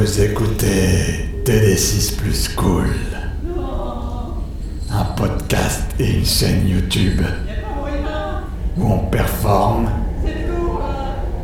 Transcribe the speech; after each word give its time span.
Vous 0.00 0.20
écoutez 0.20 1.28
TD6 1.44 2.14
Plus 2.18 2.48
Cool. 2.50 2.86
Un 4.92 5.04
podcast 5.16 5.82
et 5.98 6.18
une 6.18 6.24
chaîne 6.24 6.68
YouTube 6.68 7.22
où 8.76 8.92
on 8.92 8.98
performe, 9.08 9.90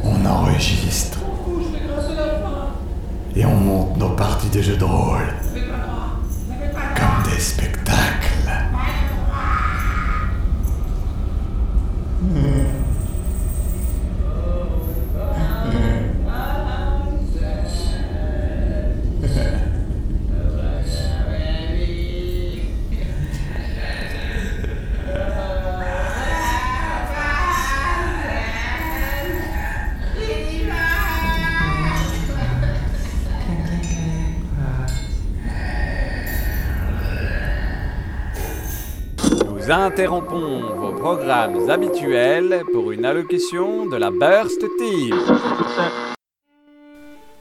on 0.04 0.24
enregistre 0.24 1.18
et 3.34 3.44
on 3.44 3.56
monte 3.56 3.96
nos 3.96 4.10
parties 4.10 4.50
de 4.50 4.62
jeux 4.62 4.76
de 4.76 4.84
rôle 4.84 5.34
interrompons 39.94 40.74
vos 40.74 40.90
programmes 40.90 41.70
habituels 41.70 42.64
pour 42.72 42.90
une 42.90 43.04
allocution 43.04 43.86
de 43.86 43.94
la 43.94 44.10
Burst 44.10 44.60
Team. 44.76 45.14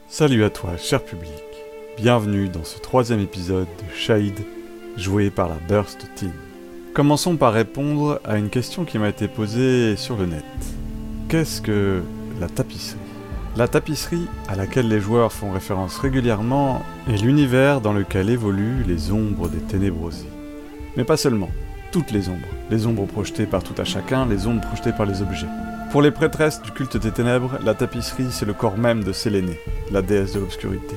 Salut 0.06 0.44
à 0.44 0.50
toi, 0.50 0.76
cher 0.76 1.04
public. 1.04 1.42
Bienvenue 1.96 2.48
dans 2.48 2.62
ce 2.62 2.78
troisième 2.78 3.18
épisode 3.18 3.66
de 3.66 3.92
Shade, 3.92 4.38
joué 4.96 5.30
par 5.30 5.48
la 5.48 5.56
Burst 5.68 6.06
Team. 6.14 6.30
Commençons 6.94 7.36
par 7.36 7.52
répondre 7.52 8.20
à 8.24 8.38
une 8.38 8.50
question 8.50 8.84
qui 8.84 9.00
m'a 9.00 9.08
été 9.08 9.26
posée 9.26 9.96
sur 9.96 10.16
le 10.16 10.26
net. 10.26 10.44
Qu'est-ce 11.28 11.60
que 11.60 12.02
la 12.38 12.46
tapisserie? 12.46 13.00
La 13.56 13.66
tapisserie, 13.66 14.28
à 14.46 14.54
laquelle 14.54 14.86
les 14.86 15.00
joueurs 15.00 15.32
font 15.32 15.50
référence 15.50 15.98
régulièrement, 15.98 16.82
est 17.12 17.20
l'univers 17.20 17.80
dans 17.80 17.92
lequel 17.92 18.30
évoluent 18.30 18.84
les 18.86 19.10
ombres 19.10 19.48
des 19.48 19.58
ténébrosés. 19.58 20.28
Mais 20.96 21.02
pas 21.02 21.16
seulement 21.16 21.50
toutes 21.94 22.10
les 22.10 22.28
ombres. 22.28 22.48
Les 22.72 22.88
ombres 22.88 23.06
projetées 23.06 23.46
par 23.46 23.62
tout 23.62 23.80
à 23.80 23.84
chacun, 23.84 24.26
les 24.26 24.48
ombres 24.48 24.62
projetées 24.62 24.90
par 24.90 25.06
les 25.06 25.22
objets. 25.22 25.46
Pour 25.92 26.02
les 26.02 26.10
prêtresses 26.10 26.60
du 26.60 26.72
culte 26.72 26.96
des 26.96 27.12
ténèbres, 27.12 27.56
la 27.64 27.74
tapisserie, 27.74 28.32
c'est 28.32 28.46
le 28.46 28.52
corps 28.52 28.76
même 28.76 29.04
de 29.04 29.12
Sélénée, 29.12 29.60
la 29.92 30.02
déesse 30.02 30.32
de 30.32 30.40
l'obscurité. 30.40 30.96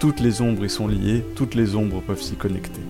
Toutes 0.00 0.18
les 0.18 0.42
ombres 0.42 0.64
y 0.64 0.68
sont 0.68 0.88
liées, 0.88 1.24
toutes 1.36 1.54
les 1.54 1.76
ombres 1.76 2.02
peuvent 2.04 2.20
s'y 2.20 2.34
connecter. 2.34 2.80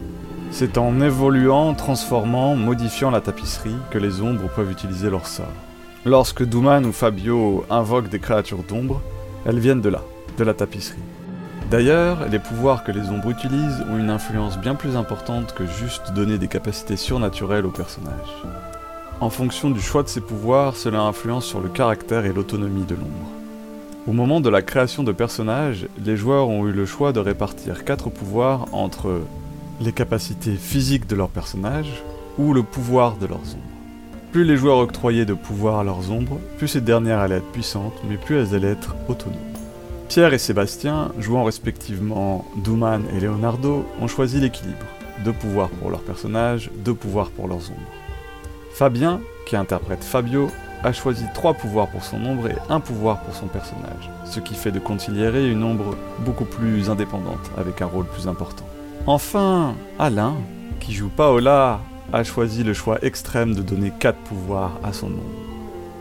C'est 0.51 0.79
en 0.79 0.99
évoluant, 1.03 1.75
transformant, 1.75 2.57
modifiant 2.57 3.11
la 3.11 3.21
tapisserie 3.21 3.77
que 3.91 3.99
les 3.99 4.23
ombres 4.23 4.49
peuvent 4.57 4.73
utiliser 4.73 5.11
leur 5.11 5.27
sort. 5.27 5.45
Lorsque 6.07 6.45
Douman 6.45 6.87
ou 6.87 6.93
Fabio 6.93 7.67
invoquent 7.69 8.09
des 8.09 8.19
créatures 8.19 8.63
d'ombre, 8.63 9.03
elles 9.45 9.61
viennent 9.61 9.83
de 9.83 9.91
là, 9.91 10.01
de 10.39 10.45
la 10.45 10.55
tapisserie. 10.55 11.03
D'ailleurs, 11.73 12.29
les 12.29 12.39
pouvoirs 12.39 12.85
que 12.85 12.93
les 12.93 13.09
ombres 13.09 13.31
utilisent 13.31 13.83
ont 13.91 13.97
une 13.97 14.11
influence 14.11 14.59
bien 14.59 14.75
plus 14.75 14.95
importante 14.95 15.55
que 15.55 15.65
juste 15.65 16.13
donner 16.13 16.37
des 16.37 16.47
capacités 16.47 16.99
surnaturelles 16.99 17.65
aux 17.65 17.71
personnages. 17.71 18.13
En 19.21 19.31
fonction 19.31 19.71
du 19.71 19.81
choix 19.81 20.03
de 20.03 20.09
ces 20.09 20.21
pouvoirs, 20.21 20.77
cela 20.77 21.01
influence 21.01 21.47
sur 21.47 21.63
le 21.63 21.71
caractère 21.71 22.27
et 22.27 22.33
l'autonomie 22.35 22.85
de 22.85 22.95
l'ombre. 22.95 23.31
Au 24.07 24.13
moment 24.13 24.43
de 24.43 24.51
la 24.51 24.61
création 24.61 25.03
de 25.03 25.13
personnages, 25.13 25.89
les 26.05 26.19
joueurs 26.19 26.49
ont 26.49 26.67
eu 26.67 26.73
le 26.73 26.85
choix 26.85 27.15
de 27.15 27.21
répartir 27.21 27.87
quatre 27.87 28.11
pouvoirs 28.11 28.67
entre 28.73 29.23
les 29.81 29.93
capacités 29.93 30.57
physiques 30.57 31.07
de 31.07 31.17
leurs 31.17 31.31
personnages 31.31 32.03
ou 32.37 32.53
le 32.53 32.63
pouvoir 32.63 33.17
de 33.17 33.25
leurs 33.25 33.39
ombres. 33.39 34.27
Plus 34.31 34.45
les 34.45 34.59
joueurs 34.59 34.77
octroyaient 34.77 35.25
de 35.25 35.33
pouvoir 35.33 35.79
à 35.79 35.85
leurs 35.85 36.11
ombres, 36.11 36.39
plus 36.59 36.69
ces 36.69 36.83
dernières 36.83 37.21
allaient 37.21 37.37
être 37.37 37.51
puissantes, 37.51 37.95
mais 38.07 38.19
plus 38.19 38.37
elles 38.37 38.55
allaient 38.55 38.73
être 38.73 38.95
autonomes. 39.09 39.52
Pierre 40.13 40.35
et 40.35 40.39
Sébastien, 40.39 41.11
jouant 41.19 41.45
respectivement 41.45 42.45
Douman 42.57 43.03
et 43.17 43.21
Leonardo, 43.21 43.87
ont 43.99 44.09
choisi 44.09 44.41
l'équilibre. 44.41 44.85
Deux 45.25 45.33
pouvoirs 45.33 45.71
pour 45.71 45.89
leurs 45.89 46.03
personnages, 46.03 46.71
deux 46.85 46.93
pouvoirs 46.93 47.31
pour 47.31 47.49
leurs 47.49 47.71
ombres. 47.71 47.93
Fabien, 48.75 49.23
qui 49.47 49.57
interprète 49.57 50.05
Fabio, 50.05 50.51
a 50.85 50.93
choisi 50.93 51.25
trois 51.33 51.55
pouvoirs 51.55 51.89
pour 51.89 52.05
son 52.05 52.23
ombre 52.27 52.49
et 52.49 52.57
un 52.69 52.79
pouvoir 52.79 53.23
pour 53.23 53.35
son 53.35 53.47
personnage, 53.47 54.11
ce 54.27 54.39
qui 54.39 54.55
fait 54.55 54.71
de 54.71 54.79
Conciliere 54.79 55.51
une 55.51 55.65
ombre 55.65 55.97
beaucoup 56.19 56.45
plus 56.45 56.91
indépendante, 56.91 57.51
avec 57.57 57.81
un 57.81 57.87
rôle 57.87 58.05
plus 58.05 58.29
important. 58.29 58.67
Enfin, 59.07 59.75
Alain, 59.99 60.35
qui 60.79 60.93
joue 60.93 61.09
Paola, 61.09 61.81
a 62.13 62.23
choisi 62.23 62.65
le 62.65 62.75
choix 62.75 63.03
extrême 63.03 63.55
de 63.55 63.63
donner 63.63 63.91
quatre 63.99 64.19
pouvoirs 64.19 64.79
à 64.85 64.93
son 64.93 65.07
ombre. 65.07 65.23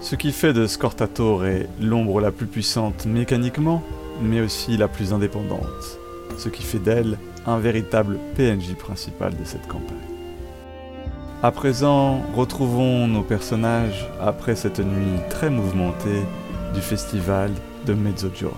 Ce 0.01 0.15
qui 0.15 0.33
fait 0.33 0.51
de 0.51 0.67
Scortatore 0.67 1.43
l'ombre 1.79 2.19
la 2.19 2.31
plus 2.31 2.47
puissante 2.47 3.05
mécaniquement, 3.05 3.81
mais 4.21 4.41
aussi 4.41 4.77
la 4.77 4.87
plus 4.87 5.13
indépendante, 5.13 5.99
ce 6.37 6.49
qui 6.49 6.63
fait 6.63 6.79
d'elle 6.79 7.17
un 7.45 7.57
véritable 7.57 8.17
PNJ 8.35 8.75
principal 8.75 9.35
de 9.35 9.43
cette 9.43 9.67
campagne. 9.67 9.97
À 11.43 11.51
présent, 11.51 12.21
retrouvons 12.35 13.07
nos 13.07 13.23
personnages 13.23 14.07
après 14.19 14.55
cette 14.55 14.79
nuit 14.79 15.19
très 15.29 15.49
mouvementée 15.49 16.21
du 16.73 16.81
festival 16.81 17.49
de 17.87 17.93
Mezzogiorno. 17.93 18.55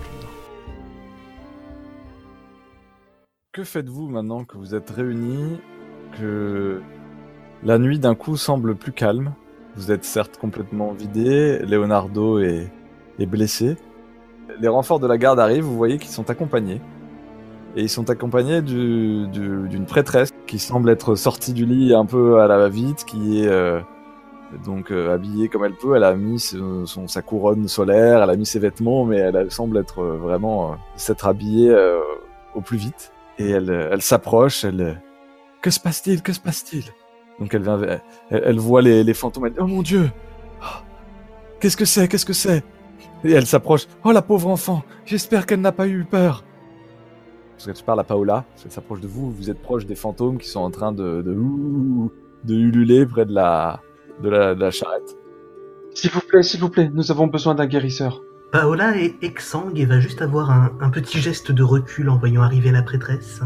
Que 3.52 3.64
faites-vous 3.64 4.08
maintenant 4.08 4.44
que 4.44 4.58
vous 4.58 4.74
êtes 4.74 4.90
réunis, 4.90 5.58
que 6.18 6.82
la 7.62 7.78
nuit 7.78 7.98
d'un 7.98 8.14
coup 8.14 8.36
semble 8.36 8.74
plus 8.74 8.92
calme? 8.92 9.32
Vous 9.76 9.90
êtes 9.90 10.04
certes 10.04 10.36
complètement 10.38 10.92
vidé, 10.92 11.60
Leonardo 11.60 12.40
est, 12.40 12.70
est 13.18 13.26
blessé, 13.26 13.76
les 14.60 14.68
renforts 14.68 15.00
de 15.00 15.06
la 15.06 15.18
garde 15.18 15.40
arrivent, 15.40 15.64
vous 15.64 15.76
voyez 15.76 15.98
qu'ils 15.98 16.10
sont 16.10 16.28
accompagnés. 16.30 16.80
Et 17.76 17.82
ils 17.82 17.88
sont 17.88 18.08
accompagnés 18.10 18.62
du- 18.62 19.26
du- 19.28 19.68
d'une 19.68 19.84
prêtresse 19.86 20.30
qui 20.46 20.58
semble 20.58 20.90
être 20.90 21.16
sortie 21.16 21.52
du 21.52 21.66
lit 21.66 21.92
un 21.94 22.06
peu 22.06 22.40
à 22.40 22.46
la 22.46 22.56
va-vite, 22.58 23.04
qui 23.04 23.42
est 23.42 23.48
euh, 23.48 23.80
donc 24.64 24.92
euh, 24.92 25.12
habillée 25.12 25.48
comme 25.48 25.64
elle 25.64 25.74
peut. 25.74 25.96
Elle 25.96 26.04
a 26.04 26.14
mis 26.14 26.38
son, 26.38 26.86
sa 27.08 27.20
couronne 27.22 27.66
solaire, 27.66 28.22
elle 28.22 28.30
a 28.30 28.36
mis 28.36 28.46
ses 28.46 28.60
vêtements, 28.60 29.04
mais 29.04 29.16
elle, 29.16 29.50
semble 29.50 29.76
être 29.78 30.00
euh, 30.02 30.16
vraiment 30.16 30.72
euh, 30.72 30.74
s'être 30.96 31.26
habillée 31.26 31.74
au 32.54 32.60
plus 32.60 32.76
vite. 32.76 33.10
Et 33.38 33.50
elle, 33.50 33.88
elle 33.90 34.02
s'approche, 34.02 34.62
elle... 34.64 35.00
Que 35.60 35.70
se 35.70 35.80
passe-t-il? 35.80 36.22
Que 36.22 36.32
se 36.32 36.38
passe-t-il? 36.40 36.84
Donc 37.40 37.52
elle 37.54 37.62
vient, 37.62 37.80
elle, 38.30 38.42
elle 38.44 38.58
voit 38.60 38.82
les, 38.82 39.02
les 39.02 39.14
fantômes, 39.14 39.46
elle 39.46 39.52
dit 39.54 39.58
Oh 39.60 39.66
mon 39.66 39.82
Dieu 39.82 40.08
Ah, 40.62 40.82
Qu'est-ce 41.58 41.76
que 41.76 41.84
c'est? 41.86 42.06
Qu'est-ce 42.06 42.26
que 42.26 42.32
c'est? 42.32 42.62
Et 43.24 43.32
elle 43.32 43.46
s'approche. 43.46 43.86
Oh 44.04 44.12
la 44.12 44.22
pauvre 44.22 44.48
enfant, 44.48 44.84
j'espère 45.04 45.46
qu'elle 45.46 45.60
n'a 45.60 45.72
pas 45.72 45.88
eu 45.88 46.04
peur. 46.04 46.44
Parce 47.52 47.66
que 47.66 47.74
je 47.74 47.84
parle 47.84 48.00
à 48.00 48.04
Paola, 48.04 48.44
elle 48.64 48.70
s'approche 48.70 49.00
de 49.00 49.06
vous, 49.06 49.30
vous 49.30 49.50
êtes 49.50 49.62
proche 49.62 49.86
des 49.86 49.94
fantômes 49.94 50.38
qui 50.38 50.48
sont 50.48 50.60
en 50.60 50.70
train 50.70 50.92
de 50.92 51.22
de, 51.22 51.36
de 52.44 52.54
ululer 52.54 53.06
près 53.06 53.24
de 53.24 53.32
la 53.32 53.80
de 54.22 54.28
la, 54.28 54.54
de 54.54 54.60
la 54.60 54.70
charrette. 54.70 55.16
S'il 55.94 56.10
vous 56.10 56.20
plaît, 56.20 56.42
s'il 56.42 56.60
vous 56.60 56.68
plaît, 56.68 56.90
nous 56.92 57.10
avons 57.10 57.28
besoin 57.28 57.54
d'un 57.54 57.66
guérisseur. 57.66 58.22
Paola 58.52 58.96
est 58.96 59.22
exsangue 59.22 59.78
et 59.78 59.84
va 59.84 60.00
juste 60.00 60.22
avoir 60.22 60.50
un, 60.50 60.72
un 60.80 60.90
petit 60.90 61.18
geste 61.18 61.52
de 61.52 61.62
recul 61.62 62.08
en 62.08 62.16
voyant 62.16 62.42
arriver 62.42 62.70
la 62.70 62.82
prêtresse. 62.82 63.40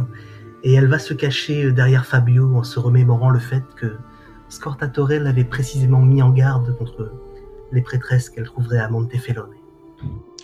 Et 0.65 0.75
elle 0.75 0.89
va 0.89 0.99
se 0.99 1.15
cacher 1.15 1.73
derrière 1.73 2.05
Fabio 2.05 2.57
en 2.57 2.63
se 2.63 2.81
remémorant 2.81 3.31
le 3.31 3.39
fait 3.39 3.65
que 3.77 3.97
Scortatore 4.49 5.21
l'avait 5.21 5.45
précisément 5.45 6.01
mis 6.01 6.23
en 6.23 6.31
garde 6.31 6.77
contre 6.77 7.13
les 7.73 7.83
prêtresses 7.83 8.31
qu'elle 8.31 8.45
trouverait 8.45 8.79
à 8.79 8.89
Montefelone. 8.89 9.51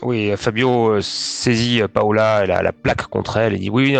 Oui, 0.02 0.32
Fabio 0.36 0.90
euh, 0.90 1.00
saisit 1.00 1.82
euh, 1.82 1.88
Paola, 1.88 2.40
elle 2.42 2.50
a 2.50 2.62
la 2.62 2.72
plaque 2.72 3.06
contre 3.06 3.36
elle 3.36 3.54
et 3.54 3.58
dit 3.58 3.70
oui, 3.70 3.96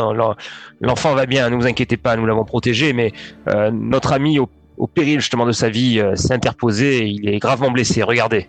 l'enfant 0.81 1.14
va 1.14 1.26
bien, 1.26 1.48
ne 1.48 1.56
vous 1.56 1.66
inquiétez 1.66 1.96
pas, 1.96 2.16
nous 2.16 2.26
l'avons 2.26 2.44
protégé, 2.44 2.93
mais 2.93 3.12
euh, 3.48 3.70
notre 3.70 4.12
ami 4.12 4.38
au, 4.38 4.48
au 4.76 4.87
péril 4.87 5.20
justement 5.20 5.46
de 5.46 5.52
sa 5.52 5.70
vie 5.70 6.00
euh, 6.00 6.16
s'est 6.16 6.34
interposé 6.34 6.98
et 6.98 7.06
il 7.06 7.28
est 7.28 7.38
gravement 7.38 7.70
blessé. 7.70 8.02
Regardez. 8.02 8.48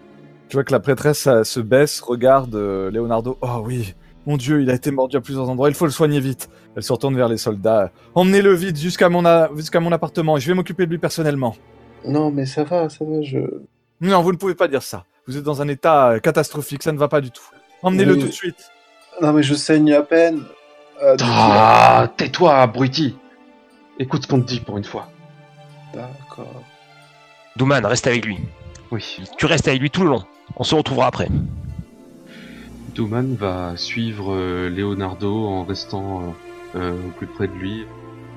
Tu 0.49 0.55
vois 0.57 0.63
que 0.63 0.71
la 0.71 0.79
prêtresse 0.79 1.27
euh, 1.27 1.43
se 1.43 1.59
baisse, 1.59 2.01
regarde 2.01 2.55
euh, 2.55 2.91
Leonardo. 2.91 3.37
Oh 3.41 3.61
oui, 3.63 3.93
mon 4.25 4.37
Dieu, 4.37 4.61
il 4.61 4.69
a 4.69 4.73
été 4.73 4.91
mordu 4.91 5.17
à 5.17 5.21
plusieurs 5.21 5.49
endroits, 5.49 5.69
il 5.69 5.75
faut 5.75 5.85
le 5.85 5.91
soigner 5.91 6.19
vite. 6.19 6.49
Elle 6.75 6.83
se 6.83 6.91
retourne 6.91 7.15
vers 7.15 7.29
les 7.29 7.37
soldats. 7.37 7.91
Emmenez-le 8.15 8.53
vite 8.53 8.77
jusqu'à 8.79 9.09
mon, 9.09 9.23
jusqu'à 9.55 9.79
mon 9.79 9.91
appartement, 9.91 10.37
je 10.37 10.47
vais 10.47 10.55
m'occuper 10.55 10.87
de 10.87 10.91
lui 10.91 10.97
personnellement. 10.97 11.55
Non, 12.07 12.31
mais 12.31 12.45
ça 12.45 12.63
va, 12.63 12.89
ça 12.89 13.05
va, 13.05 13.21
je. 13.21 13.39
Non, 14.01 14.21
vous 14.21 14.31
ne 14.31 14.37
pouvez 14.37 14.55
pas 14.55 14.67
dire 14.67 14.83
ça. 14.83 15.05
Vous 15.27 15.37
êtes 15.37 15.43
dans 15.43 15.61
un 15.61 15.67
état 15.67 16.09
euh, 16.11 16.19
catastrophique, 16.19 16.83
ça 16.83 16.91
ne 16.91 16.97
va 16.97 17.07
pas 17.07 17.21
du 17.21 17.31
tout. 17.31 17.43
Emmenez-le 17.81 18.13
Oui. 18.13 18.19
tout 18.21 18.27
de 18.27 18.31
suite. 18.31 18.69
Non, 19.21 19.33
mais 19.33 19.43
je 19.43 19.53
saigne 19.55 19.93
à 19.93 20.01
peine. 20.01 20.43
Euh, 21.01 21.15
Ah, 21.21 22.07
tais-toi, 22.17 22.57
abruti. 22.61 23.15
Écoute 23.99 24.23
ce 24.23 24.27
qu'on 24.27 24.41
te 24.41 24.45
dit 24.47 24.59
pour 24.59 24.77
une 24.77 24.83
fois. 24.83 25.09
D'accord. 25.93 26.61
Douman, 27.55 27.85
reste 27.85 28.07
avec 28.07 28.25
lui. 28.25 28.37
Oui. 28.91 29.17
Tu 29.37 29.45
restes 29.45 29.67
avec 29.67 29.79
lui 29.81 29.89
tout 29.89 30.03
le 30.03 30.09
long. 30.09 30.23
On 30.57 30.63
se 30.63 30.75
retrouvera 30.75 31.07
après. 31.07 31.29
Douman 32.93 33.35
va 33.35 33.75
suivre 33.77 34.33
euh, 34.33 34.69
Leonardo 34.69 35.45
en 35.47 35.63
restant 35.63 36.21
euh, 36.75 36.79
euh, 36.79 37.07
au 37.07 37.11
plus 37.17 37.27
près 37.27 37.47
de 37.47 37.53
lui. 37.53 37.85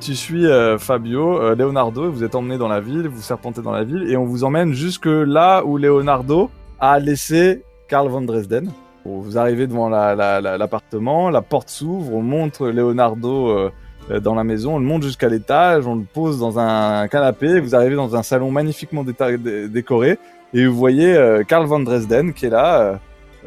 Tu 0.01 0.15
suis 0.15 0.47
euh, 0.47 0.79
Fabio, 0.79 1.41
euh, 1.41 1.55
Leonardo, 1.57 2.11
vous 2.11 2.23
êtes 2.23 2.35
emmené 2.37 2.57
dans 2.57 2.69
la 2.69 2.81
ville, 2.81 3.09
vous 3.09 3.21
serpentez 3.21 3.63
dans 3.63 3.73
la 3.73 3.83
ville, 3.85 4.09
et 4.11 4.17
on 4.17 4.25
vous 4.25 4.45
emmène 4.45 4.73
jusque 4.73 5.07
là 5.07 5.63
où 5.65 5.77
Leonardo 5.77 6.51
a 6.79 6.99
laissé 7.01 7.63
Karl 7.89 8.09
von 8.09 8.23
Dresden. 8.23 8.71
Vous 9.05 9.37
arrivez 9.39 9.67
devant 9.67 9.89
la- 9.89 10.15
la- 10.15 10.41
la- 10.41 10.57
l'appartement, 10.57 11.31
la, 11.31 11.43
porte 11.43 11.69
s'ouvre, 11.69 12.15
on 12.15 12.23
montre 12.23 12.69
Leonardo 12.69 13.49
euh, 13.49 14.21
dans 14.21 14.35
la 14.37 14.45
maison, 14.45 14.77
on 14.77 14.79
le 14.79 14.85
monte 14.85 15.03
jusqu'à 15.03 15.29
l'étage, 15.29 15.87
on 15.87 15.97
le 15.97 16.05
pose 16.05 16.39
dans 16.39 16.59
un 16.61 17.09
canapé, 17.09 17.59
vous 17.61 17.75
arrivez 17.75 17.97
dans 17.97 18.15
un 18.15 18.23
salon 18.23 18.51
magnifiquement 18.53 19.05
décoré, 19.05 20.19
et 20.55 20.67
vous 20.67 20.77
voyez 20.77 21.15
Karl 21.47 21.67
von 21.67 21.81
Dresden 21.81 22.33
qui 22.33 22.47
est 22.47 22.51
là, 22.51 22.99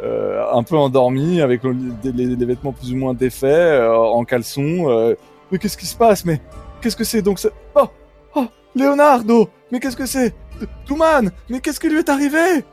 un 0.03 0.63
peu 0.63 0.75
endormi, 0.77 1.41
avec 1.41 1.63
le- 1.63 1.75
les, 2.03 2.45
vêtements 2.45 2.73
plus 2.73 2.93
ou 2.93 2.97
moins 2.97 3.15
défaits, 3.15 3.81
en 3.89 4.23
caleçon. 4.23 5.15
Mais 5.51 5.57
qu'est-ce 5.57 5.77
qui 5.77 5.85
se 5.85 5.95
passe? 5.95 6.25
Mais 6.25 6.41
qu'est-ce 6.81 6.95
que 6.95 7.03
c'est 7.03 7.21
donc 7.21 7.39
ça 7.39 7.49
Oh! 7.75 7.87
Oh! 8.35 8.45
Leonardo! 8.75 9.49
Mais 9.71 9.79
qu'est-ce 9.79 9.97
que 9.97 10.05
c'est? 10.05 10.33
Touman 10.85 11.29
Mais 11.49 11.59
qu'est-ce 11.59 11.79
qui 11.79 11.89
lui 11.89 11.99
est 11.99 12.09
arrivé? 12.09 12.63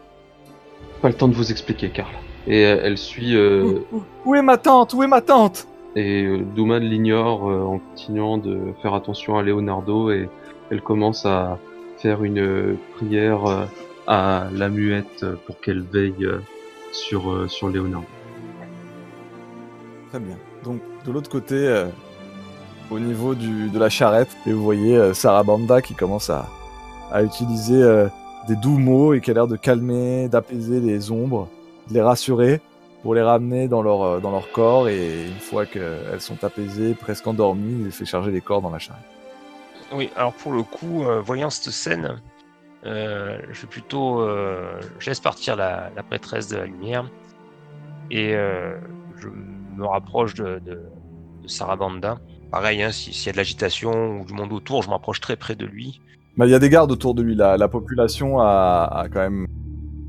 Pas 1.01 1.09
le 1.09 1.15
temps 1.15 1.29
de 1.29 1.35
vous 1.35 1.51
expliquer, 1.51 1.91
Karl. 1.91 2.13
Et 2.47 2.65
euh, 2.67 2.81
elle 2.83 2.99
suit 2.99 3.37
euh, 3.37 3.83
où, 3.93 3.97
où- 3.99 4.03
où 4.27 4.35
est 4.35 4.43
ma 4.43 4.57
tante? 4.59 4.95
Où 4.95 5.03
est 5.03 5.07
ma 5.07 5.21
tante? 5.21 5.67
Et 5.97 6.25
euh, 6.25 6.43
Douman 6.57 6.83
l'ignore 6.83 7.49
euh, 7.49 7.63
en 7.63 7.79
continuant 7.79 8.39
de 8.39 8.59
faire 8.83 8.95
attention 8.95 9.39
à 9.39 9.43
Leonardo 9.43 10.11
et 10.11 10.29
elle 10.71 10.83
commence 10.83 11.25
à 11.27 11.59
faire 11.99 12.23
une 12.25 12.77
prière 12.97 13.67
à 14.07 14.47
la 14.53 14.69
muette 14.69 15.25
pour 15.47 15.61
qu'elle 15.61 15.83
veille 15.83 16.27
sur 16.93 17.51
sur 17.51 17.69
Leonardo. 17.69 18.07
Très 20.11 20.21
bien. 20.21 20.37
Donc 20.65 20.81
de 21.05 21.13
l'autre 21.13 21.31
côté, 21.31 21.85
au 22.91 22.99
niveau 22.99 23.35
de 23.35 23.79
la 23.79 23.89
charrette, 23.89 24.35
et 24.47 24.53
vous 24.53 24.63
voyez 24.63 24.97
euh, 24.97 25.15
Sarah 25.15 25.43
Banda 25.43 25.83
qui 25.83 25.95
commence 25.95 26.31
à, 26.31 26.47
utiliser 27.23 27.83
euh, 27.83 28.09
des 28.47 28.57
doux 28.57 28.79
mots 28.79 29.15
et 29.15 29.21
qui 29.21 29.31
a 29.31 29.35
l'air 29.35 29.47
de 29.47 29.57
calmer, 29.57 30.29
d'apaiser 30.29 30.81
les 30.81 31.11
ombres, 31.11 31.49
de 31.89 31.95
les 31.95 32.03
rassurer 32.03 32.61
pour 33.03 33.15
les 33.15 33.23
ramener 33.23 33.69
dans 33.69 33.83
leur, 33.83 34.03
euh, 34.03 34.21
dans 34.21 34.31
leur 34.31 34.51
corps 34.53 34.89
et 34.89 35.27
une 35.27 35.41
fois 35.41 35.65
qu'elles 35.65 36.21
sont 36.21 36.43
apaisées, 36.45 36.95
presque 36.95 37.27
endormies, 37.27 37.85
il 37.87 37.93
fait 37.93 38.05
charger 38.05 38.31
les 38.31 38.41
corps 38.41 38.61
dans 38.61 38.71
la 38.71 38.79
charrette. 38.79 39.05
Oui, 39.93 40.11
alors 40.17 40.35
pour 40.35 40.53
le 40.53 40.63
coup, 40.63 41.05
voyant 41.25 41.49
cette 41.49 41.73
scène, 41.73 42.21
je 42.85 43.61
vais 43.61 43.67
plutôt. 43.71 44.21
euh, 44.21 44.79
je 44.99 45.09
laisse 45.09 45.21
partir 45.21 45.57
la, 45.57 45.91
la 45.97 46.03
prêtresse 46.03 46.49
de 46.49 46.59
la 46.59 46.67
lumière 46.67 47.11
et 48.11 48.35
je 49.17 49.29
me 49.77 49.87
rapproche 49.87 50.35
de, 50.35 50.59
de, 50.59 50.83
de 51.43 51.49
Sarabanda. 51.49 52.19
Pareil, 52.51 52.83
hein, 52.83 52.91
si- 52.93 53.13
s'il 53.13 53.27
y 53.27 53.29
a 53.31 53.33
de 53.33 53.37
l'agitation 53.37 54.21
ou 54.21 54.25
du 54.25 54.33
monde 54.33 54.53
autour, 54.53 54.83
je 54.83 54.89
m'approche 54.91 55.21
très 55.21 55.37
près 55.37 55.55
de 55.55 55.67
lui. 55.67 56.01
Bah, 56.37 56.47
il 56.47 56.51
y 56.51 56.55
a 56.55 56.59
des 56.59 56.71
gardes 56.71 56.91
autour 56.93 57.15
de 57.15 57.23
lui. 57.23 57.35
La, 57.35 57.57
la 57.57 57.69
population 57.69 58.39
a, 58.41 58.89
a 58.91 59.09
quand 59.09 59.21
même. 59.21 59.47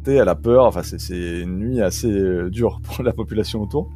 Elle 0.07 0.29
a 0.29 0.35
peur. 0.35 0.65
Enfin, 0.65 0.81
c'est- 0.83 0.99
c'est 0.99 1.41
une 1.41 1.57
nuit 1.59 1.81
assez 1.81 2.09
euh, 2.11 2.49
dure 2.49 2.79
pour 2.83 3.03
la 3.03 3.13
population 3.13 3.61
autour. 3.61 3.89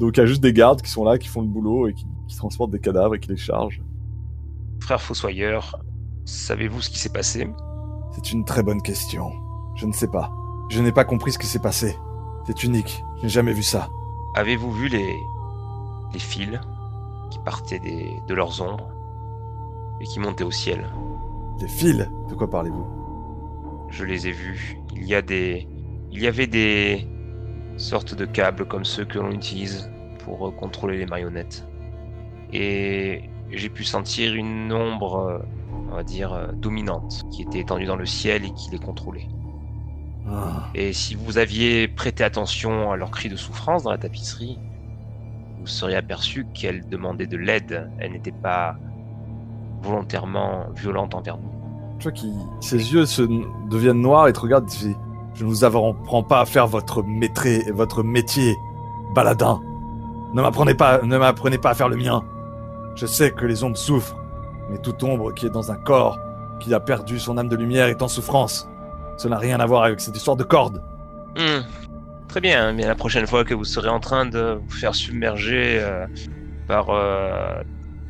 Donc, 0.00 0.16
il 0.16 0.20
y 0.20 0.22
a 0.22 0.26
juste 0.26 0.42
des 0.42 0.52
gardes 0.52 0.80
qui 0.82 0.90
sont 0.90 1.04
là, 1.04 1.18
qui 1.18 1.28
font 1.28 1.42
le 1.42 1.48
boulot 1.48 1.88
et 1.88 1.94
qui, 1.94 2.06
qui 2.28 2.36
transportent 2.36 2.70
des 2.70 2.78
cadavres 2.80 3.14
et 3.16 3.20
qui 3.20 3.28
les 3.28 3.36
chargent. 3.36 3.80
Frère 4.80 5.00
Fossoyeur, 5.02 5.78
savez-vous 6.24 6.80
ce 6.82 6.88
qui 6.90 6.98
s'est 6.98 7.12
passé? 7.12 7.48
C'est 8.12 8.32
une 8.32 8.44
très 8.44 8.62
bonne 8.62 8.80
question. 8.80 9.30
Je 9.76 9.86
ne 9.86 9.92
sais 9.92 10.08
pas. 10.08 10.30
Je 10.70 10.80
n'ai 10.82 10.92
pas 10.92 11.04
compris 11.04 11.32
ce 11.32 11.38
qui 11.38 11.46
s'est 11.46 11.58
passé. 11.58 11.96
C'est 12.46 12.62
unique. 12.64 13.02
Je 13.18 13.24
n'ai 13.24 13.28
jamais 13.28 13.52
vu 13.52 13.62
ça. 13.62 13.88
Avez-vous 14.34 14.72
vu 14.72 14.88
les, 14.88 15.20
les 16.12 16.18
fils? 16.18 16.58
Partaient 17.48 17.78
des, 17.78 18.12
de 18.26 18.34
leurs 18.34 18.60
ombres 18.60 18.90
et 20.02 20.04
qui 20.04 20.20
montaient 20.20 20.44
au 20.44 20.50
ciel 20.50 20.86
Des 21.58 21.66
fils 21.66 22.06
De 22.28 22.34
quoi 22.34 22.50
parlez-vous? 22.50 22.86
Je 23.88 24.04
les 24.04 24.28
ai 24.28 24.32
vus. 24.32 24.76
Il 24.94 25.06
y 25.06 25.14
a 25.14 25.22
des, 25.22 25.66
il 26.12 26.20
y 26.20 26.26
avait 26.26 26.46
des 26.46 27.08
sortes 27.78 28.14
de 28.14 28.26
câbles 28.26 28.66
comme 28.66 28.84
ceux 28.84 29.06
que 29.06 29.18
l'on 29.18 29.30
utilise 29.30 29.90
pour 30.18 30.54
contrôler 30.56 30.98
les 30.98 31.06
marionnettes. 31.06 31.66
Et 32.52 33.22
j'ai 33.50 33.70
pu 33.70 33.82
sentir 33.82 34.34
une 34.34 34.70
ombre, 34.70 35.42
on 35.90 35.94
va 35.94 36.02
dire, 36.02 36.50
dominante, 36.52 37.24
qui 37.30 37.40
était 37.40 37.60
étendue 37.60 37.86
dans 37.86 37.96
le 37.96 38.04
ciel 38.04 38.44
et 38.44 38.50
qui 38.50 38.70
les 38.72 38.78
contrôlait. 38.78 39.28
Ah. 40.30 40.68
Et 40.74 40.92
si 40.92 41.14
vous 41.14 41.38
aviez 41.38 41.88
prêté 41.88 42.24
attention 42.24 42.92
à 42.92 42.98
leurs 42.98 43.10
cris 43.10 43.30
de 43.30 43.36
souffrance 43.36 43.84
dans 43.84 43.90
la 43.90 43.96
tapisserie, 43.96 44.58
vous 45.60 45.66
seriez 45.66 45.96
aperçu 45.96 46.46
qu'elles 46.54 46.88
demandaient 46.88 47.26
de 47.26 47.36
l'aide. 47.36 47.90
Elles 47.98 48.12
n'étaient 48.12 48.32
pas 48.32 48.76
volontairement 49.82 50.66
violentes 50.74 51.14
envers 51.14 51.36
nous. 51.36 51.50
Tu 51.98 52.04
vois 52.04 52.12
qu'il, 52.12 52.32
ses 52.60 52.92
yeux 52.92 53.06
se 53.06 53.22
deviennent 53.68 54.00
noirs 54.00 54.28
et 54.28 54.32
te 54.32 54.40
regarde. 54.40 54.68
Il 54.72 54.78
fait, 54.78 54.96
Je 55.34 55.44
ne 55.44 55.48
vous 55.48 55.64
apprends 55.64 56.22
pas 56.22 56.40
à 56.40 56.44
faire 56.44 56.66
votre 56.66 57.02
maîtré, 57.02 57.64
votre 57.72 58.02
métier, 58.02 58.56
baladin. 59.14 59.60
Ne 60.34 60.42
m'apprenez 60.42 60.74
pas, 60.74 61.02
ne 61.02 61.18
m'apprenez 61.18 61.58
pas 61.58 61.70
à 61.70 61.74
faire 61.74 61.88
le 61.88 61.96
mien. 61.96 62.22
Je 62.94 63.06
sais 63.06 63.30
que 63.30 63.46
les 63.46 63.64
ombres 63.64 63.76
souffrent, 63.76 64.16
mais 64.70 64.78
toute 64.78 65.02
ombre 65.02 65.32
qui 65.32 65.46
est 65.46 65.50
dans 65.50 65.70
un 65.70 65.76
corps 65.76 66.18
qui 66.60 66.74
a 66.74 66.80
perdu 66.80 67.18
son 67.18 67.38
âme 67.38 67.48
de 67.48 67.56
lumière 67.56 67.86
est 67.86 68.02
en 68.02 68.08
souffrance. 68.08 68.68
Cela 69.16 69.36
n'a 69.36 69.40
rien 69.40 69.60
à 69.60 69.66
voir 69.66 69.84
avec 69.84 70.00
cette 70.00 70.16
histoire 70.16 70.36
de 70.36 70.44
corde. 70.44 70.82
Hmm. 71.36 71.62
Très 72.28 72.42
bien, 72.42 72.74
mais 72.74 72.84
la 72.84 72.94
prochaine 72.94 73.26
fois 73.26 73.42
que 73.42 73.54
vous 73.54 73.64
serez 73.64 73.88
en 73.88 74.00
train 74.00 74.26
de 74.26 74.60
vous 74.62 74.70
faire 74.70 74.94
submerger 74.94 75.78
euh, 75.80 76.06
par 76.66 76.90
euh, 76.90 77.62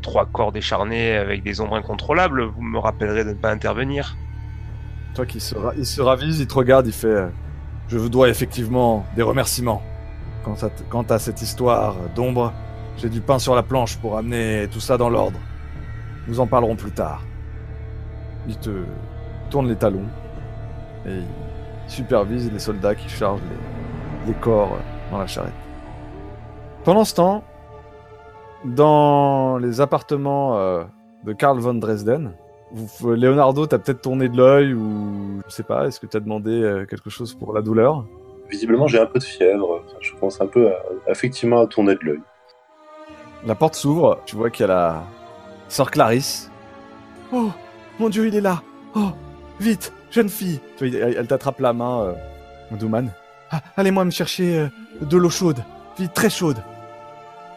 trois 0.02 0.26
corps 0.26 0.50
décharnés 0.50 1.12
avec 1.12 1.44
des 1.44 1.60
ombres 1.60 1.76
incontrôlables, 1.76 2.42
vous 2.42 2.60
me 2.60 2.80
rappellerez 2.80 3.22
de 3.22 3.30
ne 3.30 3.34
pas 3.34 3.52
intervenir. 3.52 4.16
Toi 5.14 5.24
qui 5.24 5.38
se, 5.38 5.54
il 5.76 5.86
se 5.86 6.02
ravise, 6.02 6.40
il 6.40 6.48
te 6.48 6.54
regarde, 6.54 6.88
il 6.88 6.92
fait 6.92 7.06
euh, 7.06 7.28
Je 7.86 7.96
vous 7.96 8.08
dois 8.08 8.28
effectivement 8.28 9.06
des 9.14 9.22
remerciements. 9.22 9.82
Quant 10.42 10.56
à, 10.62 10.70
quant 10.88 11.02
à 11.02 11.20
cette 11.20 11.40
histoire 11.40 11.94
d'ombre, 12.16 12.52
j'ai 12.96 13.08
du 13.08 13.20
pain 13.20 13.38
sur 13.38 13.54
la 13.54 13.62
planche 13.62 13.98
pour 13.98 14.18
amener 14.18 14.66
tout 14.72 14.80
ça 14.80 14.96
dans 14.96 15.10
l'ordre. 15.10 15.38
Nous 16.26 16.40
en 16.40 16.48
parlerons 16.48 16.74
plus 16.74 16.90
tard. 16.90 17.22
Il 18.48 18.58
te 18.58 18.82
tourne 19.48 19.68
les 19.68 19.76
talons 19.76 20.06
et 21.06 21.18
il 21.18 21.24
supervise 21.86 22.50
les 22.52 22.58
soldats 22.58 22.96
qui 22.96 23.08
chargent 23.08 23.42
les, 23.42 23.87
les 24.28 24.34
corps 24.34 24.78
dans 25.10 25.18
la 25.18 25.26
charrette. 25.26 25.52
Pendant 26.84 27.04
ce 27.04 27.14
temps, 27.14 27.42
dans 28.64 29.58
les 29.58 29.80
appartements 29.80 30.58
euh, 30.58 30.84
de 31.24 31.32
Karl 31.32 31.58
von 31.58 31.74
Dresden, 31.74 32.32
vous, 32.70 33.14
Leonardo, 33.14 33.66
t'as 33.66 33.78
peut-être 33.78 34.02
tourné 34.02 34.28
de 34.28 34.36
l'œil 34.36 34.74
ou 34.74 35.42
je 35.48 35.52
sais 35.52 35.62
pas, 35.62 35.86
est-ce 35.86 35.98
que 35.98 36.06
t'as 36.06 36.20
demandé 36.20 36.50
euh, 36.50 36.84
quelque 36.84 37.10
chose 37.10 37.34
pour 37.34 37.52
la 37.52 37.62
douleur? 37.62 38.04
Visiblement, 38.50 38.86
j'ai 38.86 38.98
un 38.98 39.06
peu 39.06 39.18
de 39.18 39.24
fièvre. 39.24 39.82
Enfin, 39.84 39.96
je 40.00 40.12
commence 40.14 40.40
un 40.40 40.46
peu 40.46 40.68
à, 40.68 41.10
effectivement 41.10 41.60
à 41.62 41.66
tourner 41.66 41.94
de 41.94 42.00
l'œil. 42.02 42.20
La 43.46 43.54
porte 43.54 43.74
s'ouvre, 43.74 44.18
tu 44.26 44.36
vois 44.36 44.50
qu'il 44.50 44.66
y 44.66 44.70
a 44.70 44.74
la 44.74 45.02
sœur 45.68 45.90
Clarisse. 45.90 46.50
Oh, 47.32 47.50
mon 47.98 48.08
dieu, 48.08 48.26
il 48.26 48.34
est 48.34 48.40
là 48.40 48.62
Oh, 48.94 49.10
vite, 49.60 49.92
jeune 50.10 50.28
fille 50.28 50.60
elle 50.80 51.26
t'attrape 51.26 51.60
la 51.60 51.72
main, 51.72 52.02
euh, 52.02 52.76
Douman. 52.76 53.10
Ah, 53.50 53.62
Allez-moi 53.76 54.04
me 54.04 54.10
chercher 54.10 54.58
euh, 54.58 54.68
de 55.00 55.16
l'eau 55.16 55.30
chaude, 55.30 55.62
vite, 55.98 56.12
très 56.14 56.30
chaude. 56.30 56.58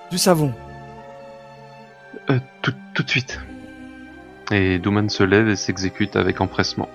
Du 0.10 0.18
savon. 0.18 0.54
Euh, 2.30 2.40
tout, 2.62 2.74
tout 2.94 3.04
de 3.04 3.10
suite. 3.10 3.40
Et 4.52 4.80
Douman 4.80 5.10
se 5.10 5.24
lève 5.24 5.48
et 5.48 5.56
s'exécute 5.56 6.16
avec 6.16 6.42
empressement. 6.42 6.90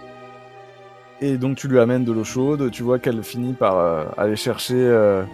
Et 1.21 1.39
donc 1.39 1.57
tu 1.57 1.69
lui 1.69 1.79
amènes 1.79 2.05
de 2.05 2.13
l'eau 2.13 2.25
chaude, 2.25 2.71
tu 2.71 2.83
vois 2.83 2.99
qu'elle 2.99 3.23
finit 3.23 3.55
par 3.55 3.79
euh, 3.79 4.05
aller 4.19 4.37
chercher 4.37 4.75
euh, 4.77 5.25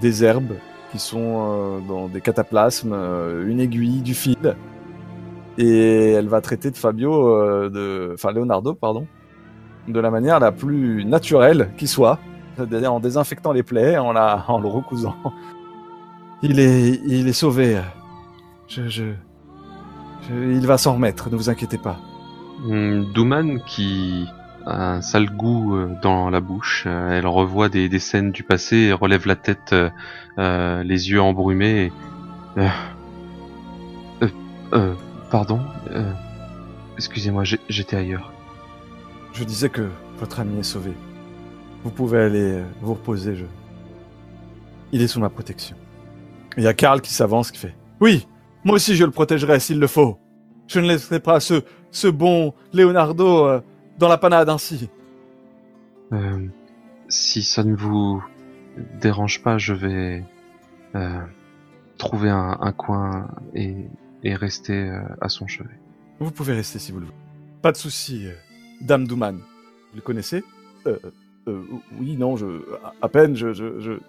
des 0.00 0.24
herbes 0.24 0.54
qui 0.92 0.98
sont 0.98 1.18
euh, 1.20 1.80
dans 1.86 2.08
des 2.08 2.22
cataplasmes, 2.22 2.94
euh, 2.94 3.46
une 3.46 3.60
aiguille, 3.60 4.00
du 4.00 4.14
fil. 4.14 4.56
Et 5.58 6.12
elle 6.12 6.28
va 6.28 6.40
traiter 6.40 6.70
de 6.70 6.76
Fabio, 6.76 7.28
euh, 7.28 7.68
de... 7.68 8.12
enfin 8.14 8.32
Leonardo, 8.32 8.74
pardon, 8.74 9.06
de 9.88 10.00
la 10.00 10.10
manière 10.10 10.40
la 10.40 10.52
plus 10.52 11.04
naturelle 11.04 11.70
qui 11.76 11.86
soit, 11.86 12.18
c'est-à-dire 12.56 12.92
en 12.92 13.00
désinfectant 13.00 13.52
les 13.52 13.62
plaies, 13.62 13.98
en, 13.98 14.12
la... 14.12 14.44
en 14.48 14.58
le 14.60 14.68
recousant. 14.68 15.16
Il 16.42 16.60
est, 16.60 17.00
il 17.06 17.28
est 17.28 17.32
sauvé. 17.32 17.80
Je, 18.68 18.88
je... 18.88 19.04
je- 20.28 20.52
Il 20.52 20.66
va 20.66 20.78
s'en 20.78 20.94
remettre, 20.94 21.30
ne 21.30 21.36
vous 21.36 21.48
inquiétez 21.50 21.78
pas. 21.78 21.98
Hum, 22.68 23.12
Douman, 23.14 23.60
qui 23.66 24.26
a 24.66 24.94
un 24.94 25.00
sale 25.02 25.30
goût 25.30 25.76
euh, 25.76 25.94
dans 26.02 26.28
la 26.30 26.40
bouche, 26.40 26.84
euh, 26.86 27.18
elle 27.18 27.26
revoit 27.26 27.68
des, 27.68 27.88
des 27.88 27.98
scènes 28.00 28.32
du 28.32 28.42
passé 28.42 28.76
et 28.76 28.92
relève 28.92 29.26
la 29.26 29.36
tête, 29.36 29.74
euh, 30.38 30.82
les 30.82 31.10
yeux 31.10 31.20
embrumés. 31.22 31.92
et, 32.56 32.60
euh, 32.60 32.68
euh, 34.22 34.28
euh, 34.72 34.94
pardon 35.30 35.60
euh, 35.90 36.12
Excusez-moi, 36.96 37.44
j'étais 37.68 37.96
ailleurs. 37.96 38.32
Je 39.34 39.44
disais 39.44 39.68
que 39.68 39.88
votre 40.18 40.40
ami 40.40 40.58
est 40.58 40.62
sauvé. 40.62 40.92
Vous 41.86 41.92
pouvez 41.92 42.18
aller 42.18 42.52
euh, 42.54 42.64
vous 42.80 42.94
reposer. 42.94 43.36
Je, 43.36 43.44
il 44.90 45.00
est 45.02 45.06
sous 45.06 45.20
ma 45.20 45.30
protection. 45.30 45.76
Il 46.56 46.64
y 46.64 46.66
a 46.66 46.74
Karl 46.74 47.00
qui 47.00 47.14
s'avance, 47.14 47.52
qui 47.52 47.58
fait 47.58 47.76
Oui, 48.00 48.26
moi 48.64 48.74
aussi 48.74 48.96
je 48.96 49.04
le 49.04 49.12
protégerai 49.12 49.60
s'il 49.60 49.78
le 49.78 49.86
faut. 49.86 50.18
Je 50.66 50.80
ne 50.80 50.88
laisserai 50.88 51.20
pas 51.20 51.38
ce, 51.38 51.62
ce 51.92 52.08
bon 52.08 52.54
Leonardo 52.72 53.46
euh, 53.46 53.60
dans 54.00 54.08
la 54.08 54.18
panade 54.18 54.48
ainsi. 54.48 54.90
Euh, 56.12 56.48
si 57.08 57.44
ça 57.44 57.62
ne 57.62 57.76
vous 57.76 58.20
dérange 59.00 59.40
pas, 59.40 59.56
je 59.56 59.72
vais 59.72 60.24
euh, 60.96 61.20
trouver 61.98 62.30
un, 62.30 62.58
un 62.62 62.72
coin 62.72 63.28
et, 63.54 63.76
et 64.24 64.34
rester 64.34 64.90
à 65.20 65.28
son 65.28 65.46
chevet. 65.46 65.78
Vous 66.18 66.32
pouvez 66.32 66.54
rester 66.54 66.80
si 66.80 66.90
vous 66.90 66.98
le 66.98 67.04
voulez. 67.06 67.18
Pas 67.62 67.70
de 67.70 67.76
souci, 67.76 68.26
Dame 68.80 69.06
Douman. 69.06 69.36
Vous 69.36 69.96
le 69.96 70.02
connaissez? 70.02 70.42
Euh, 71.48 71.60
Oui, 71.98 72.16
non, 72.16 72.36
je, 72.36 72.46
à, 73.02 73.08
peine, 73.08 73.36
je, 73.36 73.52
je, 73.52 73.80
je- 73.80 74.00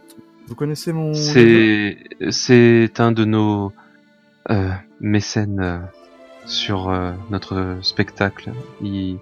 Vous 0.48 0.56
connaissez 0.56 0.94
mon... 0.94 1.14
C'est 1.14 1.98
c'est 2.30 3.00
un 3.00 3.12
de 3.12 3.26
nos 3.26 3.72
euh, 4.50 4.72
mécènes 5.02 5.60
euh, 5.60 5.80
sur 6.46 6.90
euh, 6.90 7.12
notre 7.30 7.78
spectacle. 7.82 8.52
Il 8.82 9.18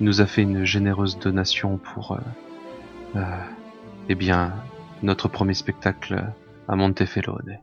nous 0.00 0.20
a 0.20 0.26
fait 0.26 0.42
une 0.42 0.64
généreuse 0.64 1.18
donation 1.18 1.78
pour 1.78 2.12
euh, 2.12 2.18
euh, 3.16 3.22
eh 4.08 4.14
bien 4.14 4.52
notre 5.02 5.28
premier 5.28 5.54
spectacle 5.54 6.24
à 6.68 6.76
Montefelone. 6.76 7.58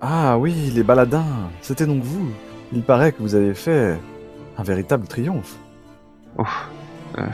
Ah 0.00 0.38
oui, 0.38 0.52
les 0.74 0.82
baladins, 0.82 1.50
c'était 1.60 1.86
donc 1.86 2.02
vous. 2.02 2.28
Il 2.72 2.82
paraît 2.82 3.12
que 3.12 3.20
vous 3.22 3.34
avez 3.34 3.54
fait 3.54 3.98
un 4.56 4.62
véritable 4.62 5.06
triomphe. 5.06 5.56
Oh, 6.38 6.44
euh, 7.18 7.26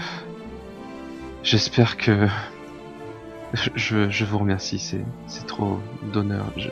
j'espère 1.49 1.97
que 1.97 2.27
je- 3.55 4.11
je, 4.11 4.25
vous 4.25 4.39
remercie. 4.39 4.79
C'est 5.27 5.47
trop 5.47 5.79
d'honneur. 6.13 6.47
Je, 6.57 6.69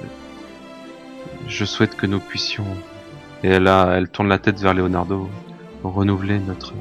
je 1.49 1.65
souhaite 1.65 1.97
que 1.97 2.07
nous 2.07 2.21
puissions 2.21 2.67
et 3.43 3.59
là, 3.59 3.93
elle 3.97 4.09
tourne 4.09 4.29
la 4.29 4.39
tête 4.39 4.59
vers 4.61 4.75
Leonardo, 4.75 5.29
renouveler 5.83 6.39
notre 6.39 6.73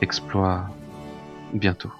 exploit 0.00 0.68
bientôt. 1.52 1.92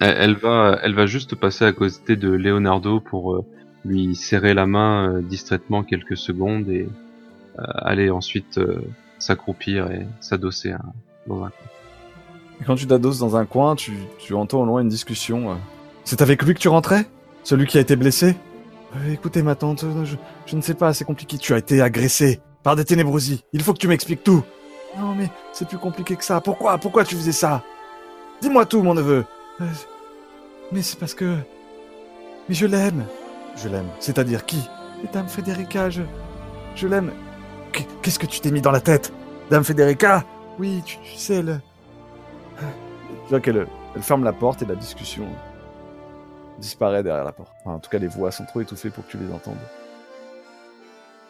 Elle, 0.00 0.34
va, 0.34 0.78
elle 0.82 0.94
va 0.94 1.06
juste 1.06 1.34
passer 1.34 1.64
à 1.64 1.72
côté 1.72 2.16
de 2.16 2.28
Leonardo 2.30 3.00
pour 3.00 3.34
euh, 3.34 3.44
lui 3.84 4.14
serrer 4.14 4.52
la 4.54 4.66
main 4.66 5.08
euh, 5.08 5.22
distraitement 5.22 5.82
quelques 5.82 6.16
secondes 6.16 6.68
et 6.68 6.88
euh, 7.58 7.62
aller 7.76 8.10
ensuite 8.10 8.60
s'accroupir 9.18 9.90
et 9.90 10.06
s'adosser 10.20 10.74
dans 11.26 11.44
un 11.44 11.50
coin. 11.50 11.73
Et 12.60 12.64
quand 12.64 12.76
tu 12.76 12.86
t'adosses 12.86 13.18
dans 13.18 13.36
un 13.36 13.44
coin, 13.46 13.74
tu, 13.74 13.92
entends 14.32 14.60
au 14.62 14.64
loin 14.64 14.80
une 14.80 14.88
discussion. 14.88 15.50
euh. 15.52 15.54
C'est 16.04 16.22
avec 16.22 16.42
lui 16.42 16.54
que 16.54 16.60
tu 16.60 16.68
rentrais? 16.68 17.06
Celui 17.42 17.66
qui 17.66 17.78
a 17.78 17.80
été 17.80 17.96
blessé? 17.96 18.36
Euh, 18.96 19.12
Écoutez, 19.12 19.42
ma 19.42 19.54
tante, 19.54 19.84
euh, 19.84 20.04
je, 20.46 20.56
ne 20.56 20.60
sais 20.62 20.74
pas, 20.74 20.94
c'est 20.94 21.04
compliqué. 21.04 21.36
Tu 21.38 21.52
as 21.52 21.58
été 21.58 21.80
agressé 21.82 22.40
par 22.62 22.76
des 22.76 22.84
ténébrosis. 22.84 23.40
Il 23.52 23.62
faut 23.62 23.72
que 23.72 23.78
tu 23.78 23.88
m'expliques 23.88 24.22
tout. 24.24 24.42
Non, 24.98 25.14
mais 25.14 25.28
c'est 25.52 25.66
plus 25.68 25.78
compliqué 25.78 26.14
que 26.16 26.24
ça. 26.24 26.40
Pourquoi? 26.40 26.78
Pourquoi 26.78 27.04
tu 27.04 27.16
faisais 27.16 27.32
ça? 27.32 27.62
Dis-moi 28.40 28.64
tout, 28.66 28.82
mon 28.82 28.94
neveu. 28.94 29.24
Mais 30.72 30.82
c'est 30.82 30.98
parce 30.98 31.14
que... 31.14 31.36
Mais 32.48 32.54
je 32.54 32.66
l'aime. 32.66 33.04
Je 33.56 33.68
l'aime. 33.68 33.88
C'est-à-dire 33.98 34.44
qui? 34.46 34.68
Dame 35.12 35.28
Federica, 35.28 35.90
je... 35.90 36.02
Je 36.76 36.86
l'aime. 36.86 37.12
Qu- 37.72 37.82
Qu'est-ce 38.02 38.18
que 38.18 38.26
tu 38.26 38.40
t'es 38.40 38.50
mis 38.50 38.60
dans 38.60 38.70
la 38.70 38.80
tête? 38.80 39.12
Dame 39.50 39.64
Federica? 39.64 40.24
Oui, 40.58 40.82
tu, 40.86 40.96
tu 41.04 41.18
sais, 41.18 41.42
le... 41.42 41.58
Tu 42.58 43.30
vois 43.30 43.40
qu'elle 43.40 43.66
elle 43.96 44.02
ferme 44.02 44.24
la 44.24 44.32
porte 44.32 44.62
et 44.62 44.66
la 44.66 44.74
discussion 44.74 45.26
disparaît 46.58 47.02
derrière 47.02 47.24
la 47.24 47.32
porte. 47.32 47.52
Enfin, 47.60 47.76
en 47.76 47.78
tout 47.78 47.90
cas, 47.90 47.98
les 47.98 48.08
voix 48.08 48.30
sont 48.30 48.44
trop 48.44 48.60
étouffées 48.60 48.90
pour 48.90 49.06
que 49.06 49.10
tu 49.10 49.18
les 49.18 49.32
entendes. 49.32 49.54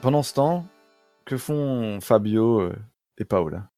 Pendant 0.00 0.22
ce 0.22 0.34
temps, 0.34 0.66
que 1.24 1.36
font 1.36 1.98
Fabio 2.00 2.60
euh, 2.60 2.76
et 3.16 3.24
Paola? 3.24 3.68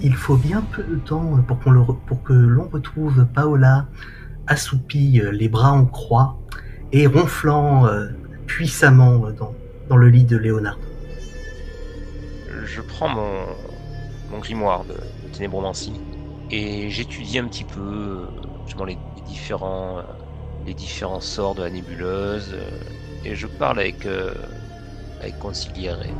Il 0.00 0.14
faut 0.14 0.36
bien 0.36 0.62
peu 0.72 0.82
de 0.82 0.96
temps 0.96 1.40
pour, 1.46 1.60
qu'on 1.60 1.70
le 1.70 1.80
re- 1.80 1.98
pour 2.06 2.22
que 2.22 2.32
l'on 2.32 2.68
retrouve 2.68 3.26
Paola 3.26 3.86
assoupie, 4.46 5.20
euh, 5.20 5.30
les 5.30 5.48
bras 5.48 5.72
en 5.72 5.84
croix 5.84 6.38
et 6.90 7.06
ronflant 7.06 7.86
euh, 7.86 8.08
puissamment 8.46 9.30
dans, 9.30 9.54
dans 9.88 9.96
le 9.96 10.08
lit 10.08 10.24
de 10.24 10.36
Léonard. 10.36 10.78
Je 12.64 12.80
prends 12.80 13.08
mon, 13.08 13.30
mon 14.30 14.38
grimoire 14.38 14.84
de, 14.84 14.94
de 14.94 15.32
ténébromancie 15.32 16.00
et 16.50 16.90
j'étudie 16.90 17.38
un 17.38 17.48
petit 17.48 17.64
peu 17.64 17.80
euh, 17.80 18.28
justement 18.66 18.84
les, 18.84 18.98
les 19.16 19.22
différents 19.22 19.98
euh, 19.98 20.02
les 20.66 20.74
différents 20.74 21.20
sorts 21.20 21.54
de 21.54 21.62
la 21.62 21.70
nébuleuse 21.70 22.52
euh, 22.54 22.80
et 23.24 23.34
je 23.36 23.46
parle 23.46 23.80
avec 23.80 24.06
euh, 24.06 24.34
avec 25.20 25.38
Consigliere. 25.38 26.18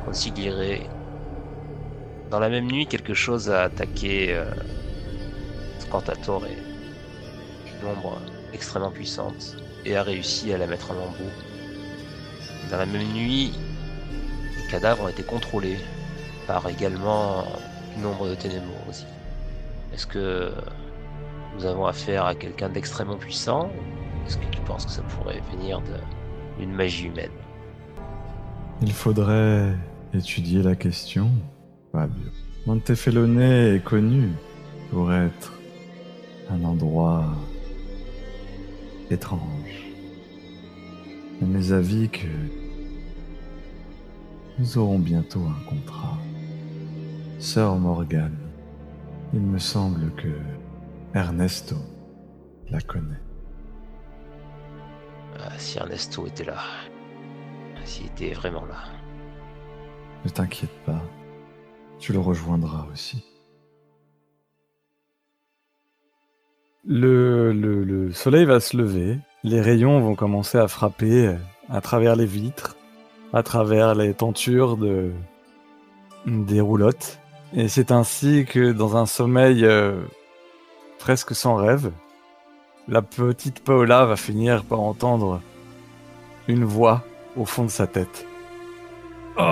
Consigliere. 0.00 0.90
Dans 2.30 2.40
la 2.40 2.50
même 2.50 2.66
nuit, 2.66 2.88
quelque 2.88 3.14
chose 3.14 3.50
a 3.50 3.64
attaqué 3.64 4.34
euh, 4.34 4.50
Scortatore, 5.78 6.46
une 6.46 7.84
ombre 7.84 8.20
extrêmement 8.52 8.92
puissante, 8.92 9.56
et 9.84 9.96
a 9.96 10.02
réussi 10.02 10.52
à 10.52 10.58
la 10.58 10.66
mettre 10.66 10.90
en 10.92 10.94
lambeaux. 10.94 11.36
Dans 12.70 12.78
la 12.78 12.86
même 12.86 13.12
nuit, 13.12 13.64
les 14.56 14.64
cadavres 14.64 15.04
ont 15.04 15.08
été 15.08 15.24
contrôlés 15.24 15.78
par 16.46 16.68
également 16.68 17.67
nombre 18.00 18.28
de 18.28 18.34
ténèbres 18.34 18.66
aussi. 18.88 19.06
Est-ce 19.92 20.06
que 20.06 20.52
nous 21.56 21.64
avons 21.64 21.86
affaire 21.86 22.26
à 22.26 22.34
quelqu'un 22.34 22.68
d'extrêmement 22.68 23.16
puissant 23.16 23.70
Est-ce 24.26 24.36
que 24.38 24.46
tu 24.50 24.60
penses 24.60 24.86
que 24.86 24.92
ça 24.92 25.02
pourrait 25.02 25.40
venir 25.52 25.82
d'une 26.58 26.72
magie 26.72 27.06
humaine? 27.06 27.30
Il 28.82 28.92
faudrait 28.92 29.74
étudier 30.14 30.62
la 30.62 30.76
question, 30.76 31.30
Fabio. 31.92 32.30
Montefelone 32.66 33.40
est 33.40 33.82
connu 33.82 34.28
pour 34.90 35.12
être 35.12 35.52
un 36.50 36.62
endroit 36.64 37.24
étrange. 39.10 39.86
Et 41.40 41.44
mes 41.44 41.72
avis 41.72 42.08
que 42.08 42.26
nous 44.58 44.78
aurons 44.78 44.98
bientôt 44.98 45.40
un 45.40 45.68
contrat. 45.68 46.18
Sœur 47.38 47.76
Morgane, 47.76 48.36
il 49.32 49.40
me 49.40 49.58
semble 49.58 50.12
que 50.16 50.28
Ernesto 51.14 51.76
la 52.68 52.80
connaît. 52.80 53.20
Ah, 55.38 55.56
Si 55.56 55.78
Ernesto 55.78 56.26
était 56.26 56.44
là, 56.44 56.58
s'il 57.84 58.06
était 58.06 58.32
vraiment 58.32 58.64
là. 58.66 58.84
Ne 60.24 60.30
t'inquiète 60.30 60.74
pas, 60.84 61.00
tu 62.00 62.12
le 62.12 62.18
rejoindras 62.18 62.86
aussi. 62.92 63.24
Le, 66.84 67.52
le, 67.52 67.84
le 67.84 68.12
soleil 68.12 68.46
va 68.46 68.58
se 68.60 68.76
lever, 68.76 69.18
les 69.44 69.60
rayons 69.60 70.00
vont 70.00 70.14
commencer 70.16 70.58
à 70.58 70.66
frapper 70.66 71.36
à 71.68 71.80
travers 71.80 72.16
les 72.16 72.26
vitres, 72.26 72.76
à 73.32 73.42
travers 73.44 73.94
les 73.94 74.14
tentures 74.14 74.76
de, 74.76 75.12
des 76.26 76.60
roulottes. 76.60 77.20
Et 77.54 77.68
c'est 77.68 77.90
ainsi 77.92 78.44
que 78.44 78.72
dans 78.72 78.96
un 78.96 79.06
sommeil 79.06 79.64
euh, 79.64 80.02
presque 80.98 81.34
sans 81.34 81.56
rêve, 81.56 81.90
la 82.86 83.02
petite 83.02 83.64
Paola 83.64 84.04
va 84.04 84.16
finir 84.16 84.64
par 84.64 84.80
entendre 84.80 85.40
une 86.46 86.64
voix 86.64 87.02
au 87.36 87.44
fond 87.44 87.64
de 87.64 87.70
sa 87.70 87.86
tête. 87.86 88.26
Oh 89.38 89.44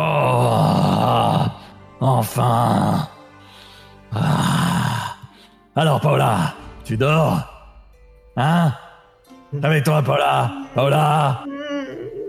Enfin. 2.01 3.09
Ah. 4.13 5.17
Alors, 5.75 6.01
Paola, 6.01 6.55
tu 6.85 6.97
dors? 6.97 7.41
Hein? 8.37 8.73
Réveille-toi, 9.53 10.03
Paola. 10.03 10.53
Paola 10.75 11.45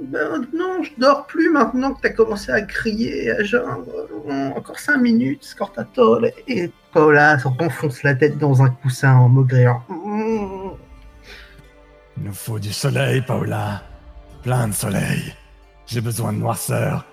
Ben, 0.03 0.47
non, 0.53 0.83
je 0.83 0.91
dors 0.97 1.25
plus 1.25 1.49
maintenant 1.49 1.93
que 1.93 2.01
t'as 2.01 2.11
commencé 2.11 2.51
à 2.51 2.61
crier 2.61 3.25
et 3.25 3.31
à 3.31 3.43
geindre. 3.43 4.07
Encore 4.55 4.79
cinq 4.79 4.97
minutes, 4.97 5.43
Scortatore. 5.43 6.25
Et 6.47 6.71
Paola 6.93 7.39
se 7.39 7.47
renfonce 7.47 8.03
la 8.03 8.15
tête 8.15 8.37
dans 8.37 8.61
un 8.61 8.69
coussin 8.69 9.15
en 9.15 9.29
maugréant. 9.29 9.83
Il 12.17 12.23
nous 12.23 12.33
faut 12.33 12.59
du 12.59 12.71
soleil, 12.71 13.21
Paola. 13.21 13.83
Plein 14.43 14.67
de 14.67 14.73
soleil. 14.73 15.33
J'ai 15.87 16.01
besoin 16.01 16.31
de 16.33 16.37
noirceur. 16.37 17.05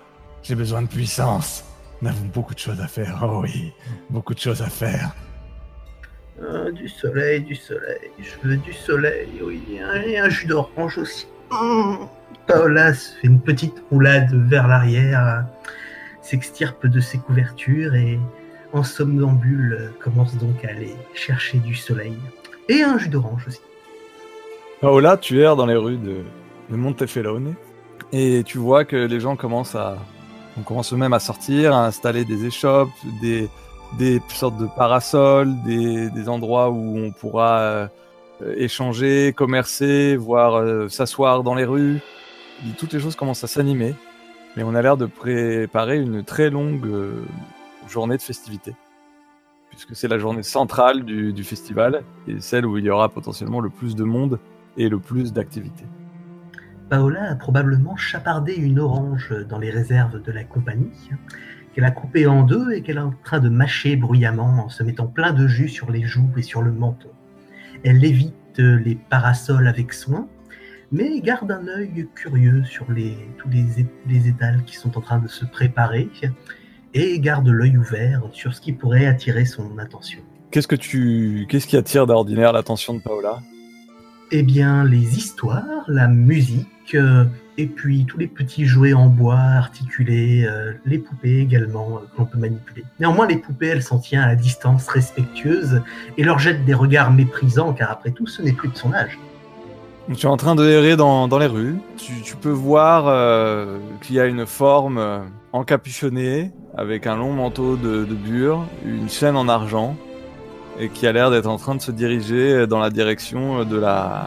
J'ai 0.43 0.55
besoin 0.55 0.83
de 0.83 0.89
puissance. 0.89 1.65
Nous 2.03 2.09
avons 2.09 2.27
beaucoup 2.27 2.55
de 2.55 2.59
choses 2.59 2.81
à 2.81 2.87
faire. 2.87 3.21
Oh 3.23 3.41
oui, 3.43 3.73
beaucoup 4.11 4.35
de 4.35 4.41
choses 4.41 4.61
à 4.61 4.69
faire. 4.69 5.15
Euh, 6.43 6.71
du 6.73 6.89
soleil, 6.89 7.41
du 7.43 7.55
soleil. 7.55 8.11
Je 8.19 8.49
veux 8.49 8.57
du 8.57 8.73
soleil, 8.73 9.29
oui. 9.43 9.63
Et 10.07 10.19
un 10.19 10.29
jus 10.29 10.47
d'orange 10.47 10.99
aussi. 10.99 11.27
Paola 12.47 12.95
se 12.95 13.13
fait 13.15 13.27
une 13.27 13.41
petite 13.41 13.83
roulade 13.91 14.35
vers 14.49 14.69
l'arrière, 14.69 15.47
s'extirpe 16.21 16.87
de 16.87 17.01
ses 17.01 17.19
couvertures 17.19 17.95
et, 17.95 18.19
en 18.73 18.83
somnambule, 18.83 19.93
commence 20.01 20.37
donc 20.37 20.65
à 20.65 20.71
aller 20.71 20.95
chercher 21.15 21.59
du 21.59 21.75
soleil. 21.75 22.17
Et 22.69 22.83
un 22.83 22.99
jus 22.99 23.09
d'orange 23.09 23.47
aussi. 23.47 23.61
Paola, 24.81 25.17
tu 25.17 25.41
erres 25.41 25.57
dans 25.57 25.67
les 25.67 25.77
rues 25.77 25.97
de, 25.97 26.25
de 26.71 26.77
Montefelone 26.77 27.55
et 28.13 28.43
tu 28.45 28.59
vois 28.59 28.85
que 28.85 28.97
les 28.97 29.21
gens 29.21 29.37
commencent 29.37 29.75
à, 29.75 29.97
on 30.59 30.63
commence 30.63 30.93
même 30.93 31.13
à 31.13 31.21
sortir, 31.21 31.75
à 31.75 31.87
installer 31.87 32.25
des 32.25 32.45
échoppes, 32.45 32.91
des, 33.21 33.49
des 33.99 34.21
sortes 34.29 34.59
de 34.59 34.67
parasols, 34.77 35.55
des, 35.65 36.11
des 36.11 36.29
endroits 36.29 36.71
où 36.71 36.99
on 36.99 37.11
pourra 37.13 37.59
euh, 37.61 37.87
échanger, 38.57 39.33
commercer, 39.33 40.17
voire 40.17 40.57
euh, 40.57 40.89
s'asseoir 40.89 41.43
dans 41.43 41.55
les 41.55 41.65
rues. 41.65 42.01
Toutes 42.79 42.93
les 42.93 43.01
choses 43.01 43.17
commencent 43.17 43.45
à 43.45 43.49
s'animer, 43.49 43.95
mais 44.57 44.63
on 44.63 44.75
a 44.75 44.83
l'air 44.83 44.97
de 44.97 45.07
préparer 45.07 45.99
une 45.99 46.25
très 46.25 46.51
longue 46.51 46.87
euh, 46.87 47.25
journée 47.89 48.17
de 48.17 48.23
festivités, 48.23 48.75
puisque 49.71 49.95
c'est 49.97 50.09
la 50.09 50.19
journée 50.19 50.43
centrale 50.43 51.05
du, 51.05 51.33
du 51.33 51.45
festival 51.45 52.03
et 52.29 52.41
celle 52.41 52.67
où 52.67 52.79
il 52.79 52.85
y 52.85 52.91
aura 52.91 53.09
potentiellement 53.09 53.61
le 53.61 53.71
plus 53.71 53.97
de 53.97 54.05
monde 54.05 54.39
et 54.77 54.89
le 54.89 54.99
plus 54.99 55.33
d'activités. 55.33 55.87
Paola 56.91 57.31
a 57.31 57.35
probablement 57.35 57.97
chapardé 57.97 58.55
une 58.55 58.79
orange 58.79 59.35
dans 59.49 59.59
les 59.59 59.71
réserves 59.71 60.23
de 60.23 60.33
la 60.33 60.45
compagnie, 60.45 61.11
qu'elle 61.75 61.85
a 61.85 61.91
coupée 61.91 62.27
en 62.27 62.43
deux 62.43 62.73
et 62.73 62.83
qu'elle 62.83 62.99
est 62.99 63.01
en 63.01 63.15
train 63.25 63.41
de 63.41 63.49
mâcher 63.49 63.97
bruyamment 63.97 64.65
en 64.65 64.69
se 64.69 64.83
mettant 64.83 65.07
plein 65.07 65.33
de 65.33 65.47
jus 65.47 65.69
sur 65.69 65.91
les 65.91 66.03
joues 66.03 66.31
et 66.37 66.43
sur 66.43 66.63
le 66.63 66.71
menton. 66.71 67.09
Elle 67.85 68.05
évite 68.05 68.59
les 68.59 68.95
parasols 68.95 69.69
avec 69.69 69.93
soin, 69.93 70.27
mais 70.91 71.21
garde 71.21 71.51
un 71.51 71.67
œil 71.69 72.09
curieux 72.15 72.65
sur 72.65 72.91
les, 72.91 73.17
tous 73.37 73.49
les, 73.49 74.29
étals 74.29 74.63
qui 74.65 74.77
sont 74.77 74.97
en 74.97 75.01
train 75.01 75.19
de 75.19 75.29
se 75.29 75.45
préparer 75.45 76.09
et 76.95 77.19
garde 77.21 77.49
l'œil 77.49 77.77
ouvert 77.77 78.23
sur 78.33 78.55
ce 78.55 78.61
qui 78.61 78.73
pourrait 78.73 79.07
attirer 79.07 79.45
son 79.45 79.79
attention. 79.79 80.21
Qu'est-ce 80.51 80.69
que 80.69 80.77
tu, 80.77 81.47
qu'est-ce 81.49 81.67
qui 81.67 81.77
attire 81.77 82.07
d'ordinaire 82.07 82.53
l'attention 82.53 82.95
de 82.95 83.01
Paola? 83.01 83.41
Eh 84.31 84.43
bien, 84.43 84.85
les 84.85 85.19
histoires, 85.19 85.85
la 85.89 86.09
musique, 86.09 86.95
euh, 86.95 87.25
et 87.57 87.67
puis 87.67 88.05
tous 88.05 88.19
les 88.19 88.27
petits 88.27 88.67
jouets 88.67 88.95
en 88.95 89.07
bois 89.07 89.39
articulés, 89.39 90.45
euh, 90.45 90.73
les 90.85 90.99
poupées 90.99 91.39
également 91.39 91.89
euh, 91.97 92.07
que 92.07 92.19
l'on 92.19 92.25
peut 92.25 92.39
manipuler. 92.39 92.85
Néanmoins, 92.99 93.27
les 93.27 93.37
poupées, 93.37 93.69
elle 93.69 93.83
s'en 93.83 93.99
tient 93.99 94.23
à 94.23 94.35
distance 94.35 94.89
respectueuse 94.89 95.83
et 96.19 96.25
leur 96.25 96.39
jette 96.39 96.65
des 96.65 96.75
regards 96.75 97.13
méprisants, 97.13 97.73
car 97.73 97.91
après 97.91 98.11
tout, 98.11 98.27
ce 98.27 98.43
n'est 98.43 98.53
plus 98.53 98.69
de 98.69 98.77
son 98.77 98.93
âge. 98.93 99.19
Donc, 100.09 100.19
Tu 100.19 100.27
es 100.27 100.29
en 100.29 100.37
train 100.37 100.55
de 100.55 100.69
errer 100.69 100.97
dans, 100.97 101.29
dans 101.29 101.39
les 101.39 101.47
rues. 101.47 101.77
Tu, 101.97 102.21
tu 102.23 102.37
peux 102.37 102.51
voir 102.51 103.05
euh, 103.07 103.79
qu'il 104.03 104.17
y 104.17 104.21
a 104.21 104.27
une 104.27 104.47
forme 104.47 105.23
encapuchonnée 105.53 106.51
avec 106.77 107.07
un 107.07 107.17
long 107.17 107.33
manteau 107.33 107.77
de, 107.77 108.05
de 108.05 108.15
bure, 108.15 108.67
une 108.85 109.09
chaîne 109.09 109.37
en 109.37 109.49
argent 109.49 109.97
et 110.81 110.89
qui 110.89 111.07
a 111.07 111.13
l'air 111.13 111.31
d'être 111.31 111.47
en 111.47 111.57
train 111.57 111.77
de 111.77 111.81
se 111.81 111.93
diriger 111.93 112.67
dans 112.67 112.81
la 112.81 112.91
direction 112.91 113.65
de 113.65 113.79
la, 113.79 114.27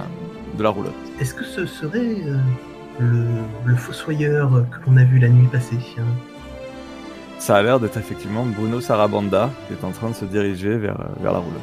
de 0.58 0.64
la 0.64 0.70
roulotte. 0.70 0.96
Est-ce 1.20 1.34
que 1.34 1.44
ce 1.44 1.66
serait 1.66 2.16
le, 3.00 3.26
le 3.66 3.76
fossoyeur 3.76 4.50
que 4.72 4.90
l'on 4.90 4.98
a 4.98 5.04
vu 5.04 5.20
la 5.20 5.30
nuit 5.30 5.48
passée 5.48 5.78
Ça 7.40 7.58
a 7.58 7.64
l'air 7.64 7.80
d'être 7.80 7.98
effectivement 7.98 8.46
Bruno 8.46 8.82
Sarabanda 8.82 9.52
qui 9.68 9.74
est 9.74 9.84
en 9.86 9.92
train 9.92 10.10
de 10.10 10.16
se 10.16 10.26
diriger 10.26 10.78
vers, 10.78 11.00
euh, 11.00 11.06
vers 11.22 11.34
la 11.34 11.40
roulotte. 11.40 11.62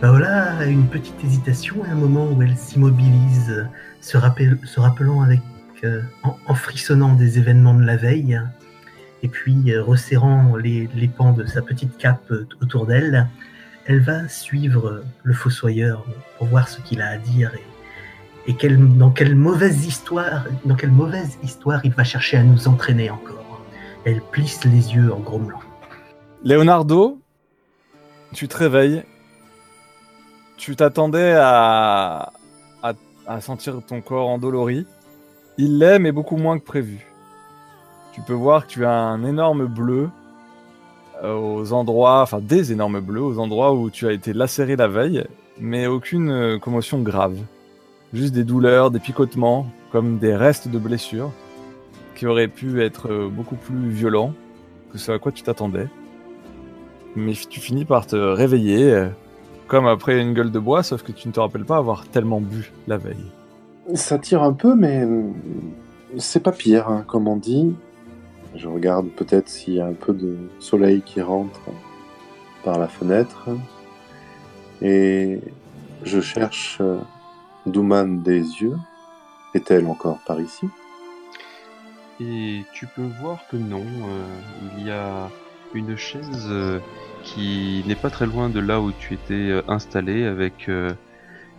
Paola 0.00 0.56
a 0.58 0.64
une 0.66 0.86
petite 0.86 1.22
hésitation 1.24 1.76
un 1.90 1.94
moment 1.94 2.26
où 2.30 2.42
elle 2.42 2.56
s'immobilise, 2.56 3.66
se, 4.00 4.18
rappel- 4.18 4.58
se 4.64 4.78
rappelant 4.80 5.22
avec, 5.22 5.40
euh, 5.84 6.02
en, 6.22 6.36
en 6.46 6.54
frissonnant 6.54 7.14
des 7.14 7.38
événements 7.38 7.74
de 7.74 7.84
la 7.84 7.96
veille, 7.96 8.40
et 9.22 9.28
puis 9.28 9.72
euh, 9.72 9.82
resserrant 9.82 10.56
les, 10.56 10.88
les 10.94 11.08
pans 11.08 11.32
de 11.32 11.46
sa 11.46 11.62
petite 11.62 11.96
cape 11.96 12.30
autour 12.60 12.86
d'elle, 12.86 13.26
elle 13.86 14.00
va 14.00 14.28
suivre 14.28 15.02
le 15.22 15.32
fossoyeur 15.32 16.04
pour 16.36 16.48
voir 16.48 16.68
ce 16.68 16.80
qu'il 16.80 17.00
a 17.00 17.08
à 17.08 17.16
dire 17.16 17.52
et, 17.54 17.62
et 18.46 18.54
dans 18.68 19.10
quelle 19.10 19.34
mauvaise 19.34 19.86
histoire, 19.86 20.44
dans 20.64 20.76
quelle 20.76 20.92
mauvaise 20.92 21.38
histoire 21.42 21.84
il 21.84 21.92
va 21.92 22.04
chercher 22.04 22.36
à 22.36 22.42
nous 22.42 22.68
entraîner 22.68 23.10
encore. 23.10 23.62
Elle 24.04 24.20
plisse 24.20 24.64
les 24.64 24.94
yeux 24.94 25.12
en 25.12 25.18
grommelant. 25.18 25.60
Leonardo, 26.44 27.18
tu 28.32 28.46
te 28.46 28.56
réveilles. 28.56 29.02
Tu 30.56 30.76
t'attendais 30.76 31.34
à 31.34 32.30
sentir 33.40 33.80
ton 33.86 34.00
corps 34.00 34.28
endolori. 34.28 34.86
Il 35.58 35.78
l'est, 35.78 35.98
mais 35.98 36.12
beaucoup 36.12 36.36
moins 36.36 36.58
que 36.58 36.64
prévu. 36.64 37.06
Tu 38.12 38.20
peux 38.20 38.32
voir 38.32 38.66
que 38.66 38.72
tu 38.72 38.84
as 38.84 38.92
un 38.92 39.24
énorme 39.24 39.66
bleu 39.66 40.08
euh, 41.22 41.34
aux 41.34 41.72
endroits, 41.72 42.22
enfin 42.22 42.40
des 42.40 42.72
énormes 42.72 43.00
bleus 43.00 43.22
aux 43.22 43.38
endroits 43.38 43.74
où 43.74 43.90
tu 43.90 44.06
as 44.06 44.12
été 44.12 44.32
lacéré 44.32 44.76
la 44.76 44.86
veille, 44.86 45.26
mais 45.58 45.86
aucune 45.86 46.30
euh, 46.30 46.58
commotion 46.58 47.00
grave. 47.00 47.38
Juste 48.12 48.34
des 48.34 48.44
douleurs, 48.44 48.90
des 48.90 49.00
picotements, 49.00 49.66
comme 49.92 50.18
des 50.18 50.34
restes 50.34 50.68
de 50.68 50.78
blessures, 50.78 51.32
qui 52.14 52.26
auraient 52.26 52.48
pu 52.48 52.82
être 52.82 53.10
euh, 53.10 53.28
beaucoup 53.28 53.56
plus 53.56 53.90
violents 53.90 54.32
que 54.92 54.98
ce 54.98 55.12
à 55.12 55.18
quoi 55.18 55.32
tu 55.32 55.42
t'attendais 55.42 55.88
mais 57.16 57.32
tu 57.32 57.60
finis 57.60 57.84
par 57.84 58.06
te 58.06 58.14
réveiller, 58.14 58.92
euh, 58.92 59.08
comme 59.66 59.86
après 59.86 60.20
une 60.20 60.34
gueule 60.34 60.52
de 60.52 60.58
bois, 60.58 60.82
sauf 60.82 61.02
que 61.02 61.12
tu 61.12 61.26
ne 61.26 61.32
te 61.32 61.40
rappelles 61.40 61.64
pas 61.64 61.78
avoir 61.78 62.06
tellement 62.06 62.40
bu 62.40 62.72
la 62.86 62.98
veille. 62.98 63.32
Ça 63.94 64.18
tire 64.18 64.42
un 64.42 64.52
peu, 64.52 64.74
mais 64.74 65.02
hum, 65.02 65.34
c'est 66.18 66.42
pas 66.42 66.52
pire, 66.52 66.88
hein, 66.88 67.04
comme 67.06 67.26
on 67.26 67.36
dit. 67.36 67.74
Je 68.54 68.68
regarde 68.68 69.08
peut-être 69.08 69.48
s'il 69.48 69.74
y 69.74 69.80
a 69.80 69.86
un 69.86 69.92
peu 69.92 70.12
de 70.12 70.36
soleil 70.60 71.02
qui 71.02 71.20
rentre 71.20 71.60
par 72.64 72.78
la 72.78 72.86
fenêtre. 72.86 73.48
Et 74.82 75.40
je 76.04 76.20
cherche 76.20 76.78
euh, 76.80 76.98
Douman 77.66 78.22
des 78.22 78.40
yeux. 78.40 78.76
Est-elle 79.54 79.86
encore 79.86 80.18
par 80.26 80.40
ici? 80.40 80.66
Et 82.20 82.62
tu 82.72 82.86
peux 82.86 83.08
voir 83.20 83.40
que 83.50 83.56
non, 83.56 83.84
euh, 83.84 84.24
il 84.78 84.86
y 84.86 84.90
a 84.90 85.28
une 85.74 85.96
chaise 85.96 86.46
euh, 86.48 86.78
qui 87.22 87.84
n'est 87.86 87.94
pas 87.96 88.10
très 88.10 88.26
loin 88.26 88.48
de 88.48 88.60
là 88.60 88.80
où 88.80 88.92
tu 88.92 89.14
étais 89.14 89.34
euh, 89.34 89.62
installé 89.68 90.24
avec 90.24 90.68
euh, 90.68 90.92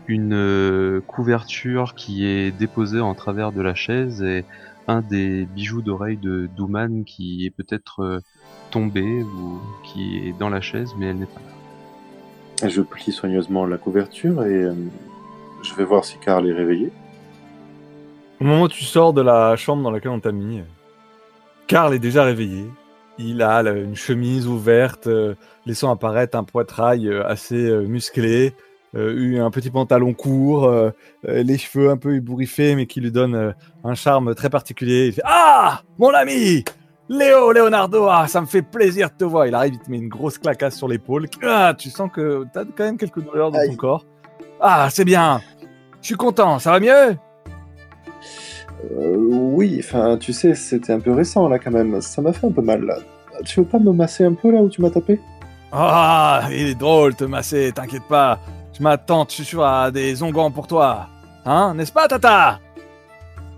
une 0.08 1.02
couverture 1.06 1.94
qui 1.94 2.26
est 2.26 2.52
déposée 2.52 3.02
en 3.02 3.14
travers 3.14 3.52
de 3.52 3.62
la 3.62 3.76
chaise 3.76 4.24
et 4.24 4.46
un 4.88 5.02
des 5.02 5.46
bijoux 5.46 5.82
d'oreille 5.82 6.16
de 6.16 6.50
Douman 6.56 7.04
qui 7.04 7.46
est 7.46 7.50
peut-être 7.50 8.22
tombé 8.72 9.04
ou 9.04 9.60
qui 9.84 10.18
est 10.20 10.40
dans 10.40 10.48
la 10.48 10.62
chaise 10.62 10.92
mais 10.98 11.08
elle 11.08 11.18
n'est 11.18 11.26
pas 11.26 11.42
là. 12.62 12.70
Je 12.70 12.82
plie 12.82 13.12
soigneusement 13.12 13.66
la 13.66 13.78
couverture 13.78 14.46
et 14.46 14.66
je 15.68 15.76
vais 15.76 15.84
voir 15.84 16.06
si 16.06 16.18
Karl 16.20 16.48
est 16.48 16.54
réveillé. 16.54 16.92
Au 18.40 18.44
moment 18.44 18.64
où 18.64 18.68
tu 18.68 18.84
sors 18.84 19.14
de 19.14 19.22
la 19.22 19.56
chambre 19.56 19.84
dans 19.84 19.92
laquelle 19.92 20.12
on 20.12 20.20
t'a 20.20 20.32
mis, 20.32 20.62
Karl 21.68 21.94
est 21.94 22.00
déjà 22.00 22.24
réveillé. 22.24 22.66
Il 23.18 23.42
a 23.42 23.62
une 23.62 23.96
chemise 23.96 24.48
ouverte, 24.48 25.08
euh, 25.08 25.34
laissant 25.66 25.92
apparaître 25.92 26.38
un 26.38 26.44
poitrail 26.44 27.08
euh, 27.08 27.26
assez 27.28 27.56
euh, 27.56 27.82
musclé, 27.82 28.54
euh, 28.96 29.12
eu 29.16 29.40
un 29.40 29.50
petit 29.50 29.72
pantalon 29.72 30.14
court, 30.14 30.66
euh, 30.66 30.92
les 31.24 31.58
cheveux 31.58 31.90
un 31.90 31.98
peu 31.98 32.16
ébouriffés, 32.16 32.76
mais 32.76 32.86
qui 32.86 33.02
lui 33.02 33.12
donnent 33.12 33.36
euh, 33.36 33.52
un 33.84 33.96
charme 33.96 34.36
très 34.36 34.50
particulier. 34.52 35.08
Il 35.08 35.14
fait 35.14 35.24
Ah 35.26 35.82
Mon 35.98 36.10
ami 36.14 36.64
Léo, 37.10 37.54
Leonardo, 37.54 38.08
ah, 38.10 38.28
ça 38.28 38.42
me 38.42 38.46
fait 38.46 38.62
plaisir 38.62 39.10
de 39.10 39.16
te 39.16 39.24
voir. 39.24 39.48
Il 39.48 39.56
arrive, 39.56 39.76
il 39.76 39.80
te 39.80 39.90
met 39.90 39.98
une 39.98 40.10
grosse 40.10 40.38
clacasse 40.38 40.76
sur 40.76 40.88
l'épaule. 40.90 41.26
Ah, 41.42 41.74
tu 41.76 41.90
sens 41.90 42.10
que 42.14 42.46
tu 42.52 42.60
as 42.60 42.66
quand 42.66 42.84
même 42.84 42.98
quelques 42.98 43.22
douleurs 43.24 43.50
dans 43.50 43.60
ton 43.60 43.70
Aïe. 43.70 43.78
corps. 43.78 44.06
Ah, 44.60 44.90
c'est 44.92 45.06
bien. 45.06 45.40
Je 46.08 46.14
suis 46.14 46.18
content. 46.18 46.58
Ça 46.58 46.72
va 46.72 46.80
mieux? 46.80 47.18
Euh, 48.92 49.16
oui, 49.18 49.76
enfin, 49.84 50.16
tu 50.16 50.32
sais, 50.32 50.56
c'était 50.56 50.94
un 50.94 51.02
peu 51.02 51.12
récent 51.12 51.50
là 51.50 51.60
quand 51.60 51.72
même. 51.72 52.00
Ça 52.00 52.22
m'a 52.22 52.32
fait 52.32 52.48
un 52.48 52.52
peu 52.54 52.62
mal 52.62 52.86
là. 52.86 52.96
Tu 53.44 53.60
veux 53.60 53.66
pas 53.66 53.78
me 53.78 53.92
masser 53.92 54.24
un 54.24 54.34
peu 54.34 54.50
là 54.50 54.62
où 54.62 54.70
tu 54.70 54.82
m'as 54.82 54.90
tapé? 54.90 55.20
Ah, 55.74 56.48
il 56.50 56.68
est 56.68 56.76
drôle 56.76 57.14
te 57.14 57.26
masser, 57.26 57.74
t'inquiète 57.76 58.08
pas. 58.08 58.40
Je 58.72 58.82
m'attends, 58.82 59.28
je 59.30 59.44
suis 59.44 59.62
à 59.62 59.92
des 59.92 60.24
onguents 60.24 60.50
pour 60.50 60.66
toi. 60.66 61.08
Hein, 61.44 61.74
n'est-ce 61.76 61.92
pas, 61.92 62.08
Tata? 62.08 62.62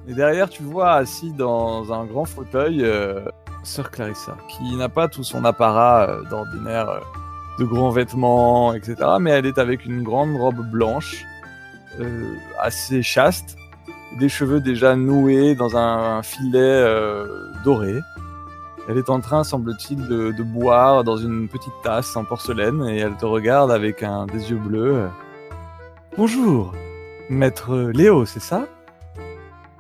Et 0.08 0.16
derrière, 0.16 0.50
tu 0.50 0.64
vois 0.64 0.94
assis 0.94 1.32
dans 1.32 1.94
un 1.94 2.06
grand 2.06 2.26
fauteuil 2.26 2.84
euh, 2.84 3.26
Sœur 3.64 3.92
Clarissa, 3.92 4.36
qui 4.48 4.76
n'a 4.76 4.90
pas 4.90 5.08
tout 5.08 5.24
son 5.24 5.46
apparat 5.46 6.10
euh, 6.10 6.24
d'ordinaire 6.32 6.90
euh, 6.90 7.00
de 7.60 7.66
grands 7.66 7.92
vêtements, 7.92 8.74
etc. 8.74 8.96
Mais 9.20 9.30
elle 9.30 9.46
est 9.46 9.60
avec 9.60 9.86
une 9.86 10.02
grande 10.02 10.36
robe 10.36 10.68
blanche, 10.72 11.28
euh, 12.00 12.36
assez 12.60 13.02
chaste, 13.02 13.58
des 14.18 14.30
cheveux 14.30 14.60
déjà 14.60 14.96
noués 14.96 15.56
dans 15.56 15.78
un, 15.78 16.22
filet 16.24 16.60
euh, 16.60 17.26
doré. 17.64 18.00
Elle 18.88 18.98
est 18.98 19.10
en 19.10 19.20
train, 19.20 19.44
semble-t-il, 19.44 20.08
de, 20.08 20.44
boire 20.44 21.04
dans 21.04 21.18
une 21.18 21.48
petite 21.48 21.74
tasse 21.84 22.16
en 22.16 22.24
porcelaine 22.24 22.84
et 22.90 22.98
elle 22.98 23.16
te 23.18 23.26
regarde 23.26 23.72
avec 23.72 24.02
un 24.02 24.26
des 24.26 24.50
yeux 24.50 24.58
bleus. 24.58 25.08
Bonjour, 26.18 26.74
maître 27.30 27.92
Léo, 27.94 28.26
c'est 28.26 28.40
ça? 28.40 28.66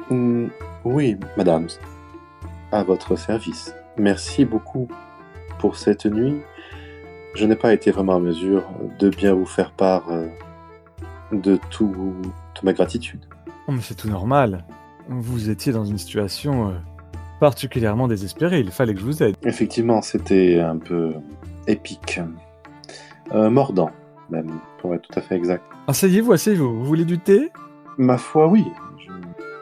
Hmm, 0.10 0.48
Oui, 0.86 1.18
madame. 1.38 1.68
À 2.72 2.84
votre 2.84 3.16
service. 3.16 3.74
Merci 3.98 4.46
beaucoup 4.46 4.88
pour 5.58 5.76
cette 5.76 6.06
nuit. 6.06 6.42
Je 7.36 7.46
n'ai 7.46 7.56
pas 7.56 7.74
été 7.74 7.92
vraiment 7.92 8.16
à 8.16 8.20
mesure 8.20 8.64
de 9.00 9.10
bien 9.10 9.34
vous 9.34 9.46
faire 9.46 9.72
part 9.72 10.10
euh, 10.12 10.28
de 11.32 11.60
tout, 11.70 11.94
toute 12.54 12.63
ma 12.63 12.74
gratitude. 12.74 13.20
Oh, 13.68 13.72
mais 13.72 13.82
c'est 13.82 13.96
tout 13.96 14.10
normal. 14.10 14.63
Vous 15.08 15.50
étiez 15.50 15.72
dans 15.72 15.86
une 15.86 15.98
situation 15.98 16.70
euh, 16.70 16.74
particulièrement 17.39 18.08
désespérée. 18.08 18.60
Il 18.60 18.72
fallait 18.72 18.94
que 18.94 19.00
je 19.00 19.06
vous 19.06 19.24
aide. 19.24 19.36
Effectivement, 19.44 20.02
c'était 20.02 20.60
un 20.60 20.78
peu 20.78 21.13
épique. 21.68 22.20
Euh, 23.34 23.50
mordant, 23.50 23.92
même, 24.30 24.50
pour 24.80 24.94
être 24.96 25.04
tout 25.08 25.20
à 25.20 25.22
fait 25.22 25.36
exact. 25.36 25.63
Asseyez-vous, 25.88 26.32
asseyez-vous. 26.32 26.80
Vous 26.80 26.86
voulez 26.86 27.06
du 27.06 27.20
thé? 27.20 27.52
Ma 27.98 28.18
foi, 28.18 28.48
oui. 28.48 28.65
Je- 28.98 29.12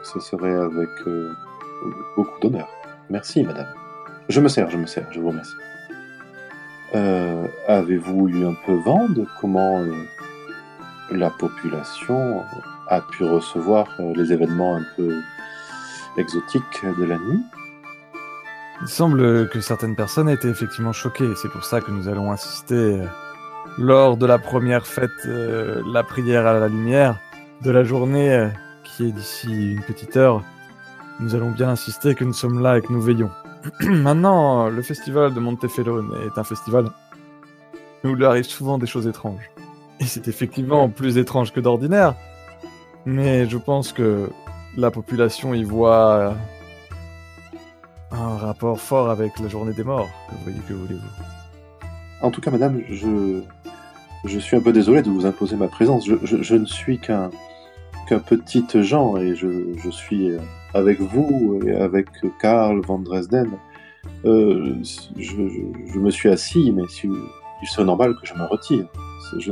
Ce 0.04 0.20
serait 0.20 0.54
avec 0.54 0.88
euh, 1.06 1.32
beaucoup 2.16 2.40
d'honneur. 2.40 2.68
Merci, 3.10 3.42
madame. 3.42 3.66
Je 4.28 4.40
me 4.40 4.48
sers, 4.48 4.70
je 4.70 4.76
me 4.78 4.86
sers, 4.86 5.06
je 5.12 5.20
vous 5.20 5.28
remercie. 5.28 5.54
Euh, 6.94 7.46
Avez-vous 7.66 8.28
eu 8.28 8.46
un 8.46 8.54
peu 8.66 8.74
vent 8.74 9.08
de 9.08 9.26
comment 9.40 9.82
la 11.10 11.30
population 11.30 12.42
a 12.88 13.00
pu 13.00 13.24
recevoir 13.24 13.86
euh, 14.00 14.12
les 14.14 14.32
événements 14.32 14.76
un 14.76 14.84
peu 14.96 15.20
exotiques 16.16 16.84
de 16.98 17.04
la 17.04 17.18
nuit 17.18 17.42
Il 18.82 18.88
semble 18.88 19.48
que 19.50 19.60
certaines 19.60 19.96
personnes 19.96 20.28
étaient 20.28 20.48
effectivement 20.48 20.92
choquées. 20.92 21.30
C'est 21.36 21.50
pour 21.50 21.64
ça 21.64 21.80
que 21.80 21.90
nous 21.90 22.08
allons 22.08 22.32
assister 22.32 22.74
euh, 22.74 23.06
lors 23.78 24.16
de 24.16 24.26
la 24.26 24.38
première 24.38 24.86
fête, 24.86 25.10
euh, 25.26 25.82
la 25.92 26.02
prière 26.02 26.46
à 26.46 26.58
la 26.58 26.68
lumière 26.68 27.18
de 27.62 27.70
la 27.70 27.84
journée 27.84 28.50
qui 28.84 29.08
est 29.08 29.12
d'ici 29.12 29.72
une 29.72 29.82
petite 29.82 30.16
heure. 30.16 30.42
Nous 31.20 31.34
allons 31.34 31.50
bien 31.50 31.70
insister 31.70 32.14
que 32.14 32.24
nous 32.24 32.32
sommes 32.32 32.62
là 32.62 32.78
et 32.78 32.82
que 32.82 32.92
nous 32.92 33.00
veillons. 33.00 33.30
Maintenant, 33.80 34.68
le 34.68 34.82
festival 34.82 35.34
de 35.34 35.40
Montefelone 35.40 36.12
est 36.24 36.38
un 36.38 36.44
festival 36.44 36.90
où 38.04 38.10
il 38.10 38.24
arrive 38.24 38.44
souvent 38.44 38.78
des 38.78 38.86
choses 38.86 39.08
étranges. 39.08 39.50
Et 40.00 40.04
c'est 40.04 40.28
effectivement 40.28 40.88
plus 40.88 41.18
étrange 41.18 41.52
que 41.52 41.60
d'ordinaire. 41.60 42.14
Mais 43.04 43.48
je 43.48 43.58
pense 43.58 43.92
que 43.92 44.30
la 44.76 44.90
population 44.90 45.54
y 45.54 45.64
voit 45.64 46.34
un 48.10 48.36
rapport 48.36 48.80
fort 48.80 49.10
avec 49.10 49.38
la 49.38 49.48
journée 49.48 49.72
des 49.72 49.84
morts. 49.84 50.08
Que 50.28 50.34
voyez 50.44 50.60
que 50.68 50.74
voulez-vous 50.74 52.26
En 52.26 52.30
tout 52.30 52.40
cas, 52.40 52.50
madame, 52.50 52.80
je, 52.90 54.38
suis 54.38 54.56
un 54.56 54.60
peu 54.60 54.72
désolé 54.72 55.02
de 55.02 55.10
vous 55.10 55.26
imposer 55.26 55.56
ma 55.56 55.68
présence. 55.68 56.06
Je, 56.06 56.54
ne 56.54 56.64
suis 56.64 56.98
qu'un 56.98 57.30
petit 58.26 58.64
Jean 58.82 59.16
et 59.16 59.34
je, 59.34 59.90
suis 59.90 60.32
avec 60.74 61.00
vous 61.00 61.60
et 61.66 61.74
avec 61.74 62.08
Karl 62.40 62.80
van 62.80 62.98
Dresden. 62.98 63.50
Euh, 64.24 64.76
je, 65.16 65.48
je- 65.92 65.98
me 65.98 66.10
suis 66.10 66.28
assis, 66.28 66.72
mais 66.72 66.84
il 67.62 67.68
serait 67.68 67.84
normal 67.84 68.14
que 68.16 68.26
je 68.26 68.34
me 68.34 68.44
retire. 68.44 68.86
Je, 69.38 69.50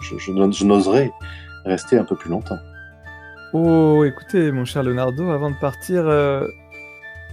je, 0.00 0.18
je 0.18 0.32
n'o- 0.32 0.52
je 0.52 0.64
n'oserais 0.64 1.10
rester 1.64 1.98
un 1.98 2.04
peu 2.04 2.16
plus 2.16 2.30
longtemps. 2.30 2.58
Oh, 3.52 4.04
écoutez, 4.04 4.52
mon 4.52 4.64
cher 4.64 4.82
Leonardo, 4.82 5.30
avant 5.30 5.50
de 5.50 5.56
partir, 5.58 6.06
euh, 6.06 6.46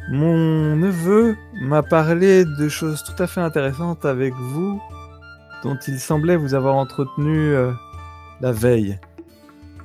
mon 0.10 0.76
neveu 0.76 1.36
m'a 1.62 1.84
parlé 1.84 2.46
de 2.46 2.70
choses 2.70 3.04
tout 3.04 3.22
à 3.22 3.28
fait 3.28 3.42
intéressantes 3.42 4.06
avec 4.06 4.34
vous, 4.34 4.82
dont 5.64 5.78
il 5.88 6.00
semblait 6.00 6.38
vous 6.38 6.54
avoir 6.54 6.76
entretenu 6.76 7.38
euh, 7.54 7.72
la 8.42 8.52
veille. 8.52 9.00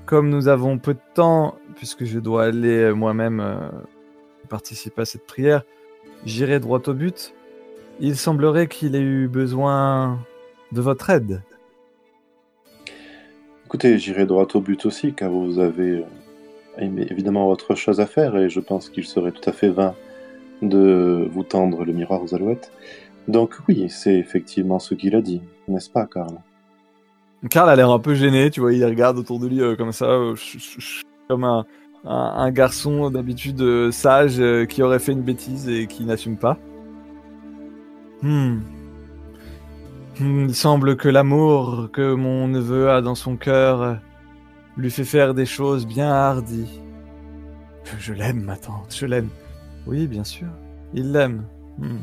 Comme 0.06 0.28
nous 0.28 0.48
avons 0.48 0.78
peu 0.78 0.94
de 0.94 1.00
temps, 1.14 1.56
puisque 1.76 2.04
je 2.04 2.18
dois 2.18 2.44
aller 2.44 2.82
euh, 2.82 2.92
moi-même 2.92 3.44
participer 4.48 5.02
à 5.02 5.04
cette 5.04 5.26
prière, 5.26 5.62
j'irai 6.24 6.60
droit 6.60 6.80
au 6.86 6.92
but. 6.94 7.34
Il 8.02 8.16
semblerait 8.16 8.66
qu'il 8.66 8.96
ait 8.96 9.00
eu 9.00 9.28
besoin 9.28 10.18
de 10.72 10.80
votre 10.80 11.10
aide. 11.10 11.42
Écoutez, 13.66 13.98
j'irai 13.98 14.24
droit 14.24 14.48
au 14.54 14.60
but 14.60 14.86
aussi, 14.86 15.12
car 15.12 15.30
vous 15.30 15.58
avez 15.58 16.02
euh, 16.78 17.04
évidemment 17.10 17.46
autre 17.48 17.74
chose 17.74 18.00
à 18.00 18.06
faire, 18.06 18.36
et 18.38 18.48
je 18.48 18.58
pense 18.58 18.88
qu'il 18.88 19.04
serait 19.04 19.32
tout 19.32 19.48
à 19.48 19.52
fait 19.52 19.68
vain 19.68 19.94
de 20.62 21.28
vous 21.30 21.44
tendre 21.44 21.84
le 21.84 21.92
miroir 21.92 22.22
aux 22.22 22.34
alouettes. 22.34 22.72
Donc 23.28 23.58
oui, 23.68 23.90
c'est 23.90 24.16
effectivement 24.16 24.78
ce 24.78 24.94
qu'il 24.94 25.14
a 25.14 25.20
dit, 25.20 25.42
n'est-ce 25.68 25.90
pas, 25.90 26.06
Karl? 26.06 26.38
Karl 27.50 27.68
a 27.68 27.76
l'air 27.76 27.90
un 27.90 27.98
peu 27.98 28.14
gêné, 28.14 28.50
tu 28.50 28.60
vois, 28.60 28.72
il 28.72 28.84
regarde 28.84 29.18
autour 29.18 29.38
de 29.38 29.46
lui 29.46 29.60
euh, 29.60 29.76
comme 29.76 29.92
ça, 29.92 30.06
euh, 30.06 30.34
comme 31.28 31.44
un, 31.44 31.66
un, 32.04 32.14
un 32.14 32.50
garçon 32.50 33.10
d'habitude 33.10 33.60
euh, 33.60 33.90
sage 33.90 34.42
qui 34.68 34.82
aurait 34.82 34.98
fait 34.98 35.12
une 35.12 35.22
bêtise 35.22 35.68
et 35.68 35.86
qui 35.86 36.04
n'assume 36.04 36.38
pas. 36.38 36.58
Hmm. 38.22 38.58
Hmm, 40.18 40.46
Il 40.48 40.54
semble 40.54 40.96
que 40.96 41.08
l'amour 41.08 41.88
que 41.92 42.14
mon 42.14 42.48
neveu 42.48 42.90
a 42.90 43.00
dans 43.00 43.14
son 43.14 43.36
cœur 43.36 43.98
lui 44.76 44.90
fait 44.90 45.04
faire 45.04 45.34
des 45.34 45.46
choses 45.46 45.86
bien 45.86 46.10
hardies. 46.10 46.80
Je, 47.98 48.12
l'aime, 48.12 48.42
ma 48.42 48.56
tante, 48.56 48.94
je 48.94 49.06
l'aime. 49.06 49.28
Oui, 49.86 50.06
bien 50.06 50.24
sûr, 50.24 50.48
il 50.92 51.12
l'aime. 51.12 51.44
Hmm. 51.78 51.98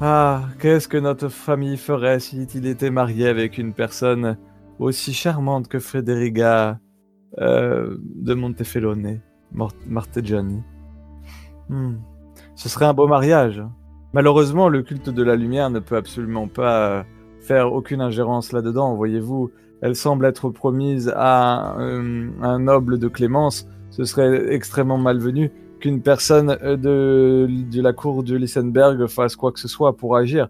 Ah, 0.00 0.44
qu'est-ce 0.58 0.88
que 0.88 0.96
notre 0.96 1.28
famille 1.28 1.76
ferait 1.76 2.18
s'il 2.18 2.66
était 2.66 2.90
marié 2.90 3.28
avec 3.28 3.58
une 3.58 3.74
personne 3.74 4.36
aussi 4.78 5.12
charmante 5.12 5.68
que 5.68 5.78
Frederica 5.78 6.80
euh, 7.38 7.96
de 8.00 8.34
Montefelone, 8.34 9.20
Martegiani. 9.86 10.62
Hmm. 11.68 11.96
Ce 12.56 12.68
serait 12.68 12.86
un 12.86 12.94
beau 12.94 13.06
mariage. 13.06 13.62
Malheureusement, 14.14 14.68
le 14.68 14.82
culte 14.82 15.10
de 15.10 15.24
la 15.24 15.34
lumière 15.34 15.70
ne 15.70 15.80
peut 15.80 15.96
absolument 15.96 16.46
pas 16.46 16.88
euh, 16.88 17.02
faire 17.40 17.72
aucune 17.72 18.00
ingérence 18.00 18.52
là-dedans. 18.52 18.94
Voyez-vous, 18.94 19.50
elle 19.82 19.96
semble 19.96 20.24
être 20.26 20.50
promise 20.50 21.12
à 21.16 21.76
euh, 21.80 22.30
un 22.40 22.60
noble 22.60 23.00
de 23.00 23.08
Clémence. 23.08 23.66
Ce 23.90 24.04
serait 24.04 24.54
extrêmement 24.54 24.98
malvenu 24.98 25.50
qu'une 25.80 26.00
personne 26.00 26.56
euh, 26.62 26.76
de, 26.76 27.80
la 27.80 27.92
cour 27.92 28.22
de 28.22 28.36
Lissenberg 28.36 29.04
fasse 29.08 29.34
quoi 29.34 29.50
que 29.50 29.58
ce 29.58 29.66
soit 29.66 29.96
pour 29.96 30.16
agir. 30.16 30.46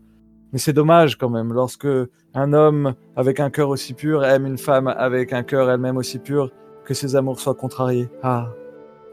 Mais 0.53 0.59
c'est 0.59 0.75
dommage 0.75 1.17
quand 1.17 1.31
même, 1.31 1.55
lorsque 1.55 1.89
un 2.35 2.53
homme 2.53 2.93
avec 3.17 3.41
un 3.41 3.49
cœur 3.49 3.71
aussi 3.71 3.95
pur 3.95 4.27
aime 4.27 4.45
une 4.45 4.59
femme 4.59 4.89
avec 4.89 5.33
un 5.33 5.43
cœur 5.43 5.71
elle-même 5.71 5.97
aussi 5.97 6.19
pur, 6.19 6.51
que 6.85 6.93
ses 6.93 7.17
amours 7.17 7.41
soient 7.41 7.55
contrariés. 7.55 8.11
Ah, 8.23 8.51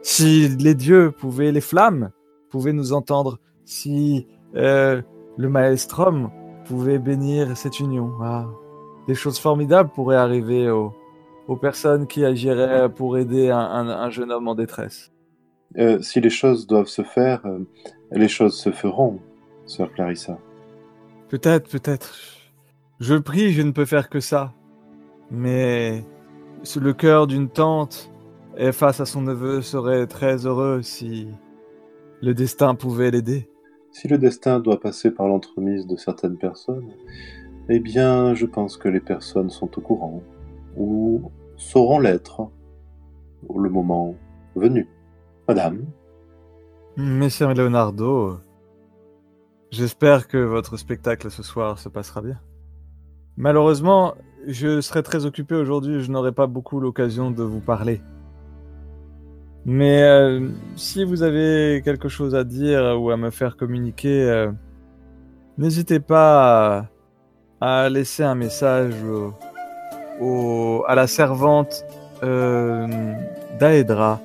si 0.01 0.49
les 0.49 0.75
dieux 0.75 1.11
pouvaient, 1.11 1.53
les 1.53 1.61
flammes 1.61 2.09
pouvaient 2.49 2.73
nous 2.73 2.91
entendre, 2.91 3.39
si 3.63 4.27
euh, 4.55 5.01
le 5.37 5.49
maelstrom 5.49 6.29
pouvait 6.65 6.99
bénir 6.99 7.55
cette 7.57 7.79
union. 7.79 8.11
Ah, 8.21 8.47
des 9.07 9.15
choses 9.15 9.39
formidables 9.39 9.89
pourraient 9.89 10.15
arriver 10.17 10.69
aux, 10.69 10.93
aux 11.47 11.55
personnes 11.57 12.07
qui 12.07 12.23
agiraient 12.25 12.89
pour 12.89 13.17
aider 13.17 13.49
un, 13.49 13.59
un- 13.59 13.89
un 13.89 14.09
jeune 14.09 14.31
homme 14.31 14.47
en 14.47 14.55
détresse. 14.55 15.11
Euh, 15.77 16.01
Si 16.01 16.19
les 16.21 16.29
choses 16.29 16.67
doivent 16.67 16.87
se 16.87 17.01
faire, 17.01 17.41
euh, 17.45 17.59
les 18.11 18.27
choses 18.27 18.55
se 18.57 18.71
feront, 18.71 19.19
sœur 19.65 19.91
Clarissa. 19.93 20.37
Peut-être, 21.29 21.69
peut-être. 21.69 22.13
Je 22.99 23.15
prie, 23.15 23.51
je 23.53 23.61
ne 23.61 23.71
peux 23.71 23.85
faire 23.85 24.09
que 24.09 24.19
ça. 24.19 24.53
Mais 25.31 26.03
le 26.79 26.93
cœur 26.93 27.25
d'une 27.25 27.49
tante 27.49 28.11
et 28.57 28.71
face 28.73 28.99
à 28.99 29.05
son 29.05 29.21
neveu 29.21 29.61
serait 29.61 30.05
très 30.07 30.45
heureux 30.45 30.81
si 30.81 31.27
le 32.21 32.33
destin 32.33 32.75
pouvait 32.75 33.09
l'aider. 33.11 33.49
Si 33.91 34.07
le 34.07 34.17
destin 34.17 34.59
doit 34.59 34.79
passer 34.79 35.11
par 35.11 35.27
l'entremise 35.27 35.85
de 35.85 35.97
certaines 35.97 36.37
personnes, 36.37 36.91
eh 37.69 37.79
bien, 37.79 38.33
je 38.33 38.45
pense 38.45 38.77
que 38.77 38.87
les 38.87 39.01
personnes 39.01 39.49
sont 39.49 39.77
au 39.77 39.81
courant, 39.81 40.23
ou 40.77 41.29
sauront 41.57 41.99
l'être, 41.99 42.49
le 43.53 43.69
moment 43.69 44.15
venu. 44.55 44.87
Madame, 45.47 45.85
Messieurs 46.97 47.53
Leonardo, 47.53 48.39
j'espère 49.71 50.27
que 50.27 50.37
votre 50.37 50.77
spectacle 50.77 51.29
ce 51.29 51.43
soir 51.43 51.77
se 51.77 51.89
passera 51.89 52.21
bien. 52.21 52.39
Malheureusement, 53.37 54.15
je 54.47 54.81
serai 54.81 55.03
très 55.03 55.25
occupé 55.25 55.55
aujourd'hui, 55.55 56.01
je 56.01 56.11
n'aurai 56.11 56.31
pas 56.31 56.47
beaucoup 56.47 56.79
l'occasion 56.79 57.31
de 57.31 57.43
vous 57.43 57.61
parler. 57.61 58.01
Mais 59.65 60.01
euh, 60.03 60.49
si 60.75 61.03
vous 61.03 61.21
avez 61.23 61.81
quelque 61.85 62.09
chose 62.09 62.33
à 62.35 62.43
dire 62.43 62.95
ou 62.99 63.11
à 63.11 63.17
me 63.17 63.29
faire 63.29 63.57
communiquer, 63.57 64.23
euh, 64.23 64.51
n'hésitez 65.57 65.99
pas 65.99 66.87
à, 67.59 67.83
à 67.83 67.89
laisser 67.89 68.23
un 68.23 68.33
message 68.35 68.93
au- 69.03 69.33
au- 70.19 70.83
à 70.87 70.95
la 70.95 71.05
servante 71.07 71.85
euh, 72.23 72.87
d'Aedra 73.59 74.19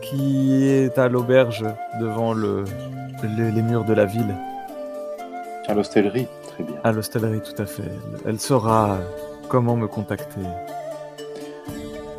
qui 0.00 0.66
est 0.68 0.98
à 0.98 1.08
l'auberge 1.08 1.64
devant 2.00 2.32
le, 2.32 2.64
le- 3.22 3.50
les 3.50 3.62
murs 3.62 3.84
de 3.84 3.92
la 3.92 4.06
ville, 4.06 4.34
à 5.66 5.74
l'hostellerie, 5.74 6.26
très 6.46 6.64
bien. 6.64 6.76
à 6.82 6.92
l'hostellerie 6.92 7.40
tout 7.42 7.60
à 7.60 7.66
fait. 7.66 7.82
Elle, 8.24 8.30
elle 8.30 8.40
saura 8.40 8.98
comment 9.50 9.76
me 9.76 9.86
contacter. 9.86 10.40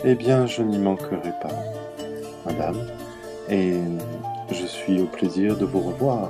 Eh 0.05 0.13
bien, 0.15 0.45
je 0.45 0.61
n'y 0.61 0.77
manquerai 0.77 1.17
pas, 1.41 1.49
madame, 2.49 2.77
et 3.49 3.73
je 4.51 4.65
suis 4.65 5.01
au 5.01 5.05
plaisir 5.05 5.57
de 5.57 5.65
vous 5.65 5.79
revoir, 5.81 6.29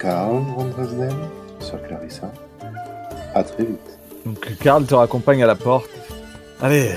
Karl 0.00 0.42
von 0.56 0.64
Dresden, 0.66 1.14
sœur 1.58 1.82
Clarissa. 1.82 2.30
À 3.34 3.42
très 3.44 3.64
vite. 3.64 3.98
Donc 4.26 4.56
Karl 4.60 4.84
te 4.84 4.94
raccompagne 4.94 5.42
à 5.42 5.46
la 5.46 5.54
porte. 5.54 5.90
Allez, 6.60 6.90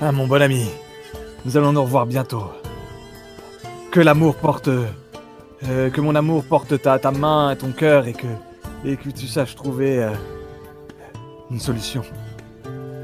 Ah, 0.00 0.12
mon 0.12 0.26
bon 0.26 0.40
ami, 0.42 0.66
nous 1.44 1.56
allons 1.56 1.72
nous 1.72 1.82
revoir 1.82 2.06
bientôt. 2.06 2.44
Que 3.90 4.00
l'amour 4.00 4.34
porte. 4.36 4.68
euh, 4.68 5.88
que 5.90 6.00
mon 6.00 6.14
amour 6.14 6.44
porte 6.44 6.80
ta, 6.82 6.98
ta 6.98 7.10
main 7.10 7.50
et 7.52 7.56
ton 7.56 7.72
cœur 7.72 8.06
et 8.06 8.12
que. 8.12 8.26
et 8.84 8.96
que 8.96 9.08
tu 9.10 9.26
saches 9.26 9.54
trouver. 9.54 10.02
euh, 10.02 10.10
une 11.50 11.60
solution. 11.60 12.02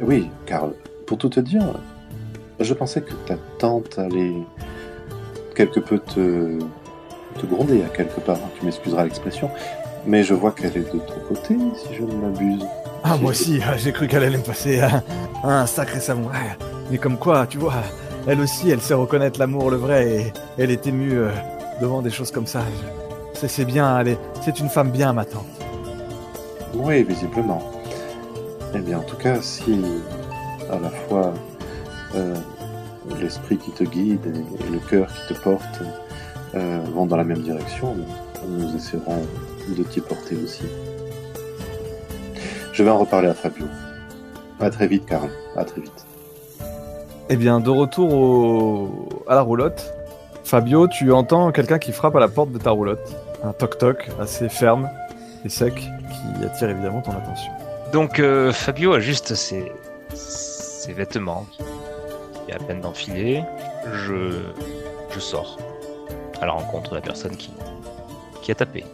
Oui, 0.02 0.28
Karl, 0.46 0.72
pour 1.06 1.18
tout 1.18 1.28
te 1.28 1.40
dire, 1.40 1.62
je 2.60 2.74
pensais 2.74 3.00
que 3.02 3.12
ta 3.26 3.34
tante 3.58 3.98
allait 3.98 4.34
quelque 5.54 5.80
peu 5.80 5.98
te, 5.98 6.58
te 7.38 7.46
gronder 7.46 7.82
à 7.82 7.88
quelque 7.88 8.20
part. 8.20 8.38
Tu 8.58 8.64
m'excuseras 8.64 9.04
l'expression, 9.04 9.50
mais 10.06 10.22
je 10.22 10.34
vois 10.34 10.52
qu'elle 10.52 10.76
est 10.76 10.92
de 10.92 10.98
ton 10.98 11.20
côté, 11.28 11.56
si 11.76 11.94
je 11.94 12.02
ne 12.02 12.12
m'abuse. 12.14 12.64
Ah, 13.02 13.16
moi 13.16 13.30
aussi, 13.30 13.60
ah, 13.66 13.76
j'ai 13.76 13.92
cru 13.92 14.06
qu'elle 14.08 14.24
allait 14.24 14.36
me 14.38 14.42
passer 14.42 14.80
un, 14.80 15.02
un 15.42 15.66
sacré 15.66 16.00
savon. 16.00 16.28
Mais 16.90 16.98
comme 16.98 17.16
quoi, 17.18 17.46
tu 17.46 17.56
vois, 17.58 17.74
elle 18.26 18.40
aussi, 18.40 18.70
elle 18.70 18.80
sait 18.80 18.94
reconnaître 18.94 19.38
l'amour, 19.40 19.70
le 19.70 19.76
vrai, 19.76 20.06
et 20.08 20.32
elle 20.58 20.70
est 20.70 20.86
émue 20.86 21.18
euh, 21.18 21.30
devant 21.80 22.02
des 22.02 22.10
choses 22.10 22.30
comme 22.30 22.46
ça. 22.46 22.60
C'est 23.32 23.48
c'est 23.48 23.64
bien, 23.64 23.98
elle 24.00 24.08
est- 24.08 24.18
c'est 24.44 24.58
une 24.60 24.68
femme 24.68 24.90
bien, 24.90 25.12
ma 25.14 25.24
tante. 25.24 25.46
Oui, 26.74 27.02
visiblement. 27.04 27.62
Eh 28.74 28.78
bien, 28.80 28.98
en 28.98 29.02
tout 29.02 29.16
cas, 29.16 29.40
si 29.40 29.80
à 30.70 30.78
la 30.78 30.90
fois 30.90 31.32
euh, 32.14 32.34
l'esprit 33.20 33.56
qui 33.58 33.70
te 33.70 33.84
guide 33.84 34.26
et, 34.26 34.66
et 34.66 34.70
le 34.70 34.78
cœur 34.78 35.08
qui 35.08 35.34
te 35.34 35.40
porte 35.40 35.80
euh, 36.54 36.80
vont 36.94 37.06
dans 37.06 37.16
la 37.16 37.24
même 37.24 37.42
direction, 37.42 37.96
nous 38.48 38.76
essaierons 38.76 39.22
de 39.68 39.82
t'y 39.82 40.00
porter 40.00 40.36
aussi. 40.42 40.64
Je 42.72 42.82
vais 42.82 42.90
en 42.90 42.98
reparler 42.98 43.28
à 43.28 43.34
Fabio. 43.34 43.66
À 44.60 44.70
très 44.70 44.86
vite, 44.86 45.06
Karl. 45.06 45.30
À 45.56 45.64
très 45.64 45.80
vite. 45.80 46.06
Eh 47.28 47.36
bien, 47.36 47.60
de 47.60 47.70
retour 47.70 48.12
au... 48.12 49.08
à 49.28 49.34
la 49.34 49.42
roulotte, 49.42 49.92
Fabio, 50.44 50.88
tu 50.88 51.12
entends 51.12 51.52
quelqu'un 51.52 51.78
qui 51.78 51.92
frappe 51.92 52.16
à 52.16 52.20
la 52.20 52.28
porte 52.28 52.50
de 52.52 52.58
ta 52.58 52.70
roulotte. 52.70 53.14
Un 53.44 53.52
toc-toc 53.52 54.10
assez 54.20 54.48
ferme 54.48 54.88
et 55.44 55.48
sec 55.48 55.74
qui 55.74 56.44
attire 56.44 56.70
évidemment 56.70 57.00
ton 57.02 57.12
attention. 57.12 57.52
Donc 57.92 58.18
euh, 58.18 58.52
Fabio 58.52 58.92
ajuste 58.92 59.34
ses, 59.34 59.72
ses 60.14 60.92
vêtements, 60.92 61.46
à 62.52 62.58
peine 62.58 62.80
d'enfiler. 62.80 63.42
Je, 63.92 64.32
je 65.10 65.20
sors 65.20 65.58
à 66.40 66.46
la 66.46 66.52
rencontre 66.52 66.90
de 66.90 66.96
la 66.96 67.00
personne 67.00 67.36
qui, 67.36 67.50
qui 68.42 68.50
a 68.50 68.54
tapé. 68.54 68.84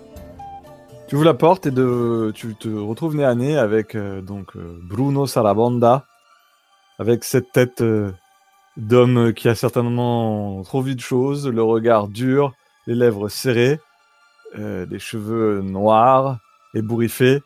Tu 1.09 1.15
ouvres 1.15 1.25
la 1.25 1.35
porte 1.35 1.67
et 1.67 1.71
de... 1.71 2.33
tu 2.35 2.57
te 2.57 2.69
retrouves 2.69 3.15
nez 3.15 3.25
à 3.25 3.35
nez 3.35 3.57
avec 3.57 3.95
euh, 3.95 4.21
donc 4.21 4.57
euh, 4.57 4.77
Bruno 4.83 5.27
Sarabanda, 5.27 6.05
avec 6.99 7.23
cette 7.23 7.53
tête 7.53 7.81
euh, 7.81 8.11
d'homme 8.77 9.33
qui 9.33 9.49
a 9.49 9.55
certainement 9.55 10.63
trop 10.65 10.83
vu 10.83 10.97
de 10.97 11.01
choses, 11.01 11.47
le 11.47 11.63
regard 11.63 12.09
dur, 12.09 12.53
les 12.87 12.95
lèvres 12.95 13.29
serrées, 13.29 13.81
des 14.57 14.99
cheveux 14.99 15.61
noirs, 15.61 16.39
ébouriffés, 16.73 17.43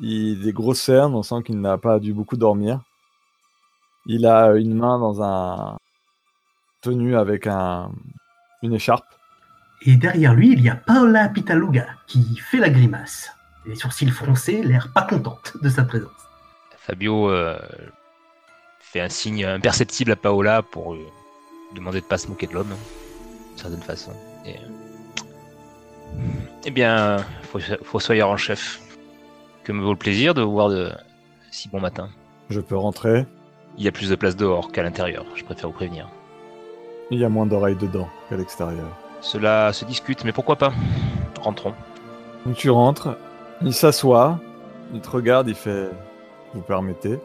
des 0.00 0.52
grosses 0.54 0.80
cernes, 0.80 1.14
on 1.14 1.22
sent 1.22 1.42
qu'il 1.44 1.60
n'a 1.60 1.76
pas 1.76 1.98
dû 1.98 2.14
beaucoup 2.14 2.36
dormir. 2.36 2.80
Il 4.08 4.26
a 4.26 4.54
une 4.56 4.74
main 4.74 4.98
dans 4.98 5.22
un 5.22 5.76
tenue 6.80 7.16
avec 7.16 7.46
un 7.46 7.92
une 8.62 8.74
écharpe. 8.74 9.04
Et 9.82 9.96
derrière 9.96 10.34
lui, 10.34 10.52
il 10.52 10.60
y 10.60 10.68
a 10.68 10.74
Paola 10.74 11.28
Pitaluga 11.28 11.86
qui 12.06 12.36
fait 12.36 12.58
la 12.58 12.70
grimace. 12.70 13.30
Les 13.66 13.74
sourcils 13.74 14.10
froncés, 14.10 14.62
l'air 14.62 14.92
pas 14.92 15.02
contente 15.02 15.56
de 15.62 15.68
sa 15.68 15.84
présence. 15.84 16.10
Fabio 16.78 17.30
euh, 17.30 17.58
fait 18.80 19.00
un 19.00 19.08
signe 19.08 19.44
imperceptible 19.44 20.12
à 20.12 20.16
Paola 20.16 20.62
pour 20.62 20.94
lui 20.94 21.04
demander 21.74 22.00
de 22.00 22.06
pas 22.06 22.18
se 22.18 22.28
moquer 22.28 22.46
de 22.46 22.54
l'homme, 22.54 22.74
d'une 23.50 23.58
certaine 23.58 23.82
façon. 23.82 24.12
Et, 24.46 24.56
euh, 24.56 26.22
eh 26.64 26.70
bien, 26.70 27.18
faut, 27.42 27.60
Fossoyeur 27.82 28.30
en 28.30 28.38
chef, 28.38 28.80
que 29.64 29.72
me 29.72 29.82
vaut 29.82 29.92
le 29.92 29.98
plaisir 29.98 30.32
de 30.32 30.42
vous 30.42 30.52
voir 30.52 30.70
de 30.70 30.90
si 31.50 31.68
bon 31.68 31.80
matin. 31.80 32.08
Je 32.48 32.60
peux 32.60 32.76
rentrer. 32.76 33.26
Il 33.78 33.84
y 33.84 33.88
a 33.88 33.92
plus 33.92 34.10
de 34.10 34.16
place 34.16 34.34
dehors 34.34 34.72
qu'à 34.72 34.82
l'intérieur, 34.82 35.24
je 35.36 35.44
préfère 35.44 35.68
vous 35.68 35.74
prévenir. 35.74 36.08
Il 37.12 37.20
y 37.20 37.24
a 37.24 37.28
moins 37.28 37.46
d'oreilles 37.46 37.76
dedans 37.76 38.08
qu'à 38.28 38.36
l'extérieur. 38.36 38.88
Cela 39.20 39.72
se 39.72 39.84
discute, 39.84 40.24
mais 40.24 40.32
pourquoi 40.32 40.56
pas? 40.56 40.72
Rentrons. 41.40 41.74
Donc 42.44 42.56
tu 42.56 42.70
rentres, 42.70 43.16
il 43.62 43.72
s'assoit, 43.72 44.40
il 44.92 45.00
te 45.00 45.08
regarde, 45.08 45.48
il 45.48 45.54
fait 45.54 45.90
Vous 46.54 46.60
permettez? 46.60 47.20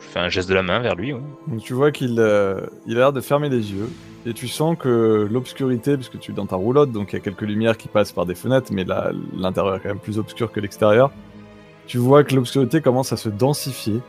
Je 0.00 0.06
fais 0.06 0.18
un 0.18 0.28
geste 0.28 0.48
de 0.50 0.54
la 0.54 0.62
main 0.62 0.80
vers 0.80 0.94
lui. 0.94 1.14
oui. 1.14 1.20
Donc 1.48 1.60
tu 1.60 1.72
vois 1.72 1.90
qu'il 1.90 2.20
euh, 2.20 2.66
il 2.86 2.96
a 2.96 3.00
l'air 3.00 3.12
de 3.14 3.22
fermer 3.22 3.48
les 3.48 3.72
yeux, 3.72 3.88
et 4.26 4.34
tu 4.34 4.48
sens 4.48 4.76
que 4.78 5.26
l'obscurité, 5.30 5.96
puisque 5.96 6.18
tu 6.18 6.32
es 6.32 6.34
dans 6.34 6.46
ta 6.46 6.56
roulotte, 6.56 6.92
donc 6.92 7.12
il 7.12 7.16
y 7.16 7.18
a 7.18 7.22
quelques 7.22 7.42
lumières 7.42 7.78
qui 7.78 7.88
passent 7.88 8.12
par 8.12 8.26
des 8.26 8.34
fenêtres, 8.34 8.72
mais 8.74 8.84
là, 8.84 9.10
l'intérieur 9.34 9.76
est 9.76 9.80
quand 9.80 9.88
même 9.88 9.98
plus 9.98 10.18
obscur 10.18 10.52
que 10.52 10.60
l'extérieur. 10.60 11.10
Tu 11.86 11.96
vois 11.96 12.24
que 12.24 12.34
l'obscurité 12.34 12.82
commence 12.82 13.12
à 13.12 13.16
se 13.16 13.30
densifier. 13.30 14.00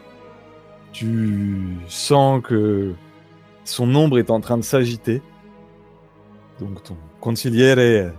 Tu 0.94 1.78
sens 1.88 2.42
que 2.42 2.94
son 3.66 3.94
ombre 3.96 4.18
est 4.20 4.30
en 4.30 4.40
train 4.40 4.58
de 4.58 4.64
s'agiter. 4.64 5.22
Donc 6.60 6.84
ton 6.84 6.96
conciliere 7.20 8.12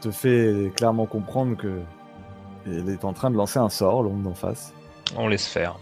te 0.00 0.10
fait 0.10 0.72
clairement 0.76 1.06
comprendre 1.06 1.56
que 1.56 1.80
elle 2.66 2.88
est 2.88 3.04
en 3.04 3.12
train 3.12 3.30
de 3.30 3.36
lancer 3.36 3.58
un 3.58 3.68
sort, 3.68 4.02
l'ombre 4.02 4.22
d'en 4.22 4.34
face. 4.34 4.72
On 5.16 5.28
laisse 5.28 5.46
faire. 5.46 5.78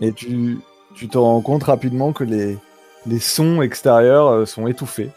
Et 0.00 0.12
tu, 0.12 0.58
tu 0.94 1.08
te 1.08 1.18
rends 1.18 1.40
compte 1.40 1.64
rapidement 1.64 2.12
que 2.12 2.24
les, 2.24 2.58
les 3.06 3.18
sons 3.18 3.62
extérieurs 3.62 4.28
euh, 4.28 4.46
sont 4.46 4.66
étouffés 4.66 5.10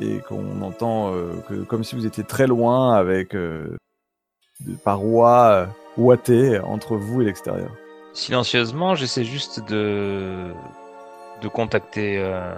et 0.00 0.18
qu'on 0.20 0.62
entend 0.62 1.12
euh, 1.12 1.34
que, 1.48 1.54
comme 1.64 1.84
si 1.84 1.94
vous 1.94 2.06
étiez 2.06 2.24
très 2.24 2.46
loin 2.46 2.94
avec 2.94 3.34
euh, 3.34 3.76
des 4.60 4.74
parois 4.74 5.44
euh, 5.44 5.66
ouatées 5.96 6.58
entre 6.60 6.96
vous 6.96 7.22
et 7.22 7.24
l'extérieur. 7.24 7.70
Silencieusement, 8.16 8.94
j'essaie 8.94 9.24
juste 9.24 9.60
de 9.68 10.50
de 11.42 11.48
contacter 11.48 12.16
euh, 12.18 12.54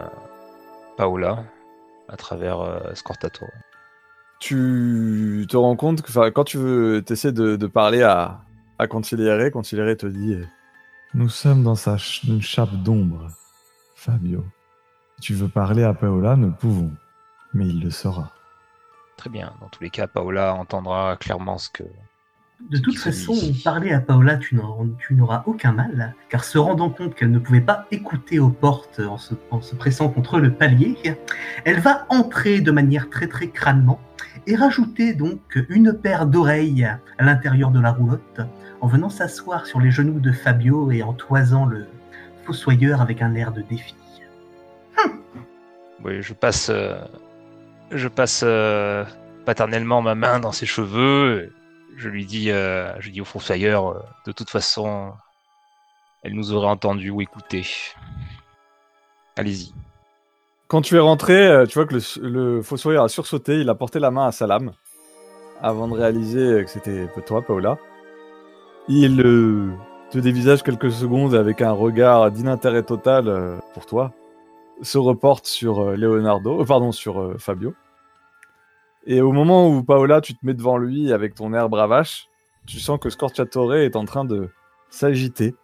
Paola 0.97 1.43
à 2.09 2.17
travers 2.17 2.61
euh, 2.61 2.95
Scortato. 2.95 3.45
Tu 4.39 5.47
te 5.51 5.57
rends 5.57 5.75
compte 5.75 6.01
que 6.03 6.29
quand 6.31 6.45
tu 6.45 6.59
veux, 6.59 7.05
essaies 7.11 7.33
de, 7.33 7.57
de 7.57 7.67
parler 7.67 8.05
à, 8.05 8.43
à 8.79 8.87
Conciliere, 8.87 9.51
Conciliere 9.51 9.97
te 9.97 10.07
dit 10.07 10.35
euh, 10.35 10.47
Nous 11.15 11.29
sommes 11.29 11.65
dans 11.65 11.75
sa 11.75 11.99
ch- 11.99 12.23
une 12.29 12.41
chape 12.41 12.71
d'ombre, 12.85 13.27
Fabio. 13.97 14.45
Si 15.17 15.23
tu 15.23 15.35
veux 15.35 15.49
parler 15.49 15.83
à 15.83 15.93
Paola, 15.93 16.37
nous 16.37 16.53
pouvons, 16.53 16.93
mais 17.53 17.67
il 17.67 17.83
le 17.83 17.91
saura. 17.91 18.31
Très 19.17 19.29
bien. 19.29 19.53
Dans 19.61 19.69
tous 19.69 19.83
les 19.83 19.91
cas, 19.91 20.07
Paola 20.07 20.55
entendra 20.55 21.17
clairement 21.17 21.59
ce 21.59 21.69
que. 21.69 21.83
De 22.71 22.77
toute 22.77 22.99
façon, 22.99 23.35
parler 23.65 23.93
à 23.93 24.01
Paola, 24.01 24.37
tu 24.37 24.57
n'auras 24.57 25.43
aucun 25.47 25.73
mal, 25.73 26.15
car 26.29 26.43
se 26.45 26.59
rendant 26.59 26.91
compte 26.91 27.15
qu'elle 27.15 27.31
ne 27.31 27.39
pouvait 27.39 27.61
pas 27.61 27.87
écouter 27.93 28.41
aux 28.41 28.51
portes 28.51 29.01
en 29.01 29.17
se, 29.17 29.35
en 29.51 29.63
se 29.63 29.77
pressant 29.77 30.09
contre 30.09 30.41
le 30.41 30.53
palier, 30.53 30.97
elle 31.65 31.79
va 31.81 32.05
entrer 32.09 32.61
de 32.61 32.73
manière 32.73 33.09
très 33.11 33.29
très 33.29 33.49
crânement 33.49 34.01
et 34.47 34.57
rajouter 34.57 35.15
donc 35.15 35.41
une 35.69 35.93
paire 35.93 36.27
d'oreilles 36.27 36.85
à 36.85 37.25
l'intérieur 37.25 37.71
de 37.71 37.81
la 37.81 37.93
roulotte 37.93 38.41
en 38.81 38.87
venant 38.89 39.09
s'asseoir 39.09 39.65
sur 39.67 39.81
les 39.81 39.91
genoux 39.93 40.19
de 40.21 40.33
Fabio 40.33 40.91
et 40.91 41.03
en 41.03 41.13
toisant 41.13 41.65
le 41.65 41.87
fossoyeur 42.45 43.01
avec 43.01 43.23
un 43.23 43.35
air 43.35 43.53
de 43.53 43.63
défi. 43.63 43.95
Oui, 46.05 46.23
je 46.23 46.35
passe. 46.35 46.71
euh, 46.71 46.97
Je 47.93 48.09
passe 48.09 48.43
euh, 48.45 49.05
paternellement 49.45 50.03
ma 50.03 50.15
main 50.15 50.41
dans 50.41 50.53
ses 50.53 50.67
cheveux. 50.67 51.53
Je 51.97 52.09
lui 52.09 52.25
dis, 52.25 52.51
euh, 52.51 52.93
je 53.01 53.11
dis 53.11 53.21
au 53.21 53.25
fossoyeur, 53.25 53.89
euh, 53.89 54.01
de 54.27 54.33
toute 54.33 54.51
façon, 54.51 55.13
elle 56.23 56.35
nous 56.35 56.53
aurait 56.53 56.69
entendu 56.69 57.11
ou 57.11 57.21
écouté. 57.21 57.67
Allez-y. 59.37 59.73
Quand 60.69 60.83
tu 60.83 60.97
es 60.97 61.01
rentré, 61.01 61.47
euh, 61.47 61.67
tu 61.67 61.75
vois 61.75 61.87
que 61.87 61.99
le, 62.21 62.63
fossoyeur 62.63 63.05
a 63.05 63.09
sursauté, 63.09 63.61
il 63.61 63.69
a 63.71 63.75
porté 63.75 63.99
la 63.99 64.11
main 64.11 64.27
à 64.27 64.33
sa 64.33 64.47
lame 64.47 64.73
avant 65.61 65.89
de 65.89 65.95
réaliser 65.95 66.65
que 66.65 66.71
c'était 66.71 67.09
toi, 67.27 67.43
Paola. 67.43 67.79
Il 68.89 69.17
te 70.11 70.19
dévisage 70.19 70.63
quelques 70.63 70.93
secondes 70.93 71.35
avec 71.35 71.63
un 71.63 71.73
regard 71.73 72.31
d'inintérêt 72.31 72.85
total 72.85 73.59
pour 73.75 73.85
toi, 73.87 74.13
se 74.83 74.99
reporte 74.99 75.47
sur 75.47 75.97
Leonardo, 75.97 76.65
pardon, 76.65 76.93
sur 76.93 77.35
Fabio. 77.39 77.75
Et 79.11 79.23
au 79.23 79.33
moment 79.33 79.71
où 79.71 79.83
Paola, 79.83 80.21
tu 80.21 80.35
te 80.35 80.45
mets 80.45 80.53
devant 80.53 80.77
lui 80.77 81.15
avec 81.15 81.35
ton 81.35 81.55
air 81.55 81.71
bravache, 81.71 82.29
tu 82.67 82.79
sens 82.79 83.01
que 83.01 83.09
Scorciatore 83.09 83.77
est 83.77 83.97
en 83.97 84.05
train 84.05 84.27
de 84.27 84.51
s'agiter. 84.91 85.55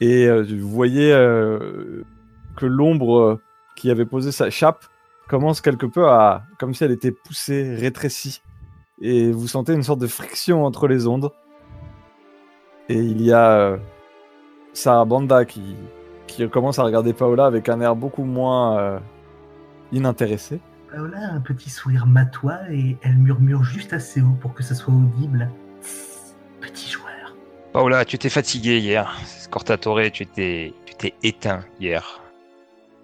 Et 0.00 0.26
euh, 0.26 0.42
vous 0.42 0.68
voyez 0.68 1.12
euh, 1.12 2.02
que 2.56 2.66
l'ombre 2.66 3.20
euh, 3.20 3.40
qui 3.76 3.88
avait 3.88 4.04
posé 4.04 4.32
sa 4.32 4.50
chape 4.50 4.84
commence 5.28 5.60
quelque 5.60 5.86
peu 5.86 6.08
à, 6.08 6.42
comme 6.58 6.74
si 6.74 6.82
elle 6.82 6.90
était 6.90 7.12
poussée, 7.12 7.76
rétrécie. 7.76 8.42
Et 9.00 9.30
vous 9.30 9.46
sentez 9.46 9.72
une 9.72 9.84
sorte 9.84 10.00
de 10.00 10.08
friction 10.08 10.64
entre 10.64 10.88
les 10.88 11.06
ondes. 11.06 11.30
Et 12.88 12.98
il 12.98 13.22
y 13.22 13.32
a 13.32 13.52
euh, 13.52 13.76
Sarabanda 14.72 15.44
qui, 15.44 15.76
qui 16.26 16.48
commence 16.48 16.80
à 16.80 16.82
regarder 16.82 17.12
Paola 17.12 17.46
avec 17.46 17.68
un 17.68 17.80
air 17.80 17.94
beaucoup 17.94 18.24
moins 18.24 19.00
inintéressé. 19.92 20.60
Paola 20.90 21.18
a 21.18 21.32
un 21.34 21.40
petit 21.40 21.70
sourire 21.70 22.06
matois 22.06 22.58
et 22.70 22.96
elle 23.02 23.16
murmure 23.16 23.62
juste 23.62 23.92
assez 23.92 24.20
haut 24.20 24.36
pour 24.40 24.54
que 24.54 24.64
ça 24.64 24.74
soit 24.74 24.92
audible. 24.92 25.48
Petit 26.60 26.90
joueur. 26.90 27.36
Paola, 27.72 28.04
tu 28.04 28.18
t'es 28.18 28.28
fatigué 28.28 28.78
hier. 28.78 29.16
Scortatore, 29.24 30.10
tu 30.12 30.26
t'es, 30.26 30.74
tu 30.86 30.94
t'es 30.96 31.14
éteint 31.22 31.64
hier. 31.78 32.20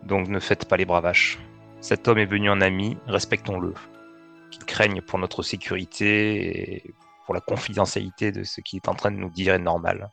Donc 0.03 0.27
ne 0.29 0.41
faites 0.41 0.69
pas 0.69 0.77
les 0.77 0.85
bravaches. 0.85 1.39
Cet 1.81 2.09
homme 2.09 2.19
est 2.19 2.27
venu 2.27 2.51
en 2.51 2.61
ami, 2.61 2.99
respectons-le. 3.07 3.73
Qu'il 4.51 4.65
craigne 4.65 5.01
pour 5.01 5.21
notre 5.21 5.45
sécurité 5.45 6.87
et 6.87 6.95
pour 7.25 7.35
la 7.35 7.41
confidentialité 7.41 8.33
de 8.33 8.43
ce 8.43 8.61
qu'il 8.61 8.79
est 8.79 8.89
en 8.89 8.95
train 8.95 9.13
de 9.13 9.17
nous 9.17 9.31
dire 9.31 9.55
est 9.55 9.61
normal. 9.61 10.11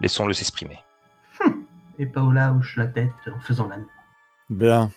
Laissons-le 0.00 0.34
s'exprimer. 0.34 0.78
Et 1.98 2.06
Paola 2.06 2.52
hoche 2.52 2.76
la 2.76 2.86
tête 2.86 3.10
en 3.34 3.40
faisant 3.40 3.68
la 3.68 3.76
Bien. 4.50 4.90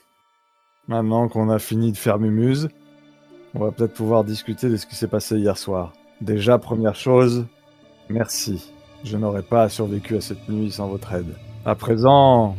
Maintenant 0.88 1.28
qu'on 1.30 1.50
a 1.50 1.60
fini 1.60 1.91
de 1.91 1.98
faire 1.98 2.17
Mumuse, 2.17 2.70
on 3.54 3.60
va 3.60 3.72
peut-être 3.72 3.94
pouvoir 3.94 4.24
discuter 4.24 4.67
de 4.67 4.78
ce 4.78 4.86
qui 4.86 4.96
s'est 4.96 5.08
passé 5.08 5.38
hier 5.38 5.58
soir. 5.58 5.94
Déjà, 6.22 6.58
première 6.58 6.96
chose, 6.96 7.46
merci. 8.10 8.72
Je 9.04 9.17
n'aurais 9.17 9.44
pas 9.44 9.70
survécu 9.70 10.17
à 10.17 10.22
cette 10.22 10.50
nuit 10.50 10.72
sans 10.72 10.88
votre 10.88 11.13
aide. 11.13 11.36
À 11.65 11.76
présent, 11.76 12.56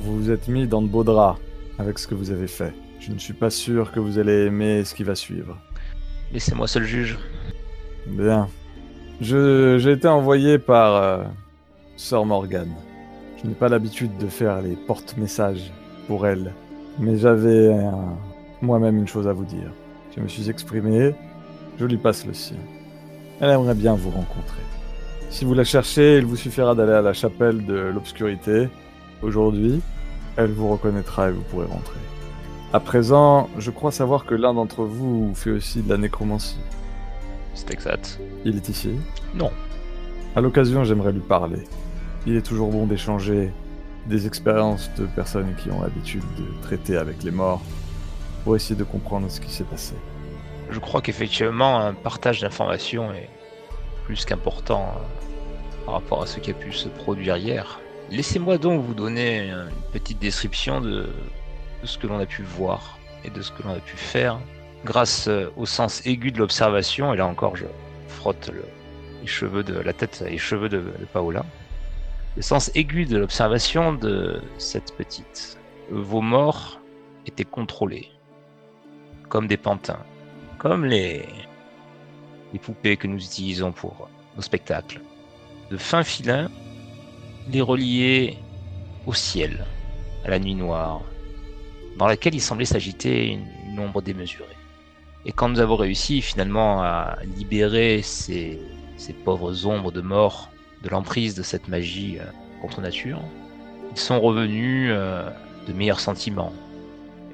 vous 0.00 0.16
vous 0.16 0.30
êtes 0.30 0.48
mis 0.48 0.66
dans 0.66 0.82
de 0.82 0.88
beaux 0.88 1.04
draps 1.04 1.40
avec 1.78 1.98
ce 1.98 2.06
que 2.06 2.14
vous 2.14 2.30
avez 2.30 2.46
fait. 2.46 2.72
Je 3.00 3.12
ne 3.12 3.18
suis 3.18 3.34
pas 3.34 3.50
sûr 3.50 3.92
que 3.92 4.00
vous 4.00 4.18
allez 4.18 4.46
aimer 4.46 4.84
ce 4.84 4.94
qui 4.94 5.04
va 5.04 5.14
suivre. 5.14 5.56
Laissez-moi 6.32 6.66
seul 6.66 6.84
juge. 6.84 7.18
Bien. 8.06 8.48
Je, 9.20 9.78
j'ai 9.78 9.92
été 9.92 10.08
envoyé 10.08 10.58
par 10.58 10.96
euh, 10.96 11.24
Sœur 11.96 12.24
Morgane. 12.24 12.74
Je 13.42 13.48
n'ai 13.48 13.54
pas 13.54 13.68
l'habitude 13.68 14.16
de 14.18 14.26
faire 14.26 14.62
les 14.62 14.74
porte-messages 14.74 15.70
pour 16.06 16.26
elle, 16.26 16.52
mais 16.98 17.16
j'avais 17.16 17.68
euh, 17.68 17.90
moi-même 18.60 18.98
une 18.98 19.08
chose 19.08 19.28
à 19.28 19.32
vous 19.32 19.44
dire. 19.44 19.70
Je 20.16 20.20
me 20.20 20.28
suis 20.28 20.50
exprimé, 20.50 21.14
je 21.78 21.84
lui 21.84 21.96
passe 21.96 22.26
le 22.26 22.34
sien. 22.34 22.56
Elle 23.40 23.50
aimerait 23.50 23.74
bien 23.74 23.94
vous 23.94 24.10
rencontrer. 24.10 24.62
Si 25.30 25.44
vous 25.44 25.54
la 25.54 25.64
cherchez, 25.64 26.18
il 26.18 26.26
vous 26.26 26.36
suffira 26.36 26.74
d'aller 26.74 26.94
à 26.94 27.02
la 27.02 27.12
chapelle 27.12 27.64
de 27.64 27.74
l'obscurité. 27.74 28.68
Aujourd'hui, 29.22 29.80
elle 30.36 30.50
vous 30.50 30.68
reconnaîtra 30.68 31.28
et 31.28 31.32
vous 31.32 31.42
pourrez 31.42 31.66
rentrer. 31.66 32.00
À 32.72 32.80
présent, 32.80 33.48
je 33.58 33.70
crois 33.70 33.92
savoir 33.92 34.24
que 34.24 34.34
l'un 34.34 34.54
d'entre 34.54 34.84
vous 34.84 35.32
fait 35.34 35.50
aussi 35.50 35.82
de 35.82 35.88
la 35.88 35.96
nécromancie. 35.96 36.58
C'est 37.54 37.70
exact. 37.72 38.18
Il 38.44 38.56
est 38.56 38.68
ici? 38.68 38.90
Non. 39.34 39.50
À 40.36 40.40
l'occasion, 40.40 40.84
j'aimerais 40.84 41.12
lui 41.12 41.20
parler. 41.20 41.62
Il 42.26 42.36
est 42.36 42.42
toujours 42.42 42.70
bon 42.70 42.86
d'échanger 42.86 43.50
des 44.08 44.26
expériences 44.26 44.90
de 44.96 45.06
personnes 45.06 45.54
qui 45.56 45.70
ont 45.70 45.82
l'habitude 45.82 46.24
de 46.36 46.62
traiter 46.62 46.96
avec 46.96 47.22
les 47.22 47.30
morts 47.30 47.60
pour 48.44 48.56
essayer 48.56 48.76
de 48.76 48.84
comprendre 48.84 49.30
ce 49.30 49.40
qui 49.40 49.50
s'est 49.50 49.64
passé. 49.64 49.94
Je 50.70 50.78
crois 50.78 51.00
qu'effectivement, 51.02 51.78
un 51.80 51.94
partage 51.94 52.40
d'informations 52.40 53.12
est 53.12 53.28
plus 54.04 54.24
qu'important 54.24 54.94
euh, 54.96 55.84
par 55.84 55.94
rapport 55.94 56.22
à 56.22 56.26
ce 56.26 56.40
qui 56.40 56.50
a 56.50 56.54
pu 56.54 56.72
se 56.72 56.88
produire 56.88 57.36
hier. 57.36 57.80
Laissez-moi 58.10 58.56
donc 58.58 58.82
vous 58.82 58.94
donner 58.94 59.50
une 59.50 59.68
petite 59.92 60.18
description 60.18 60.80
de, 60.80 61.08
de 61.82 61.86
ce 61.86 61.98
que 61.98 62.06
l'on 62.06 62.18
a 62.18 62.26
pu 62.26 62.42
voir 62.42 62.98
et 63.24 63.30
de 63.30 63.42
ce 63.42 63.50
que 63.52 63.62
l'on 63.62 63.72
a 63.74 63.80
pu 63.80 63.96
faire 63.96 64.38
grâce 64.84 65.28
euh, 65.28 65.50
au 65.56 65.66
sens 65.66 66.06
aigu 66.06 66.30
de 66.32 66.38
l'observation. 66.38 67.12
Et 67.12 67.16
là 67.16 67.26
encore, 67.26 67.56
je 67.56 67.64
frotte 68.08 68.50
le- 68.52 68.64
les 69.20 69.26
cheveux 69.26 69.62
de 69.64 69.78
la 69.78 69.92
tête 69.92 70.22
et 70.26 70.30
les 70.30 70.38
cheveux 70.38 70.68
de, 70.68 70.78
de 70.78 71.04
Paola. 71.12 71.44
Le 72.38 72.42
sens 72.42 72.70
aigu 72.76 73.04
de 73.04 73.18
l'observation 73.18 73.92
de 73.92 74.40
cette 74.58 74.96
petite. 74.96 75.58
Vos 75.90 76.20
morts 76.20 76.78
étaient 77.26 77.42
contrôlés, 77.44 78.12
comme 79.28 79.48
des 79.48 79.56
pantins, 79.56 80.04
comme 80.56 80.84
les, 80.84 81.24
poupées 82.62 82.96
que 82.96 83.08
nous 83.08 83.18
utilisons 83.18 83.72
pour 83.72 84.08
nos 84.36 84.42
spectacles. 84.42 85.00
De 85.72 85.76
fins 85.76 86.04
filins, 86.04 86.48
les 87.50 87.60
reliés 87.60 88.38
au 89.08 89.14
ciel, 89.14 89.66
à 90.24 90.30
la 90.30 90.38
nuit 90.38 90.54
noire, 90.54 91.00
dans 91.96 92.06
laquelle 92.06 92.36
il 92.36 92.40
semblait 92.40 92.66
s'agiter 92.66 93.30
une, 93.30 93.48
une 93.66 93.80
ombre 93.80 94.00
démesurée. 94.00 94.46
Et 95.26 95.32
quand 95.32 95.48
nous 95.48 95.58
avons 95.58 95.74
réussi 95.74 96.22
finalement 96.22 96.84
à 96.84 97.18
libérer 97.36 98.00
ces, 98.02 98.60
ces 98.96 99.12
pauvres 99.12 99.66
ombres 99.66 99.90
de 99.90 100.02
mort 100.02 100.52
de 100.82 100.88
l'emprise 100.88 101.34
de 101.34 101.42
cette 101.42 101.68
magie 101.68 102.18
euh, 102.20 102.24
contre 102.62 102.80
nature, 102.80 103.20
ils 103.92 103.98
sont 103.98 104.20
revenus 104.20 104.90
euh, 104.92 105.28
de 105.66 105.72
meilleurs 105.72 106.00
sentiments 106.00 106.52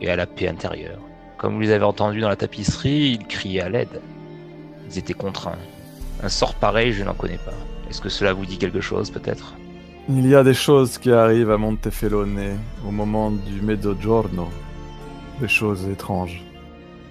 et 0.00 0.08
à 0.08 0.16
la 0.16 0.26
paix 0.26 0.48
intérieure. 0.48 1.00
Comme 1.38 1.54
vous 1.54 1.60
les 1.60 1.72
avez 1.72 1.84
entendus 1.84 2.20
dans 2.20 2.28
la 2.28 2.36
tapisserie, 2.36 3.18
ils 3.18 3.26
criaient 3.26 3.60
à 3.60 3.68
l'aide. 3.68 4.00
Ils 4.90 4.98
étaient 4.98 5.14
contraints. 5.14 5.58
Un 6.22 6.28
sort 6.28 6.54
pareil, 6.54 6.92
je 6.92 7.04
n'en 7.04 7.14
connais 7.14 7.38
pas. 7.38 7.54
Est-ce 7.90 8.00
que 8.00 8.08
cela 8.08 8.32
vous 8.32 8.46
dit 8.46 8.58
quelque 8.58 8.80
chose 8.80 9.10
peut-être? 9.10 9.54
Il 10.08 10.26
y 10.26 10.34
a 10.34 10.44
des 10.44 10.54
choses 10.54 10.98
qui 10.98 11.10
arrivent 11.10 11.50
à 11.50 11.56
Montefelone 11.56 12.58
au 12.86 12.90
moment 12.90 13.30
du 13.30 13.62
mezzogiorno. 13.62 14.48
Des 15.40 15.48
choses 15.48 15.88
étranges. 15.88 16.44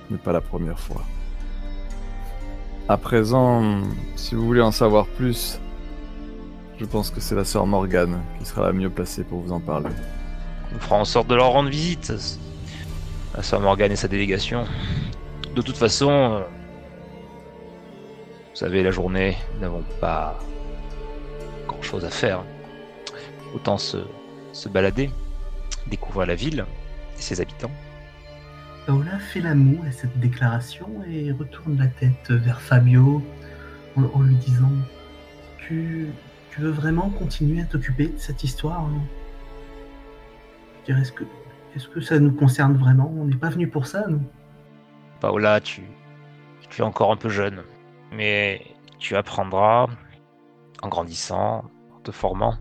N'est 0.09 0.17
pas 0.17 0.31
la 0.31 0.41
première 0.41 0.79
fois. 0.79 1.03
À 2.87 2.97
présent, 2.97 3.81
si 4.15 4.35
vous 4.35 4.45
voulez 4.45 4.61
en 4.61 4.71
savoir 4.71 5.07
plus, 5.07 5.59
je 6.79 6.85
pense 6.85 7.11
que 7.11 7.19
c'est 7.19 7.35
la 7.35 7.45
sœur 7.45 7.65
Morgane 7.67 8.21
qui 8.39 8.45
sera 8.45 8.67
la 8.67 8.73
mieux 8.73 8.89
placée 8.89 9.23
pour 9.23 9.41
vous 9.41 9.51
en 9.51 9.59
parler. 9.59 9.89
On 10.75 10.79
fera 10.79 10.97
en 10.97 11.05
sorte 11.05 11.27
de 11.27 11.35
leur 11.35 11.51
rendre 11.51 11.69
visite. 11.69 12.13
À 13.35 13.41
Sir 13.41 13.59
Morgan 13.59 13.91
et 13.91 13.95
sa 13.95 14.07
délégation. 14.07 14.65
De 15.55 15.61
toute 15.61 15.77
façon, 15.77 16.09
euh, 16.09 16.39
vous 18.51 18.55
savez, 18.55 18.83
la 18.83 18.91
journée, 18.91 19.35
nous 19.55 19.61
n'avons 19.61 19.83
pas 19.99 20.37
grand 21.67 21.81
chose 21.81 22.05
à 22.05 22.11
faire. 22.11 22.43
Autant 23.55 23.79
se, 23.79 23.97
se 24.51 24.69
balader, 24.69 25.09
découvrir 25.87 26.27
la 26.27 26.35
ville 26.35 26.65
et 27.17 27.21
ses 27.21 27.41
habitants. 27.41 27.71
Paola 28.85 29.17
fait 29.17 29.41
la 29.41 29.55
moue 29.55 29.83
à 29.87 29.91
cette 29.91 30.19
déclaration 30.19 30.87
et 31.09 31.31
retourne 31.31 31.77
la 31.77 31.87
tête 31.87 32.29
vers 32.29 32.61
Fabio 32.61 33.23
en, 33.95 34.03
en 34.13 34.21
lui 34.21 34.35
disant 34.35 34.71
tu, 35.57 36.09
tu 36.53 36.61
veux 36.61 36.69
vraiment 36.69 37.09
continuer 37.09 37.61
à 37.61 37.65
t'occuper 37.65 38.09
de 38.09 38.17
cette 38.19 38.43
histoire 38.43 38.85
est-ce 40.87 41.87
que, 41.87 42.01
ça 42.01 42.19
nous 42.19 42.31
concerne 42.33 42.77
vraiment? 42.77 43.11
On 43.17 43.25
n'est 43.25 43.37
pas 43.37 43.49
venu 43.49 43.67
pour 43.67 43.87
ça, 43.87 44.05
nous? 44.07 44.21
Paola, 45.19 45.59
tu, 45.61 45.81
tu 46.69 46.81
es 46.81 46.83
encore 46.83 47.11
un 47.11 47.15
peu 47.15 47.29
jeune, 47.29 47.63
mais 48.11 48.61
tu 48.99 49.15
apprendras, 49.15 49.87
en 50.83 50.89
grandissant, 50.89 51.63
en 51.95 51.99
te 52.03 52.11
formant, 52.11 52.57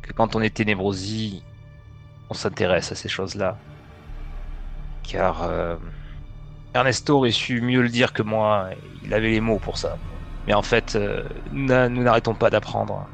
que 0.00 0.12
quand 0.14 0.36
on 0.36 0.40
est 0.40 0.54
ténébrosie, 0.54 1.42
on 2.30 2.34
s'intéresse 2.34 2.92
à 2.92 2.94
ces 2.94 3.08
choses-là. 3.10 3.58
Car 5.02 5.42
euh, 5.42 5.76
Ernesto 6.72 7.18
aurait 7.18 7.32
su 7.32 7.60
mieux 7.60 7.82
le 7.82 7.90
dire 7.90 8.14
que 8.14 8.22
moi, 8.22 8.70
il 9.04 9.12
avait 9.12 9.30
les 9.30 9.40
mots 9.42 9.58
pour 9.58 9.76
ça. 9.76 9.98
Mais 10.50 10.54
en 10.54 10.62
fait, 10.62 10.96
euh, 10.96 11.28
nous 11.52 11.66
n'a- 11.66 11.88
nous 11.88 12.02
n'arrêtons 12.02 12.34
pas 12.34 12.50
d'apprendre. 12.50 13.08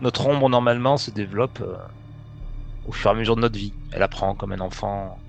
Notre 0.00 0.26
ombre, 0.26 0.48
normalement, 0.48 0.96
se 0.96 1.12
développe 1.12 1.60
euh, 1.60 1.76
au 2.84 2.92
fur 2.92 3.10
et 3.10 3.14
à 3.14 3.16
mesure 3.16 3.36
de 3.36 3.40
notre 3.40 3.58
vie. 3.58 3.74
Elle 3.90 4.02
apprend 4.02 4.34
comme 4.34 4.52
un 4.52 4.60
enfant 4.60 5.20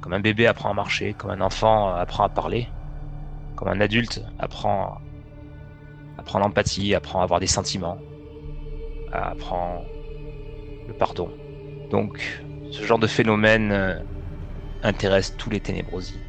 comme 0.00 0.14
un 0.14 0.20
bébé 0.20 0.46
apprend 0.46 0.70
à 0.70 0.74
marcher, 0.74 1.14
comme 1.14 1.30
un 1.30 1.40
enfant 1.40 1.94
apprend 1.94 2.24
à 2.24 2.30
parler, 2.30 2.74
comme 3.56 3.68
un 3.68 3.80
adulte 3.80 4.20
apprend, 4.38 5.00
apprend 6.18 6.38
l'empathie, 6.40 6.94
apprend 6.94 7.20
à 7.20 7.24
avoir 7.24 7.40
des 7.40 7.46
sentiments, 7.46 8.04
apprend 9.12 9.84
le 10.86 10.94
pardon. 10.94 11.30
Donc, 11.90 12.44
ce 12.70 12.84
genre 12.84 12.98
de 12.98 13.06
phénomène 13.06 13.72
euh, 13.72 13.98
intéresse 14.82 15.36
tous 15.36 15.50
les 15.50 15.60
ténébrosies. 15.60 16.22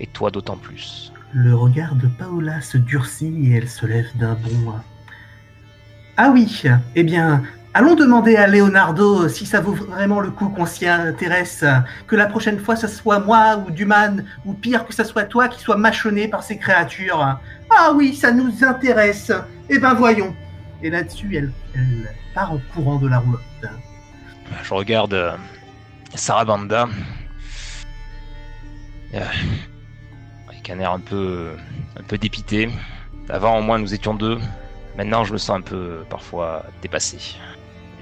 Et 0.00 0.06
toi 0.06 0.30
d'autant 0.30 0.58
plus. 0.58 1.13
Le 1.34 1.52
regard 1.52 1.96
de 1.96 2.06
Paola 2.06 2.60
se 2.60 2.78
durcit 2.78 3.48
et 3.48 3.56
elle 3.56 3.68
se 3.68 3.84
lève 3.86 4.06
d'un 4.14 4.34
bond. 4.34 4.74
Ah 6.16 6.30
oui, 6.30 6.62
eh 6.94 7.02
bien, 7.02 7.42
allons 7.74 7.96
demander 7.96 8.36
à 8.36 8.46
Leonardo 8.46 9.28
si 9.28 9.44
ça 9.44 9.60
vaut 9.60 9.72
vraiment 9.72 10.20
le 10.20 10.30
coup 10.30 10.48
qu'on 10.48 10.64
s'y 10.64 10.86
intéresse. 10.86 11.64
Que 12.06 12.14
la 12.14 12.26
prochaine 12.26 12.60
fois, 12.60 12.76
ce 12.76 12.86
soit 12.86 13.18
moi 13.18 13.56
ou 13.56 13.72
Duman, 13.72 14.24
ou 14.44 14.52
pire 14.52 14.86
que 14.86 14.94
ce 14.94 15.02
soit 15.02 15.24
toi 15.24 15.48
qui 15.48 15.58
soit 15.58 15.76
mâchonné 15.76 16.28
par 16.28 16.44
ces 16.44 16.56
créatures. 16.56 17.40
Ah 17.68 17.92
oui, 17.92 18.14
ça 18.14 18.30
nous 18.30 18.64
intéresse. 18.64 19.32
Eh 19.68 19.80
ben 19.80 19.94
voyons. 19.94 20.32
Et 20.84 20.90
là-dessus, 20.90 21.34
elle, 21.34 21.50
elle 21.74 22.08
part 22.32 22.52
en 22.52 22.60
courant 22.72 23.00
de 23.00 23.08
la 23.08 23.18
roulotte. 23.18 23.40
Je 24.62 24.72
regarde 24.72 25.14
euh, 25.14 25.32
Sarabanda. 26.14 26.86
Euh, 29.14 29.20
un 30.70 30.78
air 30.78 30.92
un 30.92 31.00
peu, 31.00 31.50
un 31.98 32.02
peu 32.02 32.18
dépité. 32.18 32.68
Avant, 33.28 33.58
au 33.58 33.62
moins, 33.62 33.78
nous 33.78 33.94
étions 33.94 34.14
deux. 34.14 34.38
Maintenant, 34.96 35.24
je 35.24 35.32
me 35.32 35.38
sens 35.38 35.58
un 35.58 35.60
peu, 35.60 36.04
parfois, 36.08 36.64
dépassé. 36.82 37.36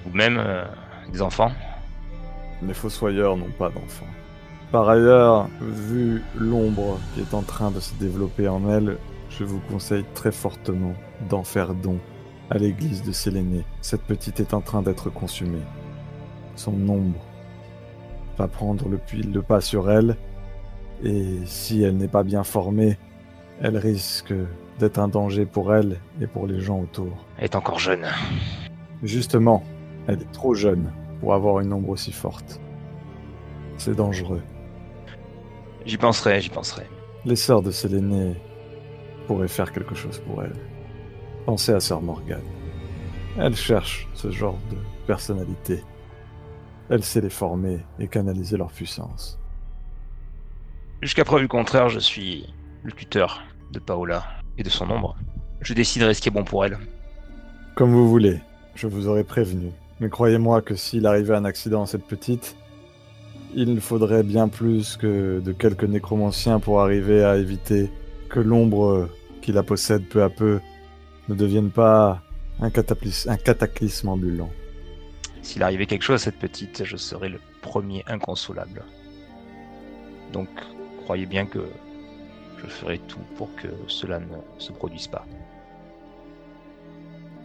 Vous-même, 0.04 0.38
euh, 0.38 0.64
des 1.12 1.22
enfants 1.22 1.52
Les 2.62 2.74
fossoyeurs 2.74 3.36
n'ont 3.36 3.50
pas 3.58 3.68
d'enfants. 3.68 4.06
Par 4.70 4.88
ailleurs, 4.88 5.48
vu 5.60 6.22
l'ombre 6.34 6.98
qui 7.14 7.20
est 7.20 7.34
en 7.34 7.42
train 7.42 7.70
de 7.70 7.80
se 7.80 7.94
développer 7.94 8.48
en 8.48 8.68
elle, 8.70 8.96
je 9.30 9.44
vous 9.44 9.60
conseille 9.70 10.04
très 10.14 10.32
fortement 10.32 10.94
d'en 11.28 11.44
faire 11.44 11.74
don 11.74 11.98
à 12.50 12.58
l'église 12.58 13.02
de 13.02 13.12
Sélénée. 13.12 13.64
Cette 13.80 14.02
petite 14.02 14.40
est 14.40 14.54
en 14.54 14.60
train 14.60 14.82
d'être 14.82 15.10
consumée. 15.10 15.62
Son 16.56 16.72
ombre 16.88 17.20
va 18.38 18.48
prendre 18.48 18.88
le, 18.88 19.00
le 19.12 19.42
pas 19.42 19.60
sur 19.60 19.90
elle, 19.90 20.16
et 21.04 21.40
si 21.46 21.82
elle 21.82 21.96
n'est 21.96 22.08
pas 22.08 22.22
bien 22.22 22.44
formée, 22.44 22.98
elle 23.60 23.76
risque 23.76 24.34
d'être 24.78 24.98
un 24.98 25.08
danger 25.08 25.46
pour 25.46 25.74
elle 25.74 25.98
et 26.20 26.26
pour 26.26 26.46
les 26.46 26.60
gens 26.60 26.80
autour. 26.80 27.26
Elle 27.38 27.44
est 27.44 27.56
encore 27.56 27.78
jeune. 27.78 28.06
Justement, 29.02 29.62
elle 30.06 30.22
est 30.22 30.32
trop 30.32 30.54
jeune 30.54 30.92
pour 31.20 31.34
avoir 31.34 31.60
une 31.60 31.72
ombre 31.72 31.90
aussi 31.90 32.12
forte. 32.12 32.60
C'est 33.78 33.94
dangereux. 33.94 34.42
J'y 35.86 35.96
penserai, 35.96 36.40
j'y 36.40 36.50
penserai. 36.50 36.86
Les 37.24 37.36
sœurs 37.36 37.62
de 37.62 37.70
Sélénée 37.70 38.36
pourraient 39.26 39.48
faire 39.48 39.72
quelque 39.72 39.94
chose 39.94 40.20
pour 40.20 40.42
elle. 40.42 40.54
Pensez 41.46 41.72
à 41.72 41.80
sœur 41.80 42.02
Morgane. 42.02 42.40
Elle 43.38 43.56
cherche 43.56 44.08
ce 44.14 44.30
genre 44.30 44.58
de 44.70 44.76
personnalité. 45.06 45.82
Elle 46.90 47.02
sait 47.02 47.20
les 47.20 47.30
former 47.30 47.78
et 47.98 48.06
canaliser 48.06 48.56
leur 48.56 48.70
puissance. 48.70 49.41
Jusqu'à 51.02 51.24
preuve 51.24 51.40
du 51.40 51.48
contraire, 51.48 51.88
je 51.88 51.98
suis 51.98 52.46
le 52.84 52.92
tuteur 52.92 53.42
de 53.72 53.80
Paola 53.80 54.22
et 54.56 54.62
de 54.62 54.70
son 54.70 54.88
ombre. 54.88 55.16
Je 55.60 55.74
déciderai 55.74 56.14
ce 56.14 56.22
qui 56.22 56.28
est 56.28 56.32
bon 56.32 56.44
pour 56.44 56.64
elle. 56.64 56.78
Comme 57.74 57.90
vous 57.90 58.08
voulez, 58.08 58.38
je 58.76 58.86
vous 58.86 59.08
aurais 59.08 59.24
prévenu. 59.24 59.72
Mais 59.98 60.08
croyez-moi 60.08 60.62
que 60.62 60.76
s'il 60.76 61.04
arrivait 61.06 61.34
un 61.34 61.44
accident 61.44 61.82
à 61.82 61.86
cette 61.86 62.06
petite, 62.06 62.56
il 63.52 63.80
faudrait 63.80 64.22
bien 64.22 64.46
plus 64.46 64.96
que 64.96 65.40
de 65.40 65.50
quelques 65.50 65.82
nécromanciens 65.82 66.60
pour 66.60 66.80
arriver 66.80 67.24
à 67.24 67.36
éviter 67.36 67.90
que 68.28 68.38
l'ombre 68.38 69.08
qui 69.40 69.50
la 69.50 69.64
possède 69.64 70.06
peu 70.08 70.22
à 70.22 70.30
peu 70.30 70.60
ne 71.28 71.34
devienne 71.34 71.72
pas 71.72 72.22
un, 72.60 72.70
cataclysme 72.70 74.08
ambulant. 74.08 74.50
S'il 75.42 75.64
arrivait 75.64 75.86
quelque 75.86 76.04
chose 76.04 76.22
à 76.22 76.24
cette 76.26 76.38
petite, 76.38 76.84
je 76.84 76.96
serais 76.96 77.28
le 77.28 77.40
premier 77.60 78.04
inconsolable. 78.06 78.84
Donc, 80.32 80.48
croyez 81.02 81.26
bien 81.26 81.46
que 81.46 81.60
je 82.58 82.66
ferai 82.66 82.98
tout 82.98 83.20
pour 83.36 83.54
que 83.56 83.68
cela 83.88 84.18
ne 84.20 84.36
se 84.58 84.72
produise 84.72 85.08
pas. 85.08 85.24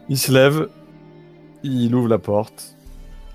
Il 0.10 0.18
se 0.18 0.32
lève, 0.32 0.70
il 1.64 1.93
ouvre 1.93 2.08
la 2.08 2.20
porte, 2.20 2.76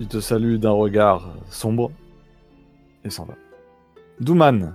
il 0.00 0.08
te 0.08 0.20
salue 0.20 0.56
d'un 0.56 0.70
regard 0.70 1.34
sombre 1.50 1.90
et 3.04 3.10
s'en 3.10 3.24
va. 3.24 3.34
Douman, 4.20 4.74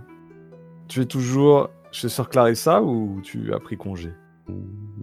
tu 0.88 1.02
es 1.02 1.06
toujours 1.06 1.70
chez 1.92 2.10
Sœur 2.10 2.30
Clarissa 2.30 2.84
ou 2.84 3.22
tu 3.24 3.54
as 3.54 3.60
pris 3.60 3.78
congé? 3.78 4.12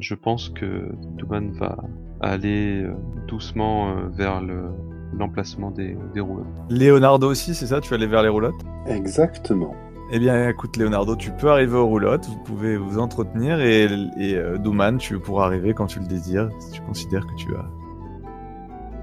Je 0.00 0.14
pense 0.14 0.50
que 0.50 0.92
Douman 1.18 1.52
va 1.52 1.76
aller 2.20 2.82
euh, 2.82 2.94
doucement 3.26 3.90
euh, 3.90 4.08
vers 4.10 4.40
le- 4.40 4.70
l'emplacement 5.18 5.70
des, 5.70 5.96
des. 6.14 6.22
Leonardo 6.70 7.30
aussi, 7.30 7.54
c'est 7.54 7.66
ça? 7.66 7.80
Tu 7.80 7.92
es 7.92 7.94
allé 7.94 8.06
vers 8.06 8.22
les 8.22 8.28
roulottes? 8.28 8.60
Exactement. 8.86 9.74
Eh 10.16 10.20
bien, 10.20 10.48
écoute, 10.48 10.76
Leonardo, 10.76 11.16
tu 11.16 11.32
peux 11.32 11.50
arriver 11.50 11.74
aux 11.76 11.88
roulottes, 11.88 12.26
vous 12.26 12.38
pouvez 12.44 12.76
vous 12.76 13.00
entretenir 13.00 13.60
et, 13.60 13.88
euh, 14.20 14.58
Douman, 14.58 14.96
tu 14.96 15.18
pourras 15.18 15.46
arriver 15.46 15.74
quand 15.74 15.86
tu 15.86 15.98
le 15.98 16.06
désires, 16.06 16.50
si 16.60 16.70
tu 16.70 16.80
considères 16.82 17.26
que 17.26 17.34
tu 17.34 17.48
as. 17.56 17.66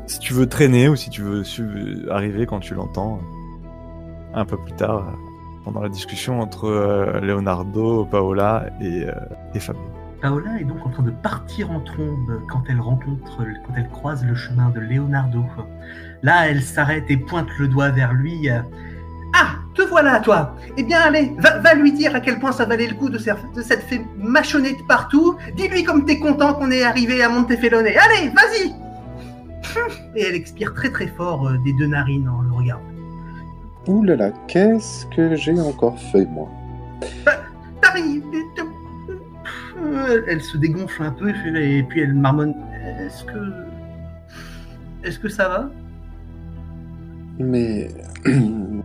Si 0.07 0.19
tu 0.19 0.31
veux 0.31 0.47
traîner 0.47 0.87
ou 0.87 0.95
si 0.95 1.09
tu 1.09 1.21
veux 1.21 1.43
arriver 2.09 2.45
quand 2.45 2.61
tu 2.61 2.75
l'entends, 2.75 3.19
euh, 3.19 4.39
un 4.39 4.45
peu 4.45 4.55
plus 4.55 4.71
tard, 4.71 5.09
euh, 5.09 5.11
pendant 5.65 5.81
la 5.81 5.89
discussion 5.89 6.39
entre 6.39 6.69
Leonardo, 7.21 8.05
Paola 8.05 8.67
et, 8.79 9.05
et 9.53 9.59
Fabio. 9.59 9.81
Paola 10.21 10.61
est 10.61 10.63
donc 10.63 10.85
en 10.85 10.91
train 10.91 11.03
de 11.03 11.11
partir 11.11 11.71
en 11.71 11.81
trombe 11.81 12.39
quand 12.47 12.63
elle 12.69 12.79
rencontre, 12.79 13.39
quand 13.67 13.73
elle 13.75 13.89
croise 13.89 14.23
le 14.23 14.33
chemin 14.33 14.69
de 14.69 14.79
Leonardo. 14.79 15.43
Là, 16.23 16.47
elle 16.47 16.61
s'arrête 16.61 17.03
et 17.09 17.17
pointe 17.17 17.49
le 17.59 17.67
doigt 17.67 17.89
vers 17.89 18.13
lui. 18.13 18.47
Ah, 19.33 19.55
te 19.73 19.81
voilà, 19.83 20.19
toi 20.19 20.55
Eh 20.77 20.83
bien, 20.83 20.99
allez, 20.99 21.33
va, 21.37 21.59
va 21.59 21.73
lui 21.73 21.91
dire 21.93 22.13
à 22.15 22.19
quel 22.19 22.39
point 22.39 22.51
ça 22.51 22.65
valait 22.65 22.87
le 22.87 22.95
coup 22.95 23.09
de, 23.09 23.17
s'être- 23.17 23.51
de 23.55 23.61
s'être 23.61 23.83
fait 23.83 24.01
mâchonner 24.17 24.73
de 24.73 24.83
partout. 24.87 25.37
Dis-lui 25.55 25.83
comme 25.83 26.05
t'es 26.05 26.19
content 26.19 26.53
qu'on 26.53 26.69
est 26.71 26.83
arrivé 26.83 27.23
à 27.23 27.29
Montefelone. 27.29 27.85
Allez, 27.85 28.29
vas-y 28.29 28.73
Et 30.15 30.23
elle 30.23 30.35
expire 30.35 30.73
très 30.73 30.89
très 30.89 31.07
fort 31.07 31.47
euh, 31.47 31.57
des 31.63 31.71
deux 31.73 31.87
narines 31.87 32.27
en 32.27 32.41
le 32.41 32.51
regardant. 32.51 32.83
Ouh 33.87 34.03
là 34.03 34.15
là, 34.15 34.31
qu'est-ce 34.47 35.05
que 35.07 35.35
j'ai 35.35 35.59
encore 35.59 35.97
fait, 36.11 36.25
moi? 36.25 36.49
T'arrives 37.81 38.23
Euh, 39.83 40.21
Elle 40.27 40.41
se 40.41 40.57
dégonfle 40.57 41.01
un 41.03 41.11
peu 41.11 41.29
et 41.29 41.83
puis 41.83 42.01
elle 42.01 42.13
marmonne. 42.13 42.53
Est-ce 42.99 43.23
que. 43.23 43.53
Est-ce 45.03 45.17
que 45.19 45.29
ça 45.29 45.47
va? 45.47 45.69
Mais. 47.39 47.87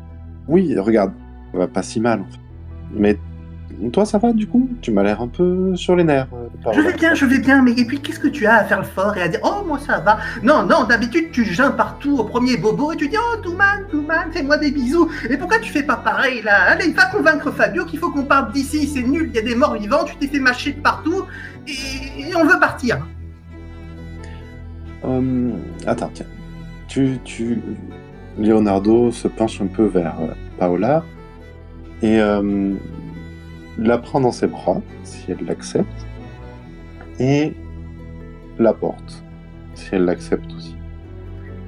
oui, 0.48 0.78
regarde, 0.78 1.12
ça 1.52 1.58
va 1.58 1.66
pas 1.68 1.82
si 1.82 2.00
mal, 2.00 2.20
en 2.20 2.24
fait. 2.24 2.38
Mais 2.92 3.18
toi, 3.92 4.06
ça 4.06 4.16
va, 4.18 4.32
du 4.32 4.46
coup? 4.46 4.70
Tu 4.80 4.90
m'as 4.90 5.02
l'air 5.02 5.20
un 5.20 5.28
peu 5.28 5.74
sur 5.76 5.96
les 5.96 6.04
nerfs. 6.04 6.28
euh, 6.32 6.72
Je 6.72 6.80
vais 6.80 6.94
bien, 6.94 7.14
je 7.14 7.26
vais 7.26 7.38
bien, 7.40 7.60
mais 7.62 7.72
et 7.72 7.84
puis 7.84 8.00
qu'est-ce 8.00 8.20
que 8.20 8.28
tu 8.28 8.46
as 8.46 8.54
à 8.56 8.64
faire 8.64 8.78
le 8.78 8.86
fort 8.86 9.16
et 9.16 9.22
à 9.22 9.28
dire 9.28 9.40
Oh, 9.42 9.64
moi 9.66 9.78
ça 9.78 9.98
va? 9.98 10.18
Non, 10.42 10.64
non, 10.64 10.84
d'habitude 10.84 11.30
tu 11.32 11.44
geins 11.44 11.72
partout 11.72 12.16
au 12.18 12.24
premier 12.24 12.56
bobo 12.56 12.92
et 12.92 12.96
tu 12.96 13.08
dis 13.08 13.16
Oh, 13.18 13.40
Douman, 13.42 13.84
Douman, 13.92 14.30
fais-moi 14.32 14.56
des 14.58 14.70
bisous. 14.70 15.10
Et 15.28 15.36
pourquoi 15.36 15.58
tu 15.58 15.70
fais 15.72 15.82
pas 15.82 15.96
pareil 15.96 16.40
là? 16.42 16.70
Allez, 16.70 16.92
va 16.92 17.06
convaincre 17.06 17.50
Fabio 17.50 17.84
qu'il 17.84 17.98
faut 17.98 18.10
qu'on 18.10 18.24
parte 18.24 18.52
d'ici, 18.54 18.86
c'est 18.86 19.02
nul, 19.02 19.26
il 19.30 19.36
y 19.36 19.38
a 19.38 19.42
des 19.42 19.54
morts 19.56 19.74
vivants, 19.74 20.04
tu 20.06 20.16
t'es 20.16 20.28
fait 20.28 20.40
mâcher 20.40 20.72
de 20.72 20.80
partout 20.80 21.24
et, 21.66 21.72
et 22.30 22.36
on 22.36 22.44
veut 22.46 22.58
partir. 22.60 23.04
Hum, 25.02 25.52
attends, 25.86 26.10
tiens. 26.14 26.26
Tu, 26.88 27.18
tu... 27.24 27.60
Leonardo 28.38 29.10
se 29.10 29.28
penche 29.28 29.60
un 29.60 29.66
peu 29.66 29.84
vers 29.84 30.16
euh, 30.20 30.34
Paola 30.58 31.04
et 32.02 32.20
euh, 32.20 32.74
la 33.78 33.98
prend 33.98 34.20
dans 34.20 34.32
ses 34.32 34.46
bras, 34.46 34.80
si 35.04 35.30
elle 35.30 35.44
l'accepte, 35.46 36.06
et 37.18 37.54
la 38.58 38.72
porte, 38.72 39.22
si 39.74 39.88
elle 39.92 40.04
l'accepte 40.04 40.52
aussi. 40.54 40.76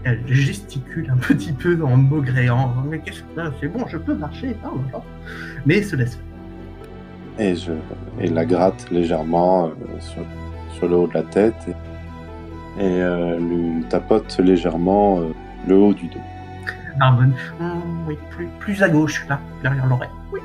Elle 0.05 0.23
gesticule 0.27 1.11
un 1.11 1.17
petit 1.17 1.53
peu 1.53 1.83
en 1.83 1.97
maugréant. 1.97 2.73
Mais 2.89 2.99
qu'est-ce 3.01 3.23
que 3.23 3.57
c'est 3.61 3.69
bon, 3.69 3.87
je 3.89 3.99
peux 3.99 4.15
marcher. 4.15 4.55
Voilà. 4.63 5.05
Mais 5.67 5.83
se 5.83 5.97
laisse 5.97 6.17
faire. 6.17 6.25
Et 7.47 7.55
je 7.55 7.73
et 8.21 8.29
la 8.29 8.45
gratte 8.45 8.91
légèrement 8.91 9.67
euh, 9.67 9.71
sur, 10.01 10.23
sur 10.75 10.89
le 10.89 10.97
haut 10.97 11.07
de 11.07 11.15
la 11.15 11.23
tête 11.23 11.55
et, 11.69 12.83
et, 12.85 13.03
euh, 13.03 13.39
lui 13.39 13.85
tapote 13.85 14.39
légèrement 14.39 15.21
le 15.67 15.77
haut 15.77 15.95
du 15.95 16.07
dos. 16.09 16.19
Hum, 17.01 18.05
oui, 18.07 18.19
plus, 18.31 18.49
plus 18.59 18.83
à 18.83 18.89
gauche, 18.89 19.27
là, 19.29 19.41
derrière 19.63 19.87
l'oreille. 19.87 20.11
Oui. 20.33 20.41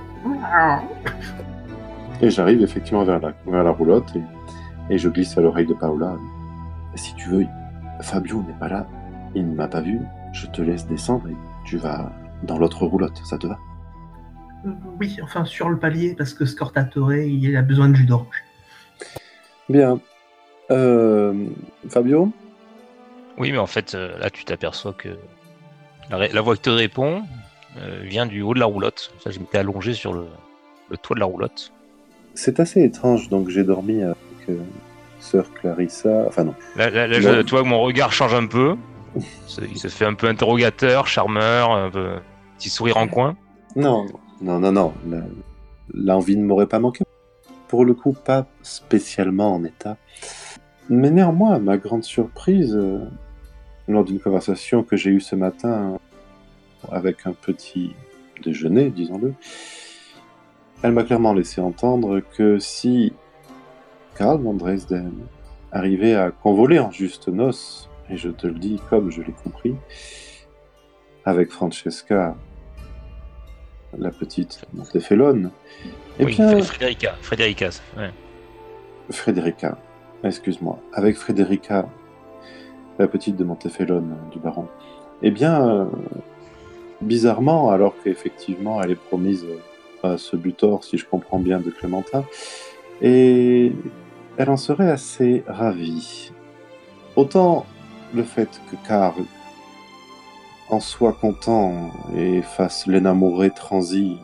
Et 2.21 2.29
j'arrive 2.29 2.61
effectivement 2.61 3.03
vers 3.03 3.19
la, 3.19 3.33
vers 3.45 3.63
la 3.63 3.71
roulotte 3.71 4.15
et, 4.15 4.93
et 4.93 4.97
je 4.97 5.09
glisse 5.09 5.37
à 5.37 5.41
l'oreille 5.41 5.65
de 5.65 5.73
Paola. 5.73 6.15
Si 6.95 7.13
tu 7.15 7.29
veux, 7.29 7.45
Fabio 8.01 8.43
n'est 8.43 8.53
pas 8.59 8.69
là, 8.69 8.87
il 9.35 9.49
ne 9.49 9.55
m'a 9.55 9.67
pas 9.67 9.81
vu, 9.81 9.99
je 10.31 10.47
te 10.47 10.61
laisse 10.61 10.87
descendre 10.87 11.27
et 11.27 11.35
tu 11.65 11.77
vas 11.77 12.11
dans 12.43 12.57
l'autre 12.57 12.85
roulotte, 12.85 13.19
ça 13.25 13.37
te 13.37 13.47
va? 13.47 13.57
Oui, 14.99 15.17
enfin 15.21 15.43
sur 15.43 15.69
le 15.69 15.77
palier, 15.77 16.15
parce 16.17 16.33
que 16.33 16.45
Scortatore, 16.45 17.13
il 17.13 17.57
a 17.57 17.61
besoin 17.61 17.89
de 17.89 17.95
jus 17.95 18.05
d'orange. 18.05 18.43
Bien. 19.67 19.99
Euh, 20.71 21.47
Fabio? 21.89 22.31
Oui, 23.37 23.51
mais 23.51 23.57
en 23.57 23.67
fait, 23.67 23.95
euh, 23.95 24.17
là, 24.19 24.29
tu 24.29 24.45
t'aperçois 24.45 24.93
que 24.93 25.17
la, 26.09 26.41
voix 26.41 26.55
qui 26.55 26.61
te 26.63 26.69
répond 26.69 27.23
euh, 27.77 28.01
vient 28.03 28.25
du 28.25 28.41
haut 28.41 28.53
de 28.53 28.59
la 28.59 28.65
roulotte. 28.65 29.11
Ça, 29.23 29.31
je 29.31 29.39
m'étais 29.39 29.57
allongé 29.57 29.93
sur 29.93 30.13
le, 30.13 30.25
le 30.89 30.97
toit 30.97 31.15
de 31.15 31.19
la 31.19 31.25
roulotte. 31.25 31.71
C'est 32.35 32.59
assez 32.59 32.83
étrange, 32.83 33.29
donc 33.29 33.49
j'ai 33.49 33.63
dormi 33.63 34.01
avec 34.03 34.17
euh, 34.49 34.57
sœur 35.19 35.51
Clarissa. 35.53 36.23
Enfin 36.27 36.43
non. 36.43 36.55
Là, 36.75 36.89
là, 36.89 37.07
là, 37.07 37.19
Non. 37.19 37.33
je- 37.37 37.41
tu 37.41 37.51
vois 37.51 37.63
que 37.63 37.67
mon 37.67 37.81
regard 37.81 38.11
change 38.11 38.33
un 38.33 38.47
peu. 38.47 38.75
Il 39.61 39.77
se 39.77 39.87
fait 39.89 40.05
un 40.05 40.15
peu 40.15 40.27
interrogateur, 40.27 41.05
charmeur, 41.05 41.71
un 41.71 41.91
peu 41.91 42.13
petit 42.57 42.69
sourire 42.69 42.97
en 42.97 43.07
coin. 43.07 43.35
Non, 43.75 44.07
non, 44.41 44.59
non, 44.59 44.71
non. 44.71 44.93
L'envie 45.93 46.35
ne 46.35 46.43
m'aurait 46.43 46.65
pas 46.67 46.79
manqué. 46.79 47.03
Pour 47.67 47.85
le 47.85 47.93
coup, 47.93 48.13
pas 48.13 48.47
spécialement 48.63 49.53
en 49.53 49.63
état. 49.63 49.97
Mais 50.89 51.11
néanmoins, 51.11 51.53
à 51.53 51.59
ma 51.59 51.77
grande 51.77 52.03
surprise, 52.03 52.75
euh, 52.75 53.05
lors 53.87 54.03
d'une 54.03 54.19
conversation 54.19 54.83
que 54.83 54.95
j'ai 54.95 55.11
eue 55.11 55.21
ce 55.21 55.35
matin 55.35 55.99
avec 56.91 57.25
un 57.25 57.33
petit 57.33 57.93
déjeuner, 58.43 58.89
disons-le, 58.89 59.33
elle 60.81 60.91
m'a 60.91 61.03
clairement 61.03 61.33
laissé 61.33 61.61
entendre 61.61 62.21
que 62.35 62.59
si 62.59 63.13
Karl 64.15 64.41
von 64.41 64.53
Dresden 64.53 65.13
arrivait 65.71 66.15
à 66.15 66.31
convoler 66.31 66.79
en 66.79 66.91
juste 66.91 67.27
noces 67.27 67.89
et 68.09 68.17
je 68.17 68.29
te 68.29 68.47
le 68.47 68.55
dis 68.55 68.81
comme 68.89 69.11
je 69.11 69.21
l'ai 69.21 69.33
compris, 69.43 69.75
avec 71.25 71.51
Francesca, 71.51 72.35
la 73.97 74.11
petite 74.11 74.65
Montefelone, 74.73 75.51
eh 76.19 76.25
oui, 76.25 76.35
bien, 76.35 76.61
Frédérica. 76.61 77.15
Frédérica, 77.21 77.69
ouais. 77.97 78.11
Frédérica, 79.09 79.77
excuse-moi, 80.23 80.79
avec 80.93 81.15
Frédérica, 81.15 81.87
la 82.99 83.07
petite 83.07 83.35
de 83.35 83.43
Montefelone 83.43 84.15
du 84.31 84.39
baron, 84.39 84.67
eh 85.21 85.31
bien, 85.31 85.67
euh, 85.67 85.85
bizarrement, 87.01 87.71
alors 87.71 87.95
qu'effectivement 88.03 88.81
elle 88.81 88.91
est 88.91 88.95
promise 88.95 89.45
à 90.03 90.17
ce 90.17 90.35
butor, 90.35 90.83
si 90.83 90.97
je 90.97 91.05
comprends 91.05 91.39
bien, 91.39 91.59
de 91.59 91.69
Clémentin, 91.69 92.25
et 93.01 93.71
elle 94.37 94.49
en 94.49 94.57
serait 94.57 94.89
assez 94.89 95.43
ravie. 95.47 96.31
Autant 97.15 97.65
le 98.13 98.23
fait 98.23 98.61
que 98.69 98.75
Karl 98.87 99.23
en 100.69 100.79
soit 100.79 101.13
content 101.13 101.91
et 102.15 102.41
fasse 102.41 102.87
l'énamouré 102.87 103.51
transi, 103.51 104.17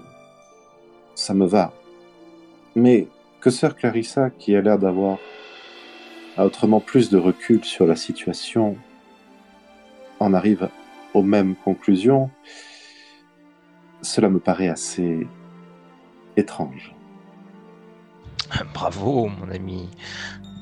ça 1.15 1.33
me 1.33 1.45
va. 1.45 1.73
Mais 2.75 3.07
que 3.41 3.49
sœur 3.49 3.75
Clarissa, 3.75 4.29
qui 4.29 4.55
a 4.55 4.61
l'air 4.61 4.79
d'avoir 4.79 5.17
a 6.39 6.45
autrement 6.45 6.79
plus 6.79 7.09
de 7.09 7.17
recul 7.17 7.65
sur 7.65 7.85
la 7.85 7.97
situation, 7.97 8.77
en 10.21 10.33
arrive 10.33 10.69
aux 11.13 11.21
mêmes 11.21 11.53
conclusions, 11.53 12.29
cela 14.01 14.29
me 14.29 14.39
paraît 14.39 14.69
assez 14.69 15.27
étrange. 16.37 16.95
Bravo, 18.73 19.27
mon 19.27 19.51
ami. 19.51 19.89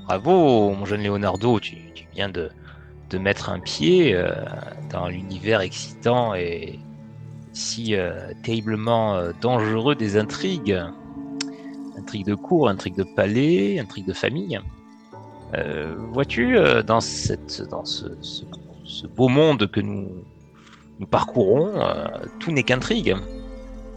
Bravo, 0.08 0.72
mon 0.72 0.86
jeune 0.86 1.04
Leonardo. 1.04 1.60
Tu, 1.60 1.78
viens 2.12 2.30
de, 2.30 2.50
de 3.12 3.18
mettre 3.20 3.52
un 3.52 3.60
pied 3.60 4.16
euh, 4.16 4.34
dans 4.90 5.10
l'univers 5.10 5.62
excitant 5.62 6.34
et 6.34 6.80
si 7.54 7.94
euh, 7.94 8.32
terriblement 8.42 9.16
euh, 9.16 9.32
dangereux 9.42 9.94
des 9.94 10.18
intrigues. 10.18 10.82
Intrigues 12.00 12.26
de 12.26 12.36
cour, 12.36 12.68
intrigues 12.68 12.98
de 12.98 13.06
palais, 13.16 13.78
intrigues 13.78 14.08
de 14.08 14.14
famille. 14.14 14.60
Euh, 15.56 15.96
Vois-tu, 16.12 16.58
euh, 16.58 16.84
dans, 16.84 17.00
cette, 17.00 17.62
dans 17.70 17.86
ce, 17.86 18.06
ce, 18.22 19.08
beau 19.08 19.30
monde 19.30 19.70
que 19.72 19.80
nous, 19.80 20.26
nous 21.00 21.08
parcourons, 21.08 21.80
euh, 21.80 22.06
tout 22.40 22.52
n'est 22.52 22.64
qu'intrigue. 22.64 23.16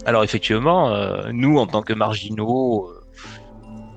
Alors 0.07 0.25
effectivement, 0.25 0.91
euh, 0.91 1.31
nous, 1.33 1.59
en 1.59 1.67
tant 1.67 1.83
que 1.83 1.93
marginaux, 1.93 2.91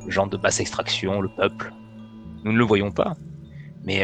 gens 0.07 0.27
de 0.27 0.37
basse 0.37 0.59
extraction, 0.59 1.21
le 1.21 1.29
peuple, 1.29 1.71
nous 2.43 2.51
ne 2.51 2.57
le 2.57 2.65
voyons 2.65 2.91
pas. 2.91 3.13
Mais 3.85 4.03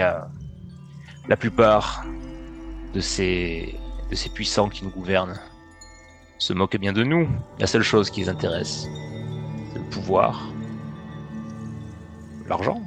la 1.28 1.38
plupart 1.38 2.06
de 2.94 3.00
ces, 3.00 3.76
de 4.10 4.16
ces 4.16 4.30
puissants 4.30 4.70
qui 4.70 4.84
nous 4.84 4.92
gouvernent 4.92 5.40
se 6.38 6.54
moquent 6.54 6.78
bien 6.78 6.94
de 6.94 7.04
nous. 7.04 7.28
La 7.60 7.68
seule 7.68 7.84
chose 7.84 8.10
qui 8.10 8.22
les 8.22 8.30
intéresse, 8.30 8.88
c'est 9.72 9.80
le 9.80 9.86
pouvoir, 9.90 10.48
l'argent, 12.48 12.82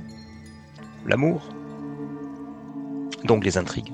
l'amour, 1.07 1.43
donc 3.25 3.45
les 3.45 3.57
intrigues. 3.59 3.93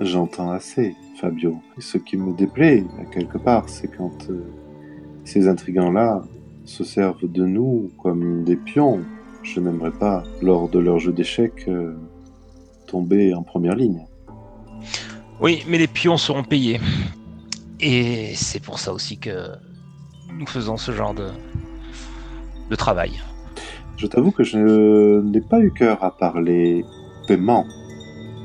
J'entends 0.00 0.50
assez, 0.50 0.94
Fabio. 1.20 1.60
Et 1.76 1.80
ce 1.80 1.98
qui 1.98 2.16
me 2.16 2.32
déplaît, 2.32 2.84
à 3.00 3.04
quelque 3.04 3.38
part, 3.38 3.68
c'est 3.68 3.88
quand 3.88 4.30
euh, 4.30 4.42
ces 5.24 5.46
intrigants-là 5.46 6.22
se 6.64 6.84
servent 6.84 7.30
de 7.30 7.44
nous 7.44 7.90
comme 8.02 8.44
des 8.44 8.56
pions. 8.56 9.00
Je 9.42 9.60
n'aimerais 9.60 9.92
pas, 9.92 10.22
lors 10.40 10.68
de 10.68 10.78
leur 10.78 10.98
jeu 10.98 11.12
d'échecs, 11.12 11.64
euh, 11.68 11.96
tomber 12.86 13.34
en 13.34 13.42
première 13.42 13.74
ligne. 13.74 14.06
Oui, 15.40 15.64
mais 15.68 15.78
les 15.78 15.86
pions 15.86 16.16
seront 16.16 16.44
payés. 16.44 16.80
Et 17.80 18.34
c'est 18.34 18.60
pour 18.60 18.78
ça 18.78 18.92
aussi 18.92 19.18
que 19.18 19.52
nous 20.38 20.46
faisons 20.46 20.76
ce 20.76 20.92
genre 20.92 21.14
de, 21.14 21.28
de 22.70 22.76
travail. 22.76 23.12
Je 24.00 24.06
t'avoue 24.06 24.30
que 24.30 24.44
je 24.44 25.20
n'ai 25.20 25.42
pas 25.42 25.60
eu 25.60 25.70
cœur 25.72 26.02
à 26.02 26.16
parler 26.16 26.86
paiement. 27.28 27.66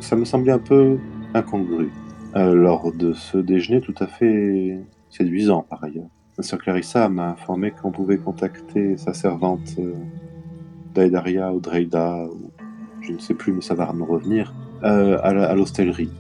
Ça 0.02 0.18
me 0.18 0.26
semblait 0.26 0.52
un 0.52 0.60
peu 0.60 0.98
incongru. 1.34 1.90
euh, 2.36 2.54
lors 2.54 2.92
de 2.92 3.14
ce 3.14 3.38
déjeuner 3.38 3.80
tout 3.80 3.96
à 4.02 4.08
fait 4.08 4.78
séduisant 5.10 5.66
par 5.70 5.82
ailleurs. 5.82 6.10
Sœur 6.40 6.60
Clarissa 6.60 7.08
m'a 7.08 7.30
informé 7.30 7.72
qu'on 7.72 7.92
pouvait 7.92 8.18
contacter 8.18 8.98
sa 8.98 9.14
servante 9.14 9.76
euh, 9.80 9.94
Daedaria 10.94 11.54
ou 11.54 11.62
Dreida, 11.62 12.26
ou 12.26 12.52
je 13.00 13.14
ne 13.14 13.20
sais 13.20 13.34
plus, 13.34 13.54
mais 13.54 13.62
ça 13.62 13.76
va 13.76 13.94
me 13.94 14.04
revenir, 14.04 14.54
euh, 14.84 15.18
à 15.24 15.56
l'hostellerie. 15.56 16.12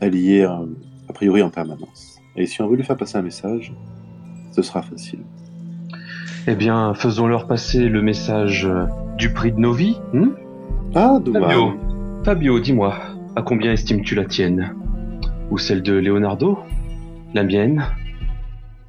Elle 0.00 0.14
y 0.14 0.36
est 0.36 0.46
euh, 0.46 0.66
a 1.08 1.12
priori 1.12 1.42
en 1.42 1.50
permanence. 1.50 2.20
Et 2.36 2.46
si 2.46 2.62
on 2.62 2.68
veut 2.68 2.76
lui 2.76 2.84
faire 2.84 2.96
passer 2.96 3.18
un 3.18 3.22
message, 3.22 3.74
ce 4.52 4.62
sera 4.62 4.82
facile. 4.82 5.24
Eh 6.46 6.54
bien, 6.54 6.94
faisons-leur 6.94 7.46
passer 7.46 7.88
le 7.88 8.02
message 8.02 8.66
euh, 8.66 8.86
du 9.16 9.32
prix 9.32 9.52
de 9.52 9.58
nos 9.58 9.72
vies. 9.72 9.98
hmm 10.12 10.30
Ah, 10.94 11.18
dommage. 11.20 11.42
Fabio, 11.42 11.74
Fabio, 12.24 12.60
dis-moi, 12.60 12.94
à 13.34 13.42
combien 13.42 13.72
estimes-tu 13.72 14.14
la 14.14 14.24
tienne? 14.24 14.74
Ou 15.50 15.58
celle 15.58 15.82
de 15.82 15.94
Leonardo? 15.94 16.58
La 17.34 17.42
mienne? 17.42 17.84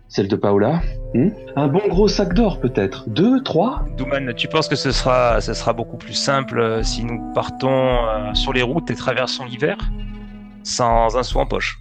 Celle 0.07 0.27
de 0.27 0.35
Paola? 0.35 0.81
Hmm 1.15 1.29
Un 1.55 1.67
bon 1.67 1.81
gros 1.89 2.07
sac 2.07 2.33
d'or 2.33 2.59
peut-être. 2.59 3.09
Deux, 3.09 3.41
trois? 3.41 3.85
Douman, 3.97 4.33
tu 4.35 4.47
penses 4.47 4.67
que 4.67 4.75
ce 4.75 4.91
sera, 4.91 5.41
ce 5.41 5.53
sera 5.53 5.73
beaucoup 5.73 5.97
plus 5.97 6.13
simple 6.13 6.59
euh, 6.59 6.83
si 6.83 7.03
nous 7.03 7.19
partons 7.33 7.69
euh, 7.71 8.33
sur 8.33 8.53
les 8.53 8.61
routes 8.61 8.91
et 8.91 8.95
traversons 8.95 9.45
l'hiver? 9.45 9.77
Sans 10.63 11.17
un 11.17 11.23
sou 11.23 11.39
en 11.39 11.45
poche 11.45 11.79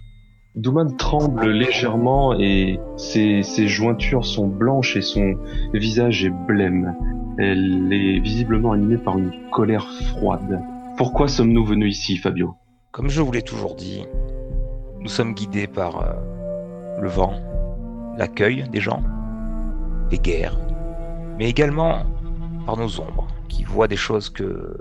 Douman 0.57 0.97
tremble 0.97 1.51
légèrement 1.51 2.33
et 2.33 2.79
ses, 2.95 3.43
ses 3.43 3.67
jointures 3.67 4.25
sont 4.25 4.47
blanches 4.47 4.95
et 4.95 5.03
son 5.03 5.35
visage 5.71 6.25
est 6.25 6.31
blême. 6.47 6.95
Elle 7.37 7.93
est 7.93 8.19
visiblement 8.19 8.71
animée 8.71 8.97
par 8.97 9.19
une 9.19 9.31
colère 9.51 9.87
froide. 10.05 10.59
Pourquoi 10.97 11.27
sommes-nous 11.27 11.63
venus 11.63 11.95
ici, 11.95 12.17
Fabio? 12.17 12.55
Comme 12.91 13.07
je 13.07 13.21
vous 13.21 13.31
l'ai 13.31 13.43
toujours 13.43 13.75
dit, 13.75 14.07
nous 14.99 15.09
sommes 15.09 15.35
guidés 15.35 15.67
par 15.67 16.01
euh, 16.01 17.01
le 17.01 17.07
vent, 17.07 17.33
l'accueil 18.17 18.67
des 18.71 18.79
gens, 18.79 19.03
les 20.09 20.17
guerres, 20.17 20.57
mais 21.37 21.47
également 21.47 21.99
par 22.65 22.77
nos 22.77 22.99
ombres 22.99 23.27
qui 23.47 23.63
voient 23.63 23.87
des 23.87 23.95
choses 23.95 24.31
que 24.31 24.75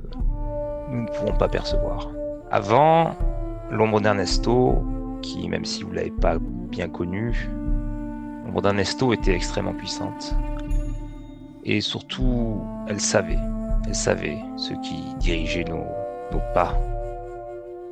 nous 0.91 1.03
ne 1.03 1.09
pouvons 1.09 1.37
pas 1.37 1.49
percevoir. 1.49 2.09
Avant, 2.51 3.15
l'ombre 3.71 4.01
d'Ernesto, 4.01 4.83
qui, 5.23 5.49
même 5.49 5.65
si 5.65 5.83
vous 5.83 5.91
ne 5.91 5.97
l'avez 5.97 6.11
pas 6.11 6.39
bien 6.41 6.89
connue, 6.89 7.49
l'ombre 8.45 8.63
d'Ernesto 8.63 9.13
était 9.13 9.35
extrêmement 9.35 9.75
puissante. 9.75 10.35
Et 11.65 11.81
surtout, 11.81 12.61
elle 12.89 13.01
savait, 13.01 13.39
elle 13.87 13.95
savait 13.95 14.39
ce 14.57 14.73
qui 14.75 15.15
dirigeait 15.19 15.65
nos, 15.65 15.85
nos 16.33 16.43
pas 16.55 16.79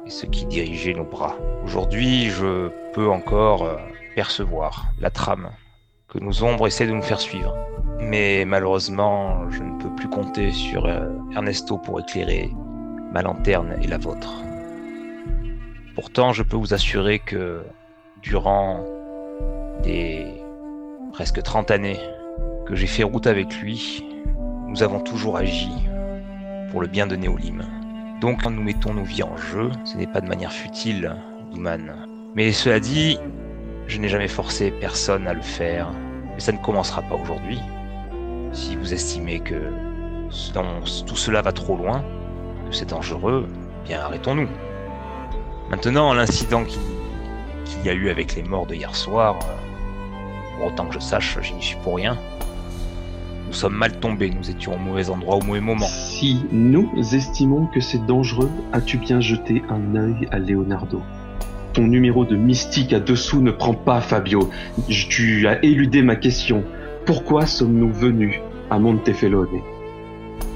et 0.07 0.11
ce 0.11 0.27
qui 0.27 0.47
dirigeait 0.47 0.95
nos 0.95 1.05
bras. 1.05 1.35
Aujourd'hui, 1.65 2.31
je 2.31 2.69
peux 2.93 3.09
encore 3.09 3.65
euh, 3.65 3.77
percevoir 4.15 4.87
la 5.01 5.11
trame 5.11 5.51
que 6.09 6.19
nos 6.19 6.45
ombres 6.45 6.67
essaient 6.67 6.87
de 6.87 6.93
nous 6.93 7.03
faire 7.03 7.21
suivre. 7.21 7.55
Mais 8.01 8.45
malheureusement, 8.45 9.51
je 9.51 9.63
ne 9.63 9.79
peux 9.81 9.95
plus 9.97 10.09
compter 10.09 10.53
sur 10.53 10.87
euh, 10.87 11.09
Ernesto 11.33 11.79
pour 11.79 12.01
éclairer 12.01 12.51
ma 13.13 13.23
lanterne 13.23 13.77
et 13.83 13.87
la 13.87 13.99
vôtre. 13.99 14.44
Pourtant, 15.95 16.33
je 16.33 16.43
peux 16.43 16.57
vous 16.57 16.75
assurer 16.75 17.21
que 17.21 17.63
durant 18.21 18.85
des 19.85 20.27
presque 21.13 21.41
30 21.41 21.71
années 21.71 22.01
que 22.67 22.75
j'ai 22.75 22.89
fait 22.89 23.05
route 23.05 23.29
avec 23.29 23.61
lui, 23.61 24.05
nous 24.67 24.83
avons 24.83 24.99
toujours 24.99 25.37
agi 25.37 25.71
pour 26.73 26.81
le 26.81 26.89
bien 26.89 27.07
de 27.07 27.15
Néolim. 27.15 27.65
Donc 28.21 28.45
nous 28.45 28.63
mettons 28.63 28.93
nos 28.93 29.05
vies 29.05 29.23
en 29.23 29.37
jeu, 29.37 29.71
ce 29.85 29.97
n'est 29.97 30.09
pas 30.09 30.21
de 30.21 30.27
manière 30.27 30.53
futile, 30.53 31.15
Douman. 31.53 32.09
Mais 32.35 32.51
cela 32.51 32.81
dit, 32.81 33.21
je 33.87 34.01
n'ai 34.01 34.09
jamais 34.09 34.27
forcé 34.27 34.73
personne 34.73 35.29
à 35.29 35.33
le 35.33 35.43
faire, 35.43 35.93
et 36.37 36.41
ça 36.41 36.51
ne 36.51 36.59
commencera 36.59 37.03
pas 37.03 37.15
aujourd'hui. 37.15 37.61
Si 38.53 38.75
vous 38.75 38.93
estimez 38.93 39.39
que 39.39 39.71
tout 41.07 41.17
cela 41.17 41.41
va 41.41 41.53
trop 41.53 41.77
loin, 41.77 42.05
que 42.69 42.75
c'est 42.75 42.89
dangereux, 42.89 43.47
bien 43.85 44.01
arrêtons-nous. 44.01 44.49
Maintenant, 45.71 46.13
l'incident 46.15 46.65
qui- 46.65 46.79
qu'il 47.65 47.85
y 47.85 47.89
a 47.89 47.95
eu 47.95 48.11
avec 48.11 48.37
les 48.37 48.43
morts 48.43 48.67
de 48.67 48.75
hier 48.75 48.95
soir, 48.95 49.39
euh, 49.43 50.57
pour 50.59 50.67
autant 50.69 50.87
que 50.87 50.95
je 50.95 50.99
sache, 51.01 51.39
je 51.43 51.53
n'y 51.55 51.63
suis 51.63 51.77
pour 51.83 51.97
rien. 51.97 52.17
Nous 53.47 53.53
sommes 53.55 53.75
mal 53.75 53.99
tombés, 54.01 54.31
nous 54.31 54.51
étions 54.51 54.75
au 54.75 54.79
mauvais 54.79 55.11
endroit 55.11 55.37
au 55.37 55.43
mauvais 55.43 55.61
moment. 55.61 55.87
Si 55.87 56.45
nous 56.53 56.91
estimons 57.15 57.67
que 57.67 57.81
c'est 57.81 58.05
dangereux, 58.07 58.51
as-tu 58.73 58.99
bien 58.99 59.21
jeté 59.21 59.63
un 59.71 59.95
œil 59.97 60.29
à 60.33 60.39
Leonardo? 60.39 61.01
Ton 61.73 61.83
numéro 61.83 62.25
de 62.25 62.37
mystique 62.37 62.93
à 62.93 63.01
dessous 63.01 63.41
ne 63.43 63.51
prend 63.51 63.75
pas, 63.75 64.01
Fabio. 64.01 64.51
Tu 64.89 65.47
as 65.49 65.63
éludé 65.65 66.03
ma 66.03 66.15
question. 66.17 66.63
Pourquoi 67.05 67.47
sommes-nous 67.47 67.93
venus 67.93 68.37
à 68.71 68.79
Montefelone? 68.79 69.61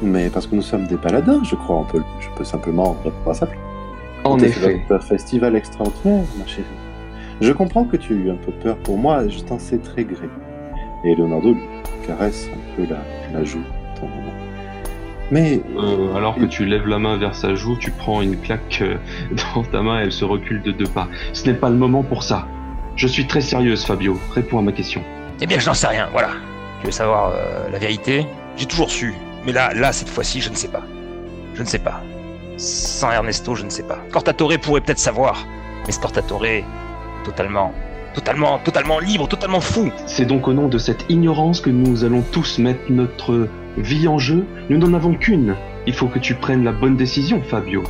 Mais 0.01 0.31
parce 0.31 0.47
que 0.47 0.55
nous 0.55 0.63
sommes 0.63 0.87
des 0.87 0.97
paladins, 0.97 1.41
je 1.45 1.57
crois, 1.57 1.77
on 1.77 1.85
peut, 1.85 2.03
je 2.21 2.29
peux 2.37 2.45
simplement 2.45 2.97
répondre 3.05 3.31
à 3.31 3.35
ça. 3.35 3.49
En 4.25 4.39
effet. 4.39 4.81
Un 4.91 4.99
festival 4.99 5.57
extraordinaire, 5.57 6.25
ma 6.39 6.47
chérie. 6.47 6.65
Je 7.41 7.53
comprends 7.53 7.85
que 7.85 7.97
tu 7.97 8.15
aies 8.15 8.17
eu 8.17 8.31
un 8.31 8.37
peu 8.37 8.53
peur 8.53 8.77
pour 8.79 8.99
moi, 8.99 9.29
je 9.29 9.39
t'en 9.41 9.59
sais 9.59 9.79
très 9.79 10.05
gré. 10.05 10.29
Et 11.05 11.15
Leonardo 11.15 11.55
lui 11.55 11.61
caresse 12.07 12.49
un 12.53 12.77
peu 12.77 12.89
la, 12.91 12.99
la 13.39 13.45
joue. 13.45 13.63
Mais 15.31 15.61
Euh, 15.77 16.15
alors 16.17 16.37
que 16.37 16.47
tu 16.47 16.65
lèves 16.65 16.87
la 16.87 16.99
main 16.99 17.19
vers 17.19 17.35
sa 17.35 17.55
joue, 17.55 17.77
tu 17.77 17.91
prends 17.91 18.23
une 18.23 18.37
claque 18.41 18.79
euh, 18.81 18.97
dans 19.55 19.63
ta 19.63 19.83
main 19.83 20.01
et 20.01 20.05
elle 20.05 20.13
se 20.13 20.25
recule 20.25 20.63
de 20.63 20.73
deux 20.73 20.87
pas. 20.87 21.07
Ce 21.33 21.47
n'est 21.47 21.55
pas 21.57 21.69
le 21.69 21.77
moment 21.77 22.03
pour 22.03 22.23
ça. 22.23 22.47
Je 22.97 23.07
suis 23.07 23.27
très 23.27 23.43
sérieuse, 23.43 23.85
Fabio. 23.85 24.19
Réponds 24.35 24.59
à 24.59 24.63
ma 24.63 24.73
question. 24.73 25.03
Eh 25.41 25.47
bien, 25.47 25.59
je 25.59 25.67
n'en 25.67 25.75
sais 25.75 25.87
rien, 25.87 26.09
voilà. 26.13 26.31
Tu 26.81 26.87
veux 26.87 26.93
savoir 26.93 27.33
euh, 27.35 27.69
la 27.71 27.79
vérité? 27.79 28.27
J'ai 28.57 28.67
toujours 28.67 28.91
su. 28.91 29.15
Mais 29.45 29.53
là, 29.53 29.73
là, 29.75 29.93
cette 29.93 30.09
fois-ci, 30.09 30.41
je 30.41 30.51
ne 30.51 30.55
sais 30.55 30.69
pas. 30.69 30.83
Je 31.55 31.63
ne 31.63 31.67
sais 31.67 31.79
pas. 31.79 32.03
Sans 32.59 33.13
Ernesto, 33.13 33.55
je 33.55 33.65
ne 33.65 33.71
sais 33.71 33.85
pas. 33.85 33.99
Cortatore 34.11 34.59
pourrait 34.61 34.81
peut-être 34.81 34.99
savoir. 34.99 35.47
Mais 35.87 35.93
Scortatore, 35.93 36.45
totalement, 37.25 37.73
totalement, 38.15 38.59
totalement 38.59 38.99
libre, 38.99 39.29
totalement 39.29 39.61
fou. 39.61 39.93
C'est 40.07 40.25
donc 40.25 40.49
au 40.49 40.53
nom 40.53 40.67
de 40.67 40.77
cette 40.77 41.05
ignorance 41.09 41.61
que 41.61 41.71
nous 41.71 42.05
allons 42.05 42.23
tous 42.33 42.59
mettre 42.59 42.91
notre 42.91 43.49
vie 43.77 44.09
en 44.09 44.19
jeu. 44.19 44.45
Nous 44.71 44.77
n'en 44.77 44.93
avons 44.95 45.15
qu'une. 45.15 45.55
Il 45.87 45.95
faut 45.95 46.09
que 46.09 46.19
tu 46.19 46.35
prennes 46.35 46.65
la 46.65 46.73
bonne 46.73 46.97
décision, 46.97 47.41
Fabio. 47.49 47.85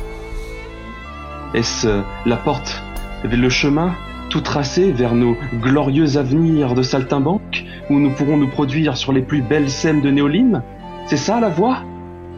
Est-ce 1.55 1.87
euh, 1.87 2.01
la 2.27 2.37
porte, 2.37 2.83
le 3.23 3.49
chemin 3.49 3.95
tout 4.29 4.41
tracé 4.41 4.91
vers 4.91 5.15
nos 5.15 5.35
glorieux 5.55 6.17
avenirs 6.17 6.75
de 6.75 6.83
saltimbanque, 6.83 7.65
où 7.89 7.99
nous 7.99 8.11
pourrons 8.11 8.37
nous 8.37 8.49
produire 8.49 8.95
sur 8.95 9.11
les 9.11 9.23
plus 9.23 9.41
belles 9.41 9.71
scènes 9.71 10.01
de 10.01 10.11
Néoline 10.11 10.61
C'est 11.07 11.17
ça 11.17 11.39
la 11.39 11.49
voie? 11.49 11.79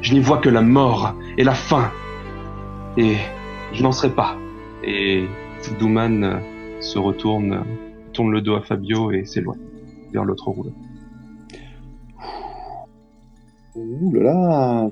Je 0.02 0.14
n'y 0.14 0.22
vois 0.22 0.38
que 0.38 0.48
la 0.48 0.62
mort 0.62 1.14
et 1.38 1.44
la 1.44 1.54
faim. 1.54 1.92
Et 2.98 3.16
je 3.74 3.84
n'en 3.84 3.92
serai 3.92 4.14
pas. 4.14 4.38
Et 4.84 5.26
Douman 5.80 6.24
euh, 6.24 6.40
se 6.82 6.98
retourne, 7.00 7.64
tourne 8.14 8.32
le 8.32 8.42
dos 8.42 8.56
à 8.56 8.62
Fabio 8.62 9.12
et 9.12 9.26
s'éloigne 9.26 9.60
vers 10.12 10.26
l'autre 10.26 10.50
rouleau. 10.50 10.74
Ouh 13.76 14.12
là 14.14 14.24
là. 14.24 14.90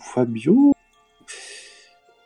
Fabio, 0.00 0.72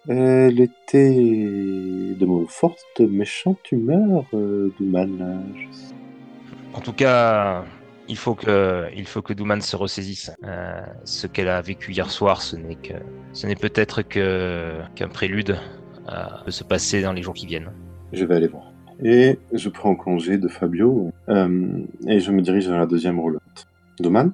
elle 0.09 0.61
était 0.61 1.15
de 1.15 2.25
mon 2.25 2.47
forte 2.47 3.01
méchante 3.01 3.71
humeur, 3.71 4.25
euh, 4.35 4.73
Douman. 4.79 5.19
là, 5.19 5.37
je- 5.55 6.77
En 6.77 6.81
tout 6.81 6.93
cas, 6.95 7.65
il 8.09 8.17
faut 8.17 8.35
que, 8.35 8.87
il 8.95 9.07
faut 9.07 9.23
que 9.23 9.33
Douman 9.33 9.61
se 9.61 9.77
ressaisisse. 9.77 10.31
Euh, 10.45 10.81
ce 11.05 11.27
qu'elle 11.27 11.49
a 11.49 11.61
vécu 11.61 11.93
hier 11.93 12.11
soir, 12.11 12.43
ce 12.43 12.57
n'est 12.57 12.77
que, 12.77 12.95
ce 13.33 13.47
n'est 13.47 13.57
peut-être 13.57 14.03
que 14.03 14.81
qu'un 14.95 15.09
prélude 15.09 15.59
à 16.07 16.43
de 16.47 16.51
se 16.51 16.65
passer 16.65 17.03
dans 17.03 17.13
les 17.13 17.23
jours 17.23 17.35
qui 17.35 17.47
viennent. 17.47 17.71
Je 18.13 18.25
vais 18.25 18.37
aller 18.37 18.49
voir. 18.49 18.73
Et 19.03 19.39
je 19.53 19.69
prends 19.69 19.95
congé 19.95 20.39
de 20.39 20.49
Fabio 20.49 21.13
euh, 21.29 21.85
et 22.07 22.21
je 22.21 22.33
me 22.33 22.41
dirige 22.41 22.69
vers 22.69 22.79
la 22.79 22.87
deuxième 22.87 23.21
roulotte. 23.21 23.67
Douman? 24.01 24.33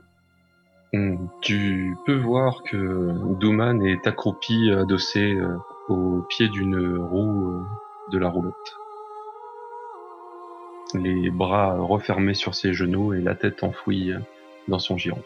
Hmm, 0.92 1.16
Tu 1.40 1.96
peux 2.06 2.18
voir 2.18 2.62
que 2.70 3.36
Douman 3.40 3.82
est 3.82 4.06
accroupi, 4.06 4.70
adossé 4.70 5.34
euh, 5.34 5.56
au 5.88 6.22
pied 6.28 6.48
d'une 6.48 6.98
roue 6.98 7.50
euh, 7.50 7.62
de 8.12 8.18
la 8.18 8.28
roulotte. 8.28 8.76
Les 10.94 11.30
bras 11.30 11.76
refermés 11.78 12.34
sur 12.34 12.54
ses 12.54 12.74
genoux 12.74 13.14
et 13.14 13.20
la 13.20 13.34
tête 13.34 13.62
enfouie 13.62 14.12
dans 14.68 14.78
son 14.78 14.98
giron. 14.98 15.22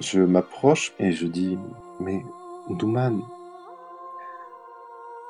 Je 0.00 0.20
m'approche 0.20 0.92
et 0.98 1.12
je 1.12 1.26
dis 1.26 1.58
Mais 1.98 2.24
Douman, 2.68 3.22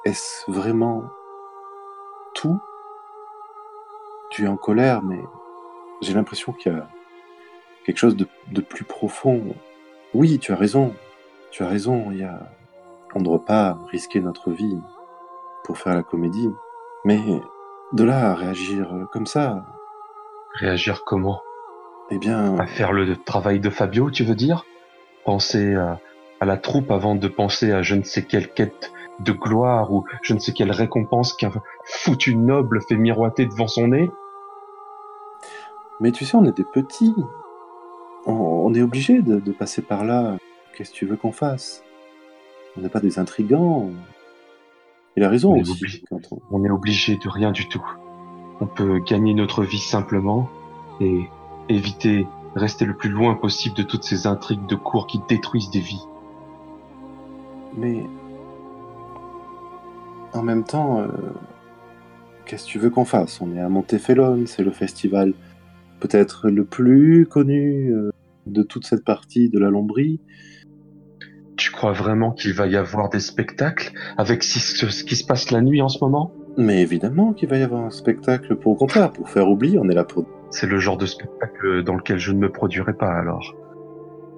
est-ce 0.04 0.50
vraiment 0.50 1.04
tout? 2.34 2.60
Tu 4.30 4.44
es 4.44 4.48
en 4.48 4.56
colère, 4.56 5.02
mais 5.02 5.20
j'ai 6.00 6.14
l'impression 6.14 6.52
qu'il 6.52 6.72
y 6.72 6.74
a 6.74 6.88
quelque 7.84 7.98
chose 7.98 8.16
de, 8.16 8.26
de 8.50 8.60
plus 8.60 8.84
profond. 8.84 9.54
Oui, 10.14 10.38
tu 10.38 10.52
as 10.52 10.56
raison. 10.56 10.94
Tu 11.50 11.62
as 11.62 11.68
raison. 11.68 12.10
Il 12.10 12.18
y 12.18 12.24
a... 12.24 12.40
On 13.14 13.20
ne 13.20 13.24
doit 13.24 13.44
pas 13.44 13.78
risquer 13.90 14.20
notre 14.20 14.50
vie 14.50 14.78
pour 15.64 15.78
faire 15.78 15.94
la 15.94 16.02
comédie. 16.02 16.48
Mais 17.04 17.20
de 17.93 18.05
là 18.05 18.30
à 18.30 18.34
réagir 18.34 18.95
comme 19.12 19.26
ça, 19.26 19.64
Réagir 20.61 21.05
comment? 21.05 21.40
Eh 22.11 22.18
bien, 22.18 22.59
À 22.59 22.66
faire 22.66 22.93
le 22.93 23.16
travail 23.16 23.59
de 23.59 23.70
Fabio, 23.70 24.11
tu 24.11 24.22
veux 24.22 24.34
dire? 24.34 24.66
Penser 25.24 25.74
à, 25.74 25.99
à 26.40 26.45
la 26.45 26.59
troupe 26.59 26.90
avant 26.90 27.14
de 27.14 27.26
penser 27.26 27.72
à 27.72 27.80
je 27.80 27.95
ne 27.95 28.03
sais 28.03 28.22
quelle 28.22 28.53
quête 28.53 28.93
de 29.20 29.32
gloire 29.32 29.93
ou 29.93 30.05
je 30.22 30.34
ne 30.34 30.38
sais 30.38 30.53
quelle 30.53 30.72
récompense 30.72 31.32
qu'un 31.32 31.51
foutu 31.84 32.36
noble 32.36 32.80
fait 32.86 32.97
miroiter 32.97 33.47
devant 33.47 33.66
son 33.68 33.88
nez? 33.88 34.11
Mais 36.01 36.12
tu 36.12 36.26
sais, 36.26 36.36
on 36.36 36.45
est 36.45 36.57
des 36.57 36.64
petits. 36.64 37.14
On, 38.26 38.32
on 38.32 38.74
est 38.74 38.82
obligé 38.82 39.22
de, 39.22 39.40
de 39.40 39.53
passer 39.53 39.80
par 39.80 40.05
là. 40.05 40.36
Qu'est-ce 40.76 40.90
que 40.90 40.97
tu 40.97 41.07
veux 41.07 41.16
qu'on 41.16 41.32
fasse? 41.32 41.82
On 42.76 42.82
n'est 42.82 42.88
pas 42.90 43.01
des 43.01 43.18
intrigants. 43.18 43.88
Il 45.16 45.22
a 45.24 45.28
raison 45.28 45.52
On 45.52 45.56
est 45.56 45.60
aussi. 45.62 45.72
obligé. 45.72 46.02
quand 46.08 46.20
on- 46.32 46.40
On 46.50 46.64
est 46.64 46.70
obligé 46.70 47.16
de 47.16 47.28
rien 47.28 47.52
du 47.52 47.68
tout. 47.68 47.84
On 48.60 48.66
peut 48.66 48.98
gagner 49.00 49.34
notre 49.34 49.62
vie 49.64 49.78
simplement 49.78 50.48
et 51.00 51.24
éviter, 51.68 52.26
rester 52.54 52.84
le 52.84 52.94
plus 52.94 53.10
loin 53.10 53.34
possible 53.34 53.76
de 53.76 53.82
toutes 53.82 54.04
ces 54.04 54.26
intrigues 54.26 54.66
de 54.66 54.74
cours 54.74 55.06
qui 55.06 55.20
détruisent 55.28 55.70
des 55.70 55.80
vies. 55.80 56.04
Mais 57.76 58.04
en 60.32 60.42
même 60.42 60.64
temps, 60.64 61.00
euh, 61.00 61.08
qu'est-ce 62.46 62.64
que 62.66 62.70
tu 62.70 62.78
veux 62.78 62.90
qu'on 62.90 63.04
fasse? 63.04 63.40
On 63.40 63.54
est 63.54 63.60
à 63.60 63.68
Montefelon, 63.68 64.44
c'est 64.46 64.62
le 64.64 64.70
festival 64.70 65.34
peut-être 66.00 66.48
le 66.48 66.64
plus 66.64 67.26
connu 67.26 67.92
euh, 67.94 68.10
de 68.46 68.62
toute 68.62 68.86
cette 68.86 69.04
partie 69.04 69.48
de 69.48 69.58
la 69.58 69.70
Lombrie. 69.70 70.20
Crois 71.83 71.95
vraiment 71.95 72.30
qu'il 72.30 72.55
va 72.55 72.68
y 72.68 72.76
avoir 72.76 73.09
des 73.09 73.18
spectacles 73.18 73.91
avec 74.16 74.45
ce 74.45 75.03
qui 75.03 75.16
se 75.16 75.26
passe 75.26 75.51
la 75.51 75.61
nuit 75.61 75.83
en 75.83 75.89
ce 75.89 75.99
moment? 76.01 76.30
Mais 76.57 76.80
évidemment 76.80 77.33
qu'il 77.33 77.49
va 77.49 77.59
y 77.59 77.62
avoir 77.64 77.83
un 77.85 77.91
spectacle 77.91 78.55
pour 78.55 78.70
au 78.70 78.76
contraire, 78.76 79.11
pour 79.11 79.28
faire 79.28 79.49
oublier, 79.49 79.80
on 79.80 79.89
est 79.89 79.95
là 79.95 80.05
pour 80.05 80.24
C'est 80.51 80.68
le 80.68 80.78
genre 80.78 80.97
de 80.97 81.07
spectacle 81.07 81.83
dans 81.83 81.97
lequel 81.97 82.18
je 82.18 82.30
ne 82.30 82.39
me 82.39 82.53
produirai 82.53 82.93
pas 82.93 83.11
alors. 83.11 83.57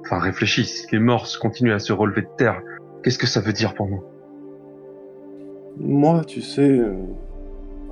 Enfin, 0.00 0.20
réfléchis, 0.20 0.64
si 0.64 0.86
les 0.90 0.98
morts 0.98 1.28
continuent 1.38 1.74
à 1.74 1.80
se 1.80 1.92
relever 1.92 2.22
de 2.22 2.30
terre, 2.38 2.62
qu'est-ce 3.02 3.18
que 3.18 3.26
ça 3.26 3.42
veut 3.42 3.52
dire 3.52 3.74
pour 3.74 3.88
nous 3.88 4.02
Moi, 5.78 6.24
tu 6.24 6.40
sais, 6.40 6.78
euh, 6.78 6.94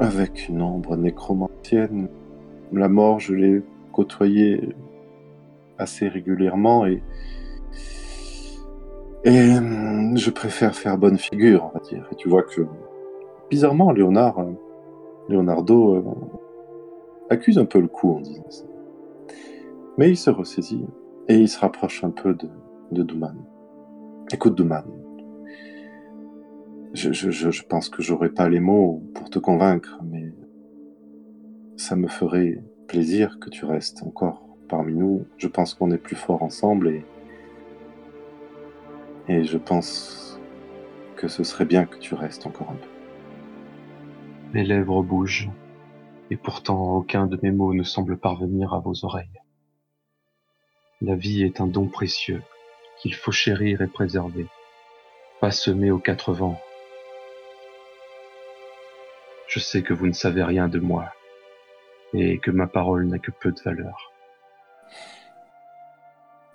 avec 0.01 0.49
une 0.49 0.63
ombre 0.63 0.97
nécromantienne, 0.97 2.09
la 2.73 2.89
mort, 2.89 3.21
je 3.21 3.35
l'ai 3.35 3.63
côtoyée 3.93 4.75
assez 5.77 6.09
régulièrement 6.09 6.87
et. 6.87 7.03
Et 9.25 9.55
euh, 9.55 10.17
je 10.17 10.31
préfère 10.31 10.75
faire 10.75 10.99
bonne 10.99 11.17
figure, 11.17 11.71
on 11.73 11.79
va 11.79 11.85
dire. 11.85 12.09
Et 12.11 12.17
tu 12.17 12.29
vois 12.29 12.43
que, 12.43 12.67
bizarrement, 13.51 13.93
Léonard, 13.93 14.41
euh, 14.41 14.53
Leonardo 15.29 15.95
euh, 15.95 16.03
accuse 17.31 17.57
un 17.59 17.65
peu 17.65 17.81
le 17.81 17.87
coup 17.87 18.17
en 18.17 18.21
disant 18.21 18.51
ça. 18.51 18.65
Mais 19.97 20.11
il 20.11 20.17
se 20.17 20.31
ressaisit 20.31 20.85
et 21.29 21.37
il 21.37 21.49
se 21.49 21.61
rapproche 21.61 22.03
un 22.03 22.11
peu 22.11 22.35
de, 22.35 22.49
de 22.91 23.05
Douman. 23.05 23.37
Écoute, 24.33 24.57
Douman, 24.57 24.85
je, 26.93 27.13
je, 27.13 27.31
je, 27.31 27.63
pense 27.63 27.89
que 27.89 28.03
j'aurais 28.03 28.31
pas 28.31 28.49
les 28.49 28.61
mots 28.61 29.03
pour 29.15 29.31
te 29.31 29.39
convaincre, 29.39 30.01
mais 30.03 30.33
ça 31.77 31.95
me 31.95 32.09
ferait 32.09 32.63
plaisir 32.89 33.39
que 33.39 33.51
tu 33.51 33.67
restes 33.67 34.03
encore 34.03 34.43
parmi 34.69 34.95
nous. 34.95 35.27
Je 35.37 35.47
pense 35.47 35.75
qu'on 35.75 35.93
est 35.93 35.99
plus 35.99 36.17
forts 36.17 36.43
ensemble 36.43 36.89
et 36.89 37.05
et 39.29 39.45
je 39.45 39.59
pense 39.59 40.41
que 41.17 41.29
ce 41.29 41.45
serait 41.45 41.65
bien 41.65 41.85
que 41.85 41.99
tu 41.99 42.15
restes 42.15 42.47
encore 42.47 42.71
un 42.71 42.75
peu. 42.75 42.89
Mes 44.53 44.65
lèvres 44.65 45.03
bougent, 45.03 45.51
et 46.31 46.37
pourtant 46.37 46.97
aucun 46.97 47.27
de 47.27 47.39
mes 47.43 47.53
mots 47.53 47.75
ne 47.75 47.83
semble 47.83 48.19
parvenir 48.19 48.75
à 48.75 48.81
vos 48.81 49.05
oreilles. 49.05 49.41
La 51.01 51.15
vie 51.15 51.43
est 51.43 51.61
un 51.61 51.67
don 51.67 51.87
précieux 51.87 52.43
qu'il 52.99 53.15
faut 53.15 53.33
chérir 53.33 53.83
et 53.83 53.87
préserver, 53.87 54.47
pas 55.41 55.51
semer 55.51 55.91
aux 55.91 55.99
quatre 55.99 56.33
vents. 56.33 56.61
Je 59.49 59.59
sais 59.59 59.83
que 59.83 59.95
vous 59.95 60.07
ne 60.07 60.13
savez 60.13 60.43
rien 60.43 60.69
de 60.69 60.79
moi, 60.79 61.13
et 62.15 62.39
que 62.39 62.51
ma 62.51 62.67
parole 62.67 63.07
n'a 63.07 63.19
que 63.19 63.31
peu 63.31 63.53
de 63.53 63.61
valeur. 63.61 64.13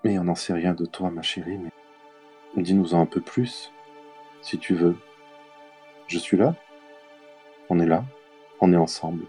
Mais 0.04 0.18
on 0.20 0.26
n'en 0.26 0.36
sait 0.36 0.54
rien 0.54 0.74
de 0.74 0.86
toi, 0.86 1.10
ma 1.10 1.22
chérie, 1.22 1.58
mais 1.58 1.72
dis-nous-en 2.62 3.02
un 3.02 3.06
peu 3.06 3.22
plus, 3.22 3.72
si 4.42 4.58
tu 4.58 4.74
veux. 4.74 4.96
Je 6.08 6.18
suis 6.18 6.38
là. 6.38 6.56
On 7.70 7.80
est 7.80 7.86
là. 7.86 8.04
On 8.62 8.74
est 8.74 8.78
ensemble. 8.78 9.26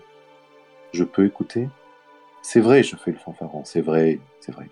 Je 0.92 1.04
peux 1.04 1.26
écouter. 1.26 1.68
C'est 2.42 2.60
vrai, 2.60 2.82
je 2.82 2.96
fais 2.96 3.10
le 3.10 3.18
fanfaron. 3.18 3.64
C'est 3.64 3.80
vrai, 3.80 4.20
c'est 4.40 4.52
vrai. 4.52 4.70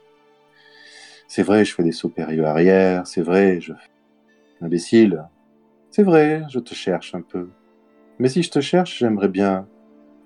C'est 1.28 1.42
vrai, 1.42 1.64
je 1.64 1.74
fais 1.74 1.82
des 1.82 1.92
sauts 1.92 2.08
périlleux 2.08 2.46
arrière. 2.46 3.06
C'est 3.06 3.22
vrai, 3.22 3.60
je 3.60 3.72
fais 3.72 4.64
imbécile. 4.64 5.24
C'est 5.90 6.02
vrai, 6.02 6.42
je 6.48 6.58
te 6.58 6.74
cherche 6.74 7.14
un 7.14 7.22
peu. 7.22 7.48
Mais 8.18 8.28
si 8.28 8.42
je 8.42 8.50
te 8.50 8.60
cherche, 8.60 8.98
j'aimerais 8.98 9.28
bien. 9.28 9.66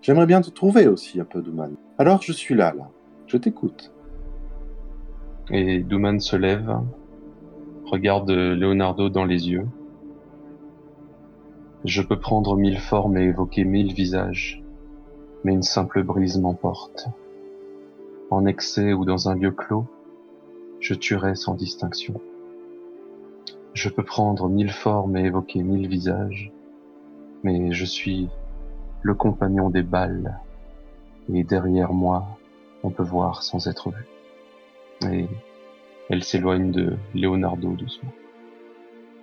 J'aimerais 0.03 0.27
bien 0.27 0.41
te 0.41 0.51
trouver 0.51 0.87
aussi 0.87 1.21
un 1.21 1.25
peu, 1.25 1.43
Douman. 1.43 1.75
Alors 1.99 2.23
je 2.23 2.33
suis 2.33 2.55
là, 2.55 2.73
là. 2.77 2.89
Je 3.27 3.37
t'écoute. 3.37 3.93
Et 5.51 5.81
Douman 5.81 6.21
se 6.21 6.37
lève, 6.37 6.73
regarde 7.91 8.31
Leonardo 8.31 9.09
dans 9.09 9.25
les 9.25 9.49
yeux. 9.49 9.67
Je 11.85 12.03
peux 12.03 12.21
prendre 12.21 12.57
mille 12.57 12.79
formes 12.79 13.17
et 13.17 13.25
évoquer 13.25 13.65
mille 13.65 13.93
visages, 13.93 14.63
mais 15.43 15.53
une 15.53 15.65
simple 15.65 16.05
brise 16.05 16.39
m'emporte. 16.39 17.09
En 18.31 18.47
excès 18.47 18.93
ou 18.93 19.05
dans 19.05 19.29
un 19.29 19.35
lieu 19.35 19.51
clos, 19.51 19.87
je 20.79 20.95
tuerai 20.95 21.35
sans 21.35 21.55
distinction. 21.55 22.21
Je 23.75 23.89
peux 23.89 24.05
prendre 24.05 24.49
mille 24.49 24.71
formes 24.71 25.17
et 25.17 25.25
évoquer 25.25 25.65
mille 25.65 25.89
visages, 25.89 26.53
mais 27.43 27.73
je 27.73 27.85
suis 27.85 28.29
le 29.03 29.15
compagnon 29.15 29.69
des 29.69 29.83
balles, 29.83 30.39
et 31.33 31.43
derrière 31.43 31.93
moi, 31.93 32.39
on 32.85 32.91
peut 32.91 33.03
voir 33.03 33.43
sans 33.43 33.67
être 33.67 33.91
vu. 33.91 34.07
Et 35.11 35.27
elle 36.11 36.23
s'éloigne 36.25 36.71
de 36.73 36.97
Leonardo 37.15 37.73
doucement. 37.73 38.13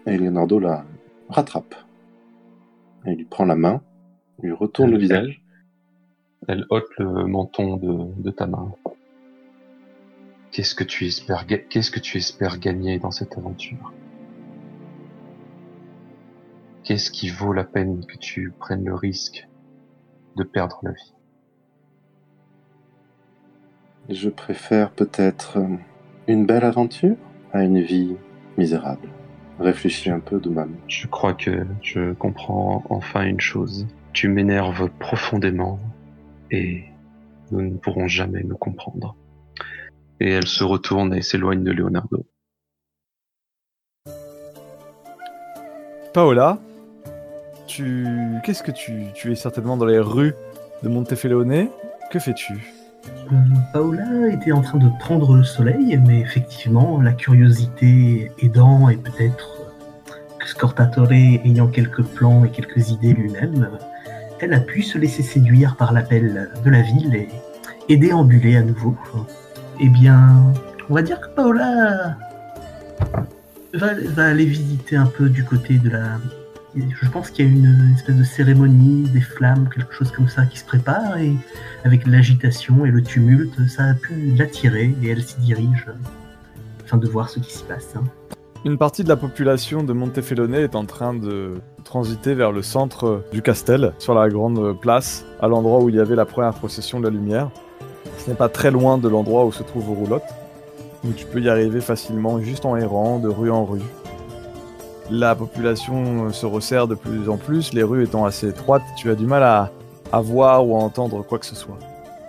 Et 0.07 0.17
Leonardo 0.17 0.57
la 0.59 0.85
rattrape. 1.29 1.75
Et 3.05 3.13
lui 3.15 3.25
prend 3.25 3.45
la 3.45 3.55
main, 3.55 3.81
lui 4.41 4.51
retourne 4.53 4.89
le 4.89 4.95
Elle- 4.95 5.01
visage. 5.01 5.41
Elle 6.47 6.65
ôte 6.69 6.87
le 6.97 7.25
menton 7.25 7.77
de, 7.77 8.21
de 8.21 8.31
ta 8.31 8.47
main. 8.47 8.71
Qu'est-ce 10.51 10.75
que 10.75 10.83
tu 10.85 11.05
espères, 11.05 11.45
ga- 11.45 11.57
qu'est-ce 11.59 11.91
que 11.91 11.99
tu 11.99 12.17
espères 12.17 12.57
gagner 12.57 12.99
dans 12.99 13.11
cette 13.11 13.37
aventure? 13.37 13.91
Qu'est-ce 16.83 17.11
qui 17.11 17.29
vaut 17.29 17.51
la 17.51 17.65
peine 17.65 18.05
que 18.05 18.17
tu 18.17 18.53
prennes 18.57 18.85
le 18.85 18.95
risque 18.95 19.47
de 20.37 20.43
perdre 20.43 20.79
la 20.83 20.91
vie? 20.91 21.13
Je 24.09 24.29
préfère 24.29 24.91
peut-être 24.91 25.57
euh, 25.57 25.75
une 26.27 26.45
belle 26.45 26.65
aventure 26.65 27.15
à 27.53 27.63
une 27.63 27.81
vie 27.81 28.15
misérable. 28.57 29.07
Réfléchis 29.59 30.09
un 30.09 30.19
peu, 30.19 30.39
Douman. 30.39 30.69
Je 30.87 31.07
crois 31.07 31.33
que 31.33 31.65
je 31.81 32.13
comprends 32.13 32.83
enfin 32.89 33.23
une 33.23 33.39
chose. 33.39 33.87
Tu 34.13 34.27
m'énerves 34.27 34.89
profondément 34.99 35.79
et 36.51 36.83
nous 37.51 37.61
ne 37.61 37.77
pourrons 37.77 38.07
jamais 38.07 38.43
nous 38.43 38.57
comprendre. 38.57 39.15
Et 40.19 40.29
elle 40.29 40.47
se 40.47 40.63
retourne 40.63 41.13
et 41.13 41.21
s'éloigne 41.21 41.63
de 41.63 41.71
Leonardo. 41.71 42.25
Paola, 46.13 46.59
tu. 47.67 48.05
Qu'est-ce 48.43 48.63
que 48.63 48.71
tu. 48.71 49.05
Tu 49.13 49.31
es 49.31 49.35
certainement 49.35 49.77
dans 49.77 49.85
les 49.85 49.99
rues 49.99 50.33
de 50.83 50.89
Montefelone. 50.89 51.69
Que 52.11 52.19
fais-tu? 52.19 52.76
Paola 53.73 54.29
était 54.31 54.51
en 54.51 54.61
train 54.61 54.77
de 54.77 54.89
prendre 54.99 55.35
le 55.35 55.43
soleil, 55.43 55.99
mais 56.05 56.19
effectivement, 56.19 57.01
la 57.01 57.11
curiosité 57.11 58.31
aidant 58.39 58.89
et 58.89 58.97
peut-être 58.97 59.61
euh, 60.09 60.13
que 60.39 60.47
Scortatore 60.47 61.11
ayant 61.11 61.67
quelques 61.67 62.03
plans 62.03 62.45
et 62.45 62.49
quelques 62.49 62.89
idées 62.89 63.13
lui-même, 63.13 63.69
elle 64.39 64.53
a 64.53 64.59
pu 64.59 64.81
se 64.81 64.97
laisser 64.97 65.23
séduire 65.23 65.75
par 65.75 65.93
l'appel 65.93 66.49
de 66.63 66.69
la 66.69 66.81
ville 66.81 67.27
et, 67.89 67.97
déambuler 67.97 68.57
à 68.57 68.61
nouveau. 68.61 68.95
Eh 69.79 69.89
bien, 69.89 70.53
on 70.89 70.93
va 70.93 71.01
dire 71.01 71.19
que 71.21 71.27
Paola 71.29 72.17
va 73.73 74.25
aller 74.25 74.45
visiter 74.45 74.95
un 74.95 75.05
peu 75.05 75.29
du 75.29 75.43
côté 75.43 75.77
de 75.77 75.89
la... 75.89 76.17
Je 77.01 77.09
pense 77.09 77.29
qu'il 77.29 77.45
y 77.45 77.49
a 77.49 77.51
une 77.51 77.93
espèce 77.95 78.15
de 78.15 78.23
cérémonie, 78.23 79.09
des 79.09 79.21
flammes, 79.21 79.69
quelque 79.73 79.93
chose 79.93 80.11
comme 80.11 80.27
ça 80.27 80.45
qui 80.45 80.59
se 80.59 80.65
prépare 80.65 81.17
et 81.17 81.33
avec 81.83 82.05
l'agitation 82.05 82.85
et 82.85 82.91
le 82.91 83.01
tumulte, 83.01 83.67
ça 83.67 83.85
a 83.85 83.93
pu 83.93 84.33
l'attirer 84.37 84.95
et 85.01 85.09
elle 85.09 85.23
s'y 85.23 85.39
dirige 85.39 85.87
afin 86.83 86.97
de 86.97 87.07
voir 87.07 87.29
ce 87.29 87.39
qui 87.39 87.51
s'y 87.51 87.63
passe. 87.63 87.95
hein. 87.95 88.03
Une 88.65 88.77
partie 88.77 89.03
de 89.03 89.09
la 89.09 89.15
population 89.15 89.83
de 89.83 89.93
Montefelone 89.93 90.55
est 90.55 90.75
en 90.75 90.85
train 90.85 91.13
de 91.13 91.53
transiter 91.83 92.33
vers 92.33 92.51
le 92.51 92.61
centre 92.61 93.23
du 93.31 93.41
castel, 93.41 93.93
sur 93.99 94.13
la 94.13 94.27
grande 94.29 94.77
place, 94.79 95.25
à 95.39 95.47
l'endroit 95.47 95.81
où 95.81 95.89
il 95.89 95.95
y 95.95 95.99
avait 95.99 96.15
la 96.15 96.25
première 96.25 96.53
procession 96.53 96.99
de 96.99 97.05
la 97.05 97.11
lumière. 97.11 97.49
Ce 98.17 98.29
n'est 98.29 98.35
pas 98.35 98.49
très 98.49 98.71
loin 98.71 98.97
de 98.97 99.07
l'endroit 99.07 99.45
où 99.45 99.51
se 99.51 99.63
trouve 99.63 99.89
Roulotte, 99.89 100.23
donc 101.03 101.15
tu 101.15 101.25
peux 101.25 101.39
y 101.39 101.49
arriver 101.49 101.79
facilement 101.81 102.41
juste 102.41 102.65
en 102.65 102.75
errant 102.75 103.19
de 103.19 103.29
rue 103.29 103.51
en 103.51 103.63
rue. 103.63 103.79
La 105.09 105.35
population 105.35 106.31
se 106.33 106.45
resserre 106.45 106.87
de 106.87 106.95
plus 106.95 107.29
en 107.29 107.37
plus, 107.37 107.73
les 107.73 107.83
rues 107.83 108.03
étant 108.03 108.25
assez 108.25 108.49
étroites, 108.49 108.83
tu 108.97 109.09
as 109.09 109.15
du 109.15 109.25
mal 109.25 109.41
à, 109.43 109.71
à 110.11 110.19
voir 110.19 110.67
ou 110.67 110.75
à 110.75 110.79
entendre 110.79 111.23
quoi 111.23 111.39
que 111.39 111.45
ce 111.45 111.55
soit. 111.55 111.79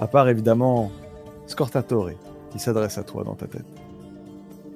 À 0.00 0.06
part 0.06 0.28
évidemment 0.28 0.90
Scortatore, 1.46 2.10
qui 2.52 2.58
s'adresse 2.60 2.96
à 2.98 3.02
toi 3.02 3.24
dans 3.24 3.34
ta 3.34 3.46
tête. 3.46 3.64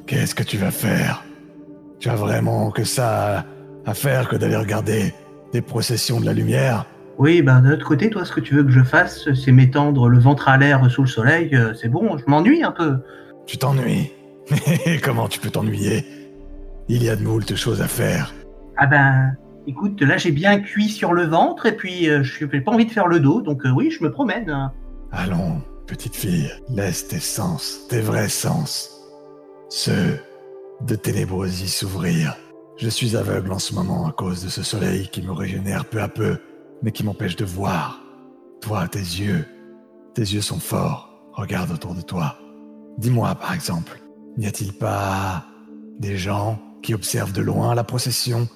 Qu'est-ce 0.06 0.34
que 0.34 0.42
tu 0.42 0.56
vas 0.56 0.72
faire? 0.72 1.22
Tu 2.00 2.08
as 2.08 2.16
vraiment 2.16 2.70
que 2.72 2.82
ça 2.82 3.44
à 3.86 3.94
faire 3.94 4.28
que 4.28 4.36
d'aller 4.36 4.56
regarder 4.56 5.14
des 5.52 5.62
processions 5.62 6.18
de 6.20 6.26
la 6.26 6.32
lumière? 6.32 6.86
Oui, 7.18 7.40
ben 7.42 7.60
de 7.60 7.68
l'autre 7.68 7.86
côté, 7.86 8.10
toi, 8.10 8.24
ce 8.24 8.32
que 8.32 8.40
tu 8.40 8.54
veux 8.54 8.64
que 8.64 8.70
je 8.70 8.82
fasse, 8.82 9.28
c'est 9.34 9.52
m'étendre 9.52 10.08
le 10.08 10.18
ventre 10.18 10.48
à 10.48 10.56
l'air 10.56 10.90
sous 10.90 11.02
le 11.02 11.08
soleil. 11.08 11.54
euh, 11.54 11.72
C'est 11.74 11.88
bon, 11.88 12.16
je 12.18 12.24
m'ennuie 12.26 12.64
un 12.64 12.72
peu. 12.72 12.96
Tu 13.46 13.58
t'ennuies? 13.58 14.10
Mais 14.50 14.98
comment 14.98 15.28
tu 15.28 15.38
peux 15.38 15.50
t'ennuyer? 15.50 16.04
Il 16.88 17.02
y 17.02 17.08
a 17.08 17.16
de 17.16 17.22
moult 17.22 17.54
choses 17.54 17.80
à 17.80 17.88
faire. 17.88 18.34
Ah 18.76 18.86
ben, 18.86 19.36
écoute, 19.66 20.00
là 20.02 20.16
j'ai 20.16 20.32
bien 20.32 20.60
cuit 20.60 20.88
sur 20.88 21.12
le 21.12 21.24
ventre 21.24 21.66
et 21.66 21.76
puis 21.76 22.08
euh, 22.08 22.22
je 22.22 22.44
n'ai 22.44 22.60
pas 22.60 22.72
envie 22.72 22.86
de 22.86 22.90
faire 22.90 23.06
le 23.06 23.20
dos, 23.20 23.42
donc 23.42 23.64
euh, 23.64 23.70
oui, 23.70 23.90
je 23.90 24.02
me 24.02 24.10
promène. 24.10 24.50
hein. 24.50 24.72
Allons, 25.10 25.62
petite 25.86 26.16
fille, 26.16 26.50
laisse 26.68 27.08
tes 27.08 27.20
sens, 27.20 27.86
tes 27.88 28.00
vrais 28.00 28.28
sens, 28.28 28.90
ceux 29.68 30.18
de 30.86 30.94
ténébrosie 30.94 31.68
s'ouvrir. 31.68 32.36
Je 32.78 32.88
suis 32.88 33.16
aveugle 33.16 33.52
en 33.52 33.58
ce 33.58 33.74
moment 33.74 34.06
à 34.06 34.12
cause 34.12 34.42
de 34.42 34.48
ce 34.48 34.62
soleil 34.62 35.08
qui 35.08 35.22
me 35.22 35.32
régénère 35.32 35.84
peu 35.84 36.00
à 36.00 36.08
peu, 36.08 36.38
mais 36.82 36.90
qui 36.90 37.04
m'empêche 37.04 37.36
de 37.36 37.44
voir. 37.44 38.00
Toi, 38.60 38.88
tes 38.88 38.98
yeux, 38.98 39.44
tes 40.14 40.22
yeux 40.22 40.40
sont 40.40 40.58
forts. 40.58 41.10
Regarde 41.34 41.70
autour 41.70 41.94
de 41.94 42.00
toi. 42.00 42.38
Dis-moi, 42.98 43.34
par 43.36 43.54
exemple, 43.54 44.00
n'y 44.36 44.46
a-t-il 44.46 44.72
pas 44.72 45.44
des 45.98 46.16
gens 46.16 46.58
qui 46.82 46.94
observent 46.94 47.32
de 47.32 47.42
loin 47.42 47.74
la 47.74 47.84
procession, 47.84 48.48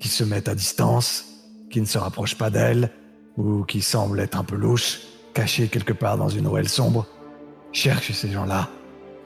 qui 0.00 0.08
se 0.08 0.24
mettent 0.24 0.48
à 0.48 0.54
distance, 0.54 1.24
qui 1.70 1.80
ne 1.80 1.86
se 1.86 1.98
rapprochent 1.98 2.36
pas 2.36 2.50
d'elle, 2.50 2.90
ou 3.36 3.64
qui 3.64 3.82
semblent 3.82 4.20
être 4.20 4.38
un 4.38 4.44
peu 4.44 4.56
louches, 4.56 5.00
cachés 5.32 5.68
quelque 5.68 5.92
part 5.92 6.18
dans 6.18 6.28
une 6.28 6.46
ruelle 6.46 6.68
sombre 6.68 7.06
Cherche 7.72 8.12
ces 8.12 8.30
gens-là. 8.30 8.68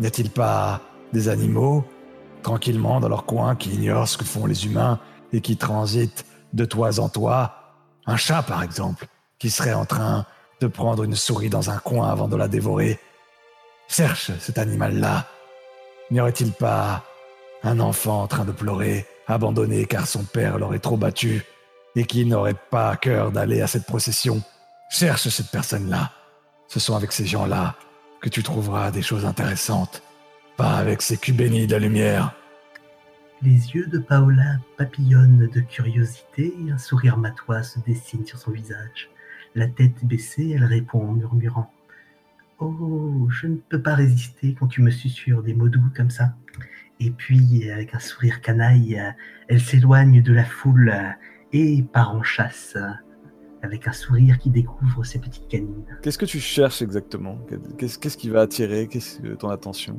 N'y 0.01 0.07
a-t-il 0.07 0.31
pas 0.31 0.81
des 1.13 1.29
animaux, 1.29 1.85
tranquillement 2.43 3.01
dans 3.01 3.09
leur 3.09 3.27
coin, 3.27 3.57
qui 3.57 3.71
ignorent 3.71 4.09
ce 4.09 4.17
que 4.17 4.25
font 4.25 4.47
les 4.47 4.65
humains 4.65 4.99
et 5.33 5.43
qui 5.43 5.59
transitent 5.59 6.25
de 6.55 6.65
toit 6.65 6.99
en 6.99 7.11
toit 7.11 7.75
Un 8.07 8.17
chat, 8.17 8.43
par 8.43 8.63
exemple, 8.63 9.07
qui 9.39 9.51
serait 9.51 9.75
en 9.75 9.85
train 9.85 10.25
de 10.63 10.67
prendre 10.67 11.05
une 11.05 11.15
souris 11.15 11.51
dans 11.51 11.69
un 11.69 11.77
coin 11.77 12.09
avant 12.09 12.29
de 12.29 12.37
la 12.37 12.49
dévorer 12.49 12.99
Cherche 13.89 14.31
cet 14.39 14.59
animal-là. 14.59 15.27
N'y 16.11 16.21
aurait-il 16.21 16.53
pas 16.53 17.05
un 17.63 17.81
enfant 17.81 18.23
en 18.23 18.27
train 18.27 18.45
de 18.45 18.53
pleurer, 18.53 19.07
abandonné 19.27 19.85
car 19.87 20.07
son 20.07 20.25
père 20.25 20.59
l'aurait 20.59 20.79
trop 20.79 20.97
battu, 20.97 21.43
et 21.97 22.05
qui 22.05 22.25
n'aurait 22.25 22.55
pas 22.71 22.91
à 22.91 22.97
cœur 22.97 23.33
d'aller 23.33 23.61
à 23.61 23.67
cette 23.67 23.87
procession 23.87 24.43
Cherche 24.91 25.29
cette 25.29 25.51
personne-là. 25.51 26.13
Ce 26.67 26.81
sont 26.81 26.97
avec 26.97 27.13
ces 27.13 27.27
gens-là 27.27 27.77
que 28.23 28.29
tu 28.29 28.43
trouveras 28.43 28.91
des 28.91 29.03
choses 29.03 29.27
intéressantes, 29.27 30.03
pas 30.57 30.77
avec 30.77 31.03
ces 31.03 31.19
culs 31.19 31.35
bénis 31.35 31.67
de 31.67 31.77
lumière. 31.77 32.35
Les 33.43 33.75
yeux 33.75 33.87
de 33.87 33.99
Paola 33.99 34.57
papillonnent 34.77 35.49
de 35.53 35.61
curiosité 35.61 36.55
et 36.67 36.73
un 36.73 36.79
sourire 36.79 37.19
matois 37.19 37.63
se 37.63 37.79
dessine 37.81 38.27
sur 38.27 38.39
son 38.39 38.51
visage. 38.51 39.11
La 39.55 39.69
tête 39.69 40.05
baissée, 40.05 40.51
elle 40.57 40.65
répond 40.65 41.01
en 41.01 41.13
murmurant 41.13 41.71
Oh, 42.59 43.29
je 43.31 43.47
ne 43.47 43.57
peux 43.57 43.81
pas 43.81 43.95
résister 43.95 44.57
quand 44.59 44.67
tu 44.67 44.83
me 44.83 44.91
susurres 44.91 45.43
des 45.43 45.55
mots 45.55 45.69
doux 45.69 45.91
comme 45.95 46.11
ça. 46.11 46.35
Et 47.01 47.11
puis, 47.11 47.71
avec 47.71 47.95
un 47.95 47.99
sourire 48.01 48.41
canaille, 48.41 49.01
elle 49.49 49.61
s'éloigne 49.61 50.23
de 50.23 50.33
la 50.33 50.45
foule 50.45 50.93
et 51.53 51.83
part 51.83 52.15
en 52.15 52.23
chasse, 52.23 52.77
avec 53.63 53.87
un 53.87 53.93
sourire 53.93 54.39
qui 54.39 54.51
découvre 54.51 55.05
ses 55.05 55.21
petites 55.21 55.49
canines. 55.49 55.85
Qu'est-ce 56.03 56.19
que 56.19 56.27
tu 56.27 56.41
cherches 56.41 56.83
exactement? 56.83 57.39
Qu'est-ce 57.79 58.17
qui 58.17 58.31
va 58.31 58.43
attirer? 58.43 58.89
Que 58.89 59.35
ton 59.35 59.49
attention? 59.49 59.97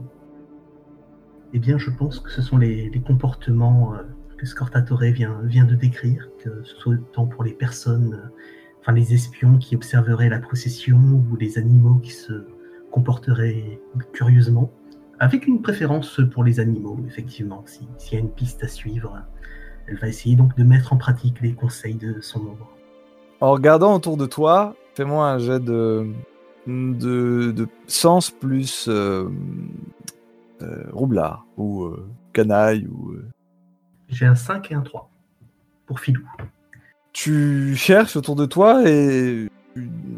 Eh 1.54 1.60
bien, 1.60 1.78
je 1.78 1.90
pense 1.90 2.20
que 2.20 2.30
ce 2.30 2.42
sont 2.42 2.58
les, 2.58 2.90
les 2.90 3.02
comportements 3.02 3.96
euh, 3.96 4.04
que 4.38 4.46
Scortatore 4.46 5.02
vient, 5.02 5.40
vient 5.44 5.66
de 5.66 5.76
décrire, 5.76 6.30
que 6.44 6.64
ce 6.64 6.76
soit 6.76 6.96
tant 7.12 7.26
pour 7.26 7.44
les 7.44 7.54
personnes, 7.54 8.14
euh, 8.14 8.30
enfin 8.80 8.92
les 8.92 9.14
espions 9.14 9.58
qui 9.58 9.76
observeraient 9.76 10.30
la 10.30 10.40
procession 10.40 10.98
ou 11.00 11.36
les 11.38 11.58
animaux 11.58 11.96
qui 11.96 12.12
se 12.12 12.46
comporteraient 12.92 13.82
curieusement, 14.14 14.72
avec 15.20 15.48
une 15.48 15.62
préférence 15.62 16.22
pour 16.34 16.44
les 16.44 16.60
animaux, 16.60 16.98
effectivement. 17.08 17.64
Si- 17.66 17.88
S'il 17.98 18.14
y 18.14 18.18
a 18.18 18.20
une 18.24 18.32
piste 18.32 18.64
à 18.64 18.68
suivre, 18.68 19.18
Elle 19.88 19.98
va 19.98 20.08
essayer 20.08 20.36
donc 20.36 20.56
de 20.56 20.64
mettre 20.64 20.94
en 20.94 20.98
pratique 20.98 21.42
les 21.42 21.54
conseils 21.54 21.96
de 21.96 22.22
son 22.22 22.42
ombre. 22.42 22.70
En 23.42 23.52
regardant 23.52 23.96
autour 23.96 24.18
de 24.18 24.28
toi, 24.28 24.76
fais-moi 24.94 25.28
un 25.28 25.40
jet 25.40 25.60
de, 25.60 26.12
de, 26.68 27.52
de 27.52 27.68
sens 27.88 28.30
plus 28.30 28.88
euh, 28.88 29.28
euh, 30.62 30.84
roublard 30.92 31.46
ou 31.58 31.86
euh, 31.86 32.08
canaille 32.34 32.86
ou. 32.88 33.16
J'ai 34.10 34.28
un 34.28 34.36
5 34.36 34.72
et 34.72 34.76
un 34.76 34.82
3 34.82 35.10
pour 35.88 36.00
Filou. 36.00 36.22
Tu 37.12 37.76
cherches 37.76 38.16
autour 38.16 38.36
de 38.36 38.46
toi 38.46 38.88
et 38.88 39.50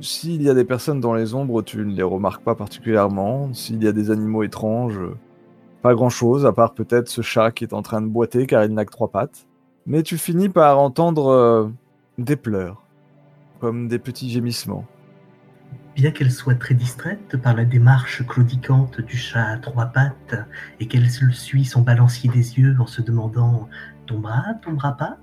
s'il 0.02 0.42
y 0.42 0.50
a 0.50 0.54
des 0.54 0.64
personnes 0.66 1.00
dans 1.00 1.14
les 1.14 1.34
ombres, 1.34 1.62
tu 1.62 1.78
ne 1.78 1.94
les 1.94 2.04
remarques 2.04 2.44
pas 2.44 2.56
particulièrement. 2.56 3.54
S'il 3.54 3.84
y 3.84 3.88
a 3.88 3.92
des 3.92 4.12
animaux 4.12 4.44
étranges, 4.44 5.00
pas 5.82 5.94
grand-chose, 5.94 6.46
à 6.46 6.54
part 6.54 6.74
peut-être 6.74 7.10
ce 7.10 7.22
chat 7.22 7.52
qui 7.52 7.64
est 7.64 7.74
en 7.74 7.82
train 7.82 8.02
de 8.02 8.08
boiter 8.08 8.46
car 8.46 8.64
il 8.64 8.74
n'a 8.74 8.86
que 8.86 8.92
trois 8.92 9.12
pattes. 9.12 9.48
Mais 9.86 10.04
tu 10.04 10.18
finis 10.18 10.50
par 10.50 10.80
entendre 10.80 11.28
euh, 11.28 11.70
des 12.18 12.36
pleurs, 12.36 12.84
comme 13.60 13.88
des 13.88 14.00
petits 14.00 14.30
gémissements. 14.30 14.86
Bien 15.96 16.12
qu'elle 16.12 16.32
soit 16.32 16.56
très 16.56 16.74
distraite 16.74 17.36
par 17.38 17.56
la 17.56 17.66
démarche 17.66 18.26
claudicante 18.26 19.02
du 19.02 19.18
chat 19.18 19.46
à 19.46 19.58
trois 19.58 19.88
pattes 19.88 20.36
et 20.80 20.88
qu'elle 20.88 21.10
suit 21.10 21.66
son 21.66 21.82
balancier 21.82 22.30
des 22.30 22.58
yeux 22.58 22.76
en 22.80 22.86
se 22.86 23.02
demandant 23.02 23.68
tombera, 24.06 24.54
tombera 24.62 24.94
pas, 24.94 25.18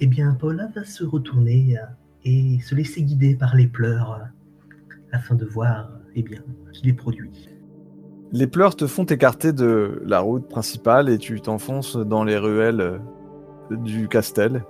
eh 0.00 0.06
bien 0.06 0.34
Paula 0.34 0.68
va 0.76 0.84
se 0.84 1.04
retourner 1.04 1.78
euh, 1.78 1.86
et 2.26 2.58
se 2.60 2.74
laisser 2.74 3.02
guider 3.02 3.36
par 3.36 3.54
les 3.54 3.68
pleurs 3.68 4.20
euh, 4.20 4.94
afin 5.12 5.36
de 5.36 5.44
voir 5.44 5.88
eh 6.16 6.22
bien 6.22 6.40
qui 6.72 6.84
les 6.84 6.92
produit. 6.92 7.48
Les 8.32 8.48
pleurs 8.48 8.74
te 8.74 8.88
font 8.88 9.04
t'écarter 9.04 9.52
de 9.52 10.02
la 10.04 10.18
route 10.18 10.48
principale 10.48 11.08
et 11.08 11.18
tu 11.18 11.40
t'enfonces 11.40 11.96
dans 11.96 12.24
les 12.24 12.36
ruelles 12.36 12.80
euh, 12.80 12.98
du 13.70 14.08
castel. 14.08 14.64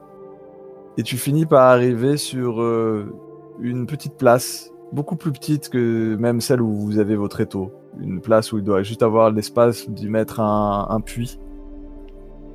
Et 0.99 1.03
tu 1.03 1.17
finis 1.17 1.47
par 1.47 1.63
arriver 1.63 2.19
sur 2.19 2.61
euh, 2.61 3.11
une 3.59 3.87
petite 3.87 4.17
place, 4.19 4.71
beaucoup 4.93 5.17
plus 5.17 5.33
petite 5.33 5.71
que 5.71 6.15
même 6.17 6.43
celle 6.43 6.61
où 6.61 6.73
vous 6.73 6.99
avez 6.99 7.17
votre 7.17 7.41
étau. 7.41 7.73
Une 7.99 8.21
place 8.21 8.53
où 8.53 8.59
il 8.59 8.65
doit 8.65 8.83
juste 8.83 9.03
avoir 9.03 9.31
l'espace 9.31 9.89
d'y 9.89 10.11
mettre 10.11 10.41
un, 10.41 11.01
puits 11.01 11.41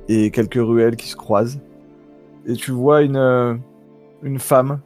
et 0.08 0.30
quelques 0.30 0.54
ruelles 0.54 0.94
qui 0.94 1.08
se 1.08 1.16
croisent. 1.16 1.60
Et 2.46 2.54
tu 2.54 2.70
vois 2.70 3.02
une, 3.02 3.60
une 4.22 4.38
femme 4.38 4.80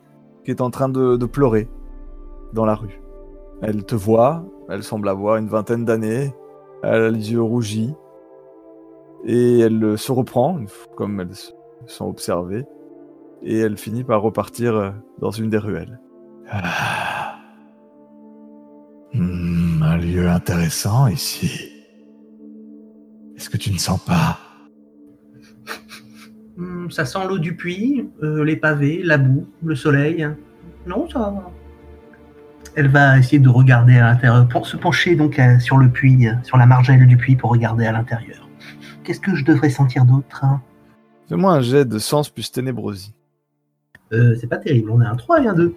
qui 0.47 0.53
est 0.53 0.61
en 0.61 0.71
train 0.71 0.89
de, 0.89 1.27
pleurer 1.27 1.69
dans 2.53 2.65
la 2.65 2.77
rue. 2.77 3.03
Elle 3.63 3.85
te 3.85 3.97
voit, 3.97 4.45
elle 4.69 4.85
semble 4.85 5.09
avoir 5.09 5.39
une 5.39 5.49
vingtaine 5.49 5.85
d'années, 5.85 6.33
elle 6.85 7.03
a 7.03 7.11
les 7.11 7.33
yeux 7.33 7.43
rougis, 7.43 7.93
et 9.25 9.59
elle 9.59 9.99
se 9.99 10.13
reprend, 10.13 10.61
comme 10.95 11.21
elle 11.21 11.35
se 11.35 11.51
sent 11.87 12.05
observée, 12.05 12.65
et 13.43 13.59
elle 13.59 13.77
finit 13.77 14.05
par 14.05 14.23
repartir 14.23 14.77
euh, 14.77 14.91
dans 15.19 15.33
une 15.33 15.51
des 15.51 15.59
ruelles. 15.59 15.99
Ah. 16.49 17.35
Hmm, 19.15 19.83
un 19.83 19.97
lieu 19.97 20.29
intéressant 20.29 21.09
ici. 21.09 21.73
Est-ce 23.37 23.51
que 23.51 23.57
tu 23.57 23.73
ne 23.73 23.79
sens 23.79 23.99
pas 24.05 24.39
ça 26.91 27.05
sent 27.05 27.19
l'eau 27.29 27.39
du 27.39 27.55
puits, 27.55 28.09
euh, 28.23 28.45
les 28.45 28.57
pavés, 28.57 29.03
la 29.03 29.19
boue, 29.19 29.47
le 29.65 29.75
soleil. 29.75 30.29
Non, 30.87 31.09
ça 31.09 31.19
va. 31.19 31.51
Elle 32.75 32.89
va 32.89 33.19
essayer 33.19 33.39
de 33.39 33.49
regarder 33.49 33.97
à 33.97 34.05
l'intérieur, 34.05 34.47
pour 34.49 34.67
se 34.67 34.77
pencher 34.77 35.17
donc 35.17 35.39
euh, 35.39 35.59
sur 35.59 35.79
le 35.79 35.89
puits, 35.89 36.29
euh, 36.29 36.33
sur 36.43 36.57
la 36.59 36.67
margelle 36.67 37.07
du 37.07 37.17
puits 37.17 37.37
pour 37.37 37.51
regarder 37.51 37.87
à 37.87 37.93
l'intérieur. 37.93 38.49
Qu'est-ce 39.03 39.21
que 39.21 39.35
je 39.35 39.45
devrais 39.45 39.71
sentir 39.71 40.05
d'autre 40.05 40.45
hein? 40.45 40.61
Fais-moi 41.29 41.53
un 41.53 41.61
jet 41.61 41.85
de 41.85 41.99
sens 41.99 42.29
plus 42.29 42.53
ténébrosie. 42.53 43.13
Euh, 44.13 44.37
C'est 44.41 44.47
pas 44.47 44.59
terrible, 44.59 44.91
on 44.91 45.01
a 45.01 45.09
un 45.09 45.17
3 45.17 45.43
et 45.43 45.49
un 45.49 45.55
2. 45.55 45.75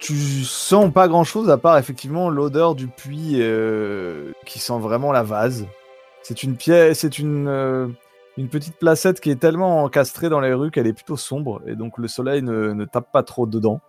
Tu 0.00 0.14
sens 0.44 0.92
pas 0.92 1.08
grand-chose 1.08 1.48
à 1.48 1.56
part 1.56 1.78
effectivement 1.78 2.28
l'odeur 2.28 2.74
du 2.74 2.88
puits 2.88 3.36
euh, 3.36 4.32
qui 4.44 4.58
sent 4.58 4.78
vraiment 4.78 5.12
la 5.12 5.22
vase. 5.22 5.66
C'est 6.22 6.42
une 6.42 6.56
pièce, 6.56 7.00
c'est 7.00 7.18
une 7.18 7.46
euh, 7.48 7.88
une 8.36 8.48
petite 8.48 8.76
placette 8.76 9.20
qui 9.20 9.30
est 9.30 9.36
tellement 9.36 9.84
encastrée 9.84 10.28
dans 10.28 10.40
les 10.40 10.52
rues 10.52 10.70
qu'elle 10.70 10.86
est 10.86 10.92
plutôt 10.92 11.16
sombre 11.16 11.62
et 11.66 11.76
donc 11.76 11.98
le 11.98 12.08
soleil 12.08 12.42
ne, 12.42 12.72
ne 12.72 12.84
tape 12.84 13.12
pas 13.12 13.22
trop 13.22 13.46
dedans. 13.46 13.80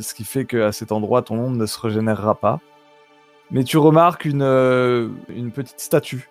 Ce 0.00 0.14
qui 0.14 0.24
fait 0.24 0.44
qu'à 0.44 0.72
cet 0.72 0.92
endroit 0.92 1.22
ton 1.22 1.38
ombre 1.38 1.56
ne 1.56 1.66
se 1.66 1.78
régénérera 1.80 2.34
pas. 2.34 2.60
Mais 3.50 3.64
tu 3.64 3.78
remarques 3.78 4.24
une 4.24 4.42
euh, 4.42 5.08
une 5.28 5.52
petite 5.52 5.80
statue 5.80 6.28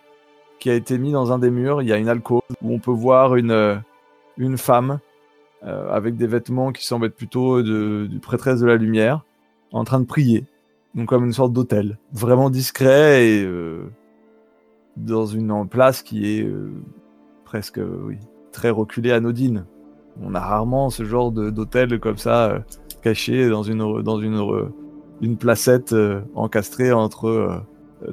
qui 0.60 0.70
a 0.70 0.74
été 0.74 0.98
mise 0.98 1.14
dans 1.14 1.32
un 1.32 1.40
des 1.40 1.50
murs. 1.50 1.82
Il 1.82 1.88
y 1.88 1.94
a 1.94 1.98
une 1.98 2.10
alcôve 2.10 2.42
où 2.62 2.74
on 2.74 2.80
peut 2.80 2.92
voir 2.92 3.36
une 3.36 3.52
euh, 3.52 3.78
une 4.38 4.58
femme 4.58 5.00
euh, 5.64 5.90
avec 5.90 6.18
des 6.18 6.28
vêtements 6.28 6.72
qui 6.72 6.86
semblent 6.86 7.06
être 7.06 7.16
plutôt 7.16 7.64
de, 7.64 8.08
du 8.10 8.20
prêtresse 8.20 8.60
de 8.60 8.68
la 8.68 8.76
lumière, 8.76 9.24
en 9.72 9.86
train 9.86 10.02
de 10.02 10.06
prier, 10.06 10.46
donc 10.94 11.08
comme 11.08 11.24
une 11.24 11.34
sorte 11.34 11.54
d'hôtel, 11.54 11.98
vraiment 12.12 12.50
discret 12.50 13.26
et 13.26 13.48
dans 14.98 15.26
une 15.26 15.68
place 15.68 16.02
qui 16.02 16.26
est 16.40 16.44
euh, 16.44 16.72
presque 17.44 17.80
euh, 17.80 18.02
oui, 18.06 18.18
très 18.52 18.70
reculée, 18.70 19.12
anodine. 19.12 19.66
On 20.22 20.34
a 20.34 20.40
rarement 20.40 20.90
ce 20.90 21.04
genre 21.04 21.32
d'hôtel 21.32 22.00
comme 22.00 22.18
ça 22.18 22.46
euh, 22.46 22.60
caché 23.02 23.50
dans 23.50 23.64
une 23.64 24.02
dans 24.02 24.20
une 24.20 24.72
une 25.22 25.38
placette 25.38 25.96
encastrée 26.34 26.92
entre 26.92 27.64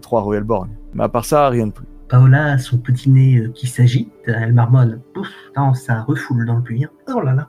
trois 0.00 0.22
ruelles 0.22 0.44
borgnes. 0.44 0.76
Mais 0.94 1.04
à 1.04 1.08
part 1.08 1.24
ça, 1.24 1.48
rien 1.48 1.68
de 1.68 1.72
plus. 1.72 1.86
Paola 2.08 2.52
a 2.52 2.58
son 2.58 2.78
petit 2.78 3.10
nez 3.10 3.48
qui 3.54 3.66
s'agite, 3.66 4.12
elle 4.26 4.52
marmonne. 4.52 5.00
Pouf, 5.14 5.28
ça 5.74 6.02
refoule 6.02 6.46
dans 6.46 6.56
le 6.56 6.62
puits. 6.62 6.86
Oh 7.08 7.20
là 7.20 7.34
là. 7.34 7.48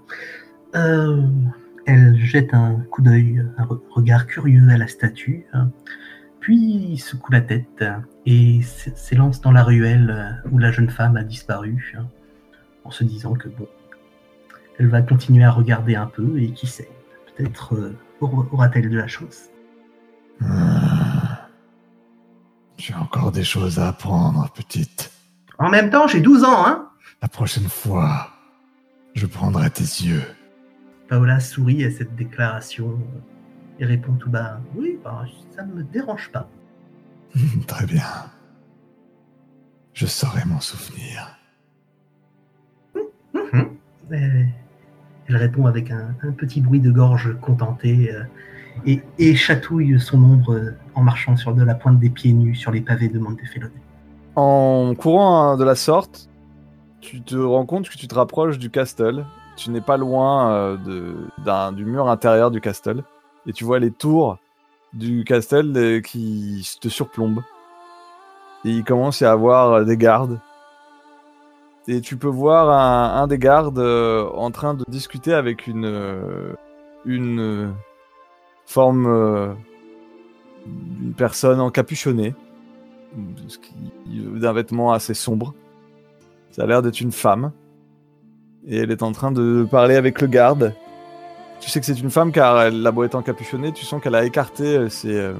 Elle 1.85 2.15
jette 2.15 2.53
un 2.53 2.75
coup 2.89 3.01
d'œil, 3.01 3.43
un 3.57 3.65
re- 3.65 3.81
regard 3.91 4.25
curieux 4.25 4.67
à 4.69 4.77
la 4.77 4.87
statue, 4.87 5.45
hein. 5.53 5.69
puis 6.39 6.97
secoue 6.97 7.31
la 7.31 7.41
tête 7.41 7.83
et 8.25 8.61
s'élance 8.61 9.41
dans 9.41 9.51
la 9.51 9.63
ruelle 9.63 10.09
euh, 10.09 10.49
où 10.51 10.57
la 10.57 10.71
jeune 10.71 10.89
femme 10.89 11.17
a 11.17 11.23
disparu, 11.23 11.93
hein, 11.97 12.07
en 12.85 12.91
se 12.91 13.03
disant 13.03 13.33
que 13.33 13.49
bon, 13.49 13.67
elle 14.79 14.87
va 14.87 15.01
continuer 15.01 15.43
à 15.43 15.51
regarder 15.51 15.95
un 15.95 16.07
peu 16.07 16.39
et 16.39 16.51
qui 16.51 16.67
sait, 16.67 16.89
peut-être 17.35 17.75
euh, 17.75 17.95
aura- 18.21 18.47
aura-t-elle 18.51 18.89
de 18.89 18.97
la 18.97 19.07
chance. 19.07 19.49
Hmm. 20.39 20.79
J'ai 22.77 22.93
encore 22.95 23.31
des 23.31 23.43
choses 23.43 23.79
à 23.79 23.89
apprendre, 23.89 24.49
petite. 24.53 25.11
En 25.59 25.69
même 25.69 25.89
temps, 25.89 26.07
j'ai 26.07 26.19
12 26.21 26.43
ans, 26.43 26.65
hein 26.67 26.89
La 27.21 27.27
prochaine 27.27 27.69
fois, 27.69 28.29
je 29.13 29.25
prendrai 29.25 29.69
tes 29.69 29.83
yeux. 29.83 30.23
Paola 31.07 31.39
sourit 31.39 31.83
à 31.85 31.91
cette 31.91 32.15
déclaration 32.15 32.99
et 33.79 33.85
répond 33.85 34.13
tout 34.13 34.29
bas 34.29 34.59
Oui, 34.75 34.97
bah, 35.03 35.25
ça 35.55 35.63
ne 35.63 35.73
me 35.73 35.83
dérange 35.83 36.29
pas. 36.31 36.49
Très 37.67 37.85
bien. 37.85 38.03
Je 39.93 40.05
saurai 40.05 40.43
m'en 40.45 40.59
souvenir. 40.59 41.37
Elle, 44.11 44.47
elle 45.27 45.35
répond 45.37 45.65
avec 45.65 45.89
un, 45.91 46.15
un 46.23 46.31
petit 46.31 46.61
bruit 46.61 46.79
de 46.79 46.91
gorge 46.91 47.35
contenté 47.41 48.11
euh, 48.13 48.23
et, 48.85 49.01
et 49.17 49.35
chatouille 49.35 49.99
son 49.99 50.17
ombre 50.23 50.53
euh, 50.53 50.71
en 50.95 51.03
marchant 51.03 51.35
sur 51.37 51.53
de 51.55 51.63
la 51.63 51.73
pointe 51.75 51.99
des 51.99 52.09
pieds 52.09 52.33
nus 52.33 52.55
sur 52.55 52.71
les 52.71 52.81
pavés 52.81 53.07
de 53.07 53.17
Montefelone. 53.19 53.71
En 54.35 54.93
courant 54.95 55.41
hein, 55.43 55.57
de 55.57 55.63
la 55.63 55.75
sorte, 55.75 56.29
tu 57.01 57.21
te 57.21 57.35
rends 57.35 57.65
compte 57.65 57.89
que 57.89 57.97
tu 57.97 58.07
te 58.07 58.15
rapproches 58.15 58.59
du 58.59 58.69
castle. 58.69 59.25
Tu 59.55 59.69
n'es 59.69 59.81
pas 59.81 59.97
loin 59.97 60.51
euh, 60.51 60.77
de, 60.77 61.15
d'un- 61.45 61.71
du 61.71 61.85
mur 61.85 62.09
intérieur 62.09 62.51
du 62.51 62.59
castle. 62.61 63.03
Et 63.45 63.53
tu 63.53 63.63
vois 63.63 63.79
les 63.79 63.91
tours 63.91 64.37
du 64.93 65.23
castle 65.23 65.73
euh, 65.75 66.01
qui 66.01 66.67
te 66.79 66.87
surplombent. 66.87 67.43
Et 68.65 68.69
il 68.69 68.83
commence 68.83 69.21
à 69.21 69.31
avoir 69.31 69.73
euh, 69.73 69.83
des 69.83 69.97
gardes. 69.97 70.39
Et 71.87 71.99
tu 71.99 72.15
peux 72.15 72.29
voir 72.29 72.69
un, 72.69 73.27
des 73.27 73.37
gardes 73.37 73.79
euh, 73.79 74.29
en 74.29 74.51
train 74.51 74.73
de 74.73 74.85
discuter 74.87 75.33
avec 75.33 75.67
une, 75.67 75.85
forme 78.65 79.57
d'une 80.65 81.13
personne 81.13 81.59
encapuchonnée 81.59 82.33
d'un 83.15 84.53
vêtement 84.53 84.93
assez 84.93 85.13
sombre. 85.13 85.53
Ça 86.51 86.63
a 86.63 86.65
l'air 86.67 86.81
d'être 86.81 87.01
une 87.01 87.11
femme. 87.11 87.51
Et 88.65 88.77
elle 88.77 88.91
est 88.91 89.03
en 89.03 89.11
train 89.11 89.33
de 89.33 89.67
parler 89.69 89.95
avec 89.95 90.21
le 90.21 90.27
garde. 90.27 90.73
Tu 91.63 91.69
sais 91.69 91.79
que 91.79 91.85
c'est 91.85 91.97
une 91.99 92.09
femme 92.09 92.33
car 92.33 92.61
elle 92.61 92.81
la 92.81 92.91
beau 92.91 93.05
être 93.05 93.15
encapuchonnée, 93.15 93.71
tu 93.71 93.85
sens 93.85 94.01
qu'elle 94.01 94.15
a 94.15 94.25
écarté 94.25 94.75
euh, 94.75 94.89
euh, 95.05 95.33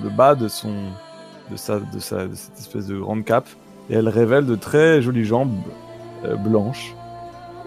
le 0.00 0.08
bas 0.08 0.36
de 0.36 0.46
son 0.46 0.72
de 1.50 1.56
sa, 1.56 1.80
de 1.80 1.98
cette 1.98 2.56
espèce 2.58 2.86
de 2.86 2.96
grande 2.96 3.24
cape 3.24 3.48
et 3.90 3.94
elle 3.94 4.08
révèle 4.08 4.46
de 4.46 4.54
très 4.54 5.02
jolies 5.02 5.24
jambes 5.24 5.50
euh, 6.24 6.36
blanches 6.36 6.94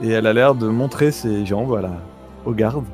et 0.02 0.10
elle 0.10 0.26
a 0.26 0.32
l'air 0.32 0.56
de 0.56 0.68
montrer 0.70 1.12
ses 1.12 1.46
jambes 1.46 1.76
à 1.76 1.82
la- 1.82 2.00
au 2.46 2.54
garde. 2.54 2.86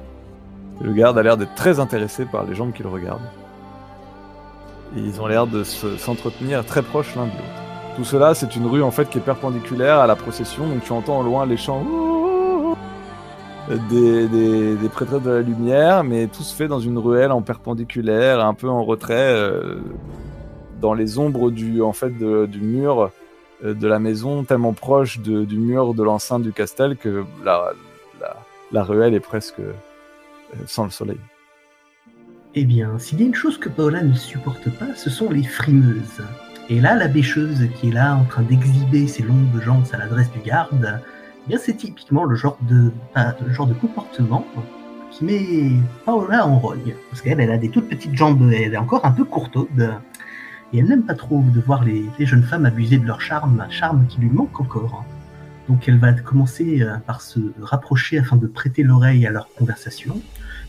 Et 0.82 0.84
le 0.86 0.94
garde 0.94 1.16
a 1.20 1.22
l'air 1.24 1.38
d'être 1.38 1.54
très 1.54 1.80
intéressé 1.80 2.26
par 2.26 2.44
les 2.46 2.56
jambes 2.56 2.74
qu'il 2.74 2.88
regarde. 2.88 3.22
Et 4.98 5.00
ils 5.00 5.22
ont 5.22 5.28
l'air 5.28 5.46
de 5.46 5.64
se- 5.64 5.96
s'entretenir 5.98 6.66
très 6.66 6.82
proches 6.82 7.16
l'un 7.16 7.26
de 7.26 7.32
l'autre. 7.32 7.96
Tout 7.98 8.04
cela, 8.04 8.34
c'est 8.34 8.56
une 8.56 8.66
rue 8.66 8.82
en 8.82 8.92
fait 8.92 9.08
qui 9.10 9.20
est 9.20 9.22
perpendiculaire 9.22 10.00
à 10.00 10.08
la 10.08 10.16
procession, 10.16 10.68
donc 10.68 10.84
tu 10.84 10.92
entends 10.92 11.20
au 11.20 11.24
loin 11.24 11.46
les 11.46 11.58
chants 11.58 11.84
des, 13.70 14.28
des, 14.28 14.76
des 14.76 14.90
prêtresses 14.90 15.22
de 15.22 15.32
la 15.32 15.42
lumière, 15.42 16.04
mais 16.04 16.28
tout 16.28 16.44
se 16.44 16.56
fait 16.56 16.68
dans 16.68 16.80
une 16.80 16.98
ruelle 16.98 17.32
en 17.32 17.42
perpendiculaire, 17.42 18.44
un 18.44 18.54
peu 18.54 18.70
en 18.70 18.84
retrait, 18.84 19.34
euh, 19.34 19.80
dans 20.80 20.94
les 20.94 21.20
ombres 21.20 21.52
du, 21.52 21.82
en 21.82 21.94
fait, 21.94 22.12
du 22.12 22.60
mur 22.60 23.12
euh, 23.64 23.74
de 23.74 23.88
la 23.88 24.00
maison, 24.00 24.44
tellement 24.44 24.74
proche 24.74 25.20
du 25.20 25.58
mur 25.58 25.94
de 25.94 26.04
l'enceinte 26.04 26.42
du 26.42 26.52
castel 26.52 26.98
que 26.98 27.24
la, 27.46 27.74
la, 28.72 28.84
ruelle 28.84 29.14
est 29.14 29.20
presque 29.20 29.60
euh, 29.60 29.74
sans 30.66 30.86
le 30.86 30.92
soleil. 30.92 31.20
Eh 32.56 32.66
bien, 32.66 32.98
s'il 33.00 33.22
y 33.22 33.24
a 33.24 33.28
une 33.28 33.36
chose 33.36 33.58
que 33.58 33.70
Paola 33.70 34.02
ne 34.02 34.14
supporte 34.14 34.70
pas, 34.78 34.94
ce 34.96 35.10
sont 35.10 35.30
les 35.30 35.44
frimeuses. 35.44 36.22
Et 36.70 36.82
là, 36.82 36.96
la 36.96 37.08
bêcheuse 37.08 37.68
qui 37.76 37.90
est 37.90 37.94
là 37.94 38.16
en 38.16 38.26
train 38.26 38.42
d'exhiber 38.42 39.08
ses 39.08 39.24
longues 39.24 39.62
jambes 39.62 39.86
à 39.94 39.98
l'adresse 39.98 40.32
du 40.32 40.40
garde, 40.40 41.00
bien 41.48 41.58
c'est 41.60 41.74
typiquement 41.74 42.24
le 42.24 42.36
genre 42.36 42.58
de, 42.62 42.92
le 43.16 43.54
genre 43.54 43.68
de 43.68 43.74
comportement 43.74 44.46
qui 45.12 45.26
met 45.26 45.72
Paola 46.06 46.48
en 46.48 46.58
rogne. 46.58 46.96
Parce 47.10 47.22
qu'elle, 47.22 47.40
elle 47.40 47.52
a 47.52 47.58
des 47.58 47.70
toutes 47.70 47.90
petites 47.90 48.16
jambes, 48.16 48.52
elle 48.54 48.74
est 48.74 48.78
encore 48.78 49.06
un 49.06 49.12
peu 49.12 49.26
courtaude. 49.26 49.92
Et 50.74 50.80
elle 50.80 50.86
n'aime 50.86 51.04
pas 51.04 51.16
trop 51.16 51.44
de 51.54 51.60
voir 51.60 51.84
les, 51.84 52.06
jeunes 52.20 52.44
femmes 52.44 52.66
abuser 52.66 52.98
de 52.98 53.06
leur 53.06 53.20
charme, 53.20 53.60
un 53.60 53.70
charme 53.70 54.08
qui 54.08 54.22
lui 54.22 54.30
manque 54.30 54.60
encore. 54.60 55.04
Donc 55.68 55.88
elle 55.88 56.00
va 56.00 56.14
commencer 56.14 56.82
euh, 56.82 56.98
par 57.06 57.22
se 57.22 57.40
rapprocher 57.62 58.18
afin 58.18 58.36
de 58.36 58.48
prêter 58.48 58.84
l'oreille 58.84 59.28
à 59.28 59.32
leur 59.32 59.48
conversation. 59.54 60.20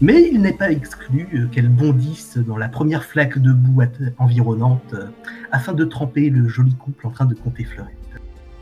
Mais 0.00 0.28
il 0.32 0.42
n'est 0.42 0.52
pas 0.52 0.70
exclu 0.70 1.28
euh, 1.34 1.46
qu'elle 1.46 1.68
bondisse 1.68 2.36
dans 2.36 2.56
la 2.56 2.68
première 2.68 3.04
flaque 3.04 3.38
de 3.38 3.52
boue 3.52 3.82
environnante 4.18 4.94
euh, 4.94 5.06
afin 5.50 5.72
de 5.72 5.84
tremper 5.84 6.28
le 6.28 6.48
joli 6.48 6.74
couple 6.74 7.06
en 7.06 7.10
train 7.10 7.24
de 7.24 7.34
compter 7.34 7.64
fleurettes. 7.64 7.94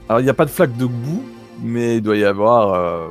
Alors, 0.09 0.21
il 0.21 0.25
n'y 0.25 0.31
a 0.31 0.35
pas 0.35 0.45
de 0.45 0.51
flaque 0.51 0.77
de 0.77 0.87
boue, 0.87 1.25
mais 1.63 1.97
il 1.97 2.03
doit 2.03 2.17
y 2.17 2.25
avoir 2.25 2.75
euh, 2.75 3.09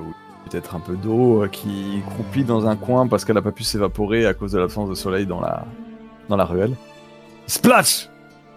peut-être 0.49 0.75
un 0.75 0.79
peu 0.79 0.95
d'eau 0.95 1.43
euh, 1.43 1.47
qui 1.47 2.01
croupit 2.09 2.43
dans 2.43 2.67
un 2.67 2.75
coin 2.75 3.07
parce 3.07 3.25
qu'elle 3.25 3.35
n'a 3.35 3.41
pas 3.41 3.51
pu 3.51 3.63
s'évaporer 3.63 4.25
à 4.25 4.33
cause 4.33 4.51
de 4.53 4.59
l'absence 4.59 4.89
de 4.89 4.95
soleil 4.95 5.25
dans 5.25 5.41
la, 5.41 5.65
dans 6.27 6.35
la 6.35 6.45
ruelle. 6.45 6.75
Splash 7.47 8.09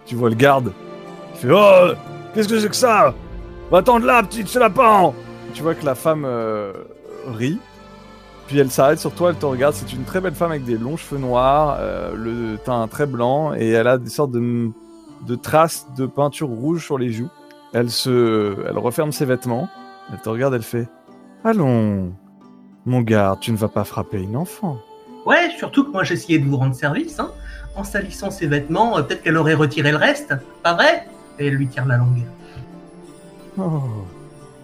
Tu 0.05 0.15
vois 0.15 0.29
le 0.29 0.35
garde. 0.35 0.73
Il 1.33 1.39
fait 1.39 1.47
Oh 1.51 1.91
Qu'est-ce 2.33 2.47
que 2.47 2.59
c'est 2.59 2.69
que 2.69 2.75
ça? 2.75 3.13
Va 3.71 3.79
attendre 3.79 4.05
là, 4.05 4.23
petite 4.23 4.53
lapin 4.55 5.13
Tu 5.53 5.61
vois 5.61 5.75
que 5.75 5.85
la 5.85 5.95
femme 5.95 6.25
euh, 6.25 6.73
rit. 7.27 7.59
Puis 8.47 8.59
elle 8.59 8.71
s'arrête 8.71 8.99
sur 8.99 9.13
toi, 9.13 9.29
elle 9.29 9.37
te 9.37 9.45
regarde. 9.45 9.73
C'est 9.73 9.93
une 9.93 10.03
très 10.03 10.19
belle 10.19 10.33
femme 10.33 10.51
avec 10.51 10.65
des 10.65 10.77
longs 10.77 10.97
cheveux 10.97 11.19
noirs, 11.19 11.79
le 12.13 12.57
teint 12.57 12.85
très 12.89 13.05
blanc, 13.05 13.53
et 13.53 13.69
elle 13.69 13.87
a 13.87 13.97
des 13.97 14.09
sortes 14.09 14.31
de, 14.31 14.69
de 15.25 15.35
traces 15.35 15.87
de 15.97 16.05
peinture 16.05 16.49
rouge 16.49 16.83
sur 16.83 16.97
les 16.97 17.09
joues. 17.09 17.29
Elle 17.73 17.89
se, 17.89 18.55
elle 18.67 18.77
referme 18.77 19.13
ses 19.13 19.25
vêtements. 19.25 19.69
Elle 20.11 20.21
te 20.21 20.29
regarde, 20.29 20.53
elle 20.53 20.63
fait 20.63 20.87
Allons, 21.43 22.13
mon 22.85 23.01
garde, 23.01 23.39
tu 23.39 23.51
ne 23.51 23.57
vas 23.57 23.67
pas 23.67 23.83
frapper 23.83 24.21
une 24.21 24.35
enfant. 24.35 24.77
Ouais, 25.25 25.49
surtout 25.57 25.85
que 25.85 25.91
moi 25.91 26.03
j'essayais 26.03 26.39
de 26.39 26.45
vous 26.45 26.57
rendre 26.57 26.75
service, 26.75 27.19
hein. 27.19 27.31
En 27.75 27.83
salissant 27.83 28.29
ses 28.29 28.47
vêtements, 28.47 28.97
euh, 28.97 29.01
peut-être 29.01 29.23
qu'elle 29.23 29.37
aurait 29.37 29.53
retiré 29.53 29.91
le 29.91 29.97
reste, 29.97 30.33
pas 30.61 30.73
vrai? 30.73 31.07
Et 31.39 31.47
elle 31.47 31.55
lui 31.55 31.67
tire 31.67 31.85
la 31.85 31.97
langue. 31.97 32.23
Oh, 33.57 33.81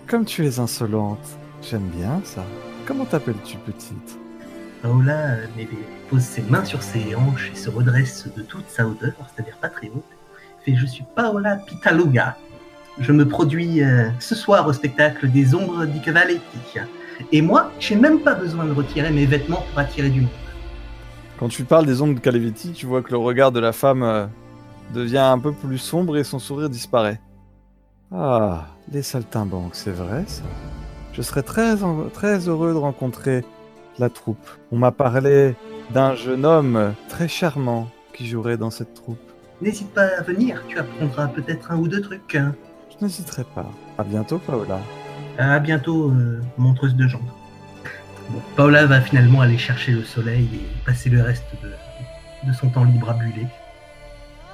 comme 0.08 0.26
tu 0.26 0.46
es 0.46 0.60
insolente. 0.60 1.38
J'aime 1.62 1.88
bien 1.96 2.22
ça. 2.24 2.44
Comment 2.86 3.06
t'appelles-tu, 3.06 3.58
petite? 3.58 4.18
Paola 4.82 5.32
euh, 5.32 5.46
pose 6.10 6.22
ses 6.22 6.42
mains 6.44 6.64
sur 6.64 6.82
ses 6.82 7.16
hanches 7.16 7.52
et 7.54 7.56
se 7.56 7.70
redresse 7.70 8.28
de 8.36 8.42
toute 8.42 8.70
sa 8.70 8.88
hauteur, 8.88 9.14
c'est-à-dire 9.34 9.58
pas 9.58 9.70
très 9.70 9.88
haute. 9.90 10.04
Fait 10.66 10.76
Je 10.76 10.86
suis 10.86 11.04
Paola 11.16 11.58
Pitaluga. 11.58 12.38
Je 13.00 13.12
me 13.12 13.28
produis 13.28 13.82
euh, 13.84 14.10
ce 14.20 14.36
soir 14.36 14.68
au 14.68 14.74
spectacle 14.74 15.30
des 15.30 15.56
Ombres 15.56 15.86
di 15.86 16.02
Cavaletti. 16.02 16.42
Et 17.32 17.42
moi, 17.42 17.72
j'ai 17.80 17.96
même 17.96 18.20
pas 18.20 18.34
besoin 18.34 18.66
de 18.66 18.72
retirer 18.72 19.12
mes 19.12 19.26
vêtements 19.26 19.64
pour 19.70 19.80
attirer 19.80 20.10
du 20.10 20.22
monde. 20.22 20.30
Quand 21.38 21.48
tu 21.50 21.64
parles 21.64 21.86
des 21.86 22.02
ongles 22.02 22.16
de 22.16 22.20
Calevetti, 22.20 22.72
tu 22.74 22.86
vois 22.86 23.02
que 23.02 23.12
le 23.12 23.18
regard 23.18 23.52
de 23.52 23.60
la 23.60 23.72
femme 23.72 24.04
euh, 24.04 24.26
devient 24.94 25.18
un 25.20 25.40
peu 25.40 25.54
plus 25.54 25.78
sombre 25.78 26.18
et 26.18 26.24
son 26.24 26.40
sourire 26.40 26.70
disparaît. 26.70 27.20
Ah, 28.12 28.68
les 28.92 29.02
saltimbanques, 29.02 29.76
c'est 29.76 29.92
vrai 29.92 30.24
ça. 30.28 30.44
Je 31.14 31.22
serais 31.22 31.44
très, 31.44 31.84
en- 31.84 32.10
très 32.10 32.48
heureux 32.48 32.74
de 32.74 32.78
rencontrer 32.78 33.44
la 33.98 34.10
troupe. 34.10 34.48
On 34.72 34.78
m'a 34.78 34.92
parlé 34.92 35.56
d'un 35.94 36.16
jeune 36.16 36.46
homme 36.46 36.94
très 37.08 37.28
charmant 37.28 37.90
qui 38.14 38.28
jouerait 38.28 38.58
dans 38.58 38.70
cette 38.72 38.94
troupe. 38.94 39.20
N'hésite 39.62 39.94
pas 39.94 40.08
à 40.18 40.22
venir, 40.24 40.64
tu 40.68 40.78
apprendras 40.80 41.28
peut-être 41.28 41.72
un 41.72 41.78
ou 41.78 41.88
deux 41.88 42.02
trucs. 42.02 42.38
Je 43.00 43.06
n'hésiterai 43.06 43.44
pas. 43.56 43.72
À 43.98 44.04
bientôt, 44.04 44.40
Paola. 44.40 44.80
À 45.38 45.60
bientôt, 45.60 46.12
euh, 46.12 46.42
montreuse 46.58 46.96
de 46.96 47.08
jambes. 47.08 47.22
Bon, 48.30 48.42
Paola 48.56 48.86
va 48.86 49.00
finalement 49.02 49.42
aller 49.42 49.58
chercher 49.58 49.94
le 49.94 50.04
soleil 50.04 50.50
et 50.54 50.86
passer 50.86 51.10
le 51.10 51.22
reste 51.22 51.46
de, 51.64 52.50
de 52.50 52.54
son 52.54 52.70
temps 52.70 52.84
libre 52.84 53.10
à 53.10 53.14
buller. 53.14 53.48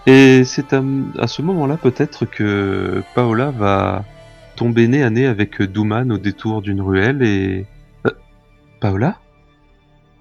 Et 0.05 0.43
c'est 0.43 0.73
à, 0.73 0.83
à 1.17 1.27
ce 1.27 1.41
moment-là 1.41 1.77
peut-être 1.77 2.25
que 2.25 3.03
Paola 3.15 3.49
va 3.49 4.05
tomber 4.55 4.87
nez 4.87 5.01
à 5.01 5.09
nez 5.09 5.25
avec 5.25 5.61
Douman 5.61 6.11
au 6.11 6.17
détour 6.17 6.61
d'une 6.61 6.81
ruelle 6.81 7.23
et... 7.23 7.65
Euh, 8.05 8.11
Paola? 8.79 9.17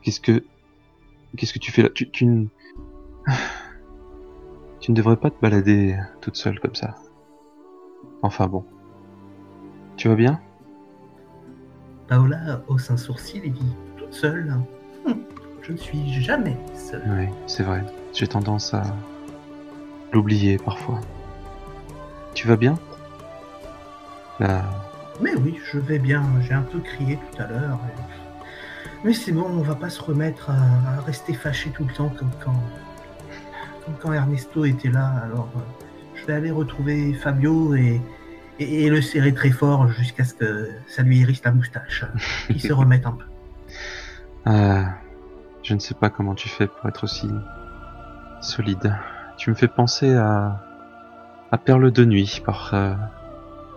Qu'est-ce 0.02 0.20
que... 0.20 0.42
Qu'est-ce 1.36 1.52
que 1.52 1.58
tu 1.58 1.72
fais 1.72 1.82
là? 1.82 1.90
Tu, 1.94 2.08
tu, 2.10 2.24
ne... 2.24 2.46
tu 4.80 4.92
ne 4.92 4.96
devrais 4.96 5.16
pas 5.16 5.30
te 5.30 5.40
balader 5.42 5.96
toute 6.22 6.36
seule 6.36 6.58
comme 6.58 6.74
ça. 6.74 6.94
Enfin 8.24 8.46
bon. 8.46 8.64
Tu 9.98 10.08
vas 10.08 10.14
bien? 10.14 10.40
Paola 12.08 12.62
hausse 12.68 12.90
un 12.90 12.96
sourcil 12.96 13.44
et 13.44 13.50
dit 13.50 13.76
toute 13.98 14.14
seule. 14.14 14.50
Hum, 15.06 15.18
je 15.60 15.72
ne 15.72 15.76
suis 15.76 16.10
jamais 16.22 16.56
seule. 16.74 17.02
Oui, 17.06 17.26
c'est 17.46 17.62
vrai. 17.64 17.84
J'ai 18.14 18.26
tendance 18.26 18.72
à 18.72 18.82
l'oublier 20.10 20.56
parfois. 20.56 21.00
Tu 22.32 22.48
vas 22.48 22.56
bien? 22.56 22.78
Là, 24.40 24.62
Mais 25.20 25.34
oui, 25.36 25.58
je 25.70 25.78
vais 25.78 25.98
bien. 25.98 26.22
J'ai 26.40 26.54
un 26.54 26.62
peu 26.62 26.78
crié 26.80 27.18
tout 27.30 27.42
à 27.42 27.46
l'heure. 27.46 27.78
et- 27.88 28.96
Mais 29.06 29.12
c'est 29.12 29.32
bon, 29.32 29.44
on 29.50 29.60
va 29.60 29.74
pas 29.74 29.90
se 29.90 30.00
remettre 30.00 30.48
à, 30.48 30.96
à 30.96 31.00
rester 31.02 31.34
fâché 31.34 31.68
tout 31.70 31.84
le 31.84 31.92
temps 31.92 32.08
comme 32.18 32.30
quand, 32.42 32.56
comme 33.84 33.94
quand 34.00 34.12
Ernesto 34.14 34.64
était 34.64 34.88
là. 34.90 35.12
Alors, 35.24 35.48
euh, 35.56 35.83
je 36.24 36.32
vais 36.32 36.38
aller 36.38 36.50
retrouver 36.50 37.12
Fabio 37.14 37.74
et, 37.74 38.00
et, 38.58 38.84
et 38.84 38.90
le 38.90 39.00
serrer 39.02 39.34
très 39.34 39.50
fort 39.50 39.88
jusqu'à 39.88 40.24
ce 40.24 40.34
que 40.34 40.70
ça 40.88 41.02
lui 41.02 41.20
hérisse 41.20 41.42
la 41.44 41.52
moustache. 41.52 42.04
Qu'il 42.46 42.60
se 42.60 42.72
remette 42.72 43.06
un 43.06 43.12
peu. 43.12 44.50
Euh, 44.50 44.82
je 45.62 45.74
ne 45.74 45.78
sais 45.78 45.94
pas 45.94 46.10
comment 46.10 46.34
tu 46.34 46.48
fais 46.48 46.66
pour 46.66 46.88
être 46.88 47.04
aussi 47.04 47.28
solide. 48.40 48.94
Tu 49.36 49.50
me 49.50 49.54
fais 49.54 49.68
penser 49.68 50.14
à, 50.14 50.60
à 51.50 51.58
Perle 51.58 51.90
de 51.90 52.04
Nuit 52.04 52.42
par 52.44 52.70
euh, 52.72 52.94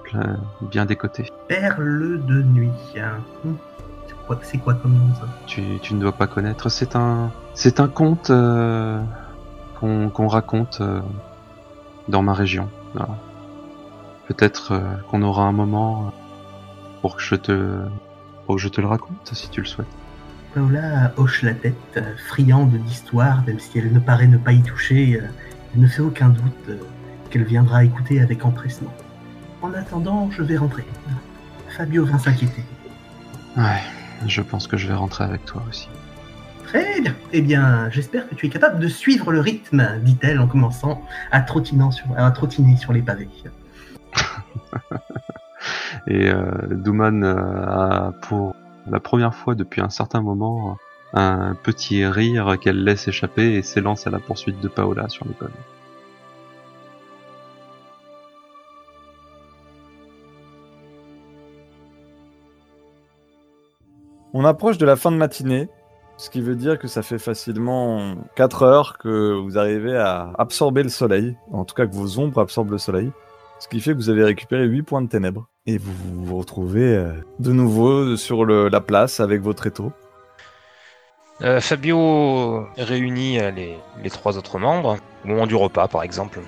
plein- 0.06 0.40
bien 0.62 0.86
des 0.86 0.96
côtés. 0.96 1.30
Perle 1.48 2.24
de 2.26 2.42
nuit. 2.44 2.70
hein. 2.98 3.18
C'est 4.08 4.16
quoi, 4.26 4.40
quoi 4.64 4.74
comme 4.76 4.94
nom 4.98 5.14
ça? 5.16 5.28
Tu, 5.48 5.62
tu 5.82 5.94
ne 5.96 6.00
dois 6.02 6.12
pas 6.12 6.28
connaître. 6.28 6.70
C'est 6.70 6.96
un, 6.96 7.32
c'est 7.54 7.80
un 7.80 7.88
conte 7.88 8.30
euh, 8.30 9.02
qu'on 9.80 10.10
qu'on 10.10 10.28
raconte 10.28 10.80
euh, 10.82 11.00
dans 12.08 12.22
ma 12.22 12.34
région. 12.34 12.70
Peut-être 14.28 14.74
euh, 14.74 14.96
qu'on 15.10 15.22
aura 15.22 15.44
un 15.46 15.52
moment 15.52 16.14
pour 17.02 17.16
que 17.16 17.22
je 17.22 17.36
te, 17.36 17.80
pour 18.46 18.56
que 18.56 18.62
je 18.62 18.68
te 18.68 18.82
le 18.82 18.88
raconte 18.88 19.32
si 19.34 19.50
tu 19.50 19.62
le 19.62 19.68
souhaites. 19.68 19.88
Paola 20.54 21.14
hoche 21.18 21.44
la 21.44 21.54
tête, 21.54 21.76
euh, 21.98 22.14
friande 22.28 22.72
d'histoire, 22.72 23.44
même 23.46 23.60
si 23.60 23.78
elle 23.80 23.94
ne 23.94 24.00
paraît 24.00 24.28
ne 24.28 24.38
pas 24.38 24.52
y 24.54 24.62
toucher. 24.62 25.20
euh, 25.22 25.28
il 25.76 25.82
ne 25.82 25.88
fait 25.88 26.02
aucun 26.02 26.30
doute 26.30 26.70
euh, 26.70 26.78
qu'elle 27.30 27.44
viendra 27.44 27.84
écouter 27.84 28.22
avec 28.22 28.44
empressement. 28.46 28.94
En 29.62 29.74
attendant, 29.74 30.30
je 30.32 30.42
vais 30.44 30.58
rentrer. 30.58 30.86
Fabio 31.70 32.06
vint 32.06 32.18
s'inquiéter. 32.18 32.64
Ouais, 33.56 33.82
je 34.26 34.42
pense 34.42 34.68
que 34.68 34.78
je 34.78 34.88
vais 34.88 34.94
rentrer 34.94 35.24
avec 35.26 35.46
toi 35.46 35.64
aussi. 35.70 35.90
Très 36.68 37.00
bien. 37.00 37.16
Eh 37.32 37.42
bien, 37.42 37.90
j'espère 37.90 38.28
que 38.28 38.36
tu 38.36 38.46
es 38.46 38.50
capable 38.50 38.80
de 38.80 38.90
suivre 38.90 39.32
le 39.32 39.40
rythme, 39.40 39.88
dit-elle 40.02 40.40
en 40.40 40.48
commençant 40.48 41.02
à, 41.32 41.40
trottinant 41.40 41.92
sur, 41.92 42.06
à 42.18 42.30
trottiner 42.32 42.76
sur 42.76 42.92
les 42.92 43.02
pavés. 43.02 43.30
Et 46.08 46.30
euh, 46.30 46.52
Douman 46.70 47.24
euh, 47.24 47.36
a 47.36 48.14
pour 48.22 48.54
la 48.86 49.00
première 49.00 49.34
fois 49.34 49.56
depuis 49.56 49.82
un 49.82 49.90
certain 49.90 50.22
moment 50.22 50.78
un 51.14 51.56
petit 51.56 52.06
rire 52.06 52.58
qu'elle 52.60 52.84
laisse 52.84 53.08
échapper 53.08 53.54
et 53.54 53.62
s'élance 53.62 54.06
à 54.06 54.10
la 54.10 54.20
poursuite 54.20 54.60
de 54.60 54.68
Paola 54.68 55.08
sur 55.08 55.26
les 55.26 55.34
pavés. 55.34 55.54
On 64.34 64.44
approche 64.44 64.78
de 64.78 64.86
la 64.86 64.98
fin 64.98 65.12
de 65.12 65.18
matinée, 65.18 65.70
ce 66.18 66.30
qui 66.30 66.42
veut 66.42 66.56
dire 66.56 66.80
que 66.80 66.88
ça 66.88 67.04
fait 67.04 67.20
facilement 67.20 68.16
4 68.36 68.64
heures 68.64 68.98
que 68.98 69.34
vous 69.40 69.58
arrivez 69.58 69.96
à 69.96 70.32
absorber 70.38 70.82
le 70.84 70.90
soleil, 70.90 71.38
en 71.52 71.64
tout 71.64 71.76
cas 71.76 71.86
que 71.86 71.94
vos 71.96 72.20
ombres 72.20 72.42
absorbent 72.42 72.72
le 72.72 72.78
soleil. 72.80 73.12
Ce 73.60 73.68
qui 73.68 73.80
fait 73.82 73.92
que 73.92 73.98
vous 73.98 74.10
avez 74.10 74.24
récupéré 74.24 74.66
8 74.66 74.84
points 74.84 75.02
de 75.02 75.08
ténèbres. 75.10 75.48
Et 75.66 75.78
vous 75.78 75.92
vous 76.26 76.38
retrouvez 76.38 76.96
euh, 76.96 77.12
de 77.40 77.52
nouveau 77.52 78.16
sur 78.16 78.46
le- 78.46 78.70
la 78.70 78.82
place 78.82 79.20
avec 79.20 79.42
votre 79.42 79.68
étau. 79.68 79.92
Euh, 81.42 81.60
Fabio 81.60 82.66
réunit 82.78 83.40
euh, 83.40 83.52
les, 83.52 83.78
les 84.04 84.10
trois 84.10 84.38
autres 84.38 84.58
membres 84.60 84.98
au 85.26 85.28
moment 85.28 85.46
du 85.48 85.56
repas, 85.56 85.88
par 85.88 86.04
exemple. 86.04 86.40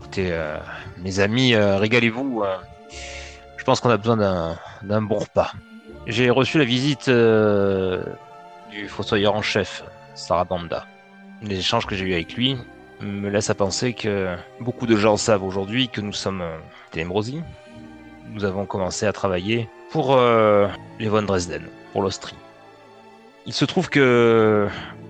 Écoutez, 0.00 0.36
mes 1.02 1.20
amis, 1.20 1.56
régalez-vous. 1.56 2.42
je 3.56 3.64
pense 3.64 3.80
qu'on 3.80 3.88
a 3.90 3.96
besoin 3.96 4.16
d'un 4.82 5.00
bon 5.02 5.18
repas. 5.20 5.52
J'ai 6.06 6.28
reçu 6.28 6.58
la 6.58 6.64
visite 6.64 7.08
du 8.72 8.88
fossoyeur 8.88 9.34
en 9.34 9.42
chef, 9.42 9.84
Sarabanda. 10.14 10.86
Les 11.42 11.58
échanges 11.58 11.86
que 11.86 11.94
j'ai 11.94 12.04
eus 12.06 12.14
avec 12.14 12.34
lui 12.34 12.56
me 13.00 13.28
laissent 13.28 13.50
à 13.50 13.54
penser 13.54 13.92
que 13.94 14.34
beaucoup 14.60 14.86
de 14.86 14.96
gens 14.96 15.16
savent 15.16 15.42
aujourd'hui 15.44 15.88
que 15.88 16.00
nous 16.00 16.12
sommes 16.12 16.40
euh, 16.40 16.56
Ténébrosi. 16.92 17.40
Nous 18.30 18.44
avons 18.44 18.64
commencé 18.64 19.06
à 19.06 19.12
travailler 19.12 19.68
pour 19.90 20.14
euh, 20.16 20.68
les 20.98 21.08
von 21.08 21.22
Dresden, 21.22 21.66
pour 21.92 22.02
l'Austrie. 22.02 22.36
Il 23.44 23.52
se 23.52 23.64
trouve 23.64 23.90
que 23.90 24.68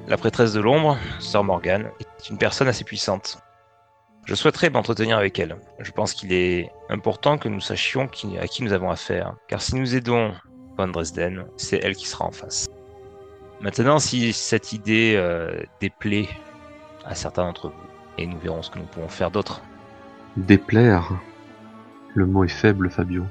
la 0.08 0.16
prêtresse 0.16 0.54
de 0.54 0.60
l'ombre, 0.60 0.96
Sœur 1.20 1.44
Morgane, 1.44 1.90
est 2.00 2.30
une 2.30 2.38
personne 2.38 2.66
assez 2.68 2.84
puissante. 2.84 3.38
Je 4.24 4.34
souhaiterais 4.34 4.70
m'entretenir 4.70 5.18
avec 5.18 5.38
elle. 5.38 5.56
Je 5.80 5.90
pense 5.90 6.14
qu'il 6.14 6.32
est 6.32 6.70
important 6.88 7.36
que 7.36 7.48
nous 7.48 7.60
sachions 7.60 8.06
qui- 8.08 8.38
à 8.38 8.46
qui 8.46 8.62
nous 8.62 8.72
avons 8.72 8.90
affaire, 8.90 9.34
car 9.48 9.60
si 9.60 9.74
nous 9.74 9.94
aidons 9.94 10.32
Von 10.78 10.88
Dresden, 10.88 11.44
c'est 11.58 11.80
elle 11.82 11.94
qui 11.94 12.06
sera 12.08 12.24
en 12.24 12.30
face. 12.32 12.66
Maintenant, 13.62 14.00
si 14.00 14.32
cette 14.32 14.72
idée 14.72 15.14
euh, 15.16 15.62
déplaît 15.80 16.28
à 17.04 17.14
certains 17.14 17.44
d'entre 17.44 17.68
vous, 17.68 17.74
et 18.18 18.26
nous 18.26 18.38
verrons 18.38 18.62
ce 18.62 18.70
que 18.70 18.78
nous 18.80 18.86
pouvons 18.86 19.08
faire 19.08 19.30
d'autre. 19.30 19.62
Déplaire. 20.36 21.12
Le 22.14 22.26
mot 22.26 22.42
est 22.42 22.48
faible, 22.48 22.90
Fabio. 22.90 23.24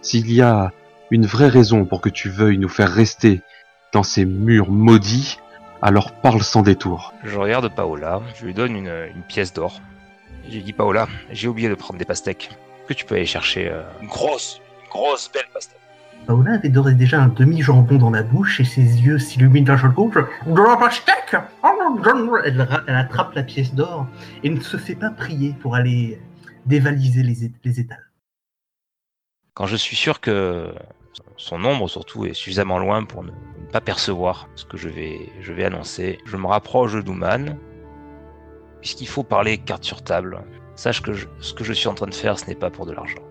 S'il 0.00 0.32
y 0.32 0.40
a 0.40 0.70
une 1.10 1.26
vraie 1.26 1.48
raison 1.48 1.86
pour 1.86 2.00
que 2.00 2.08
tu 2.08 2.30
veuilles 2.30 2.58
nous 2.58 2.68
faire 2.68 2.88
rester 2.88 3.42
dans 3.92 4.04
ces 4.04 4.24
murs 4.24 4.70
maudits, 4.70 5.38
alors 5.82 6.12
parle 6.12 6.42
sans 6.42 6.62
détour. 6.62 7.12
Je 7.24 7.36
regarde 7.36 7.74
Paola, 7.74 8.22
je 8.36 8.46
lui 8.46 8.54
donne 8.54 8.76
une, 8.76 9.08
une 9.14 9.22
pièce 9.22 9.52
d'or. 9.52 9.80
Je 10.48 10.54
lui 10.54 10.62
dis 10.62 10.72
Paola, 10.72 11.08
j'ai 11.30 11.48
oublié 11.48 11.68
de 11.68 11.74
prendre 11.74 11.98
des 11.98 12.04
pastèques. 12.04 12.50
Que 12.86 12.94
tu 12.94 13.04
peux 13.04 13.16
aller 13.16 13.26
chercher 13.26 13.68
euh, 13.70 13.82
une 14.00 14.08
grosse, 14.08 14.60
une 14.84 14.90
grosse 14.90 15.30
belle 15.32 15.48
pastèque 15.52 15.80
Paola 16.26 16.54
avait 16.54 16.68
d'ores 16.70 16.90
déjà 16.92 17.20
un 17.22 17.28
demi-jambon 17.28 17.98
dans 17.98 18.10
la 18.10 18.22
bouche 18.22 18.60
et 18.60 18.64
ses 18.64 18.80
yeux 18.80 19.18
s'illuminent 19.18 19.66
d'un 19.66 19.78
seul 19.78 19.92
coup. 19.92 20.10
Pastèque 20.78 21.36
elle, 22.44 22.60
ra- 22.62 22.82
elle 22.86 22.96
attrape 22.96 23.34
la 23.34 23.42
pièce 23.42 23.74
d'or 23.74 24.06
et 24.42 24.50
ne 24.50 24.60
se 24.60 24.76
fait 24.76 24.94
pas 24.94 25.10
prier 25.10 25.54
pour 25.60 25.74
aller 25.74 26.18
dévaliser 26.66 27.22
les, 27.22 27.52
les 27.62 27.80
étals. 27.80 28.10
Quand 29.52 29.66
je 29.66 29.76
suis 29.76 29.96
sûr 29.96 30.20
que 30.20 30.72
son 31.36 31.62
ombre 31.64 31.88
surtout 31.88 32.24
est 32.24 32.34
suffisamment 32.34 32.78
loin 32.78 33.04
pour 33.04 33.22
ne, 33.22 33.30
pas 33.70 33.80
percevoir 33.80 34.48
ce 34.54 34.64
que 34.64 34.76
je 34.76 34.88
vais, 34.88 35.64
annoncer, 35.64 36.18
je 36.24 36.36
me 36.36 36.46
rapproche 36.46 36.94
de 36.94 37.02
Douman. 37.02 37.56
Puisqu'il 38.80 39.08
faut 39.08 39.22
parler 39.22 39.58
carte 39.58 39.84
sur 39.84 40.02
table, 40.02 40.40
sache 40.74 41.02
que 41.02 41.12
ce 41.40 41.54
que 41.54 41.64
je 41.64 41.72
suis 41.72 41.88
en 41.88 41.94
train 41.94 42.06
de 42.06 42.14
faire, 42.14 42.38
ce 42.38 42.46
n'est 42.46 42.54
pas 42.54 42.70
pour 42.70 42.86
de 42.86 42.92
l'argent. 42.92 43.22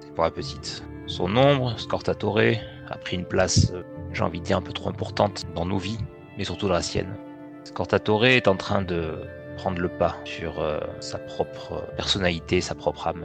C'est 0.00 0.14
pour 0.14 0.24
la 0.24 0.30
petite. 0.30 0.84
Son 1.08 1.38
ombre, 1.38 1.78
Scortatore, 1.78 2.58
a 2.90 2.98
pris 2.98 3.16
une 3.16 3.24
place, 3.24 3.72
euh, 3.72 3.82
j'ai 4.12 4.22
envie 4.22 4.40
de 4.40 4.44
dire, 4.44 4.58
un 4.58 4.62
peu 4.62 4.74
trop 4.74 4.90
importante 4.90 5.44
dans 5.54 5.64
nos 5.64 5.78
vies, 5.78 5.98
mais 6.36 6.44
surtout 6.44 6.68
dans 6.68 6.74
la 6.74 6.82
sienne. 6.82 7.16
Scortatore 7.64 8.26
est 8.26 8.46
en 8.46 8.56
train 8.56 8.82
de 8.82 9.24
prendre 9.56 9.80
le 9.80 9.88
pas 9.88 10.16
sur 10.24 10.60
euh, 10.60 10.78
sa 11.00 11.16
propre 11.16 11.82
personnalité, 11.96 12.60
sa 12.60 12.74
propre 12.74 13.08
âme. 13.08 13.24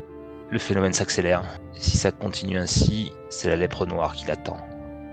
Le 0.49 0.59
phénomène 0.59 0.93
s'accélère. 0.93 1.43
Si 1.73 1.97
ça 1.97 2.13
continue 2.13 2.57
ainsi, 2.57 3.11
c'est 3.29 3.49
la 3.49 3.57
lèpre 3.57 3.85
noire 3.85 4.13
qui 4.13 4.27
l'attend. 4.27 4.57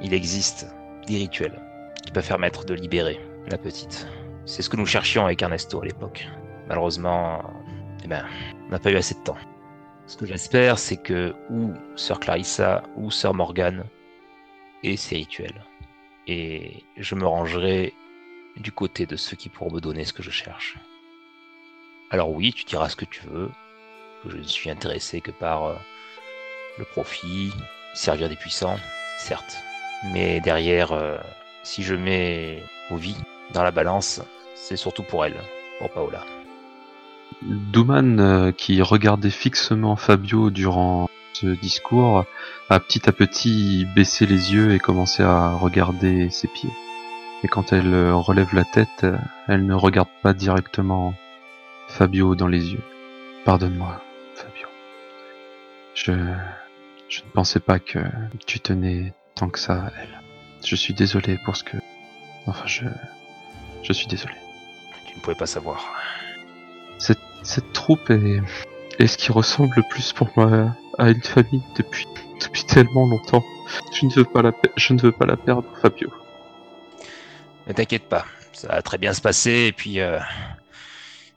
Il 0.01 0.15
existe 0.15 0.69
des 1.09 1.17
rituels 1.17 1.61
qui 2.05 2.13
peuvent 2.13 2.29
permettre 2.29 2.65
de 2.65 2.75
libérer 2.75 3.19
la 3.51 3.59
petite. 3.59 4.07
C'est 4.45 4.63
ce 4.63 4.71
que 4.71 4.77
nous 4.77 4.87
cherchions 4.87 5.25
avec 5.25 5.43
Ernesto 5.43 5.83
à 5.83 5.87
l'époque. 5.87 6.29
Malheureusement, 6.69 7.43
eh 8.05 8.07
ben, 8.07 8.25
on 8.69 8.71
n'a 8.71 8.79
pas 8.79 8.93
eu 8.93 8.97
assez 8.97 9.15
de 9.15 9.21
temps. 9.25 9.37
Ce 10.11 10.17
que 10.17 10.27
j'espère, 10.27 10.81
c'est 10.81 10.97
que 10.97 11.37
ou 11.51 11.73
Sœur 11.95 12.19
Clarissa 12.19 12.83
ou 12.97 13.13
Sœur 13.13 13.33
Morgane 13.33 13.85
aient 14.83 14.97
ces 14.97 15.15
rituels. 15.15 15.65
Et 16.27 16.83
je 16.97 17.15
me 17.15 17.25
rangerai 17.25 17.95
du 18.57 18.73
côté 18.73 19.07
de 19.07 19.15
ceux 19.15 19.37
qui 19.37 19.49
pourront 19.49 19.71
me 19.71 19.81
donner 19.81 20.05
ce 20.05 20.13
que 20.13 20.25
je 20.25 20.33
cherche. 20.33 20.79
Alors 22.11 22.33
oui, 22.33 22.53
tu 22.53 22.65
diras 22.65 22.89
ce 22.89 22.97
que 22.97 23.05
tu 23.05 23.21
veux, 23.29 23.51
je 24.27 24.37
ne 24.37 24.43
suis 24.43 24.69
intéressé 24.69 25.21
que 25.21 25.31
par 25.31 25.67
euh, 25.67 25.77
le 26.77 26.85
profit, 26.87 27.53
servir 27.95 28.29
des 28.29 28.35
puissants, 28.35 28.81
certes. 29.17 29.59
Mais 30.13 30.41
derrière, 30.41 30.91
euh, 30.91 31.19
si 31.63 31.85
je 31.85 31.95
mets 31.95 32.65
vos 32.91 32.97
vies 32.97 33.23
dans 33.53 33.63
la 33.63 33.71
balance, 33.71 34.21
c'est 34.57 34.77
surtout 34.77 35.05
pour 35.05 35.25
elle, 35.25 35.41
pour 35.79 35.89
Paola. 35.91 36.25
Douman, 37.43 38.21
euh, 38.21 38.53
qui 38.53 38.83
regardait 38.83 39.31
fixement 39.31 39.97
Fabio 39.97 40.51
durant 40.51 41.09
ce 41.33 41.47
discours, 41.47 42.25
a 42.69 42.81
petit 42.81 43.09
à 43.09 43.13
petit 43.13 43.87
baissé 43.95 44.27
les 44.27 44.53
yeux 44.53 44.75
et 44.75 44.79
commencé 44.79 45.23
à 45.23 45.53
regarder 45.53 46.29
ses 46.31 46.49
pieds. 46.49 46.71
Et 47.43 47.49
quand 47.49 47.73
elle 47.73 47.95
euh, 47.95 48.15
relève 48.15 48.55
la 48.55 48.65
tête, 48.65 49.05
euh, 49.05 49.17
elle 49.49 49.65
ne 49.65 49.75
regarde 49.75 50.11
pas 50.23 50.35
directement 50.35 51.15
Fabio 51.89 52.35
dans 52.35 52.47
les 52.47 52.73
yeux. 52.73 52.83
Pardonne-moi, 53.47 54.03
Fabio. 54.35 54.67
Je, 55.95 56.13
je 57.09 57.23
ne 57.23 57.31
pensais 57.33 57.61
pas 57.61 57.79
que 57.79 58.01
tu 58.47 58.61
tenais 58.61 59.15
tant 59.35 59.49
que 59.49 59.59
ça 59.59 59.87
à 59.87 59.91
elle. 60.03 60.21
Je 60.63 60.77
suis 60.77 60.93
désolé 60.93 61.39
pour 61.47 61.57
ce 61.57 61.65
que... 61.65 61.79
Enfin, 62.47 62.67
je... 62.67 62.85
Je 63.83 63.95
suis 63.95 64.07
désolé. 64.07 64.35
Tu 65.07 65.17
ne 65.17 65.23
pouvais 65.23 65.35
pas 65.35 65.47
savoir. 65.47 65.87
Cette, 66.99 67.19
cette 67.43 67.73
troupe 67.73 68.11
est, 68.11 68.41
est 68.99 69.07
ce 69.07 69.17
qui 69.19 69.33
ressemble 69.33 69.73
le 69.77 69.83
plus 69.91 70.13
pour 70.13 70.29
moi 70.37 70.75
à 70.99 71.11
une 71.11 71.23
famille 71.23 71.63
depuis, 71.77 72.07
depuis 72.41 72.65
tellement 72.65 73.07
longtemps. 73.07 73.45
Je 73.93 74.07
ne 74.07 74.13
veux 74.13 74.25
pas 74.25 74.43
la, 74.43 74.53
je 74.77 74.93
ne 74.93 75.01
veux 75.01 75.13
pas 75.13 75.27
la 75.27 75.37
perdre, 75.37 75.69
Fabio. 75.81 76.11
Ne 77.67 77.73
t'inquiète 77.73 78.09
pas, 78.09 78.25
ça 78.53 78.69
va 78.69 78.83
très 78.83 78.99
bien 78.99 79.13
se 79.13 79.21
passer. 79.21 79.67
Et 79.69 79.73
puis, 79.73 80.01
euh, 80.01 80.19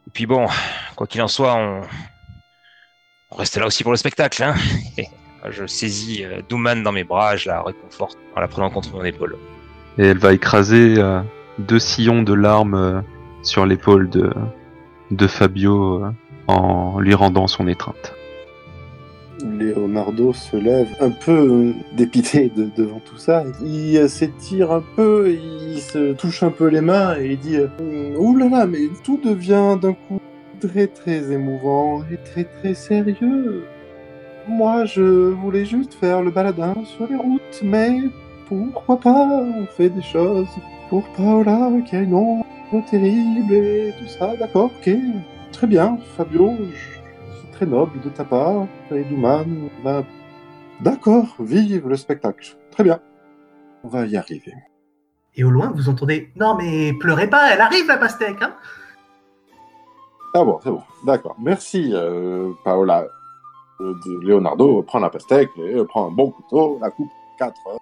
et 0.08 0.12
puis 0.12 0.26
bon, 0.26 0.48
quoi 0.96 1.08
qu'il 1.08 1.22
en 1.22 1.28
soit, 1.28 1.56
on, 1.56 1.82
on 3.32 3.36
reste 3.36 3.58
là 3.58 3.66
aussi 3.66 3.84
pour 3.84 3.92
le 3.92 3.98
spectacle. 3.98 4.44
Hein 4.44 4.56
je 5.50 5.66
saisis 5.66 6.24
euh, 6.24 6.42
Douman 6.50 6.84
dans 6.84 6.92
mes 6.92 7.04
bras, 7.04 7.36
je 7.36 7.50
la 7.50 7.62
réconforte 7.62 8.18
en 8.36 8.42
la 8.42 8.48
prenant 8.48 8.70
contre 8.70 8.94
mon 8.94 9.04
épaule. 9.04 9.38
Et 9.98 10.08
elle 10.08 10.18
va 10.18 10.34
écraser 10.34 10.96
euh, 10.98 11.22
deux 11.60 11.80
sillons 11.80 12.24
de 12.24 12.34
larmes 12.34 12.76
euh, 12.76 13.02
sur 13.44 13.66
l'épaule 13.66 14.10
de, 14.10 14.34
de 15.16 15.28
Fabio 15.28 16.04
euh, 16.04 16.12
en 16.48 17.00
lui 17.00 17.14
rendant 17.14 17.48
son 17.48 17.68
étreinte. 17.68 18.14
Leonardo 19.44 20.32
se 20.32 20.56
lève 20.56 20.88
un 21.02 21.10
peu 21.10 21.32
euh, 21.32 21.74
dépité 21.98 22.52
de- 22.56 22.70
devant 22.78 23.02
tout 23.04 23.18
ça. 23.18 23.44
Il 23.66 23.98
euh, 23.98 24.08
s'étire 24.08 24.72
un 24.72 24.84
peu, 24.96 25.32
il 25.32 25.80
se 25.80 26.14
touche 26.14 26.44
un 26.44 26.52
peu 26.52 26.68
les 26.68 26.82
mains 26.82 27.18
et 27.20 27.32
il 27.32 27.40
dit 27.40 27.58
Ouh 28.18 28.38
là 28.38 28.48
là, 28.50 28.66
mais 28.66 28.80
tout 29.04 29.20
devient 29.24 29.78
d'un 29.82 29.94
coup 29.94 30.20
très 30.62 30.88
très 30.88 31.32
émouvant 31.32 32.04
et 32.12 32.18
très 32.32 32.46
très 32.46 32.74
sérieux. 32.74 33.66
Moi, 34.48 34.86
je 34.86 35.02
voulais 35.32 35.66
juste 35.66 35.94
faire 35.94 36.22
le 36.22 36.30
baladin 36.32 36.74
sur 36.98 37.08
les 37.08 37.16
routes, 37.16 37.62
mais 37.64 38.00
pourquoi 38.48 38.98
pas 39.00 39.42
On 39.42 39.66
fait 39.66 39.90
des 39.90 40.02
choses 40.02 40.48
pour 40.90 41.04
Paola 41.18 41.70
qui 41.90 41.96
a 41.96 42.02
une 42.02 42.14
terrible 42.82 43.54
et 43.54 43.94
tout 43.98 44.08
ça. 44.08 44.36
D'accord, 44.36 44.72
ok. 44.78 44.96
Très 45.52 45.68
bien, 45.68 45.98
Fabio. 46.18 46.52
C'est 47.42 47.52
très 47.52 47.66
noble 47.66 48.00
de 48.02 48.10
ta 48.10 48.24
part. 48.24 48.68
Et 48.92 49.04
Douman, 49.04 49.70
ben, 49.84 50.06
d'accord, 50.82 51.36
vive 51.40 51.88
le 51.88 51.96
spectacle. 51.96 52.58
Très 52.72 52.84
bien. 52.84 53.00
On 53.84 53.88
va 53.88 54.06
y 54.06 54.18
arriver. 54.18 54.54
Et 55.36 55.44
au 55.44 55.50
loin, 55.50 55.72
vous 55.74 55.90
entendez 55.90 56.32
Non, 56.36 56.56
mais 56.56 56.94
pleurez 56.94 57.30
pas, 57.30 57.52
elle 57.54 57.62
arrive 57.62 57.88
la 57.88 57.98
pastèque 57.98 58.42
hein 58.42 58.56
Ah 60.36 60.44
bon, 60.44 60.60
c'est 60.64 60.70
bon. 60.70 60.84
D'accord. 61.06 61.36
Merci, 61.40 61.92
euh, 61.94 62.52
Paola. 62.64 63.08
Euh, 63.82 63.96
Leonardo 64.22 64.84
prend 64.84 65.00
la 65.00 65.10
pastèque 65.10 65.50
et 65.58 65.76
euh, 65.76 65.86
prend 65.86 66.08
un 66.08 66.12
bon 66.12 66.30
couteau, 66.30 66.78
la 66.80 66.92
coupe 66.92 67.10
en 67.10 67.38
quatre 67.38 67.60
euh, 67.68 67.78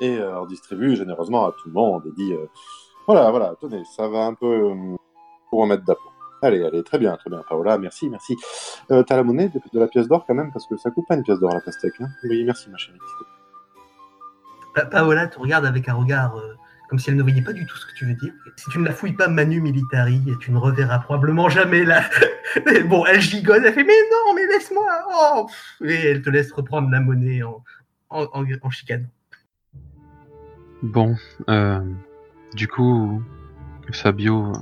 et 0.00 0.18
euh, 0.18 0.40
en 0.40 0.46
distribue 0.46 0.96
généreusement 0.96 1.46
à 1.46 1.52
tout 1.52 1.68
le 1.68 1.74
monde 1.74 2.02
et 2.06 2.12
dit 2.16 2.32
euh, 2.32 2.46
voilà, 3.06 3.30
voilà, 3.30 3.54
tenez, 3.60 3.82
ça 3.96 4.08
va 4.08 4.24
un 4.26 4.34
peu 4.34 4.46
euh, 4.46 4.96
pour 5.50 5.60
remettre 5.62 5.84
d'aplomb. 5.84 6.10
Allez, 6.42 6.62
allez, 6.64 6.82
très 6.84 6.98
bien, 6.98 7.16
très 7.16 7.30
bien, 7.30 7.42
Paola, 7.48 7.78
merci, 7.78 8.08
merci. 8.10 8.36
Euh, 8.90 9.02
T'as 9.02 9.16
la 9.16 9.22
monnaie 9.22 9.48
de, 9.48 9.60
de 9.72 9.80
la 9.80 9.88
pièce 9.88 10.06
d'or 10.06 10.24
quand 10.26 10.34
même 10.34 10.52
parce 10.52 10.66
que 10.66 10.76
ça 10.76 10.90
coûte 10.90 11.04
pas 11.08 11.14
une 11.16 11.22
pièce 11.22 11.38
d'or 11.40 11.52
la 11.52 11.60
pastèque. 11.60 11.94
Hein 12.00 12.08
oui, 12.24 12.44
merci 12.44 12.68
ma 12.70 12.76
chérie. 12.76 12.98
Pa- 14.74 14.84
Paola 14.86 15.26
te 15.28 15.38
regarde 15.38 15.64
avec 15.64 15.88
un 15.88 15.94
regard 15.94 16.36
euh, 16.36 16.54
comme 16.90 16.98
si 16.98 17.08
elle 17.10 17.16
ne 17.16 17.22
voyait 17.22 17.42
pas 17.42 17.52
du 17.54 17.64
tout 17.66 17.76
ce 17.76 17.86
que 17.86 17.92
tu 17.96 18.04
veux 18.06 18.14
dire. 18.14 18.32
Si 18.56 18.70
tu 18.70 18.78
ne 18.78 18.84
la 18.84 18.92
fouilles 18.92 19.14
pas 19.14 19.28
Manu 19.28 19.60
Militari, 19.60 20.20
tu 20.40 20.52
ne 20.52 20.58
reverras 20.58 20.98
probablement 21.00 21.48
jamais 21.48 21.84
là. 21.84 22.02
bon, 22.86 23.04
elle 23.06 23.20
gigote, 23.20 23.62
elle 23.64 23.72
fait 23.72 23.82
mais 23.84 23.94
non, 24.12 24.34
mais 24.34 24.46
laisse-moi. 24.46 24.86
Oh, 25.34 25.46
et 25.82 25.94
elle 26.10 26.22
te 26.22 26.30
laisse 26.30 26.52
reprendre 26.52 26.90
la 26.90 27.00
monnaie 27.00 27.42
en, 27.42 27.64
en, 28.10 28.24
en, 28.32 28.44
en 28.62 28.70
chicane. 28.70 29.08
Bon, 30.82 31.16
euh, 31.48 31.80
du 32.56 32.66
coup, 32.68 33.22
Fabio, 33.92 34.52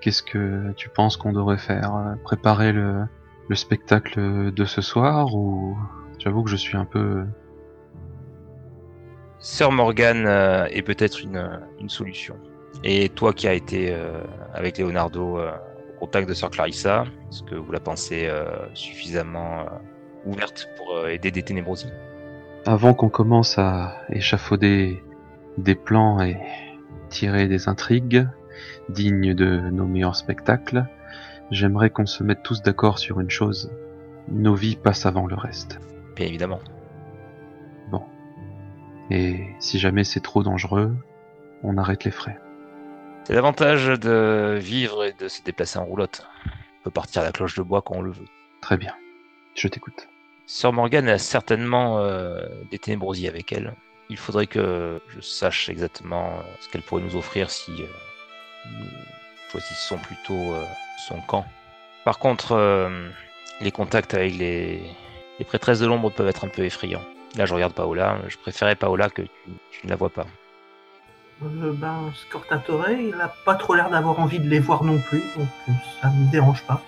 qu'est-ce 0.00 0.22
que 0.22 0.72
tu 0.76 0.88
penses 0.90 1.16
qu'on 1.16 1.32
devrait 1.32 1.58
faire? 1.58 1.96
Euh, 1.96 2.14
Préparer 2.22 2.72
le, 2.72 3.04
le 3.48 3.56
spectacle 3.56 4.52
de 4.52 4.64
ce 4.64 4.82
soir 4.82 5.34
ou 5.34 5.76
j'avoue 6.18 6.44
que 6.44 6.50
je 6.50 6.56
suis 6.56 6.76
un 6.76 6.84
peu 6.84 7.24
Sœur 9.38 9.72
Morgane 9.72 10.26
euh, 10.26 10.66
est 10.66 10.82
peut-être 10.82 11.22
une, 11.22 11.60
une 11.80 11.88
solution. 11.88 12.36
Et 12.84 13.08
toi 13.08 13.32
qui 13.32 13.48
as 13.48 13.54
été 13.54 13.92
euh, 13.92 14.20
avec 14.52 14.78
Leonardo 14.78 15.38
euh, 15.38 15.50
au 15.96 16.00
contact 16.00 16.28
de 16.28 16.34
Sœur 16.34 16.50
Clarissa, 16.50 17.04
est-ce 17.30 17.42
que 17.42 17.54
vous 17.54 17.72
la 17.72 17.80
pensez 17.80 18.26
euh, 18.28 18.44
suffisamment 18.74 19.60
euh, 19.60 19.64
ouverte 20.26 20.68
pour 20.76 20.94
euh, 20.94 21.08
aider 21.08 21.30
des 21.30 21.42
ténébrosi 21.42 21.88
avant 22.66 22.92
qu'on 22.92 23.08
commence 23.08 23.56
à 23.56 23.96
échafauder 24.10 25.02
des 25.56 25.74
plans 25.74 26.20
et 26.20 26.36
tirer 27.10 27.46
des 27.46 27.68
intrigues 27.68 28.26
dignes 28.88 29.34
de 29.34 29.60
nos 29.70 29.86
meilleurs 29.86 30.16
spectacles, 30.16 30.86
j'aimerais 31.50 31.90
qu'on 31.90 32.06
se 32.06 32.24
mette 32.24 32.42
tous 32.42 32.62
d'accord 32.62 32.98
sur 32.98 33.20
une 33.20 33.30
chose. 33.30 33.70
Nos 34.28 34.54
vies 34.54 34.76
passent 34.76 35.06
avant 35.06 35.26
le 35.26 35.34
reste. 35.34 35.80
Bien 36.16 36.26
évidemment. 36.26 36.60
Et 39.10 39.48
si 39.58 39.78
jamais 39.78 40.04
c'est 40.04 40.20
trop 40.20 40.42
dangereux, 40.42 40.94
on 41.64 41.76
arrête 41.76 42.04
les 42.04 42.12
frais. 42.12 42.38
C'est 43.24 43.34
l'avantage 43.34 43.86
de 43.86 44.56
vivre 44.60 45.04
et 45.04 45.12
de 45.12 45.28
se 45.28 45.42
déplacer 45.42 45.78
en 45.78 45.84
roulotte. 45.84 46.26
On 46.46 46.84
peut 46.84 46.90
partir 46.90 47.22
à 47.22 47.24
la 47.24 47.32
cloche 47.32 47.56
de 47.56 47.62
bois 47.62 47.82
quand 47.82 47.96
on 47.96 48.02
le 48.02 48.12
veut. 48.12 48.26
Très 48.62 48.76
bien. 48.76 48.94
Je 49.54 49.66
t'écoute. 49.66 50.08
Sœur 50.46 50.72
Morgane 50.72 51.08
a 51.08 51.18
certainement 51.18 51.98
euh, 51.98 52.46
des 52.70 52.78
ténébrosiers 52.78 53.28
avec 53.28 53.52
elle. 53.52 53.74
Il 54.10 54.18
faudrait 54.18 54.46
que 54.48 55.00
je 55.08 55.20
sache 55.20 55.70
exactement 55.70 56.26
euh, 56.26 56.42
ce 56.60 56.68
qu'elle 56.68 56.82
pourrait 56.82 57.02
nous 57.02 57.16
offrir 57.16 57.48
si 57.48 57.70
euh, 57.70 57.86
nous 58.78 58.86
choisissons 59.50 59.98
plutôt 59.98 60.52
euh, 60.52 60.64
son 61.08 61.20
camp. 61.20 61.46
Par 62.04 62.18
contre, 62.18 62.90
les 63.60 63.70
contacts 63.70 64.14
avec 64.14 64.34
les, 64.34 64.82
les 65.38 65.44
prêtresses 65.44 65.78
de 65.80 65.86
l'ombre 65.86 66.10
peuvent 66.10 66.28
être 66.28 66.44
un 66.44 66.48
peu 66.48 66.64
effrayants. 66.64 67.04
Là, 67.36 67.46
je 67.46 67.54
regarde 67.54 67.74
Paola. 67.74 68.18
Je 68.26 68.38
préférais 68.38 68.74
Paola 68.74 69.10
que 69.10 69.22
tu, 69.22 69.30
tu 69.70 69.86
ne 69.86 69.90
la 69.90 69.96
vois 69.96 70.10
pas. 70.10 70.26
Euh, 71.42 71.72
ben, 71.72 72.12
Scortatore, 72.14 72.90
il 72.90 73.14
a 73.20 73.32
pas 73.44 73.54
trop 73.54 73.74
l'air 73.74 73.90
d'avoir 73.90 74.20
envie 74.20 74.40
de 74.40 74.48
les 74.48 74.58
voir 74.58 74.84
non 74.84 74.98
plus, 74.98 75.22
donc 75.36 75.48
ça 76.00 76.08
me 76.08 76.30
dérange 76.30 76.62
pas. 76.64 76.82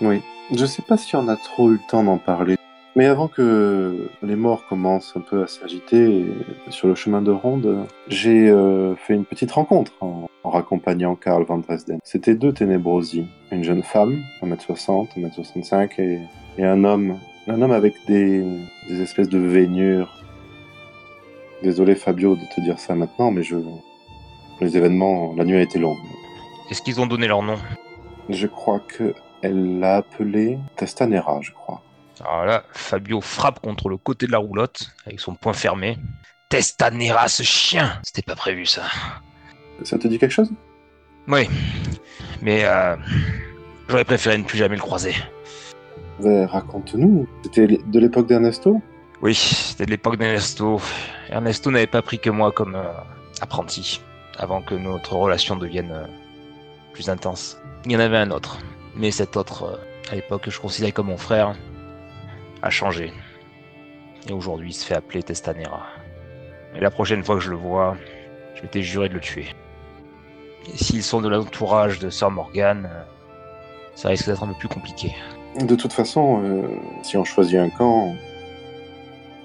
Oui. 0.00 0.22
Je 0.54 0.66
sais 0.66 0.82
pas 0.82 0.96
si 0.96 1.16
on 1.16 1.26
a 1.28 1.36
trop 1.36 1.70
eu 1.70 1.74
le 1.74 1.88
temps 1.88 2.04
d'en 2.04 2.18
parler. 2.18 2.56
Mais 3.00 3.06
avant 3.06 3.28
que 3.28 4.10
les 4.22 4.36
morts 4.36 4.66
commencent 4.68 5.14
un 5.16 5.20
peu 5.20 5.42
à 5.42 5.46
s'agiter 5.46 6.26
sur 6.68 6.86
le 6.86 6.94
chemin 6.94 7.22
de 7.22 7.30
ronde, 7.30 7.86
j'ai 8.08 8.50
euh, 8.50 8.94
fait 8.94 9.14
une 9.14 9.24
petite 9.24 9.50
rencontre 9.52 9.92
en, 10.02 10.28
en 10.44 10.50
raccompagnant 10.50 11.14
Karl 11.14 11.44
van 11.44 11.56
Dresden. 11.56 11.98
C'était 12.04 12.34
deux 12.34 12.52
ténébrosi. 12.52 13.24
Une 13.52 13.64
jeune 13.64 13.82
femme, 13.82 14.22
1m60, 14.42 15.16
1m65, 15.16 15.98
et, 15.98 16.18
et 16.58 16.64
un 16.66 16.84
homme. 16.84 17.18
Un 17.48 17.62
homme 17.62 17.72
avec 17.72 17.94
des, 18.06 18.44
des 18.90 19.00
espèces 19.00 19.30
de 19.30 19.38
veinures. 19.38 20.22
Désolé 21.62 21.94
Fabio 21.94 22.36
de 22.36 22.44
te 22.54 22.60
dire 22.60 22.78
ça 22.78 22.94
maintenant, 22.94 23.30
mais 23.30 23.42
je... 23.42 23.56
Les 24.60 24.76
événements, 24.76 25.32
la 25.38 25.46
nuit 25.46 25.56
a 25.56 25.62
été 25.62 25.78
longue. 25.78 25.96
Est-ce 26.70 26.82
qu'ils 26.82 27.00
ont 27.00 27.06
donné 27.06 27.28
leur 27.28 27.42
nom? 27.42 27.56
Je 28.28 28.46
crois 28.46 28.80
que 28.80 29.14
elle 29.40 29.78
l'a 29.78 29.96
appelé 29.96 30.58
Testanera, 30.76 31.38
je 31.40 31.52
crois. 31.52 31.80
Alors 32.20 32.44
là, 32.44 32.64
Fabio 32.72 33.20
frappe 33.20 33.60
contre 33.60 33.88
le 33.88 33.96
côté 33.96 34.26
de 34.26 34.32
la 34.32 34.38
roulotte 34.38 34.92
avec 35.06 35.20
son 35.20 35.34
poing 35.34 35.52
fermé. 35.52 35.98
Testanera, 36.48 37.28
ce 37.28 37.42
chien 37.42 37.98
C'était 38.02 38.22
pas 38.22 38.34
prévu 38.34 38.66
ça. 38.66 38.82
Ça 39.84 39.98
te 39.98 40.08
dit 40.08 40.18
quelque 40.18 40.32
chose? 40.32 40.50
Oui, 41.28 41.48
mais 42.42 42.64
euh, 42.64 42.96
j'aurais 43.88 44.04
préféré 44.04 44.36
ne 44.36 44.44
plus 44.44 44.58
jamais 44.58 44.76
le 44.76 44.82
croiser. 44.82 45.14
Raconte-nous. 46.22 47.26
C'était 47.44 47.66
de 47.66 47.98
l'époque 47.98 48.26
d'Ernesto? 48.26 48.82
Oui, 49.22 49.34
c'était 49.34 49.86
de 49.86 49.90
l'époque 49.90 50.18
d'Ernesto. 50.18 50.80
Ernesto 51.30 51.70
n'avait 51.70 51.86
pas 51.86 52.02
pris 52.02 52.18
que 52.18 52.28
moi 52.28 52.52
comme 52.52 52.74
euh, 52.74 52.92
apprenti, 53.40 54.02
avant 54.36 54.60
que 54.60 54.74
notre 54.74 55.14
relation 55.14 55.56
devienne 55.56 55.92
euh, 55.92 56.06
plus 56.92 57.08
intense. 57.08 57.58
Il 57.86 57.92
y 57.92 57.96
en 57.96 58.00
avait 58.00 58.18
un 58.18 58.30
autre, 58.30 58.58
mais 58.96 59.10
cet 59.10 59.36
autre, 59.36 59.80
à 60.10 60.14
l'époque 60.14 60.42
que 60.42 60.50
je 60.50 60.60
considérais 60.60 60.92
comme 60.92 61.06
mon 61.06 61.16
frère, 61.16 61.54
a 62.62 62.70
changé. 62.70 63.12
Et 64.28 64.32
aujourd'hui, 64.32 64.70
il 64.70 64.74
se 64.74 64.84
fait 64.84 64.94
appeler 64.94 65.22
Testanera. 65.22 65.86
Et 66.74 66.80
la 66.80 66.90
prochaine 66.90 67.24
fois 67.24 67.36
que 67.36 67.40
je 67.40 67.50
le 67.50 67.56
vois, 67.56 67.96
je 68.54 68.62
m'étais 68.62 68.82
juré 68.82 69.08
de 69.08 69.14
le 69.14 69.20
tuer. 69.20 69.46
Et 70.72 70.76
s'ils 70.76 71.02
sont 71.02 71.20
de 71.20 71.28
l'entourage 71.28 71.98
de 71.98 72.10
Sir 72.10 72.30
Morgan, 72.30 72.88
euh, 72.90 73.02
ça 73.94 74.08
risque 74.08 74.26
d'être 74.26 74.42
un 74.42 74.48
peu 74.48 74.58
plus 74.58 74.68
compliqué. 74.68 75.14
De 75.58 75.74
toute 75.74 75.92
façon, 75.92 76.42
euh, 76.44 76.68
si 77.02 77.16
on 77.16 77.24
choisit 77.24 77.58
un 77.58 77.70
camp, 77.70 78.14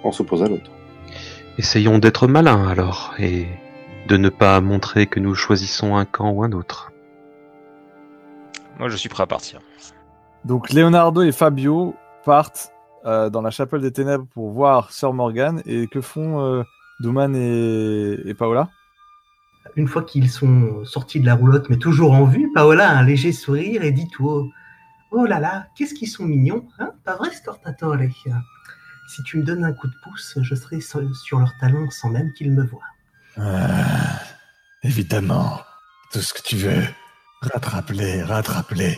on 0.03 0.11
s'oppose 0.11 0.43
à 0.43 0.47
l'autre. 0.47 0.69
Essayons 1.57 1.97
d'être 1.97 2.27
malins 2.27 2.67
alors, 2.67 3.13
et 3.17 3.47
de 4.07 4.17
ne 4.17 4.29
pas 4.29 4.59
montrer 4.61 5.07
que 5.07 5.19
nous 5.19 5.33
choisissons 5.33 5.95
un 5.95 6.05
camp 6.05 6.29
ou 6.31 6.43
un 6.43 6.51
autre. 6.51 6.91
Moi, 8.77 8.89
je 8.89 8.97
suis 8.97 9.09
prêt 9.09 9.23
à 9.23 9.27
partir. 9.27 9.61
Donc 10.43 10.71
Leonardo 10.71 11.23
et 11.23 11.31
Fabio 11.31 11.95
partent 12.23 12.71
euh, 13.05 13.29
dans 13.29 13.41
la 13.41 13.51
chapelle 13.51 13.81
des 13.81 13.91
ténèbres 13.91 14.25
pour 14.33 14.51
voir 14.51 14.91
Sir 14.91 15.13
Morgan. 15.13 15.61
Et 15.65 15.87
que 15.87 16.01
font 16.01 16.41
euh, 16.41 16.63
Duman 16.99 17.35
et, 17.35 18.19
et 18.25 18.33
Paola? 18.33 18.69
Une 19.75 19.87
fois 19.87 20.03
qu'ils 20.03 20.29
sont 20.29 20.85
sortis 20.85 21.19
de 21.19 21.25
la 21.25 21.35
roulotte, 21.35 21.69
mais 21.69 21.77
toujours 21.77 22.13
en 22.13 22.25
vue, 22.25 22.51
Paola 22.53 22.89
a 22.89 22.93
un 22.97 23.03
léger 23.03 23.31
sourire 23.31 23.83
et 23.83 23.91
dit 23.91 24.07
tout 24.09 24.27
haut 24.27 24.49
Oh 25.11 25.25
là 25.25 25.39
là, 25.39 25.67
qu'est-ce 25.75 25.93
qu'ils 25.93 26.09
sont 26.09 26.25
mignons, 26.25 26.65
hein 26.79 26.91
Pas 27.03 27.15
vrai, 27.15 27.31
Scortatore 27.31 27.95
Si 29.07 29.23
tu 29.23 29.37
me 29.37 29.43
donnes 29.43 29.63
un 29.63 29.73
coup 29.73 29.87
de 29.87 29.93
pouce, 30.03 30.37
je 30.41 30.55
serai 30.55 30.81
sur 30.81 31.01
sur 31.15 31.39
leurs 31.39 31.57
talons 31.59 31.89
sans 31.89 32.09
même 32.09 32.31
qu'ils 32.33 32.51
me 32.51 32.63
voient. 32.65 32.81
Ah, 33.37 34.19
évidemment. 34.83 35.59
Tout 36.11 36.21
ce 36.21 36.33
que 36.33 36.41
tu 36.41 36.55
veux. 36.55 36.83
Rattrape-les, 37.41 38.23
rattrape-les. 38.23 38.97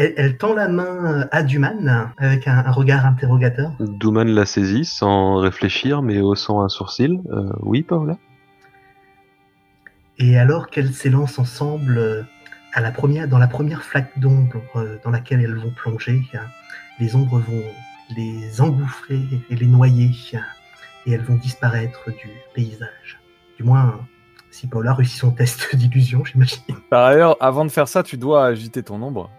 Elle, 0.00 0.14
elle 0.16 0.38
tend 0.38 0.54
la 0.54 0.66
main 0.68 1.28
à 1.30 1.42
Duman 1.42 2.10
avec 2.16 2.48
un, 2.48 2.64
un 2.64 2.70
regard 2.72 3.04
interrogateur. 3.04 3.72
Douman 3.80 4.28
la 4.28 4.46
saisit 4.46 4.86
sans 4.86 5.36
réfléchir 5.36 6.00
mais 6.00 6.22
haussant 6.22 6.62
un 6.62 6.70
sourcil. 6.70 7.20
Euh, 7.30 7.50
oui, 7.60 7.82
Paola? 7.82 8.16
Et 10.16 10.38
alors 10.38 10.68
qu'elles 10.70 10.94
s'élancent 10.94 11.38
ensemble 11.38 11.98
euh, 11.98 12.22
à 12.72 12.80
la 12.80 12.92
première, 12.92 13.28
dans 13.28 13.36
la 13.36 13.46
première 13.46 13.82
flaque 13.82 14.18
d'ombre 14.18 14.62
euh, 14.76 14.96
dans 15.04 15.10
laquelle 15.10 15.42
elles 15.42 15.56
vont 15.56 15.70
plonger, 15.70 16.22
les 16.98 17.14
ombres 17.14 17.38
vont 17.38 17.62
les 18.16 18.58
engouffrer 18.62 19.20
et 19.50 19.54
les 19.54 19.66
noyer, 19.66 20.12
et 21.04 21.12
elles 21.12 21.24
vont 21.24 21.36
disparaître 21.36 22.10
du 22.10 22.30
paysage. 22.54 23.20
Du 23.58 23.64
moins, 23.64 24.00
si 24.50 24.66
Paula 24.66 24.94
réussit 24.94 25.20
son 25.20 25.32
test 25.32 25.76
d'illusion, 25.76 26.24
j'imagine. 26.24 26.76
Par 26.88 27.04
ailleurs, 27.04 27.36
avant 27.38 27.66
de 27.66 27.70
faire 27.70 27.86
ça, 27.86 28.02
tu 28.02 28.16
dois 28.16 28.46
agiter 28.46 28.82
ton 28.82 29.02
ombre. 29.02 29.30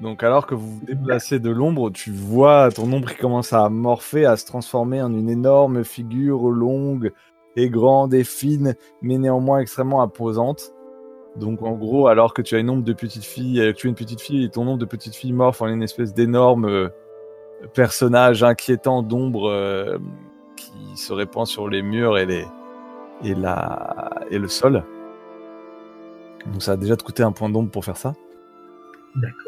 Donc 0.00 0.22
alors 0.22 0.46
que 0.46 0.54
vous 0.54 0.76
vous 0.76 0.86
déplacez 0.86 1.40
de 1.40 1.50
l'ombre, 1.50 1.90
tu 1.90 2.12
vois 2.12 2.70
ton 2.70 2.92
ombre 2.92 3.10
qui 3.10 3.16
commence 3.16 3.52
à 3.52 3.68
morpher, 3.68 4.26
à 4.26 4.36
se 4.36 4.46
transformer 4.46 5.02
en 5.02 5.12
une 5.12 5.28
énorme 5.28 5.82
figure 5.82 6.50
longue 6.50 7.12
et 7.56 7.68
grande 7.68 8.14
et 8.14 8.22
fine, 8.22 8.76
mais 9.02 9.18
néanmoins 9.18 9.58
extrêmement 9.58 10.00
imposante. 10.00 10.72
Donc 11.36 11.62
en 11.62 11.72
gros, 11.72 12.06
alors 12.06 12.32
que 12.32 12.42
tu 12.42 12.54
as 12.54 12.58
une 12.58 12.70
ombre 12.70 12.84
de 12.84 12.92
petite 12.92 13.24
fille, 13.24 13.60
euh, 13.60 13.72
tu 13.72 13.86
es 13.86 13.90
une 13.90 13.96
petite 13.96 14.20
fille 14.20 14.44
et 14.44 14.50
ton 14.50 14.62
ombre 14.62 14.78
de 14.78 14.84
petite 14.84 15.16
fille 15.16 15.32
morphe 15.32 15.62
en 15.62 15.66
une 15.66 15.82
espèce 15.82 16.14
d'énorme 16.14 16.66
euh, 16.66 16.88
personnage 17.74 18.44
inquiétant 18.44 19.02
d'ombre 19.02 19.50
euh, 19.50 19.98
qui 20.56 20.96
se 20.96 21.12
répand 21.12 21.46
sur 21.46 21.68
les 21.68 21.82
murs 21.82 22.18
et 22.18 22.26
les 22.26 22.46
et 23.24 23.34
la 23.34 24.10
et 24.30 24.38
le 24.38 24.48
sol. 24.48 24.84
Donc 26.46 26.62
ça 26.62 26.72
a 26.72 26.76
déjà 26.76 26.96
te 26.96 27.02
coûté 27.02 27.24
un 27.24 27.32
point 27.32 27.48
d'ombre 27.48 27.70
pour 27.70 27.84
faire 27.84 27.96
ça. 27.96 28.14
D'accord. 29.16 29.47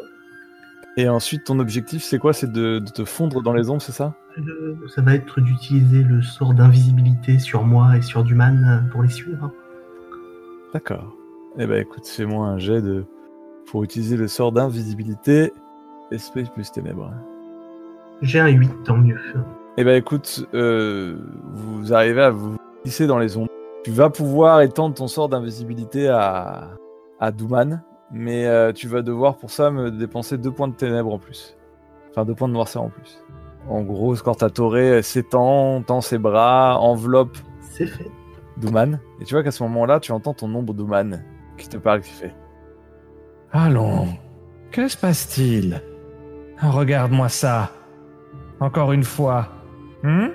Et 0.97 1.07
ensuite, 1.07 1.45
ton 1.45 1.59
objectif, 1.59 2.03
c'est 2.03 2.19
quoi? 2.19 2.33
C'est 2.33 2.51
de, 2.51 2.79
de 2.79 2.91
te 2.91 3.05
fondre 3.05 3.41
dans 3.41 3.53
les 3.53 3.69
ombres, 3.69 3.81
c'est 3.81 3.91
ça? 3.93 4.13
Euh, 4.37 4.75
Ça 4.93 5.01
va 5.01 5.15
être 5.15 5.39
d'utiliser 5.39 6.03
le 6.03 6.21
sort 6.21 6.53
d'invisibilité 6.53 7.39
sur 7.39 7.63
moi 7.63 7.97
et 7.97 8.01
sur 8.01 8.23
Duman 8.23 8.63
euh, 8.63 8.89
pour 8.91 9.03
les 9.03 9.09
suivre. 9.09 9.51
D'accord. 10.73 11.13
Eh 11.57 11.65
ben 11.65 11.81
écoute, 11.81 12.07
fais-moi 12.07 12.47
un 12.47 12.57
jet 12.57 12.81
de... 12.81 13.05
pour 13.67 13.83
utiliser 13.83 14.17
le 14.17 14.27
sort 14.27 14.51
d'invisibilité. 14.51 15.51
Esprit 16.11 16.45
plus 16.53 16.71
ténèbres. 16.71 17.11
J'ai 18.21 18.39
un 18.39 18.47
8, 18.47 18.69
tant 18.83 18.97
mieux. 18.97 19.19
Eh 19.77 19.83
ben 19.83 19.95
écoute, 19.95 20.45
euh, 20.53 21.17
vous 21.53 21.93
arrivez 21.93 22.21
à 22.21 22.29
vous 22.31 22.57
glisser 22.83 23.07
dans 23.07 23.17
les 23.17 23.37
ombres. 23.37 23.49
Tu 23.83 23.91
vas 23.91 24.09
pouvoir 24.09 24.61
étendre 24.61 24.93
ton 24.95 25.07
sort 25.07 25.29
d'invisibilité 25.29 26.07
à, 26.09 26.69
à 27.19 27.31
Douman, 27.31 27.81
mais 28.11 28.45
euh, 28.45 28.73
tu 28.73 28.87
vas 28.87 29.01
devoir 29.01 29.37
pour 29.37 29.51
ça 29.51 29.71
me 29.71 29.91
dépenser 29.91 30.37
deux 30.37 30.51
points 30.51 30.67
de 30.67 30.75
ténèbres 30.75 31.13
en 31.13 31.19
plus. 31.19 31.57
Enfin, 32.09 32.25
deux 32.25 32.35
points 32.35 32.47
de 32.47 32.53
noirceur 32.53 32.83
en 32.83 32.89
plus. 32.89 33.23
En 33.69 33.81
gros, 33.81 34.15
Scortatore 34.15 35.03
s'étend, 35.03 35.81
tend 35.83 36.01
ses 36.01 36.17
bras, 36.17 36.77
enveloppe 36.79 37.37
C'est 37.59 37.85
fait. 37.87 38.09
Douman. 38.57 38.99
Et 39.19 39.25
tu 39.25 39.33
vois 39.33 39.43
qu'à 39.43 39.51
ce 39.51 39.63
moment-là, 39.63 39.99
tu 39.99 40.11
entends 40.11 40.33
ton 40.33 40.53
ombre 40.53 40.73
Douman 40.73 41.23
qui 41.57 41.69
te 41.69 41.77
parle, 41.77 42.01
qui 42.01 42.11
fait 42.11 42.33
Allons, 43.51 44.07
que 44.71 44.87
se 44.87 44.97
passe-t-il? 44.97 45.81
Regarde-moi 46.61 47.29
ça. 47.29 47.71
Encore 48.59 48.91
une 48.91 49.03
fois. 49.03 49.49
Hmm? 50.03 50.27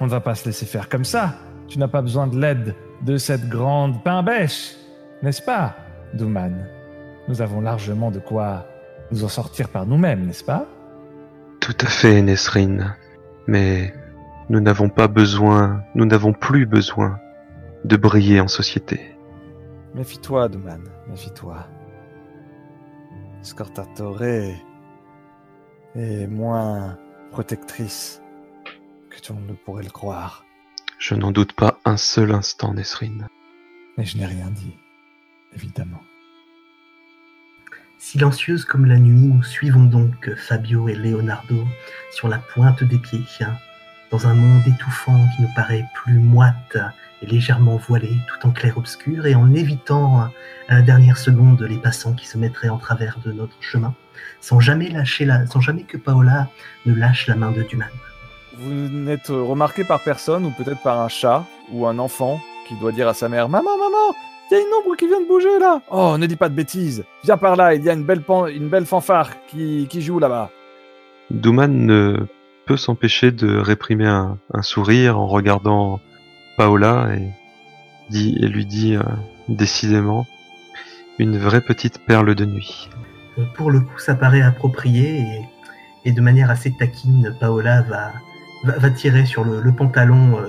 On 0.00 0.06
ne 0.06 0.10
va 0.10 0.20
pas 0.20 0.34
se 0.34 0.46
laisser 0.46 0.66
faire 0.66 0.88
comme 0.88 1.04
ça. 1.04 1.34
Tu 1.68 1.78
n'as 1.78 1.88
pas 1.88 2.02
besoin 2.02 2.26
de 2.26 2.38
l'aide 2.38 2.74
de 3.02 3.16
cette 3.16 3.48
grande 3.48 4.02
pain-bêche, 4.02 4.74
n'est-ce 5.22 5.42
pas, 5.42 5.74
Douman? 6.14 6.68
Nous 7.28 7.42
avons 7.42 7.60
largement 7.60 8.10
de 8.10 8.20
quoi 8.20 8.66
nous 9.10 9.24
en 9.24 9.28
sortir 9.28 9.68
par 9.68 9.86
nous-mêmes, 9.86 10.26
n'est-ce 10.26 10.44
pas? 10.44 10.66
Tout 11.60 11.76
à 11.80 11.86
fait, 11.86 12.22
Nesrine. 12.22 12.94
Mais 13.46 13.94
nous 14.48 14.60
n'avons 14.60 14.88
pas 14.88 15.08
besoin, 15.08 15.82
nous 15.94 16.06
n'avons 16.06 16.32
plus 16.32 16.66
besoin 16.66 17.18
de 17.84 17.96
briller 17.96 18.40
en 18.40 18.48
société. 18.48 19.00
Méfie-toi, 19.94 20.48
Douman, 20.48 20.84
méfie-toi. 21.08 21.66
Scortatore 23.42 24.22
est 24.22 24.56
moins 26.28 26.98
protectrice 27.30 28.22
que 29.10 29.20
tu 29.20 29.32
ne 29.32 29.54
pourrais 29.64 29.84
le 29.84 29.90
croire. 29.90 30.44
Je 30.98 31.14
n'en 31.14 31.32
doute 31.32 31.52
pas 31.52 31.78
un 31.84 31.96
seul 31.96 32.32
instant, 32.32 32.74
Nesrine. 32.74 33.28
Mais 33.96 34.04
je 34.04 34.18
n'ai 34.18 34.26
rien 34.26 34.50
dit, 34.50 34.76
évidemment. 35.54 36.00
Silencieuse 37.98 38.64
comme 38.64 38.84
la 38.84 38.98
nuit, 38.98 39.28
nous 39.28 39.42
suivons 39.42 39.84
donc 39.84 40.30
Fabio 40.36 40.88
et 40.88 40.94
Leonardo 40.94 41.66
sur 42.12 42.28
la 42.28 42.38
pointe 42.38 42.84
des 42.84 42.98
pieds, 42.98 43.24
dans 44.10 44.26
un 44.26 44.34
monde 44.34 44.62
étouffant 44.66 45.18
qui 45.34 45.42
nous 45.42 45.50
paraît 45.56 45.84
plus 45.94 46.18
moite 46.18 46.76
et 47.22 47.26
légèrement 47.26 47.76
voilé, 47.76 48.10
tout 48.28 48.46
en 48.46 48.50
clair-obscur, 48.50 49.26
et 49.26 49.34
en 49.34 49.54
évitant 49.54 50.20
à 50.20 50.30
la 50.68 50.82
dernière 50.82 51.16
seconde 51.16 51.62
les 51.62 51.78
passants 51.78 52.12
qui 52.12 52.26
se 52.26 52.36
mettraient 52.36 52.68
en 52.68 52.78
travers 52.78 53.18
de 53.24 53.32
notre 53.32 53.60
chemin, 53.62 53.94
sans 54.40 54.60
jamais 54.60 54.90
lâcher 54.90 55.24
la, 55.24 55.46
sans 55.46 55.60
jamais 55.60 55.84
que 55.84 55.96
Paola 55.96 56.48
ne 56.84 56.94
lâche 56.94 57.26
la 57.26 57.34
main 57.34 57.50
de 57.50 57.62
Duman. 57.62 57.88
Vous 58.58 58.70
n'êtes 58.70 59.28
remarqué 59.28 59.84
par 59.84 60.02
personne, 60.04 60.44
ou 60.44 60.50
peut-être 60.50 60.82
par 60.82 61.00
un 61.00 61.08
chat, 61.08 61.44
ou 61.70 61.86
un 61.86 61.98
enfant, 61.98 62.40
qui 62.68 62.78
doit 62.78 62.92
dire 62.92 63.08
à 63.08 63.14
sa 63.14 63.28
mère 63.28 63.48
Maman, 63.48 63.76
maman, 63.78 64.14
il 64.50 64.54
y 64.54 64.56
a 64.58 64.60
une 64.60 64.72
ombre 64.80 64.96
qui 64.96 65.06
vient 65.08 65.20
de 65.20 65.26
bouger 65.26 65.58
là 65.58 65.80
Oh, 65.90 66.16
ne 66.18 66.26
dis 66.26 66.36
pas 66.36 66.48
de 66.48 66.54
bêtises 66.54 67.04
Viens 67.24 67.36
par 67.36 67.56
là, 67.56 67.74
il 67.74 67.84
y 67.84 67.90
a 67.90 67.92
une 67.92 68.04
belle, 68.04 68.22
pan- 68.22 68.46
une 68.46 68.68
belle 68.68 68.86
fanfare 68.86 69.30
qui, 69.48 69.86
qui 69.90 70.02
joue 70.02 70.18
là-bas. 70.18 70.50
Douman 71.30 71.86
ne 71.86 72.26
peut 72.66 72.76
s'empêcher 72.76 73.32
de 73.32 73.56
réprimer 73.56 74.06
un, 74.06 74.38
un 74.52 74.62
sourire 74.62 75.18
en 75.18 75.26
regardant 75.26 76.00
Paola 76.56 77.08
et, 77.16 77.28
dit, 78.10 78.36
et 78.40 78.46
lui 78.46 78.66
dit 78.66 78.94
euh, 78.96 79.02
décidément 79.48 80.26
une 81.18 81.38
vraie 81.38 81.60
petite 81.60 81.98
perle 82.06 82.34
de 82.34 82.44
nuit. 82.44 82.88
Euh, 83.38 83.44
Pour 83.54 83.70
le 83.70 83.80
coup, 83.80 83.98
ça 83.98 84.14
paraît 84.14 84.42
approprié 84.42 85.18
et, 85.20 85.40
et 86.04 86.12
de 86.12 86.20
manière 86.20 86.50
assez 86.50 86.72
taquine, 86.78 87.34
Paola 87.40 87.82
va, 87.82 88.12
va, 88.64 88.78
va 88.78 88.90
tirer 88.90 89.26
sur 89.26 89.44
le, 89.44 89.60
le 89.60 89.72
pantalon 89.72 90.38
euh, 90.38 90.48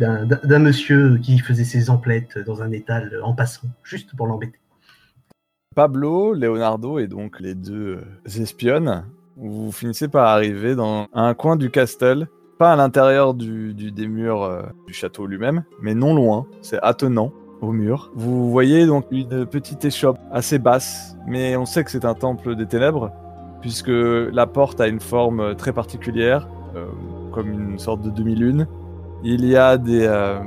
d'un- 0.00 0.58
monsieur 0.58 1.18
qui 1.18 1.38
faisait 1.38 1.64
ses 1.64 1.90
emplettes 1.90 2.38
dans 2.38 2.62
un 2.62 2.72
étal 2.72 3.20
en 3.22 3.34
passant, 3.34 3.68
juste 3.82 4.16
pour 4.16 4.26
l'embêter. 4.26 4.58
Pablo, 5.74 6.32
Leonardo 6.34 6.98
et 6.98 7.06
donc 7.06 7.38
les 7.38 7.54
deux 7.54 8.00
euh, 8.00 8.40
espionnes, 8.42 9.04
vous 9.36 9.70
finissez 9.72 10.08
par 10.08 10.26
arriver 10.26 10.74
dans 10.74 11.06
un 11.14 11.34
coin 11.34 11.56
du 11.56 11.70
castle, 11.70 12.26
pas 12.58 12.72
à 12.72 12.76
l'intérieur 12.76 13.34
du, 13.34 13.72
des 13.74 14.08
murs 14.08 14.42
euh, 14.42 14.62
du 14.86 14.92
château 14.92 15.26
lui-même, 15.26 15.62
mais 15.80 15.94
non 15.94 16.14
loin, 16.14 16.46
c'est 16.60 16.80
attenant 16.82 17.32
au 17.60 17.72
mur. 17.72 18.10
Vous 18.14 18.50
voyez 18.50 18.86
donc 18.86 19.06
une 19.10 19.46
petite 19.46 19.84
échoppe 19.84 20.18
assez 20.32 20.58
basse, 20.58 21.16
mais 21.26 21.56
on 21.56 21.66
sait 21.66 21.84
que 21.84 21.90
c'est 21.90 22.04
un 22.04 22.14
temple 22.14 22.56
des 22.56 22.66
ténèbres, 22.66 23.12
puisque 23.60 23.88
la 23.88 24.46
porte 24.46 24.80
a 24.80 24.88
une 24.88 25.00
forme 25.00 25.40
euh, 25.40 25.54
très 25.54 25.72
particulière, 25.72 26.48
euh, 26.74 26.86
comme 27.32 27.50
une 27.50 27.78
sorte 27.78 28.02
de 28.02 28.10
demi-lune. 28.10 28.66
Il 29.22 29.44
y 29.44 29.54
a 29.54 29.76
des, 29.76 30.06
euh, 30.06 30.38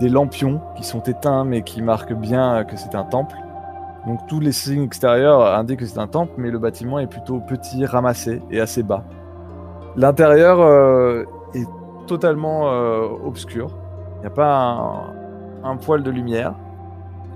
des 0.00 0.08
lampions 0.08 0.60
qui 0.76 0.84
sont 0.84 1.02
éteints, 1.02 1.44
mais 1.44 1.62
qui 1.62 1.82
marquent 1.82 2.14
bien 2.14 2.64
que 2.64 2.76
c'est 2.76 2.94
un 2.94 3.04
temple. 3.04 3.36
Donc 4.06 4.26
tous 4.26 4.40
les 4.40 4.52
signes 4.52 4.82
extérieurs 4.82 5.44
indiquent 5.54 5.80
que 5.80 5.86
c'est 5.86 5.98
un 5.98 6.06
temple, 6.06 6.32
mais 6.38 6.50
le 6.50 6.58
bâtiment 6.58 6.98
est 6.98 7.06
plutôt 7.06 7.40
petit, 7.40 7.84
ramassé 7.84 8.40
et 8.50 8.58
assez 8.60 8.82
bas. 8.82 9.04
L'intérieur 9.96 10.60
euh, 10.60 11.24
est 11.54 11.68
totalement 12.06 12.72
euh, 12.72 13.06
obscur. 13.24 13.76
Il 14.16 14.20
n'y 14.20 14.26
a 14.26 14.30
pas 14.30 15.04
un, 15.62 15.76
poil 15.76 16.02
de 16.02 16.10
lumière. 16.10 16.54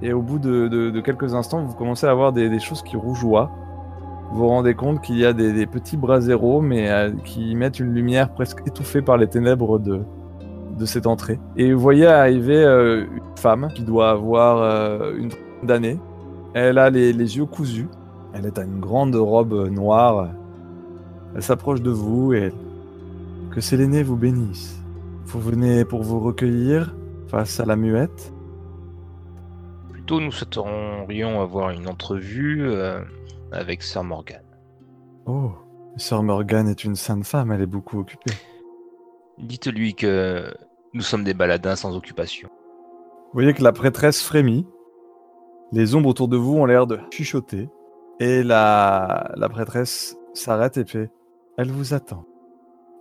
Et 0.00 0.14
au 0.14 0.22
bout 0.22 0.38
de, 0.38 1.00
quelques 1.00 1.34
instants, 1.34 1.62
vous 1.62 1.74
commencez 1.74 2.06
à 2.06 2.14
voir 2.14 2.32
des, 2.32 2.58
choses 2.58 2.82
qui 2.82 2.96
rougeoient. 2.96 3.50
Vous 4.30 4.38
vous 4.38 4.48
rendez 4.48 4.74
compte 4.74 5.02
qu'il 5.02 5.18
y 5.18 5.26
a 5.26 5.32
des, 5.32 5.52
des 5.52 5.66
petits 5.66 5.96
braseros, 5.96 6.62
mais 6.62 6.90
qui 7.24 7.54
mettent 7.54 7.80
une 7.80 7.92
lumière 7.92 8.30
presque 8.30 8.66
étouffée 8.66 9.02
par 9.02 9.16
les 9.16 9.28
ténèbres 9.28 9.78
de, 9.78 10.02
de 10.76 10.84
cette 10.86 11.06
entrée. 11.06 11.38
Et 11.56 11.72
vous 11.72 11.80
voyez 11.80 12.06
arriver 12.06 12.62
euh, 12.62 13.04
une 13.04 13.36
femme 13.36 13.68
qui 13.74 13.82
doit 13.82 14.10
avoir 14.10 14.58
euh, 14.58 15.14
une 15.16 15.28
trentaine 15.30 15.46
d'années. 15.66 15.98
Elle 16.54 16.78
a 16.78 16.90
les, 16.90 17.12
les 17.12 17.36
yeux 17.36 17.46
cousus. 17.46 17.88
Elle 18.34 18.46
est 18.46 18.58
à 18.58 18.64
une 18.64 18.80
grande 18.80 19.14
robe 19.14 19.68
noire. 19.70 20.28
Elle 21.34 21.42
s'approche 21.42 21.82
de 21.82 21.90
vous 21.90 22.32
et 22.32 22.52
que 23.50 23.60
Séléné 23.60 24.02
vous 24.02 24.16
bénisse. 24.16 24.82
Vous 25.24 25.40
venez 25.40 25.84
pour 25.84 26.02
vous 26.02 26.20
recueillir 26.20 26.94
face 27.28 27.58
à 27.60 27.64
la 27.64 27.76
muette. 27.76 28.32
Plutôt, 29.90 30.20
nous 30.20 30.32
souhaiterions 30.32 31.40
avoir 31.40 31.70
une 31.70 31.88
entrevue 31.88 32.66
euh, 32.68 33.00
avec 33.52 33.82
Sir 33.82 34.04
Morgan. 34.04 34.42
Oh, 35.26 35.52
Sœur 35.96 36.22
Morgane 36.22 36.68
est 36.68 36.84
une 36.84 36.94
sainte 36.94 37.24
femme, 37.24 37.50
elle 37.50 37.62
est 37.62 37.66
beaucoup 37.66 37.98
occupée. 37.98 38.34
Dites-lui 39.38 39.94
que 39.94 40.54
nous 40.96 41.02
sommes 41.02 41.24
des 41.24 41.34
baladins 41.34 41.76
sans 41.76 41.94
occupation. 41.94 42.48
Vous 42.48 43.34
voyez 43.34 43.52
que 43.52 43.62
la 43.62 43.72
prêtresse 43.72 44.22
frémit. 44.22 44.66
Les 45.72 45.94
ombres 45.94 46.08
autour 46.08 46.28
de 46.28 46.38
vous 46.38 46.56
ont 46.56 46.64
l'air 46.64 46.86
de 46.86 46.98
chuchoter. 47.10 47.68
Et 48.18 48.42
la, 48.42 49.30
la 49.36 49.48
prêtresse 49.50 50.16
s'arrête 50.32 50.78
et 50.78 50.86
fait 50.86 51.10
Elle 51.58 51.70
vous 51.70 51.92
attend. 51.92 52.24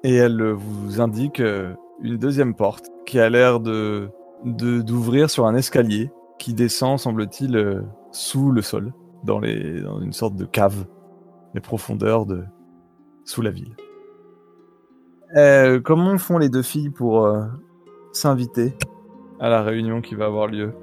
Et 0.04 0.16
elle 0.16 0.52
vous 0.52 1.00
indique 1.00 1.40
euh, 1.40 1.74
une 2.02 2.18
deuxième 2.18 2.54
porte 2.54 2.90
qui 3.06 3.20
a 3.20 3.30
l'air 3.30 3.60
de 3.60 4.10
d'ouvrir 4.44 5.30
sur 5.30 5.48
un 5.48 5.56
escalier 5.56 6.12
qui 6.38 6.54
descend, 6.54 7.00
semble-t-il, 7.00 7.56
euh, 7.56 7.82
sous 8.12 8.52
le 8.52 8.62
sol, 8.62 8.94
dans, 9.24 9.40
les, 9.40 9.82
dans 9.82 10.00
une 10.02 10.14
sorte 10.14 10.36
de 10.36 10.46
cave, 10.46 10.86
les 11.56 11.62
profondeurs 11.62 12.28
de 12.28 12.44
sous 13.24 13.42
la 13.42 13.50
ville. 13.50 13.76
Euh, 15.36 15.80
comment 15.80 16.16
font 16.20 16.38
les 16.38 16.50
deux 16.50 16.62
filles 16.62 16.92
pour 16.92 17.26
s'inviter 18.16 18.74
à 19.40 19.50
la 19.50 19.62
réunion 19.62 20.02
qui 20.02 20.16
va 20.16 20.26
avoir 20.26 20.48
lieu 20.48 20.74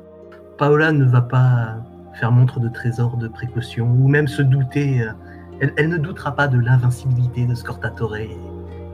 Paola 0.58 0.92
ne 0.92 1.04
va 1.04 1.22
pas 1.22 1.76
faire 2.14 2.30
montre 2.30 2.60
de 2.60 2.68
trésor 2.68 3.16
de 3.16 3.26
précaution 3.28 3.86
ou 3.86 4.08
même 4.08 4.28
se 4.28 4.42
douter. 4.42 5.00
euh, 5.02 5.12
Elle, 5.60 5.72
elle 5.76 5.88
ne 5.88 5.96
doutera 5.96 6.32
pas 6.32 6.46
de 6.46 6.58
l'invincibilité 6.58 7.46
de 7.46 7.54
Scortatore 7.54 8.16
et, 8.16 8.36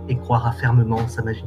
et 0.09 0.17
croira 0.17 0.53
fermement 0.53 0.99
en 0.99 1.09
sa 1.09 1.23
magie. 1.23 1.45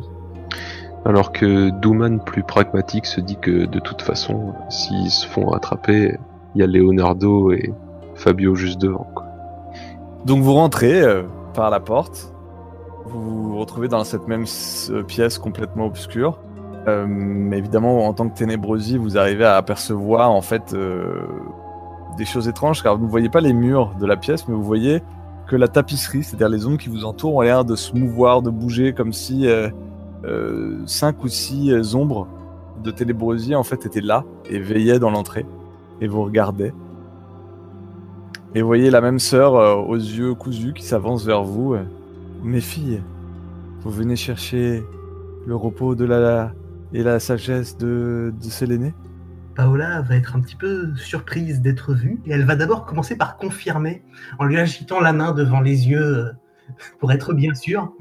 Alors 1.06 1.32
que 1.32 1.70
Douman, 1.80 2.20
plus 2.24 2.44
pragmatique, 2.44 3.06
se 3.06 3.22
dit 3.22 3.38
que 3.38 3.66
de 3.66 3.80
toute 3.80 4.02
façon, 4.02 4.54
s'ils 4.70 5.10
se 5.10 5.26
font 5.26 5.52
attraper, 5.54 6.18
il 6.54 6.62
y 6.62 6.64
a 6.64 6.68
Leonardo 6.68 7.52
et 7.52 7.74
Fabio 8.16 8.54
juste 8.56 8.80
devant. 8.80 9.08
quoi. 9.16 9.26
Donc 10.26 10.44
vous 10.44 10.54
rentrez 10.54 11.02
euh, 11.02 11.24
par 11.56 11.70
la 11.72 11.80
porte, 11.80 12.34
vous 13.06 13.50
vous 13.50 13.58
retrouvez 13.58 13.88
dans 13.88 14.04
cette 14.04 14.28
même 14.28 14.46
pièce 15.08 15.40
complètement 15.40 15.86
obscure. 15.86 16.38
Euh, 16.88 17.52
évidemment, 17.52 18.08
en 18.08 18.14
tant 18.14 18.28
que 18.28 18.36
ténébrosie, 18.38 18.98
vous 18.98 19.18
arrivez 19.18 19.46
à 19.46 19.56
apercevoir 19.58 20.32
en 20.32 20.42
fait 20.42 20.74
euh, 20.74 21.22
des 22.18 22.26
choses 22.26 22.48
étranges, 22.48 22.82
car 22.82 22.98
vous 22.98 23.06
ne 23.06 23.10
voyez 23.10 23.30
pas 23.30 23.42
les 23.42 23.54
murs 23.54 23.94
de 24.00 24.06
la 24.06 24.18
pièce, 24.18 24.48
mais 24.48 24.56
vous 24.56 24.64
voyez 24.64 25.02
que 25.48 25.56
la 25.58 25.68
tapisserie, 25.68 26.24
c'est-à-dire 26.24 26.50
les 26.50 26.66
ombres 26.66 26.78
qui 26.78 26.90
vous 26.90 27.04
entourent, 27.04 27.36
ont 27.36 27.42
l'air 27.42 27.66
de 27.66 27.76
se 27.76 27.94
mouvoir, 27.94 28.42
de 28.42 28.50
bouger, 28.50 28.94
comme 28.94 29.12
si 29.12 29.48
euh, 29.48 29.70
euh, 30.24 30.78
cinq 30.86 31.24
ou 31.24 31.28
six 31.28 31.72
euh, 31.72 31.96
ombres 31.96 32.28
de 32.84 32.90
ténébrosie 32.90 33.54
en 33.54 33.64
fait 33.64 33.86
étaient 33.86 34.02
là 34.02 34.24
et 34.50 34.60
veillaient 34.60 34.98
dans 34.98 35.12
l'entrée 35.12 35.46
et 36.00 36.08
vous 36.08 36.24
regardaient. 36.24 36.74
Et 38.56 38.62
vous 38.62 38.68
voyez 38.68 38.90
la 38.90 39.02
même 39.02 39.20
sœur 39.20 39.54
aux 39.88 39.96
yeux 39.96 40.34
cousus 40.34 40.74
qui 40.74 40.84
s'avance 40.84 41.26
vers 41.26 41.44
vous. 41.44 41.76
Mes 42.44 42.60
filles, 42.60 43.02
vous 43.82 43.92
venez 43.92 44.16
chercher 44.16 44.84
le 45.46 45.56
repos 45.56 45.96
de 45.96 46.06
la 46.06 46.52
et 46.94 47.04
la 47.04 47.20
sagesse 47.20 47.78
de, 47.78 48.34
de 48.38 48.44
Séléné 48.44 48.94
Paola 49.56 50.02
va 50.02 50.16
être 50.16 50.36
un 50.36 50.42
petit 50.42 50.56
peu 50.56 50.96
surprise 50.96 51.62
d'être 51.62 51.94
vue 51.94 52.20
et 52.26 52.32
elle 52.32 52.46
va 52.46 52.56
d'abord 52.56 52.86
commencer 52.86 53.16
par 53.16 53.38
confirmer 53.38 54.04
en 54.40 54.46
lui 54.46 54.58
agitant 54.58 55.00
la 55.00 55.14
main 55.14 55.34
devant 55.34 55.62
les 55.62 55.90
yeux 55.90 56.18
euh, 56.18 56.32
pour 57.00 57.12
être 57.12 57.34
bien 57.34 57.54
sûre. 57.54 57.92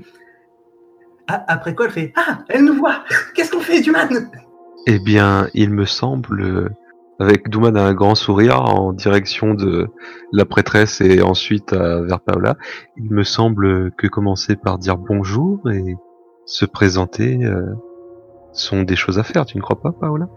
Après 1.27 1.75
quoi 1.75 1.87
elle 1.87 1.93
fait 1.93 2.13
Ah, 2.17 2.41
elle 2.49 2.65
nous 2.65 2.75
voit 2.75 3.05
Qu'est-ce 3.35 3.53
qu'on 3.53 3.61
fait, 3.61 3.81
Duman? 3.81 4.09
Eh 4.87 4.99
bien, 4.99 5.49
il 5.55 5.71
me 5.71 5.85
semble, 5.85 6.71
avec 7.21 7.49
Douman 7.49 7.77
a 7.77 7.85
un 7.85 7.95
grand 7.95 8.17
sourire 8.17 8.61
en 8.63 8.93
direction 8.93 9.55
de 9.55 9.89
la 10.33 10.45
prêtresse 10.45 11.01
et 11.01 11.23
ensuite 11.23 11.73
euh, 11.73 12.05
vers 12.05 12.21
Paola, 12.21 12.57
il 12.97 13.13
me 13.13 13.23
semble 13.23 13.93
que 13.93 14.09
commencer 14.09 14.57
par 14.57 14.79
dire 14.79 14.97
bonjour 14.97 15.71
et 15.71 15.97
se 16.47 16.65
présenter 16.65 17.45
euh, 17.45 17.75
sont 18.53 18.83
des 18.83 18.97
choses 18.97 19.19
à 19.19 19.23
faire, 19.23 19.47
tu 19.47 19.57
ne 19.57 19.63
crois 19.63 19.81
pas, 19.81 19.93
Paola? 19.93 20.29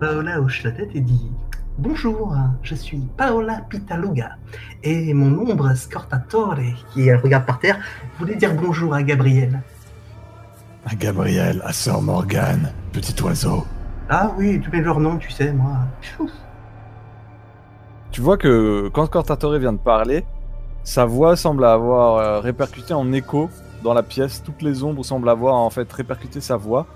Paola 0.00 0.40
hoche 0.40 0.62
la 0.64 0.72
tête 0.72 0.90
et 0.94 1.00
dit 1.00 1.30
Bonjour, 1.76 2.36
je 2.62 2.76
suis 2.76 3.00
Paola 3.16 3.62
Pitaluga 3.68 4.36
et 4.84 5.12
mon 5.12 5.50
ombre 5.50 5.74
Scortatore, 5.74 6.58
qui 6.92 7.08
elle 7.08 7.16
regarde 7.16 7.46
par 7.46 7.58
terre, 7.58 7.80
voulait 8.18 8.36
dire 8.36 8.54
bonjour 8.54 8.94
à 8.94 9.02
Gabriel. 9.02 9.60
À 10.86 10.94
Gabriel, 10.94 11.60
à 11.64 11.72
Sœur 11.72 12.00
Morgane, 12.00 12.72
petit 12.92 13.20
oiseau. 13.22 13.64
Ah 14.08 14.32
oui, 14.38 14.60
tu 14.62 14.70
mets 14.70 14.82
leur 14.82 15.00
nom, 15.00 15.16
tu 15.16 15.30
sais, 15.32 15.52
moi. 15.52 15.78
Tu 18.12 18.20
vois 18.20 18.36
que 18.36 18.88
quand 18.92 19.08
Cortatore 19.08 19.58
vient 19.58 19.72
de 19.72 19.78
parler, 19.78 20.24
sa 20.84 21.06
voix 21.06 21.34
semble 21.34 21.64
avoir 21.64 22.18
euh, 22.18 22.40
répercuté 22.40 22.94
en 22.94 23.10
écho 23.12 23.50
dans 23.84 23.94
la 23.94 24.02
pièce. 24.02 24.42
Toutes 24.42 24.62
les 24.62 24.82
ombres 24.82 25.04
semblent 25.04 25.28
avoir 25.28 25.54
en 25.54 25.70
fait 25.70 25.90
répercuté 25.92 26.40
sa 26.40 26.56
voix. 26.56 26.86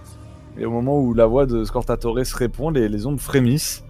Et 0.59 0.67
au 0.67 0.71
moment 0.73 0.99
où 0.99 1.15
la 1.15 1.27
voix 1.27 1.47
de 1.47 1.63
Scortatore 1.63 2.27
se 2.27 2.37
répond, 2.37 2.71
les, 2.71 2.89
les 2.89 3.07
ombres 3.07 3.21
frémissent. 3.21 3.85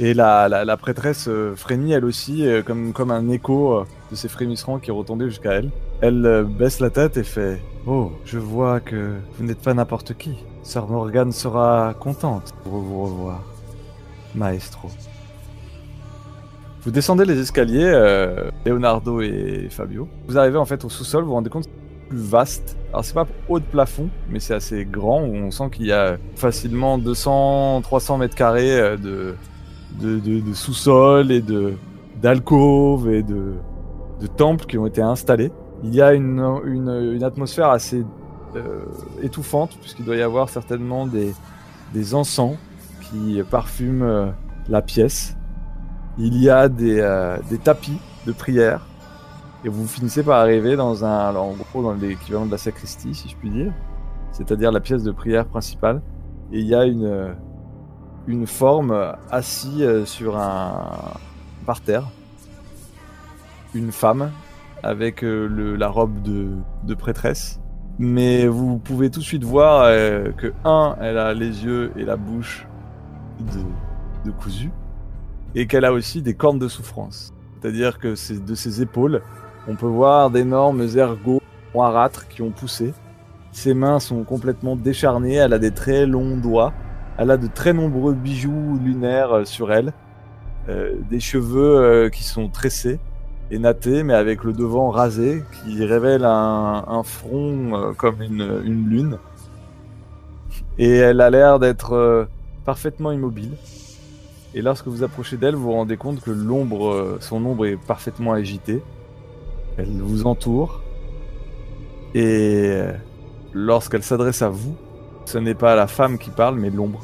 Et 0.00 0.12
la, 0.12 0.48
la, 0.48 0.76
prêtresse 0.76 1.28
euh, 1.28 1.54
frémit 1.54 1.92
elle 1.92 2.04
aussi, 2.04 2.44
euh, 2.44 2.62
comme, 2.62 2.92
comme 2.92 3.12
un 3.12 3.28
écho 3.28 3.74
euh, 3.74 3.84
de 4.10 4.16
ces 4.16 4.26
frémissements 4.26 4.80
qui 4.80 4.90
retombaient 4.90 5.28
jusqu'à 5.28 5.52
elle. 5.52 5.70
Elle 6.00 6.44
baisse 6.48 6.80
la 6.80 6.90
tête 6.90 7.16
et 7.16 7.22
fait 7.22 7.62
Oh, 7.86 8.10
je 8.24 8.38
vois 8.38 8.80
que 8.80 9.12
vous 9.38 9.44
n'êtes 9.44 9.60
pas 9.60 9.72
n'importe 9.72 10.14
qui. 10.14 10.34
Sœur 10.64 10.88
Morgane 10.88 11.30
sera 11.30 11.94
contente 12.00 12.52
pour 12.64 12.72
vous 12.72 13.04
revoir. 13.04 13.44
Maestro. 14.34 14.88
Vous 16.82 16.90
descendez 16.90 17.24
les 17.24 17.38
escaliers, 17.38 17.92
Leonardo 18.66 19.20
et 19.20 19.68
Fabio. 19.70 20.08
Vous 20.26 20.36
arrivez 20.36 20.58
en 20.58 20.64
fait 20.64 20.84
au 20.84 20.88
sous-sol, 20.88 21.22
vous 21.22 21.28
vous 21.28 21.34
rendez 21.34 21.50
compte 21.50 21.68
plus 22.08 22.18
vaste. 22.18 22.76
Alors 22.90 23.04
c'est 23.04 23.14
pas 23.14 23.26
haut 23.48 23.58
de 23.58 23.64
plafond, 23.64 24.08
mais 24.28 24.40
c'est 24.40 24.54
assez 24.54 24.84
grand. 24.84 25.22
où 25.22 25.34
On 25.34 25.50
sent 25.50 25.70
qu'il 25.72 25.86
y 25.86 25.92
a 25.92 26.16
facilement 26.36 26.98
200-300 26.98 28.18
mètres 28.18 28.36
carrés 28.36 28.78
euh, 28.78 28.96
de, 30.00 30.52
sous-sol 30.52 31.32
et 31.32 31.40
de 31.40 31.74
d'alcôves 32.20 33.10
et 33.10 33.22
de, 33.22 33.54
temples 34.36 34.64
qui 34.64 34.78
ont 34.78 34.86
été 34.86 35.02
installés. 35.02 35.52
Il 35.82 35.94
y 35.94 36.00
a 36.00 36.14
une, 36.14 37.22
atmosphère 37.22 37.68
assez 37.68 38.06
euh, 38.56 38.84
étouffante, 39.22 39.76
puisqu'il 39.82 40.06
doit 40.06 40.16
y 40.16 40.22
avoir 40.22 40.48
certainement 40.48 41.06
des, 41.06 42.14
encens 42.14 42.56
qui 43.02 43.42
parfument 43.50 44.02
euh, 44.02 44.30
la 44.70 44.80
pièce. 44.80 45.36
Il 46.16 46.40
y 46.40 46.48
a 46.48 46.68
des, 46.68 47.02
des 47.50 47.58
tapis 47.58 47.98
de 48.26 48.32
prière. 48.32 48.86
Et 49.64 49.68
vous 49.70 49.86
finissez 49.88 50.22
par 50.22 50.38
arriver 50.40 50.76
dans 50.76 51.06
un, 51.06 51.28
alors, 51.28 51.46
en 51.46 51.54
gros, 51.54 51.82
dans 51.82 51.94
l'équivalent 51.94 52.44
de 52.44 52.50
la 52.50 52.58
sacristie, 52.58 53.14
si 53.14 53.30
je 53.30 53.36
puis 53.36 53.48
dire. 53.48 53.72
C'est-à-dire 54.30 54.70
la 54.70 54.80
pièce 54.80 55.02
de 55.02 55.10
prière 55.10 55.46
principale. 55.46 56.02
Et 56.52 56.60
il 56.60 56.66
y 56.66 56.74
a 56.74 56.84
une, 56.84 57.34
une 58.26 58.46
forme 58.46 58.90
euh, 58.90 59.12
assis 59.30 59.82
euh, 59.82 60.04
sur 60.04 60.36
un 60.36 61.14
parterre. 61.64 62.04
Une 63.74 63.90
femme 63.90 64.30
avec 64.82 65.24
euh, 65.24 65.46
le, 65.46 65.76
la 65.76 65.88
robe 65.88 66.20
de, 66.20 66.48
de 66.82 66.94
prêtresse. 66.94 67.58
Mais 67.98 68.46
vous 68.46 68.78
pouvez 68.78 69.08
tout 69.08 69.20
de 69.20 69.24
suite 69.24 69.44
voir 69.44 69.86
que, 70.36 70.52
un, 70.64 70.96
elle 71.00 71.16
a 71.16 71.32
les 71.32 71.64
yeux 71.64 71.92
et 71.96 72.04
la 72.04 72.16
bouche 72.16 72.66
de, 73.38 74.28
de 74.28 74.32
cousu, 74.32 74.72
et 75.54 75.68
qu'elle 75.68 75.84
a 75.84 75.92
aussi 75.92 76.20
des 76.20 76.34
cornes 76.34 76.58
de 76.58 76.66
souffrance. 76.66 77.32
C'est-à-dire 77.60 78.00
que 78.00 78.16
c'est 78.16 78.44
de 78.44 78.54
ses 78.56 78.82
épaules, 78.82 79.22
on 79.66 79.76
peut 79.76 79.86
voir 79.86 80.30
d'énormes 80.30 80.86
ergots 80.96 81.40
noirâtres 81.74 82.28
qui 82.28 82.42
ont 82.42 82.50
poussé. 82.50 82.92
Ses 83.52 83.74
mains 83.74 84.00
sont 84.00 84.24
complètement 84.24 84.76
décharnées, 84.76 85.34
elle 85.34 85.52
a 85.52 85.58
des 85.58 85.70
très 85.70 86.06
longs 86.06 86.36
doigts, 86.36 86.72
elle 87.18 87.30
a 87.30 87.36
de 87.36 87.46
très 87.46 87.72
nombreux 87.72 88.12
bijoux 88.12 88.78
lunaires 88.82 89.32
euh, 89.32 89.44
sur 89.44 89.72
elle, 89.72 89.92
euh, 90.68 90.94
des 91.10 91.20
cheveux 91.20 91.76
euh, 91.76 92.08
qui 92.08 92.24
sont 92.24 92.48
tressés 92.48 92.98
et 93.50 93.58
nattés, 93.58 94.02
mais 94.02 94.14
avec 94.14 94.42
le 94.42 94.52
devant 94.52 94.90
rasé, 94.90 95.44
qui 95.52 95.84
révèle 95.84 96.24
un, 96.24 97.02
front 97.04 97.92
comme 97.96 98.22
une, 98.22 98.62
une 98.64 98.88
lune. 98.88 99.18
Et 100.78 100.96
elle 100.96 101.20
a 101.20 101.28
l'air 101.28 101.58
d'être 101.58 102.26
parfaitement 102.64 103.12
immobile. 103.12 103.52
Et 104.54 104.62
lorsque 104.62 104.86
vous 104.86 105.04
approchez 105.04 105.36
d'elle, 105.36 105.54
vous 105.54 105.64
vous 105.64 105.72
rendez 105.72 105.98
compte 105.98 106.22
que 106.22 106.30
l'ombre, 106.30 107.18
son 107.20 107.44
ombre 107.44 107.66
est 107.66 107.76
parfaitement 107.76 108.32
agitée. 108.32 108.82
Elle 109.76 110.00
vous 110.00 110.26
entoure. 110.26 110.82
Et 112.14 112.80
lorsqu'elle 113.52 114.02
s'adresse 114.02 114.42
à 114.42 114.48
vous, 114.48 114.76
ce 115.24 115.38
n'est 115.38 115.54
pas 115.54 115.74
la 115.74 115.86
femme 115.86 116.18
qui 116.18 116.30
parle, 116.30 116.56
mais 116.58 116.70
l'ombre 116.70 117.00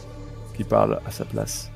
qui 0.55 0.65
parle 0.65 1.01
à 1.07 1.11
sa 1.11 1.25
place. 1.25 1.71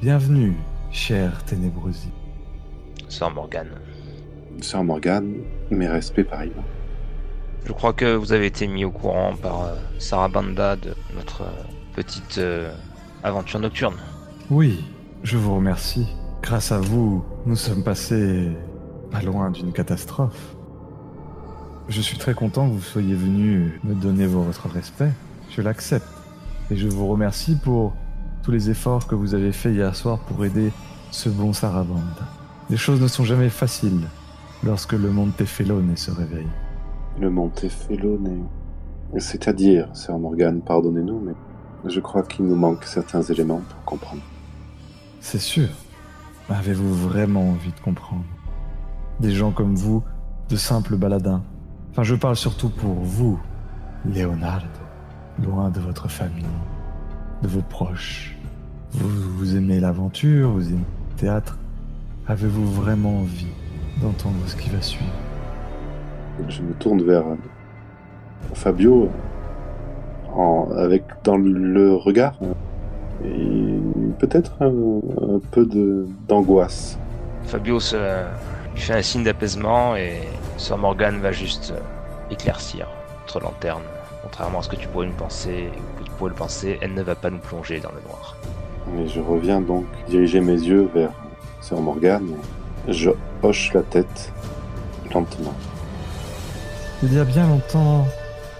Bienvenue, 0.00 0.56
cher 0.90 1.44
Ténébrosi. 1.44 2.10
Sœur 3.08 3.30
Morgane. 3.32 3.70
Sœur 4.60 4.82
Morgane, 4.82 5.34
mes 5.70 5.88
respects 5.88 6.24
pareillement. 6.24 6.64
Je 7.64 7.72
crois 7.72 7.92
que 7.92 8.14
vous 8.14 8.32
avez 8.32 8.46
été 8.46 8.66
mis 8.66 8.84
au 8.84 8.90
courant 8.90 9.34
par 9.40 9.64
euh, 9.64 9.74
Sarabanda 9.98 10.76
de 10.76 10.94
notre 11.14 11.42
euh, 11.42 11.64
petite 11.94 12.38
euh, 12.38 12.70
aventure 13.22 13.60
nocturne. 13.60 13.96
Oui, 14.50 14.84
je 15.22 15.38
vous 15.38 15.56
remercie. 15.56 16.06
Grâce 16.42 16.72
à 16.72 16.78
vous, 16.78 17.24
nous 17.46 17.56
sommes 17.56 17.82
passés 17.82 18.48
pas 19.14 19.22
loin 19.22 19.50
d'une 19.52 19.72
catastrophe. 19.72 20.56
Je 21.88 22.00
suis 22.00 22.18
très 22.18 22.34
content 22.34 22.68
que 22.68 22.72
vous 22.72 22.80
soyez 22.80 23.14
venu 23.14 23.78
me 23.84 23.94
donner 23.94 24.26
votre 24.26 24.68
respect. 24.68 25.12
Je 25.50 25.62
l'accepte. 25.62 26.08
Et 26.72 26.76
je 26.76 26.88
vous 26.88 27.06
remercie 27.06 27.56
pour 27.56 27.92
tous 28.42 28.50
les 28.50 28.70
efforts 28.70 29.06
que 29.06 29.14
vous 29.14 29.34
avez 29.34 29.52
faits 29.52 29.72
hier 29.72 29.94
soir 29.94 30.18
pour 30.18 30.44
aider 30.44 30.72
ce 31.12 31.28
bon 31.28 31.52
Sarabanda. 31.52 32.26
Les 32.70 32.76
choses 32.76 33.00
ne 33.00 33.06
sont 33.06 33.22
jamais 33.22 33.50
faciles 33.50 34.08
lorsque 34.64 34.94
le 34.94 35.10
Montefelone 35.10 35.96
se 35.96 36.10
réveille. 36.10 36.48
Le 37.20 37.30
Montefelone. 37.30 38.46
C'est-à-dire, 39.18 39.88
Sœur 39.92 40.18
Morgane, 40.18 40.60
pardonnez-nous, 40.60 41.20
mais 41.20 41.34
je 41.88 42.00
crois 42.00 42.24
qu'il 42.24 42.46
nous 42.46 42.56
manque 42.56 42.82
certains 42.82 43.22
éléments 43.22 43.62
pour 43.68 43.84
comprendre. 43.84 44.22
C'est 45.20 45.38
sûr. 45.38 45.68
Avez-vous 46.48 46.92
vraiment 46.92 47.50
envie 47.50 47.70
de 47.70 47.80
comprendre? 47.80 48.24
Des 49.20 49.30
gens 49.30 49.52
comme 49.52 49.74
vous, 49.74 50.02
de 50.48 50.56
simples 50.56 50.96
baladins. 50.96 51.42
Enfin, 51.90 52.02
je 52.02 52.14
parle 52.14 52.36
surtout 52.36 52.68
pour 52.68 52.94
vous, 52.94 53.38
Leonardo, 54.04 54.66
loin 55.42 55.70
de 55.70 55.80
votre 55.80 56.08
famille, 56.08 56.44
de 57.42 57.48
vos 57.48 57.62
proches. 57.62 58.36
Vous, 58.92 59.08
vous 59.38 59.56
aimez 59.56 59.80
l'aventure, 59.80 60.50
vous 60.50 60.68
aimez 60.68 60.84
le 61.10 61.16
théâtre. 61.16 61.58
Avez-vous 62.26 62.66
vraiment 62.72 63.20
envie 63.20 63.52
d'entendre 64.02 64.36
ce 64.46 64.56
qui 64.56 64.70
va 64.70 64.82
suivre? 64.82 65.12
Je 66.48 66.62
me 66.62 66.72
tourne 66.72 67.02
vers 67.02 67.24
Fabio, 68.54 69.08
en, 70.34 70.68
avec 70.76 71.04
dans 71.22 71.36
le 71.36 71.94
regard, 71.94 72.34
et 73.24 73.78
peut-être 74.18 74.60
un, 74.60 74.66
un 75.34 75.38
peu 75.52 75.68
d'angoisse. 76.28 76.98
Fabio 77.44 77.78
se 77.78 77.96
lui 78.74 78.80
fait 78.80 78.94
un 78.94 79.02
signe 79.02 79.24
d'apaisement 79.24 79.96
et 79.96 80.20
Sœur 80.56 80.78
Morgane 80.78 81.20
va 81.20 81.32
juste 81.32 81.72
euh, 81.72 81.80
éclaircir 82.30 82.88
notre 83.20 83.40
lanterne. 83.40 83.82
Contrairement 84.22 84.60
à 84.60 84.62
ce 84.62 84.68
que 84.68 84.76
tu 84.76 84.88
pourrais 84.88 85.06
nous 85.06 85.12
penser, 85.12 85.68
ou 85.76 85.98
que 86.00 86.04
tu 86.04 86.10
pourrais 86.12 86.30
le 86.30 86.36
penser, 86.36 86.78
elle 86.80 86.94
ne 86.94 87.02
va 87.02 87.14
pas 87.14 87.30
nous 87.30 87.38
plonger 87.38 87.80
dans 87.80 87.92
le 87.92 88.00
noir. 88.02 88.36
Et 88.98 89.08
je 89.08 89.20
reviens 89.20 89.60
donc 89.60 89.86
diriger 90.08 90.40
mes 90.40 90.52
yeux 90.52 90.90
vers 90.94 91.10
Sœur 91.60 91.80
Morgane. 91.80 92.34
Je 92.88 93.10
hoche 93.42 93.72
la 93.72 93.82
tête 93.82 94.32
lentement. 95.12 95.54
Il 97.02 97.12
y 97.14 97.18
a 97.18 97.24
bien 97.24 97.46
longtemps, 97.46 98.06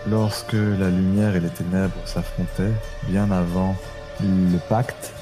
lorsque 0.09 0.53
la 0.53 0.89
lumière 0.89 1.35
et 1.36 1.41
les 1.41 1.49
ténèbres 1.49 1.95
s'affrontaient, 2.05 2.74
bien 3.09 3.31
avant 3.31 3.74
le 4.20 4.59
pacte, 4.69 5.12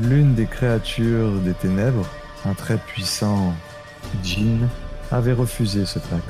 l'une 0.00 0.34
des 0.34 0.46
créatures 0.46 1.32
des 1.40 1.52
ténèbres, 1.52 2.06
un 2.46 2.54
très 2.54 2.76
puissant 2.76 3.54
djinn, 4.22 4.68
avait 5.10 5.32
refusé 5.32 5.86
ce 5.86 5.98
pacte. 5.98 6.24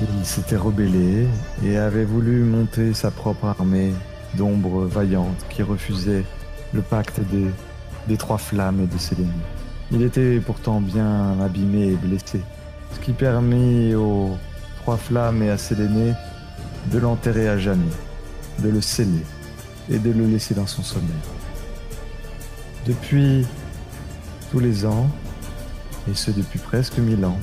Il 0.00 0.24
s'était 0.24 0.56
rebellé 0.56 1.26
et 1.64 1.76
avait 1.76 2.04
voulu 2.04 2.42
monter 2.42 2.94
sa 2.94 3.10
propre 3.10 3.46
armée 3.46 3.92
d'ombres 4.34 4.84
vaillantes 4.84 5.46
qui 5.50 5.62
refusaient 5.62 6.24
le 6.72 6.80
pacte 6.80 7.20
des, 8.08 8.16
trois 8.16 8.38
flammes 8.38 8.80
et 8.80 8.86
de 8.86 8.98
Sélénie. 8.98 9.30
Il 9.90 10.02
était 10.02 10.40
pourtant 10.40 10.80
bien 10.80 11.38
abîmé 11.40 11.88
et 11.88 11.96
blessé, 11.96 12.40
ce 12.94 13.00
qui 13.00 13.12
permit 13.12 13.94
aux 13.94 14.36
trois 14.82 14.96
flammes 14.96 15.42
et 15.42 15.50
à 15.50 15.58
Sélénée 15.58 16.14
de 16.90 16.98
l'enterrer 16.98 17.48
à 17.48 17.58
jamais, 17.58 17.82
de 18.60 18.70
le 18.70 18.80
sceller 18.80 19.24
et 19.90 19.98
de 19.98 20.10
le 20.10 20.26
laisser 20.26 20.54
dans 20.54 20.66
son 20.66 20.82
sommeil. 20.82 21.10
Depuis 22.86 23.46
tous 24.50 24.58
les 24.58 24.86
ans, 24.86 25.08
et 26.10 26.14
ce 26.14 26.30
depuis 26.30 26.58
presque 26.58 26.98
mille 26.98 27.24
ans, 27.24 27.38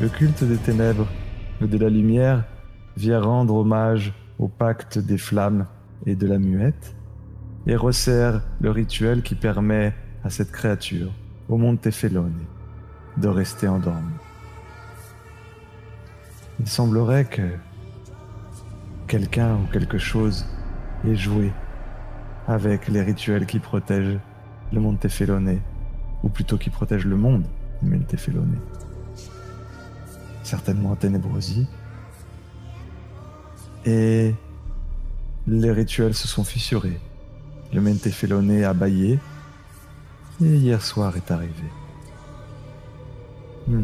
le 0.00 0.08
culte 0.08 0.44
des 0.44 0.56
ténèbres 0.56 1.08
et 1.60 1.66
de 1.66 1.78
la 1.78 1.88
lumière 1.88 2.44
vient 2.96 3.20
rendre 3.20 3.54
hommage 3.54 4.12
au 4.38 4.48
pacte 4.48 4.98
des 4.98 5.18
flammes 5.18 5.66
et 6.06 6.14
de 6.14 6.26
la 6.26 6.38
muette, 6.38 6.94
et 7.66 7.74
resserre 7.76 8.42
le 8.60 8.70
rituel 8.70 9.22
qui 9.22 9.34
permet 9.34 9.94
à 10.24 10.30
cette 10.30 10.52
créature, 10.52 11.12
au 11.48 11.56
monde 11.56 11.80
Tefélone, 11.80 12.44
de 13.16 13.28
rester 13.28 13.66
endormie. 13.66 14.14
Il 16.60 16.68
semblerait 16.68 17.24
que 17.24 17.42
quelqu'un 19.06 19.56
ou 19.56 19.66
quelque 19.72 19.98
chose 19.98 20.46
ait 21.04 21.16
joué 21.16 21.52
avec 22.46 22.88
les 22.88 23.02
rituels 23.02 23.46
qui 23.46 23.58
protègent 23.58 24.18
le 24.72 24.80
monde 24.80 25.00
Tefélone, 25.00 25.58
ou 26.22 26.28
plutôt 26.28 26.58
qui 26.58 26.70
protègent 26.70 27.06
le 27.06 27.16
monde 27.16 27.44
du 27.82 27.90
monde 27.90 28.06
Tefélone. 28.06 28.58
Certainement 30.42 30.96
Ténébrosie. 30.96 31.66
Et 33.84 34.34
les 35.46 35.72
rituels 35.72 36.14
se 36.14 36.28
sont 36.28 36.44
fissurés. 36.44 37.00
Le 37.72 37.80
Mentefélone 37.80 38.62
a 38.64 38.74
baillé. 38.74 39.18
Et 40.42 40.54
hier 40.56 40.82
soir 40.82 41.16
est 41.16 41.30
arrivé. 41.30 41.52
Hmm. 43.66 43.82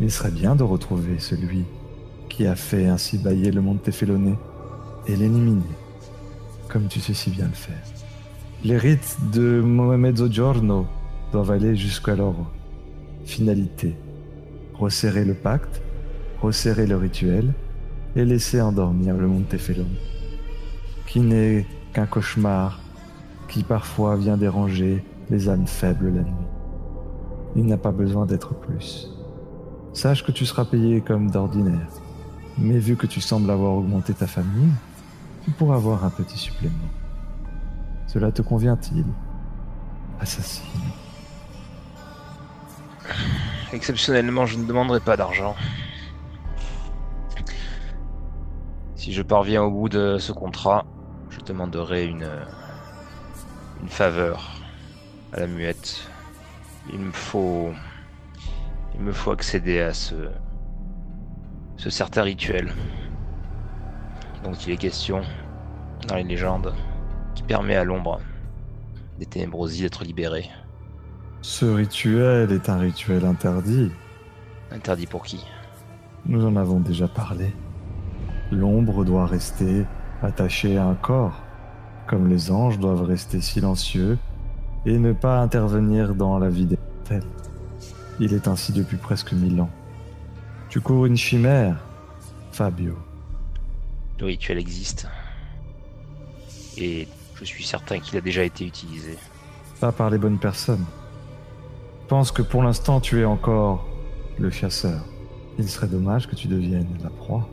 Il 0.00 0.10
serait 0.10 0.30
bien 0.30 0.54
de 0.54 0.62
retrouver 0.62 1.18
celui 1.18 1.64
qui 2.28 2.46
a 2.46 2.54
fait 2.54 2.86
ainsi 2.86 3.18
bailler 3.18 3.50
le 3.50 3.60
Montefélone 3.60 4.36
et 5.06 5.16
l'éliminer, 5.16 5.62
comme 6.68 6.86
tu 6.86 7.00
sais 7.00 7.14
si 7.14 7.30
bien 7.30 7.46
le 7.46 7.52
faire. 7.52 7.82
Les 8.64 8.76
rites 8.76 9.16
de 9.32 9.60
Mohammed-Giorno 9.60 10.86
doivent 11.32 11.50
aller 11.50 11.76
jusqu'à 11.76 12.14
leur 12.14 12.34
finalité. 13.24 13.96
Resserrer 14.74 15.24
le 15.24 15.34
pacte, 15.34 15.82
resserrer 16.40 16.86
le 16.86 16.96
rituel 16.96 17.52
et 18.16 18.24
laisser 18.24 18.60
endormir 18.60 19.16
le 19.16 19.26
Montefélone, 19.26 19.96
qui 21.06 21.20
n'est 21.20 21.66
qu'un 21.92 22.06
cauchemar 22.06 22.80
qui 23.48 23.62
parfois 23.62 24.16
vient 24.16 24.36
déranger 24.36 25.04
les 25.30 25.48
âmes 25.48 25.66
faibles 25.66 26.14
la 26.14 26.22
nuit. 26.22 26.46
Il 27.56 27.66
n'a 27.66 27.78
pas 27.78 27.92
besoin 27.92 28.26
d'être 28.26 28.54
plus. 28.54 29.08
Sache 29.94 30.24
que 30.24 30.32
tu 30.32 30.46
seras 30.46 30.64
payé 30.64 31.00
comme 31.00 31.30
d'ordinaire, 31.30 31.88
mais 32.58 32.78
vu 32.78 32.96
que 32.96 33.06
tu 33.06 33.20
sembles 33.20 33.50
avoir 33.50 33.74
augmenté 33.74 34.12
ta 34.12 34.26
famille, 34.26 34.72
tu 35.44 35.50
pourras 35.50 35.76
avoir 35.76 36.04
un 36.04 36.10
petit 36.10 36.38
supplément. 36.38 36.74
Cela 38.06 38.30
te 38.32 38.42
convient-il 38.42 39.04
Assassine. 40.20 41.07
Exceptionnellement, 43.72 44.46
je 44.46 44.56
ne 44.56 44.64
demanderai 44.64 45.00
pas 45.00 45.16
d'argent. 45.16 45.54
Si 48.96 49.12
je 49.12 49.22
parviens 49.22 49.62
au 49.62 49.70
bout 49.70 49.90
de 49.90 50.16
ce 50.18 50.32
contrat, 50.32 50.86
je 51.28 51.40
demanderai 51.40 52.06
une, 52.06 52.30
une 53.82 53.88
faveur 53.88 54.58
à 55.32 55.40
la 55.40 55.46
muette. 55.46 56.08
Il 56.92 57.00
me 57.00 57.12
faut, 57.12 57.70
il 58.94 59.00
me 59.00 59.12
faut 59.12 59.32
accéder 59.32 59.80
à 59.80 59.92
ce, 59.92 60.14
ce 61.76 61.90
certain 61.90 62.22
rituel 62.22 62.72
dont 64.44 64.54
il 64.54 64.72
est 64.72 64.78
question 64.78 65.22
dans 66.06 66.16
les 66.16 66.24
légendes, 66.24 66.74
qui 67.34 67.42
permet 67.42 67.76
à 67.76 67.84
l'ombre 67.84 68.20
des 69.18 69.26
ténébrosies 69.26 69.82
d'être 69.82 70.04
libérée. 70.04 70.48
Ce 71.50 71.64
rituel 71.64 72.52
est 72.52 72.68
un 72.68 72.76
rituel 72.76 73.24
interdit. 73.24 73.90
Interdit 74.70 75.06
pour 75.06 75.22
qui? 75.22 75.42
Nous 76.26 76.44
en 76.44 76.56
avons 76.56 76.78
déjà 76.78 77.08
parlé. 77.08 77.54
L'ombre 78.52 79.02
doit 79.02 79.24
rester 79.24 79.86
attachée 80.22 80.76
à 80.76 80.84
un 80.84 80.94
corps, 80.94 81.42
comme 82.06 82.28
les 82.28 82.50
anges 82.50 82.78
doivent 82.78 83.02
rester 83.02 83.40
silencieux 83.40 84.18
et 84.84 84.98
ne 84.98 85.14
pas 85.14 85.40
intervenir 85.40 86.14
dans 86.14 86.38
la 86.38 86.50
vie 86.50 86.66
des 86.66 86.76
mortels. 86.76 87.30
Il 88.20 88.34
est 88.34 88.46
ainsi 88.46 88.74
depuis 88.74 88.98
presque 88.98 89.32
mille 89.32 89.58
ans. 89.62 89.70
Tu 90.68 90.82
cours 90.82 91.06
une 91.06 91.16
chimère, 91.16 91.82
Fabio. 92.52 92.94
Le 94.20 94.26
rituel 94.26 94.58
existe. 94.58 95.08
Et 96.76 97.08
je 97.36 97.44
suis 97.44 97.64
certain 97.64 98.00
qu'il 98.00 98.18
a 98.18 98.20
déjà 98.20 98.44
été 98.44 98.66
utilisé. 98.66 99.16
Pas 99.80 99.92
par 99.92 100.10
les 100.10 100.18
bonnes 100.18 100.38
personnes. 100.38 100.84
Pense 102.08 102.32
que 102.32 102.40
pour 102.40 102.62
l'instant 102.62 103.00
tu 103.00 103.20
es 103.20 103.26
encore 103.26 103.86
le 104.38 104.48
chasseur. 104.48 105.04
Il 105.58 105.68
serait 105.68 105.88
dommage 105.88 106.26
que 106.26 106.34
tu 106.34 106.48
deviennes 106.48 106.96
la 107.02 107.10
proie. 107.10 107.46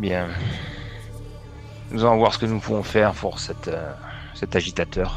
Bien. 0.00 0.26
Nous 1.92 2.04
allons 2.04 2.16
voir 2.16 2.34
ce 2.34 2.38
que 2.38 2.46
nous 2.46 2.58
pouvons 2.58 2.82
faire 2.82 3.12
pour 3.12 3.38
cette, 3.38 3.68
euh, 3.68 3.92
cet 4.34 4.56
agitateur. 4.56 5.16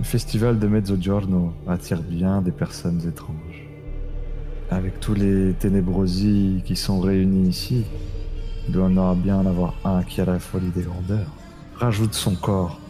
Le 0.00 0.04
festival 0.04 0.58
de 0.58 0.66
Mezzogiorno 0.66 1.52
attire 1.68 2.02
bien 2.02 2.42
des 2.42 2.50
personnes 2.50 3.00
étranges. 3.06 3.68
Avec 4.68 4.98
tous 4.98 5.14
les 5.14 5.52
ténébrosis 5.52 6.64
qui 6.64 6.74
sont 6.74 6.98
réunis 6.98 7.48
ici, 7.48 7.84
il 8.66 8.72
doit 8.72 8.86
en 8.86 8.96
avoir 8.96 9.14
bien 9.14 9.36
en 9.36 9.46
avoir 9.46 9.74
un 9.84 10.02
qui 10.02 10.20
a 10.20 10.24
la 10.24 10.40
folie 10.40 10.70
des 10.70 10.82
grandeurs. 10.82 11.30
Rajoute 11.76 12.14
son 12.14 12.34
corps 12.34 12.80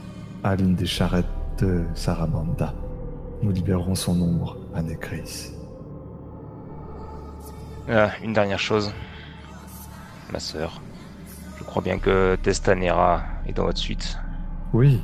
à 0.43 0.57
l'une 0.57 0.74
des 0.74 0.86
charrettes 0.86 1.27
de 1.59 1.85
Sarabanda. 1.94 2.73
Nous 3.43 3.51
libérerons 3.51 3.95
son 3.95 4.21
ombre 4.21 4.57
à 4.75 4.83
Necris. 4.83 5.53
Ah, 7.89 8.11
une 8.23 8.33
dernière 8.33 8.59
chose. 8.59 8.93
Ma 10.33 10.41
sœur. 10.41 10.81
Je 11.59 11.65
crois 11.65 11.83
bien 11.83 11.99
que 11.99 12.37
Testanera 12.43 13.23
est 13.47 13.53
dans 13.53 13.65
votre 13.65 13.79
suite. 13.79 14.19
Oui, 14.73 15.01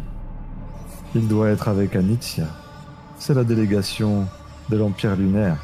il 1.14 1.28
doit 1.28 1.50
être 1.50 1.68
avec 1.68 1.94
Anitia. 1.94 2.46
C'est 3.18 3.34
la 3.34 3.44
délégation 3.44 4.26
de 4.70 4.76
l'Empire 4.76 5.14
lunaire. 5.14 5.58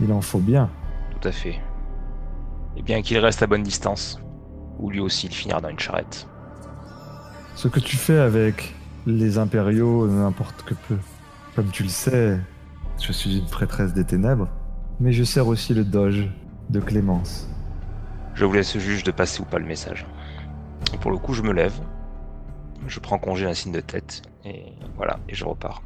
Il 0.00 0.12
en 0.12 0.20
faut 0.20 0.38
bien. 0.38 0.70
Tout 1.10 1.28
à 1.28 1.32
fait. 1.32 1.60
Et 2.76 2.82
bien 2.82 3.02
qu'il 3.02 3.18
reste 3.18 3.42
à 3.42 3.46
bonne 3.46 3.62
distance, 3.62 4.20
ou 4.78 4.90
lui 4.90 5.00
aussi 5.00 5.26
il 5.26 5.34
finira 5.34 5.60
dans 5.60 5.68
une 5.68 5.78
charrette. 5.78 6.26
Ce 7.54 7.68
que 7.68 7.80
tu 7.80 7.96
fais 7.96 8.18
avec 8.18 8.74
les 9.06 9.36
impériaux 9.38 10.06
n'importe 10.06 10.62
que 10.62 10.74
peu. 10.88 10.96
Comme 11.54 11.70
tu 11.70 11.82
le 11.82 11.90
sais, 11.90 12.38
je 12.98 13.12
suis 13.12 13.38
une 13.38 13.46
prêtresse 13.46 13.92
des 13.92 14.04
ténèbres, 14.04 14.48
mais 15.00 15.12
je 15.12 15.22
sers 15.22 15.46
aussi 15.46 15.74
le 15.74 15.84
doge 15.84 16.30
de 16.70 16.80
Clémence. 16.80 17.46
Je 18.34 18.46
vous 18.46 18.54
laisse 18.54 18.78
juge 18.78 19.04
de 19.04 19.10
passer 19.10 19.42
ou 19.42 19.44
pas 19.44 19.58
le 19.58 19.66
message. 19.66 20.06
Et 20.94 20.96
pour 20.96 21.10
le 21.10 21.18
coup, 21.18 21.34
je 21.34 21.42
me 21.42 21.52
lève, 21.52 21.78
je 22.86 22.98
prends 23.00 23.18
congé 23.18 23.44
d'un 23.44 23.52
signe 23.52 23.72
de 23.72 23.80
tête, 23.80 24.22
et 24.46 24.72
voilà, 24.96 25.20
et 25.28 25.34
je 25.34 25.44
repars. 25.44 25.82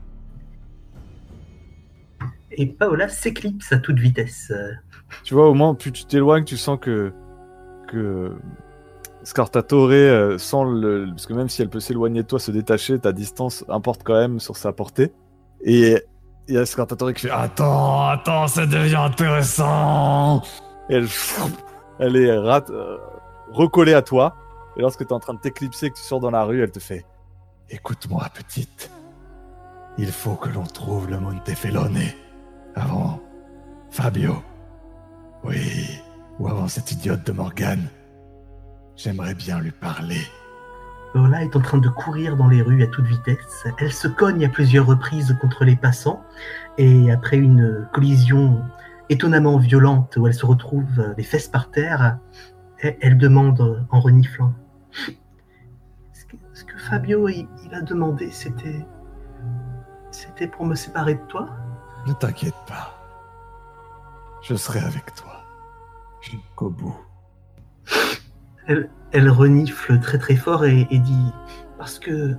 Et 2.53 2.67
Paola 2.67 3.09
s'éclipse 3.09 3.73
à 3.73 3.79
toute 3.79 3.99
vitesse. 3.99 4.53
Tu 5.25 5.35
vois, 5.35 5.49
au 5.49 5.55
moins, 5.55 5.75
plus 5.75 5.91
tu 5.91 6.05
t'éloignes, 6.05 6.45
tu 6.45 6.57
sens 6.57 6.79
que. 6.81 7.13
que. 7.89 8.37
Scartatore 9.25 9.91
euh, 9.91 10.39
sent 10.39 10.65
le. 10.65 11.07
Parce 11.11 11.27
que 11.27 11.33
même 11.33 11.49
si 11.49 11.61
elle 11.61 11.69
peut 11.69 11.81
s'éloigner 11.81 12.23
de 12.23 12.29
toi, 12.29 12.39
se 12.39 12.53
détacher, 12.53 13.01
ta 13.01 13.13
distance 13.13 13.65
importe 13.69 14.03
quand 14.05 14.15
même 14.15 14.39
sur 14.39 14.57
sa 14.57 14.73
portée. 14.73 15.13
Et 15.65 15.97
il 16.49 16.55
y 16.55 16.59
a 16.59 16.66
Scartatore 16.66 17.12
qui 17.15 17.23
fait 17.23 17.31
Attends, 17.31 18.09
attends, 18.09 18.47
ça 18.49 18.66
devient 18.66 18.97
intéressant 18.97 20.43
elle. 20.89 21.07
Est 21.99 22.37
rat- 22.39 22.65
euh, 22.70 22.99
recollée 23.51 23.95
à 23.95 24.03
toi. 24.03 24.35
Et 24.77 24.83
lorsque 24.83 24.99
tu 25.01 25.09
es 25.09 25.12
en 25.15 25.19
train 25.20 25.33
de 25.35 25.41
t'éclipser, 25.41 25.91
que 25.91 25.97
tu 25.97 26.03
sors 26.03 26.20
dans 26.20 26.31
la 26.31 26.45
rue, 26.45 26.62
elle 26.62 26.70
te 26.70 26.78
fait 26.78 27.07
Écoute-moi, 27.70 28.27
petite. 28.35 28.91
Il 29.99 30.12
faut 30.12 30.35
que 30.35 30.51
l'on 30.51 30.65
trouve 30.65 31.09
le 31.09 31.19
Montefellone 31.19 31.99
avant 32.74 33.19
Fabio. 33.91 34.35
Oui, 35.43 35.89
ou 36.39 36.49
avant 36.49 36.69
cette 36.69 36.93
idiote 36.93 37.24
de 37.27 37.33
Morgane. 37.33 37.89
J'aimerais 38.95 39.35
bien 39.35 39.59
lui 39.59 39.70
parler. 39.73 40.20
Paola 41.17 41.43
est 41.43 41.57
en 41.57 41.61
train 41.61 41.79
de 41.79 41.89
courir 41.89 42.37
dans 42.37 42.47
les 42.47 42.61
rues 42.61 42.83
à 42.83 42.89
toute 42.89 43.07
vitesse. 43.07 43.67
Elle 43.79 43.91
se 43.91 44.07
cogne 44.07 44.45
à 44.45 44.51
plusieurs 44.51 44.85
reprises 44.85 45.35
contre 45.41 45.65
les 45.65 45.75
passants 45.75 46.23
et 46.77 47.11
après 47.11 47.39
une 47.39 47.89
collision 47.95 48.63
étonnamment 49.09 49.57
violente 49.57 50.19
où 50.19 50.27
elle 50.27 50.35
se 50.35 50.45
retrouve 50.45 51.15
les 51.17 51.23
fesses 51.23 51.49
par 51.49 51.71
terre, 51.71 52.19
elle, 52.81 52.99
elle 53.01 53.17
demande 53.17 53.87
en 53.89 53.99
reniflant. 53.99 54.53
Ce 54.91 56.27
que, 56.27 56.37
ce 56.53 56.65
que 56.65 56.77
Fabio 56.77 57.31
il, 57.31 57.49
il 57.65 57.75
a 57.75 57.81
demandé, 57.81 58.31
c'était, 58.31 58.85
c'était 60.11 60.49
pour 60.49 60.67
me 60.67 60.75
séparer 60.75 61.15
de 61.15 61.27
toi. 61.29 61.49
Ne 62.07 62.13
t'inquiète 62.13 62.63
pas. 62.69 62.95
Je 64.43 64.55
serai 64.55 64.81
avec 64.81 65.15
toi. 65.15 65.47
Jusqu'au 66.21 66.69
bout. 66.69 67.01
Elle, 68.67 68.91
elle 69.12 69.28
renifle 69.31 69.99
très 70.01 70.19
très 70.19 70.37
fort 70.37 70.65
et, 70.65 70.87
dit 70.91 71.33
parce 71.78 71.99
que 71.99 72.37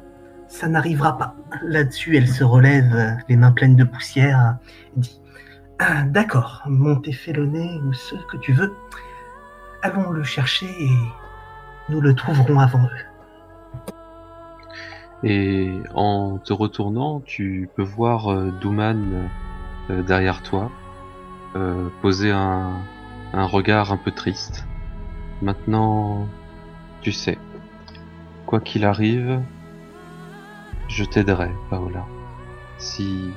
ça 0.48 0.68
n'arrivera 0.68 1.18
pas. 1.18 1.35
Là-dessus, 1.64 2.18
elle 2.18 2.27
se 2.27 2.44
relève, 2.44 3.18
les 3.30 3.35
mains 3.35 3.52
pleines 3.52 3.76
de 3.76 3.84
poussière, 3.84 4.57
et 4.95 4.99
dit 4.99 5.22
Ah, 5.80 6.03
D'accord, 6.03 6.64
Montefellone 6.68 7.88
ou 7.88 7.94
ce 7.94 8.15
que 8.31 8.38
tu 8.38 8.53
veux, 8.53 8.73
allons 9.81 10.11
le 10.11 10.23
chercher 10.23 10.68
et 10.80 10.89
nous 11.89 12.02
le 12.02 12.14
trouverons 12.15 12.60
avant 12.60 12.84
eux. 12.84 13.07
Et 15.23 15.72
en 15.95 16.38
te 16.38 16.53
retournant, 16.53 17.22
tu 17.22 17.69
peux 17.76 17.84
voir 17.84 18.31
euh, 18.31 18.52
Douman 18.61 19.30
euh, 19.89 20.03
derrière 20.03 20.44
toi, 20.44 20.69
euh, 21.56 21.89
poser 22.02 22.31
un 22.31 22.84
regard 23.34 23.91
un 23.91 23.98
peu 23.98 24.11
triste. 24.11 24.68
Maintenant, 25.41 26.27
tu 27.02 27.11
sais, 27.11 27.38
quoi 28.45 28.60
qu'il 28.60 28.86
arrive, 28.86 29.41
je 30.88 31.03
t'aiderai, 31.03 31.52
Paola. 31.69 32.06
Si 32.78 33.32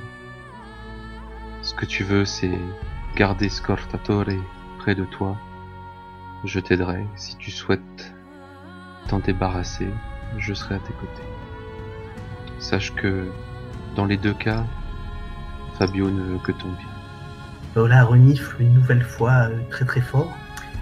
ce 1.61 1.73
que 1.73 1.85
tu 1.85 2.03
veux, 2.03 2.25
c'est 2.25 2.57
garder 3.15 3.49
Scortatore 3.49 4.25
près 4.79 4.95
de 4.95 5.05
toi, 5.05 5.37
je 6.45 6.59
t'aiderai. 6.59 7.05
Si 7.15 7.35
tu 7.37 7.51
souhaites 7.51 8.13
t'en 9.07 9.19
débarrasser, 9.19 9.89
je 10.37 10.53
serai 10.53 10.75
à 10.75 10.79
tes 10.79 10.93
côtés. 10.93 11.23
Sache 12.59 12.93
que 12.93 13.27
dans 13.95 14.05
les 14.05 14.17
deux 14.17 14.33
cas, 14.33 14.63
Fabio 15.77 16.09
ne 16.09 16.21
veut 16.21 16.39
que 16.39 16.51
ton 16.51 16.69
bien. 16.69 16.87
Paola 17.73 18.03
renifle 18.03 18.61
une 18.61 18.73
nouvelle 18.73 19.03
fois 19.03 19.49
euh, 19.49 19.59
très 19.69 19.85
très 19.85 20.01
fort 20.01 20.35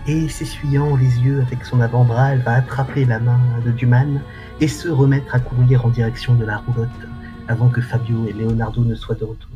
et 0.08 0.30
s'essuyant 0.30 0.96
les 0.96 1.20
yeux 1.20 1.42
avec 1.42 1.66
son 1.66 1.82
avant-bras, 1.82 2.34
elle 2.34 2.42
va 2.42 2.54
attraper 2.54 3.06
la 3.06 3.20
main 3.20 3.40
de 3.66 3.72
Duman 3.72 4.22
et 4.60 4.68
se 4.68 4.90
remettre 4.90 5.36
à 5.36 5.40
courir 5.40 5.86
en 5.86 5.90
direction 5.90 6.36
de 6.36 6.46
la 6.46 6.58
roulotte 6.58 6.90
avant 7.48 7.70
que 7.70 7.82
Fabio 7.82 8.28
et 8.28 8.34
Leonardo 8.34 8.84
ne 8.84 8.96
soient 8.96 9.16
de 9.16 9.26
retour. 9.26 9.49